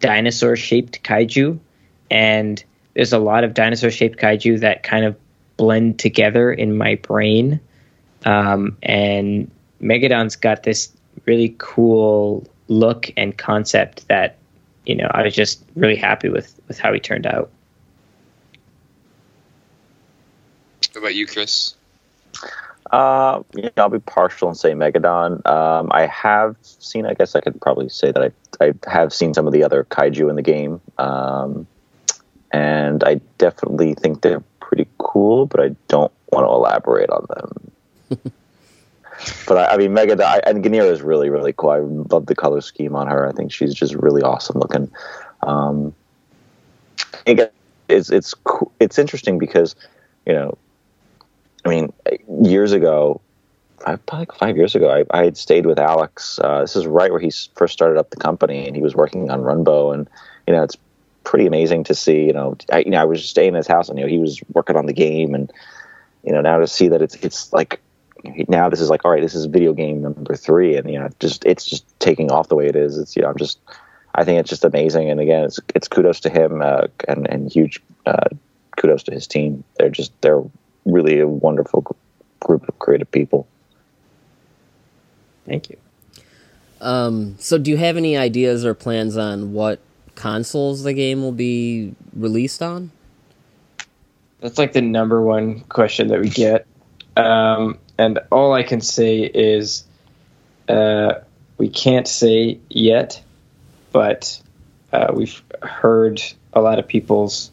dinosaur 0.00 0.56
shaped 0.56 1.02
kaiju, 1.02 1.58
and 2.10 2.62
there's 2.94 3.12
a 3.12 3.18
lot 3.18 3.44
of 3.44 3.54
dinosaur 3.54 3.90
shaped 3.90 4.18
kaiju 4.18 4.60
that 4.60 4.82
kind 4.82 5.04
of 5.04 5.16
blend 5.56 5.98
together 5.98 6.52
in 6.52 6.76
my 6.76 6.96
brain. 6.96 7.60
Um, 8.24 8.76
and 8.82 9.50
Megadon's 9.80 10.36
got 10.36 10.62
this 10.62 10.92
really 11.26 11.54
cool 11.58 12.46
look 12.68 13.10
and 13.16 13.36
concept 13.36 14.08
that 14.08 14.38
you 14.86 14.94
know 14.94 15.08
I 15.10 15.22
was 15.22 15.34
just 15.34 15.62
really 15.74 15.96
happy 15.96 16.28
with 16.28 16.58
with 16.68 16.78
how 16.78 16.92
he 16.92 17.00
turned 17.00 17.26
out. 17.26 17.50
What 20.92 20.96
about 20.96 21.14
you, 21.14 21.26
Chris? 21.26 21.74
Uh, 22.94 23.42
yeah, 23.56 23.70
I'll 23.76 23.88
be 23.88 23.98
partial 23.98 24.46
and 24.46 24.56
say 24.56 24.70
Megadon. 24.70 25.44
Um, 25.50 25.88
I 25.90 26.06
have 26.06 26.54
seen. 26.62 27.06
I 27.06 27.14
guess 27.14 27.34
I 27.34 27.40
could 27.40 27.60
probably 27.60 27.88
say 27.88 28.12
that 28.12 28.22
I 28.22 28.64
I 28.64 28.72
have 28.88 29.12
seen 29.12 29.34
some 29.34 29.48
of 29.48 29.52
the 29.52 29.64
other 29.64 29.82
kaiju 29.82 30.30
in 30.30 30.36
the 30.36 30.42
game, 30.42 30.80
um, 30.98 31.66
and 32.52 33.02
I 33.02 33.20
definitely 33.38 33.94
think 33.94 34.20
they're 34.20 34.44
pretty 34.60 34.86
cool. 34.98 35.46
But 35.46 35.60
I 35.60 35.68
don't 35.88 36.12
want 36.30 36.44
to 36.46 36.50
elaborate 36.50 37.10
on 37.10 37.26
them. 37.30 38.22
but 39.48 39.58
I, 39.58 39.74
I, 39.74 39.76
mean, 39.76 39.90
Megadon 39.90 40.20
I, 40.20 40.40
and 40.46 40.62
Ganira 40.62 40.88
is 40.92 41.02
really 41.02 41.30
really 41.30 41.52
cool. 41.52 41.70
I 41.70 41.80
love 41.80 42.26
the 42.26 42.36
color 42.36 42.60
scheme 42.60 42.94
on 42.94 43.08
her. 43.08 43.28
I 43.28 43.32
think 43.32 43.50
she's 43.50 43.74
just 43.74 43.96
really 43.96 44.22
awesome 44.22 44.60
looking. 44.60 44.88
Um, 45.42 45.92
it's 47.26 47.50
it's 47.88 48.34
it's 48.78 49.00
interesting 49.00 49.40
because 49.40 49.74
you 50.26 50.32
know 50.32 50.56
I 51.64 51.68
mean, 51.68 51.92
years 52.42 52.72
ago, 52.72 53.20
probably 53.78 54.26
five 54.38 54.56
years 54.56 54.74
ago, 54.74 54.90
I, 54.90 55.04
I 55.18 55.24
had 55.24 55.36
stayed 55.36 55.66
with 55.66 55.78
Alex. 55.78 56.38
Uh, 56.42 56.60
this 56.60 56.76
is 56.76 56.86
right 56.86 57.10
where 57.10 57.20
he 57.20 57.32
first 57.54 57.72
started 57.72 57.98
up 57.98 58.10
the 58.10 58.16
company, 58.16 58.66
and 58.66 58.76
he 58.76 58.82
was 58.82 58.94
working 58.94 59.30
on 59.30 59.42
Runbow, 59.42 59.94
and 59.94 60.08
you 60.46 60.54
know, 60.54 60.62
it's 60.62 60.76
pretty 61.22 61.46
amazing 61.46 61.84
to 61.84 61.94
see. 61.94 62.24
You 62.24 62.32
know, 62.32 62.56
I, 62.72 62.80
you 62.80 62.90
know, 62.90 63.00
I 63.00 63.04
was 63.04 63.20
just 63.20 63.30
staying 63.30 63.48
in 63.48 63.54
his 63.54 63.66
house, 63.66 63.88
and 63.88 63.98
you 63.98 64.04
know, 64.04 64.10
he 64.10 64.18
was 64.18 64.40
working 64.52 64.76
on 64.76 64.86
the 64.86 64.92
game, 64.92 65.34
and 65.34 65.52
you 66.22 66.32
know, 66.32 66.40
now 66.40 66.58
to 66.58 66.66
see 66.66 66.88
that 66.88 67.02
it's 67.02 67.16
it's 67.16 67.52
like 67.52 67.80
now 68.48 68.68
this 68.68 68.80
is 68.80 68.90
like 68.90 69.04
all 69.04 69.10
right, 69.10 69.22
this 69.22 69.34
is 69.34 69.46
video 69.46 69.72
game 69.72 70.02
number 70.02 70.34
three, 70.34 70.76
and 70.76 70.90
you 70.90 70.98
know, 70.98 71.08
just 71.20 71.44
it's 71.44 71.64
just 71.64 71.84
taking 72.00 72.30
off 72.30 72.48
the 72.48 72.56
way 72.56 72.66
it 72.66 72.76
is. 72.76 72.98
It's 72.98 73.16
you 73.16 73.22
know, 73.22 73.28
I'm 73.28 73.38
just 73.38 73.58
I 74.14 74.24
think 74.24 74.40
it's 74.40 74.50
just 74.50 74.64
amazing, 74.64 75.10
and 75.10 75.20
again, 75.20 75.44
it's 75.44 75.60
it's 75.74 75.88
kudos 75.88 76.20
to 76.20 76.30
him 76.30 76.62
uh, 76.62 76.86
and 77.08 77.28
and 77.28 77.50
huge 77.50 77.82
uh, 78.06 78.28
kudos 78.76 79.02
to 79.04 79.12
his 79.12 79.26
team. 79.26 79.64
They're 79.78 79.90
just 79.90 80.12
they're 80.20 80.42
really 80.84 81.20
a 81.20 81.28
wonderful 81.28 81.96
group 82.40 82.68
of 82.68 82.78
creative 82.78 83.10
people. 83.10 83.46
Thank 85.46 85.70
you. 85.70 85.76
Um, 86.80 87.36
so, 87.38 87.58
do 87.58 87.70
you 87.70 87.76
have 87.76 87.96
any 87.96 88.16
ideas 88.16 88.64
or 88.64 88.74
plans 88.74 89.16
on 89.16 89.52
what 89.52 89.80
consoles 90.14 90.82
the 90.82 90.92
game 90.92 91.22
will 91.22 91.32
be 91.32 91.94
released 92.14 92.62
on? 92.62 92.90
That's 94.40 94.58
like 94.58 94.72
the 94.72 94.82
number 94.82 95.22
one 95.22 95.60
question 95.60 96.08
that 96.08 96.20
we 96.20 96.28
get. 96.28 96.66
Um, 97.16 97.78
and 97.96 98.18
all 98.30 98.52
I 98.52 98.62
can 98.62 98.80
say 98.80 99.20
is 99.20 99.84
uh, 100.68 101.14
we 101.56 101.68
can't 101.68 102.06
say 102.06 102.58
yet, 102.68 103.22
but 103.92 104.40
uh, 104.92 105.12
we've 105.14 105.42
heard 105.62 106.22
a 106.52 106.60
lot 106.60 106.78
of 106.78 106.86
people's 106.86 107.50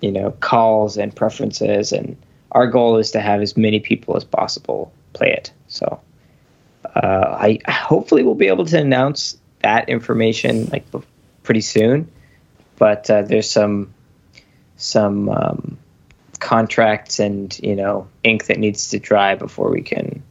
you 0.00 0.12
know 0.12 0.32
calls 0.32 0.98
and 0.98 1.14
preferences 1.14 1.92
and 1.92 2.16
our 2.54 2.68
goal 2.68 2.98
is 2.98 3.10
to 3.10 3.20
have 3.20 3.42
as 3.42 3.56
many 3.56 3.80
people 3.80 4.16
as 4.16 4.24
possible 4.24 4.92
play 5.12 5.32
it. 5.32 5.52
So 5.68 6.00
uh, 6.94 7.36
I 7.38 7.58
hopefully 7.68 8.22
we'll 8.22 8.34
be 8.34 8.46
able 8.46 8.64
to 8.66 8.78
announce 8.78 9.36
that 9.62 9.88
information 9.88 10.66
like 10.66 10.84
pretty 11.42 11.60
soon. 11.60 12.10
But 12.76 13.10
uh, 13.10 13.22
there's 13.22 13.50
some 13.50 13.92
some 14.76 15.28
um, 15.28 15.78
contracts 16.38 17.20
and 17.20 17.56
you 17.60 17.76
know 17.76 18.08
ink 18.22 18.46
that 18.46 18.58
needs 18.58 18.90
to 18.90 18.98
dry 18.98 19.34
before 19.34 19.70
we 19.70 19.82
can 19.82 20.22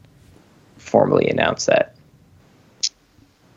formally 0.78 1.30
announce 1.30 1.66
that 1.66 1.93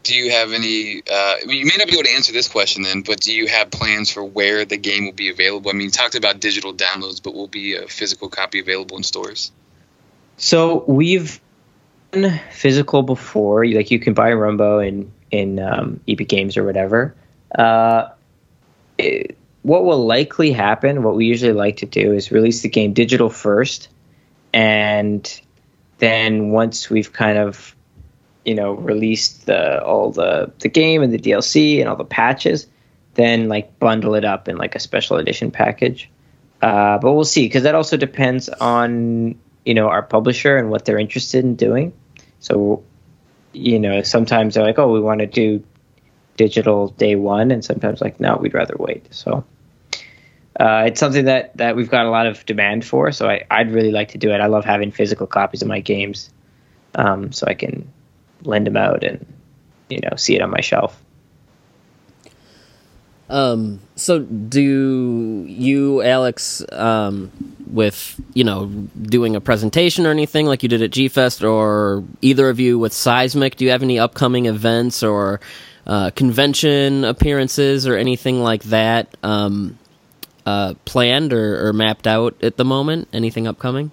do 0.07 0.15
you 0.15 0.31
have 0.31 0.53
any? 0.53 1.03
Uh, 1.03 1.35
you 1.47 1.67
may 1.67 1.75
not 1.77 1.89
be 1.89 1.95
able 1.95 2.05
to 2.05 2.15
answer 2.15 2.33
this 2.33 2.49
question 2.49 2.83
then, 2.83 3.03
but 3.03 3.21
do 3.21 3.35
you 3.35 3.49
have 3.49 3.71
plans 3.71 4.11
for 4.11 4.25
where 4.25 4.65
the 4.65 4.77
game 4.77 5.05
will 5.05 5.13
be 5.13 5.29
available? 5.29 5.71
I 5.71 5.75
mean, 5.75 5.87
you 5.87 5.91
talked 5.91 6.15
about 6.15 6.41
digital 6.41 6.73
downloads, 6.73 7.23
but 7.23 7.35
will 7.35 7.49
be 7.49 7.75
a 7.75 7.89
physical 7.89 8.29
copy 8.29 8.61
available 8.61 8.97
in 8.97 9.03
stores? 9.03 9.51
So 10.37 10.85
we've 10.87 11.41
done 12.13 12.41
physical 12.53 13.03
before. 13.03 13.67
Like 13.67 13.91
you 13.91 13.99
can 13.99 14.15
buy 14.15 14.31
Runbow 14.31 14.87
in 14.87 15.13
in 15.31 15.59
um, 15.59 16.01
Epic 16.09 16.29
Games 16.29 16.57
or 16.57 16.65
whatever. 16.65 17.15
Uh, 17.53 18.11
it, 18.99 19.37
what 19.63 19.85
will 19.85 20.07
likely 20.07 20.53
happen? 20.53 21.03
What 21.03 21.17
we 21.17 21.27
usually 21.27 21.53
like 21.53 21.79
to 21.79 21.87
do 21.87 22.13
is 22.13 22.31
release 22.31 22.63
the 22.63 22.69
game 22.69 22.93
digital 22.93 23.29
first, 23.29 23.89
and 24.55 25.41
then 25.99 26.51
once 26.51 26.89
we've 26.89 27.13
kind 27.13 27.39
of 27.39 27.76
you 28.47 28.55
know 28.55 28.73
released 28.73 29.45
the 29.45 29.83
all 29.83 30.13
the 30.13 30.53
the 30.61 30.69
game 30.69 31.03
and 31.03 31.13
the 31.13 31.19
DLC 31.19 31.81
and 31.81 31.89
all 31.89 31.97
the 31.97 32.05
patches, 32.05 32.67
then 33.15 33.49
like 33.49 33.79
bundle 33.79 34.15
it 34.15 34.25
up 34.25 34.49
in 34.49 34.57
like 34.57 34.75
a 34.77 34.79
special 34.79 35.19
edition 35.19 35.51
package. 35.51 36.09
Uh, 36.63 36.97
but 36.99 37.13
we'll 37.13 37.25
see 37.25 37.47
because 37.47 37.65
that 37.65 37.75
also 37.75 37.97
depends 37.97 38.49
on 38.49 39.39
you 39.65 39.75
know 39.75 39.89
our 39.89 40.03
publisher 40.03 40.57
and 40.57 40.71
what 40.71 40.85
they're 40.85 40.99
interested 40.99 41.45
in 41.45 41.57
doing. 41.57 41.93
So 42.39 42.85
you 43.53 43.81
know 43.81 44.03
sometimes 44.03 44.55
they're 44.55 44.65
like, 44.65 44.79
oh, 44.79 44.93
we 44.93 45.01
want 45.01 45.21
to 45.21 45.27
do 45.27 45.63
digital 46.37 46.89
day 46.89 47.17
one, 47.17 47.51
and 47.51 47.65
sometimes 47.65 48.01
like 48.01 48.21
no, 48.21 48.37
we'd 48.37 48.55
rather 48.55 48.77
wait. 48.79 49.13
So. 49.13 49.45
Uh, 50.59 50.85
it's 50.87 50.99
something 50.99 51.27
that, 51.27 51.55
that 51.59 51.77
we've 51.77 51.91
got 51.91 52.07
a 52.07 52.09
lot 52.09 52.27
of 52.27 52.47
demand 52.47 52.83
for, 52.83 53.13
so 53.13 53.29
I, 53.29 53.45
I'd 53.51 53.71
really 53.73 53.91
like 53.91 54.13
to 54.13 54.19
do 54.19 54.31
it. 54.31 54.41
I 54.41 54.47
love 54.47 54.65
having 54.65 54.91
physical 54.91 55.27
copies 55.27 55.61
of 55.61 55.69
my 55.69 55.81
games, 55.81 56.31
um, 56.95 57.31
so 57.31 57.47
I 57.47 57.53
can 57.53 57.93
lend 58.47 58.67
them 58.67 58.77
out 58.77 59.05
and 59.05 59.25
you 59.89 60.01
know 60.01 60.17
see 60.17 60.37
it 60.37 60.43
on 60.43 60.51
my 60.51 60.61
shelf. 60.61 61.01
Um, 63.29 63.81
so 63.97 64.21
do 64.21 65.45
you, 65.49 66.01
Alex, 66.03 66.65
um, 66.71 67.33
with 67.67 68.21
you 68.35 68.45
know 68.45 68.67
doing 68.67 69.35
a 69.35 69.41
presentation 69.41 70.07
or 70.07 70.11
anything 70.11 70.47
like 70.47 70.63
you 70.63 70.69
did 70.69 70.83
at 70.83 70.91
G 70.91 71.09
Fest, 71.09 71.43
or 71.43 72.05
either 72.23 72.49
of 72.49 72.61
you 72.61 72.79
with 72.79 72.93
Seismic? 72.93 73.57
Do 73.57 73.65
you 73.65 73.73
have 73.73 73.83
any 73.83 73.99
upcoming 73.99 74.47
events 74.47 75.03
or 75.03 75.41
uh, 75.87 76.11
convention 76.11 77.05
appearances 77.05 77.87
or 77.87 77.97
anything 77.97 78.43
like 78.43 78.63
that? 78.65 79.17
Um, 79.23 79.79
uh, 80.47 80.75
planned 80.85 81.33
or, 81.33 81.67
or 81.67 81.73
mapped 81.73 82.07
out 82.07 82.37
at 82.43 82.57
the 82.57 82.65
moment? 82.65 83.09
Anything 83.13 83.49
upcoming? 83.49 83.91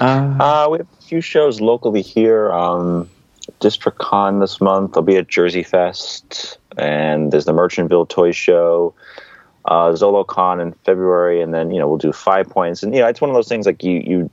Uh, 0.00 0.36
Uh, 0.40 0.68
we 0.70 0.78
have 0.78 0.86
a 0.86 0.97
few 1.08 1.20
shows 1.20 1.60
locally 1.60 2.02
here. 2.02 2.52
Um, 2.52 3.08
District 3.60 3.98
Con 3.98 4.40
this 4.40 4.60
month. 4.60 4.96
I'll 4.96 5.02
be 5.02 5.16
at 5.16 5.26
Jersey 5.26 5.62
Fest, 5.62 6.58
and 6.76 7.32
there's 7.32 7.46
the 7.46 7.52
Merchantville 7.52 8.08
Toy 8.08 8.30
Show. 8.30 8.94
Uh, 9.64 9.92
ZoloCon 9.92 10.62
in 10.62 10.72
February, 10.84 11.42
and 11.42 11.52
then 11.52 11.70
you 11.70 11.78
know 11.78 11.88
we'll 11.88 11.98
do 11.98 12.12
Five 12.12 12.48
Points, 12.48 12.82
and 12.82 12.94
you 12.94 13.00
know 13.00 13.06
it's 13.06 13.20
one 13.20 13.30
of 13.30 13.34
those 13.34 13.48
things 13.48 13.66
like 13.66 13.82
you 13.82 14.02
you 14.04 14.30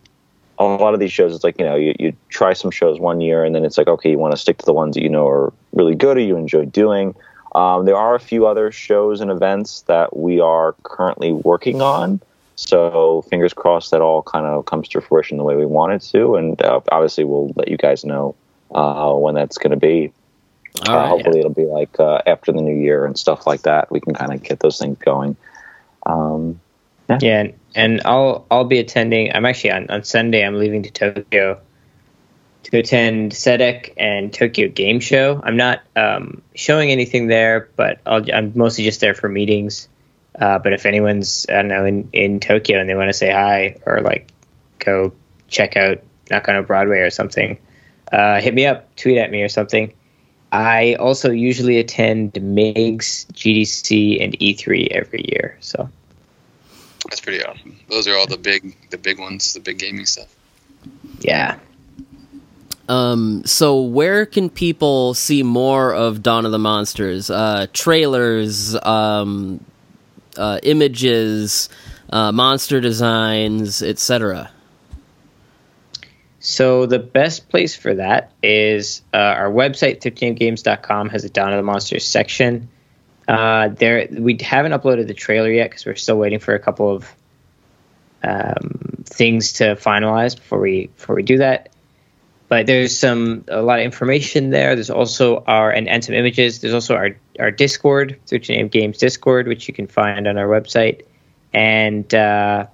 a 0.57 0.63
lot 0.63 0.93
of 0.93 0.99
these 0.99 1.11
shows 1.11 1.35
it's 1.35 1.43
like 1.43 1.59
you 1.59 1.65
know 1.65 1.75
you, 1.75 1.93
you 1.99 2.13
try 2.29 2.53
some 2.53 2.71
shows 2.71 2.97
one 2.97 3.19
year 3.19 3.43
and 3.43 3.53
then 3.53 3.65
it's 3.65 3.77
like 3.77 3.89
okay 3.89 4.11
you 4.11 4.17
want 4.17 4.31
to 4.31 4.37
stick 4.37 4.57
to 4.57 4.65
the 4.65 4.71
ones 4.71 4.95
that 4.95 5.01
you 5.01 5.09
know 5.09 5.27
are 5.27 5.51
really 5.73 5.95
good 5.95 6.15
or 6.15 6.21
you 6.21 6.37
enjoy 6.37 6.63
doing 6.63 7.13
um, 7.55 7.83
there 7.83 7.97
are 7.97 8.15
a 8.15 8.21
few 8.21 8.47
other 8.47 8.71
shows 8.71 9.19
and 9.19 9.29
events 9.29 9.81
that 9.81 10.15
we 10.15 10.39
are 10.39 10.73
currently 10.83 11.33
working 11.33 11.81
on 11.81 12.21
so 12.55 13.23
fingers 13.29 13.53
crossed 13.53 13.91
that 13.91 14.01
all 14.01 14.21
kind 14.21 14.45
of 14.45 14.65
comes 14.65 14.87
to 14.87 15.01
fruition 15.01 15.37
the 15.37 15.43
way 15.43 15.55
we 15.55 15.65
want 15.65 15.93
it 15.93 16.01
to 16.01 16.35
and 16.35 16.61
uh, 16.61 16.79
obviously 16.91 17.23
we'll 17.23 17.51
let 17.55 17.67
you 17.67 17.77
guys 17.77 18.05
know 18.05 18.35
uh, 18.73 19.13
when 19.13 19.35
that's 19.35 19.57
going 19.57 19.71
to 19.71 19.77
be 19.77 20.11
uh, 20.87 20.93
right. 20.93 21.07
hopefully 21.09 21.39
it'll 21.39 21.51
be 21.51 21.65
like 21.65 21.99
uh, 21.99 22.21
after 22.25 22.51
the 22.51 22.61
new 22.61 22.75
year 22.75 23.05
and 23.05 23.17
stuff 23.17 23.45
like 23.45 23.61
that 23.63 23.91
we 23.91 23.99
can 23.99 24.13
kind 24.13 24.33
of 24.33 24.41
get 24.41 24.59
those 24.59 24.79
things 24.79 24.97
going 24.99 25.35
um, 26.05 26.59
yeah, 27.09 27.41
and, 27.41 27.53
and 27.75 28.01
I'll 28.05 28.45
I'll 28.49 28.65
be 28.65 28.79
attending. 28.79 29.31
I'm 29.33 29.45
actually 29.45 29.71
on, 29.71 29.89
on 29.89 30.03
Sunday. 30.03 30.45
I'm 30.45 30.55
leaving 30.55 30.83
to 30.83 30.91
Tokyo 30.91 31.59
to 32.63 32.77
attend 32.79 33.31
CEDEC 33.31 33.93
and 33.97 34.33
Tokyo 34.33 34.67
Game 34.67 34.99
Show. 34.99 35.39
I'm 35.43 35.57
not 35.57 35.81
um, 35.95 36.41
showing 36.55 36.89
anything 36.89 37.27
there, 37.27 37.69
but 37.75 37.99
I'll, 38.05 38.25
I'm 38.33 38.53
mostly 38.55 38.85
just 38.85 39.01
there 39.01 39.13
for 39.13 39.29
meetings. 39.29 39.87
Uh, 40.39 40.59
but 40.59 40.73
if 40.73 40.85
anyone's 40.85 41.45
I 41.49 41.53
don't 41.53 41.67
know 41.67 41.85
in, 41.85 42.09
in 42.11 42.39
Tokyo 42.39 42.79
and 42.79 42.89
they 42.89 42.95
want 42.95 43.09
to 43.09 43.13
say 43.13 43.31
hi 43.31 43.77
or 43.85 44.01
like 44.01 44.31
go 44.79 45.13
check 45.47 45.77
out 45.77 46.01
Nakano 46.29 46.63
Broadway 46.63 46.99
or 46.99 47.09
something, 47.09 47.57
uh, 48.11 48.41
hit 48.41 48.53
me 48.53 48.65
up, 48.65 48.93
tweet 48.95 49.17
at 49.17 49.31
me 49.31 49.41
or 49.41 49.49
something. 49.49 49.93
I 50.51 50.95
also 50.95 51.31
usually 51.31 51.79
attend 51.79 52.33
MIGS, 52.33 53.25
GDC, 53.33 54.23
and 54.23 54.37
E3 54.39 54.87
every 54.91 55.25
year. 55.29 55.57
So 55.59 55.89
That's 57.09 57.19
pretty 57.19 57.43
awesome. 57.43 57.77
Those 57.89 58.07
are 58.07 58.15
all 58.15 58.27
the 58.27 58.37
big 58.37 58.75
the 58.89 58.97
big 58.97 59.19
ones, 59.19 59.53
the 59.53 59.59
big 59.59 59.79
gaming 59.79 60.05
stuff. 60.05 60.33
yeah. 61.19 61.59
Um, 62.87 63.43
so 63.45 63.81
where 63.81 64.27
can 64.27 64.49
people 64.49 65.15
see 65.15 65.41
more 65.41 65.91
of 65.93 66.21
Dawn 66.21 66.45
of 66.45 66.51
the 66.51 66.59
Monsters? 66.59 67.31
Uh, 67.31 67.65
trailers, 67.73 68.75
um, 68.75 69.59
uh, 70.37 70.59
images, 70.63 71.69
uh, 72.09 72.31
monster 72.31 72.81
designs, 72.81 73.81
etc. 73.81 74.51
So 76.39 76.85
the 76.85 76.99
best 76.99 77.49
place 77.49 77.75
for 77.75 77.95
that 77.95 78.31
is 78.43 79.01
uh, 79.13 79.17
our 79.17 79.49
website, 79.49 80.01
13games.com, 80.01 81.09
has 81.09 81.23
a 81.23 81.29
Dawn 81.29 81.51
of 81.51 81.57
the 81.57 81.63
Monsters 81.63 82.05
section. 82.05 82.69
Uh, 83.27 83.69
there, 83.69 84.07
we 84.11 84.37
haven't 84.39 84.71
uploaded 84.71 85.07
the 85.07 85.15
trailer 85.15 85.49
yet 85.49 85.71
because 85.71 85.87
we're 85.87 85.95
still 85.95 86.17
waiting 86.19 86.37
for 86.37 86.53
a 86.53 86.59
couple 86.59 86.93
of 86.93 87.11
um, 88.21 89.03
things 89.05 89.53
to 89.53 89.75
finalize 89.75 90.35
before 90.35 90.59
we 90.59 90.87
before 90.87 91.15
we 91.15 91.23
do 91.23 91.39
that. 91.39 91.69
But 92.47 92.67
there's 92.67 92.97
some 92.97 93.45
a 93.47 93.61
lot 93.61 93.79
of 93.79 93.85
information 93.85 94.51
there. 94.51 94.75
There's 94.75 94.91
also 94.91 95.43
our 95.47 95.71
and, 95.71 95.87
and 95.87 96.03
some 96.03 96.13
images. 96.13 96.61
There's 96.61 96.73
also 96.73 96.95
our 96.95 97.17
our 97.39 97.51
Discord, 97.51 98.19
13 98.27 98.67
Games 98.69 98.97
Discord, 98.97 99.47
which 99.47 99.67
you 99.67 99.73
can 99.73 99.87
find 99.87 100.27
on 100.27 100.37
our 100.37 100.47
website, 100.47 101.03
and 101.53 102.13
uh, 102.13 102.67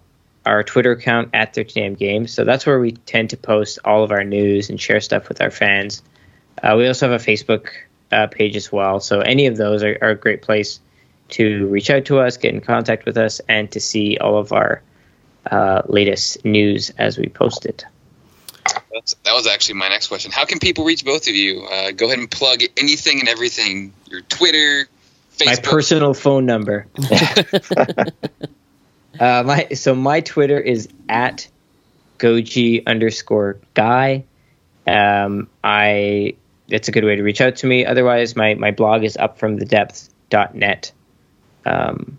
our 0.45 0.63
Twitter 0.63 0.91
account 0.91 1.29
at 1.33 1.53
13am 1.53 1.97
Games. 1.97 2.33
So 2.33 2.43
that's 2.43 2.65
where 2.65 2.79
we 2.79 2.93
tend 2.93 3.31
to 3.31 3.37
post 3.37 3.79
all 3.85 4.03
of 4.03 4.11
our 4.11 4.23
news 4.23 4.69
and 4.69 4.79
share 4.79 4.99
stuff 4.99 5.29
with 5.29 5.41
our 5.41 5.51
fans. 5.51 6.01
Uh, 6.61 6.75
we 6.77 6.87
also 6.87 7.09
have 7.09 7.21
a 7.21 7.23
Facebook 7.23 7.69
uh, 8.11 8.27
page 8.27 8.55
as 8.55 8.71
well. 8.71 8.99
So 8.99 9.21
any 9.21 9.47
of 9.47 9.57
those 9.57 9.83
are, 9.83 9.97
are 10.01 10.09
a 10.09 10.15
great 10.15 10.41
place 10.41 10.79
to 11.29 11.67
reach 11.67 11.89
out 11.89 12.05
to 12.05 12.19
us, 12.19 12.37
get 12.37 12.53
in 12.53 12.61
contact 12.61 13.05
with 13.05 13.17
us, 13.17 13.39
and 13.47 13.71
to 13.71 13.79
see 13.79 14.17
all 14.17 14.37
of 14.37 14.51
our 14.51 14.81
uh, 15.49 15.81
latest 15.87 16.43
news 16.43 16.91
as 16.97 17.17
we 17.17 17.27
post 17.27 17.65
it. 17.65 17.85
That's, 18.93 19.15
that 19.25 19.33
was 19.33 19.47
actually 19.47 19.75
my 19.75 19.89
next 19.89 20.07
question. 20.07 20.31
How 20.31 20.45
can 20.45 20.59
people 20.59 20.85
reach 20.85 21.05
both 21.05 21.27
of 21.27 21.35
you? 21.35 21.63
Uh, 21.63 21.91
go 21.91 22.07
ahead 22.07 22.19
and 22.19 22.29
plug 22.29 22.61
anything 22.77 23.19
and 23.19 23.29
everything. 23.29 23.93
Your 24.07 24.21
Twitter, 24.21 24.87
Facebook. 25.37 25.45
My 25.45 25.55
personal 25.57 26.13
phone 26.13 26.45
number. 26.45 26.87
uh, 29.19 29.43
my 29.43 29.69
so 29.73 29.95
my 29.95 30.21
Twitter 30.21 30.59
is 30.59 30.89
at 31.09 31.47
goji 32.17 32.85
underscore 32.85 33.57
guy. 33.73 34.25
Um, 34.85 35.47
I 35.63 36.35
it's 36.67 36.87
a 36.87 36.91
good 36.91 37.03
way 37.03 37.15
to 37.15 37.23
reach 37.23 37.41
out 37.41 37.57
to 37.57 37.67
me. 37.67 37.85
Otherwise, 37.85 38.35
my 38.35 38.55
my 38.55 38.71
blog 38.71 39.03
is 39.03 39.17
up 39.17 39.39
from 39.39 39.57
the 39.57 39.65
depth.net. 39.65 40.91
Um, 41.65 42.17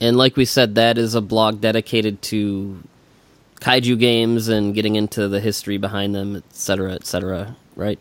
And 0.00 0.16
like 0.16 0.36
we 0.36 0.46
said, 0.46 0.76
that 0.76 0.96
is 0.96 1.14
a 1.14 1.20
blog 1.20 1.60
dedicated 1.60 2.22
to 2.22 2.82
kaiju 3.60 3.98
games 3.98 4.48
and 4.48 4.74
getting 4.74 4.96
into 4.96 5.28
the 5.28 5.40
history 5.40 5.78
behind 5.78 6.14
them, 6.14 6.36
etc., 6.36 6.92
etc. 6.92 7.56
Right? 7.76 7.98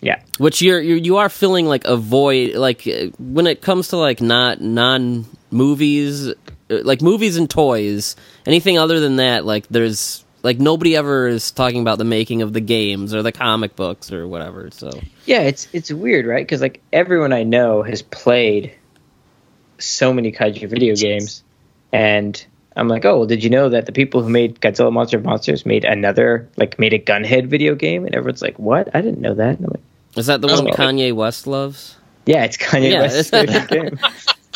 yeah, 0.00 0.22
Which 0.38 0.62
you're, 0.62 0.80
you're 0.80 0.96
you 0.96 1.16
are 1.16 1.28
feeling 1.28 1.66
like 1.66 1.84
a 1.84 1.96
void, 1.96 2.54
like 2.54 2.86
uh, 2.86 3.06
when 3.18 3.46
it 3.46 3.60
comes 3.60 3.88
to 3.88 3.96
like 3.96 4.20
not 4.20 4.60
non 4.60 5.26
movies, 5.50 6.28
uh, 6.28 6.34
like 6.68 7.02
movies 7.02 7.36
and 7.36 7.50
toys. 7.50 8.14
Anything 8.46 8.78
other 8.78 9.00
than 9.00 9.16
that, 9.16 9.44
like 9.44 9.66
there's 9.68 10.24
like 10.42 10.60
nobody 10.60 10.96
ever 10.96 11.26
is 11.26 11.50
talking 11.50 11.80
about 11.80 11.98
the 11.98 12.04
making 12.04 12.42
of 12.42 12.52
the 12.52 12.60
games 12.60 13.12
or 13.12 13.22
the 13.22 13.32
comic 13.32 13.74
books 13.74 14.12
or 14.12 14.28
whatever. 14.28 14.70
So 14.70 14.90
yeah. 15.26 15.40
It's 15.40 15.66
it's 15.72 15.90
weird, 15.90 16.26
right? 16.26 16.46
Because 16.46 16.60
like 16.60 16.80
everyone 16.92 17.32
I 17.32 17.42
know 17.42 17.82
has 17.82 18.02
played 18.02 18.74
so 19.78 20.12
many 20.12 20.30
kaiju 20.30 20.68
video 20.68 20.94
games, 20.94 21.42
and 21.92 22.44
I'm 22.78 22.88
like, 22.88 23.04
oh, 23.04 23.18
well, 23.18 23.26
did 23.26 23.42
you 23.44 23.50
know 23.50 23.68
that 23.68 23.86
the 23.86 23.92
people 23.92 24.22
who 24.22 24.28
made 24.28 24.60
Godzilla 24.60 24.92
Monster 24.92 25.16
of 25.18 25.24
Monsters 25.24 25.66
made 25.66 25.84
another 25.84 26.48
like 26.56 26.78
made 26.78 26.92
a 26.92 26.98
Gunhead 26.98 27.46
video 27.48 27.74
game? 27.74 28.04
And 28.06 28.14
everyone's 28.14 28.42
like, 28.42 28.58
what? 28.58 28.88
I 28.94 29.00
didn't 29.00 29.20
know 29.20 29.34
that. 29.34 29.58
I'm 29.58 29.64
like, 29.64 29.80
is 30.16 30.26
that 30.26 30.40
the 30.40 30.48
Oh. 30.48 30.62
one 30.62 30.72
Kanye 30.72 31.12
West 31.14 31.46
loves? 31.46 31.96
yeah, 32.26 32.44
it's 32.44 32.56
Kanye 32.56 32.90
Yeah, 32.92 33.00
West's 33.02 33.30
favorite 33.30 33.68
game. 33.68 33.98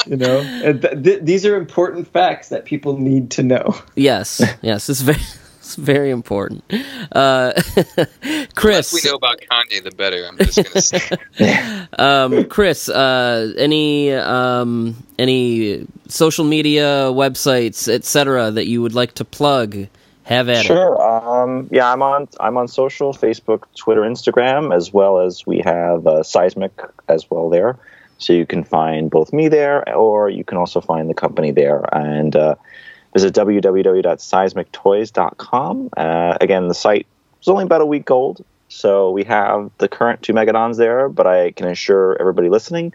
You 0.05 0.16
know, 0.16 0.43
th- 0.73 1.05
th- 1.05 1.20
these 1.23 1.47
are 1.47 1.55
important 1.55 2.09
facts 2.12 2.49
that 2.49 2.65
people 2.65 2.99
need 2.99 3.31
to 3.32 3.44
know. 3.44 3.77
Yes, 3.94 4.43
yes, 4.61 4.89
it's 4.89 5.01
very 5.03 5.20
it's 5.62 5.76
very 5.76 6.10
important. 6.10 6.64
Uh, 7.12 7.52
The 8.22 8.48
Chris, 8.55 8.93
less 8.93 9.05
we 9.05 9.10
know 9.10 9.16
about 9.16 9.40
Kanye, 9.40 9.82
the 9.82 9.93
better. 9.93 10.26
I'm 10.26 10.36
just 10.36 10.56
gonna 10.62 10.80
say. 10.80 11.86
um, 11.98 12.44
Chris, 12.44 12.89
uh, 12.89 13.52
any 13.56 14.12
um, 14.12 14.97
any 15.18 15.86
social 16.09 16.44
media 16.44 17.10
websites, 17.12 17.89
etc., 17.89 18.51
that 18.51 18.66
you 18.66 18.82
would 18.82 18.94
like 18.94 19.14
to 19.14 19.24
plug? 19.24 19.89
Have 20.24 20.48
at 20.48 20.59
it. 20.59 20.66
Sure. 20.66 21.01
Um, 21.02 21.68
yeah, 21.72 21.93
I'm 21.93 22.02
on. 22.02 22.28
I'm 22.40 22.56
on 22.56 22.68
social: 22.68 23.12
Facebook, 23.12 23.64
Twitter, 23.76 24.02
Instagram, 24.02 24.74
as 24.74 24.93
well 24.93 25.20
as 25.20 25.47
we 25.47 25.60
have 25.64 26.06
uh, 26.06 26.22
Seismic 26.22 26.72
as 27.09 27.30
well 27.30 27.48
there. 27.48 27.78
So 28.18 28.32
you 28.32 28.47
can 28.47 28.64
find 28.64 29.10
both 29.10 29.32
me 29.32 29.48
there, 29.48 29.89
or 29.97 30.28
you 30.30 30.44
can 30.44 30.59
also 30.59 30.80
find 30.80 31.09
the 31.09 31.14
company 31.14 31.51
there. 31.51 31.82
And 31.93 32.36
uh, 32.36 32.55
visit 33.12 33.34
www.seismictoys.com. 33.34 35.90
Uh, 35.97 36.39
again, 36.40 36.68
the 36.68 36.74
site 36.74 37.06
is 37.40 37.48
only 37.48 37.64
about 37.64 37.80
a 37.80 37.86
week 37.86 38.09
old, 38.10 38.44
so 38.68 39.10
we 39.10 39.24
have 39.24 39.70
the 39.78 39.89
current 39.89 40.22
two 40.22 40.32
megadons 40.32 40.76
there. 40.76 41.09
But 41.09 41.26
I 41.26 41.51
can 41.52 41.66
assure 41.68 42.16
everybody 42.20 42.48
listening, 42.48 42.94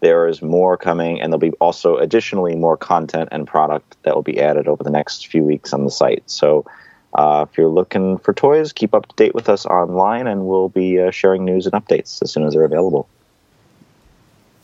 there 0.00 0.26
is 0.26 0.40
more 0.42 0.76
coming, 0.76 1.20
and 1.20 1.32
there'll 1.32 1.40
be 1.40 1.52
also 1.52 1.96
additionally 1.96 2.56
more 2.56 2.76
content 2.76 3.28
and 3.32 3.46
product 3.46 3.96
that 4.02 4.14
will 4.14 4.22
be 4.22 4.40
added 4.40 4.68
over 4.68 4.82
the 4.82 4.90
next 4.90 5.28
few 5.28 5.44
weeks 5.44 5.72
on 5.72 5.84
the 5.84 5.90
site. 5.90 6.24
So. 6.26 6.66
Uh, 7.14 7.44
if 7.46 7.58
you're 7.58 7.68
looking 7.68 8.16
for 8.16 8.32
toys, 8.32 8.72
keep 8.72 8.94
up 8.94 9.06
to 9.06 9.14
date 9.16 9.34
with 9.34 9.50
us 9.50 9.66
online, 9.66 10.26
and 10.26 10.46
we'll 10.46 10.70
be 10.70 10.98
uh, 10.98 11.10
sharing 11.10 11.44
news 11.44 11.66
and 11.66 11.74
updates 11.74 12.22
as 12.22 12.32
soon 12.32 12.46
as 12.46 12.54
they're 12.54 12.64
available. 12.64 13.06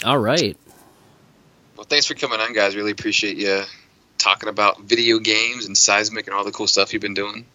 All 0.02 0.16
right. 0.16 0.56
Well, 1.76 1.84
thanks 1.84 2.06
for 2.06 2.14
coming 2.14 2.40
on, 2.40 2.54
guys. 2.54 2.74
Really 2.74 2.92
appreciate 2.92 3.36
you 3.36 3.64
talking 4.18 4.48
about 4.48 4.80
video 4.82 5.18
games 5.18 5.66
and 5.66 5.76
seismic 5.76 6.26
and 6.26 6.34
all 6.36 6.44
the 6.44 6.50
cool 6.52 6.66
stuff 6.66 6.92
you've 6.92 7.02
been 7.02 7.14
doing. 7.14 7.46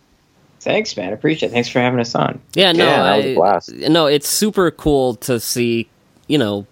Thanks, 0.61 0.95
man. 0.95 1.11
Appreciate 1.14 1.49
it. 1.49 1.52
Thanks 1.52 1.68
for 1.69 1.80
having 1.80 1.99
us 1.99 2.15
on. 2.15 2.40
Yeah, 2.53 2.72
no, 2.72 2.85
Yeah, 2.85 3.03
that 3.03 3.18
was 3.18 3.26
a 3.26 3.31
I- 3.31 3.35
blast. 3.35 3.73
no, 3.73 4.06
it's 4.07 4.27
super 4.30 4.72
cool 4.72 5.15
to 5.15 5.40
see, 5.40 5.90
you 6.27 6.38
know, 6.38 6.65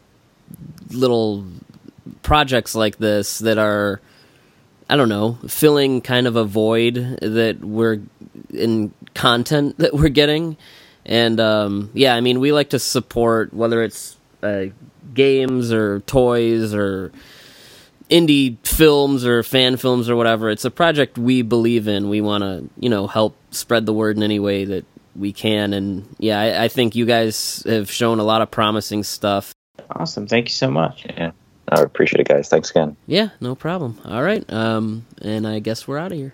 little 0.91 1.45
projects 2.23 2.73
like 2.75 2.97
this 2.97 3.39
that 3.39 3.57
are, 3.57 3.99
I 4.89 4.95
don't 4.95 5.09
know, 5.09 5.37
filling 5.47 6.01
kind 6.01 6.25
of 6.27 6.35
a 6.35 6.43
void 6.45 6.95
that 7.21 7.59
we're 7.61 7.99
in 8.53 8.93
content 9.13 9.77
that 9.79 9.93
we're 9.93 10.09
getting, 10.09 10.55
and 11.05 11.39
um, 11.39 11.89
yeah, 11.93 12.15
I 12.15 12.21
mean, 12.21 12.39
we 12.39 12.51
like 12.53 12.69
to 12.69 12.79
support 12.79 13.53
whether 13.53 13.81
it's 13.83 14.15
uh, 14.43 14.65
games 15.13 15.71
or 15.73 15.99
toys 16.01 16.73
or 16.73 17.11
indie 18.11 18.57
films 18.67 19.25
or 19.25 19.41
fan 19.41 19.77
films 19.77 20.09
or 20.09 20.15
whatever. 20.15 20.49
It's 20.49 20.65
a 20.65 20.71
project 20.71 21.17
we 21.17 21.41
believe 21.41 21.87
in. 21.87 22.09
We 22.09 22.21
want 22.21 22.43
to, 22.43 22.69
you 22.79 22.89
know, 22.89 23.07
help 23.07 23.35
spread 23.51 23.85
the 23.85 23.93
word 23.93 24.17
in 24.17 24.23
any 24.23 24.37
way 24.37 24.65
that 24.65 24.85
we 25.15 25.33
can. 25.33 25.73
And 25.73 26.13
yeah, 26.19 26.39
I, 26.39 26.65
I, 26.65 26.67
think 26.67 26.95
you 26.95 27.05
guys 27.05 27.63
have 27.65 27.89
shown 27.89 28.19
a 28.19 28.23
lot 28.23 28.41
of 28.41 28.51
promising 28.51 29.03
stuff. 29.03 29.53
Awesome. 29.89 30.27
Thank 30.27 30.47
you 30.47 30.53
so 30.53 30.69
much. 30.69 31.05
Yeah. 31.05 31.31
I 31.69 31.81
appreciate 31.81 32.21
it, 32.21 32.27
guys. 32.27 32.49
Thanks 32.49 32.69
again. 32.69 32.97
Yeah, 33.07 33.29
no 33.39 33.55
problem. 33.55 33.99
All 34.05 34.21
right. 34.21 34.43
Um, 34.51 35.05
and 35.21 35.47
I 35.47 35.59
guess 35.59 35.87
we're 35.87 35.97
out 35.97 36.11
of 36.11 36.17
here. 36.17 36.33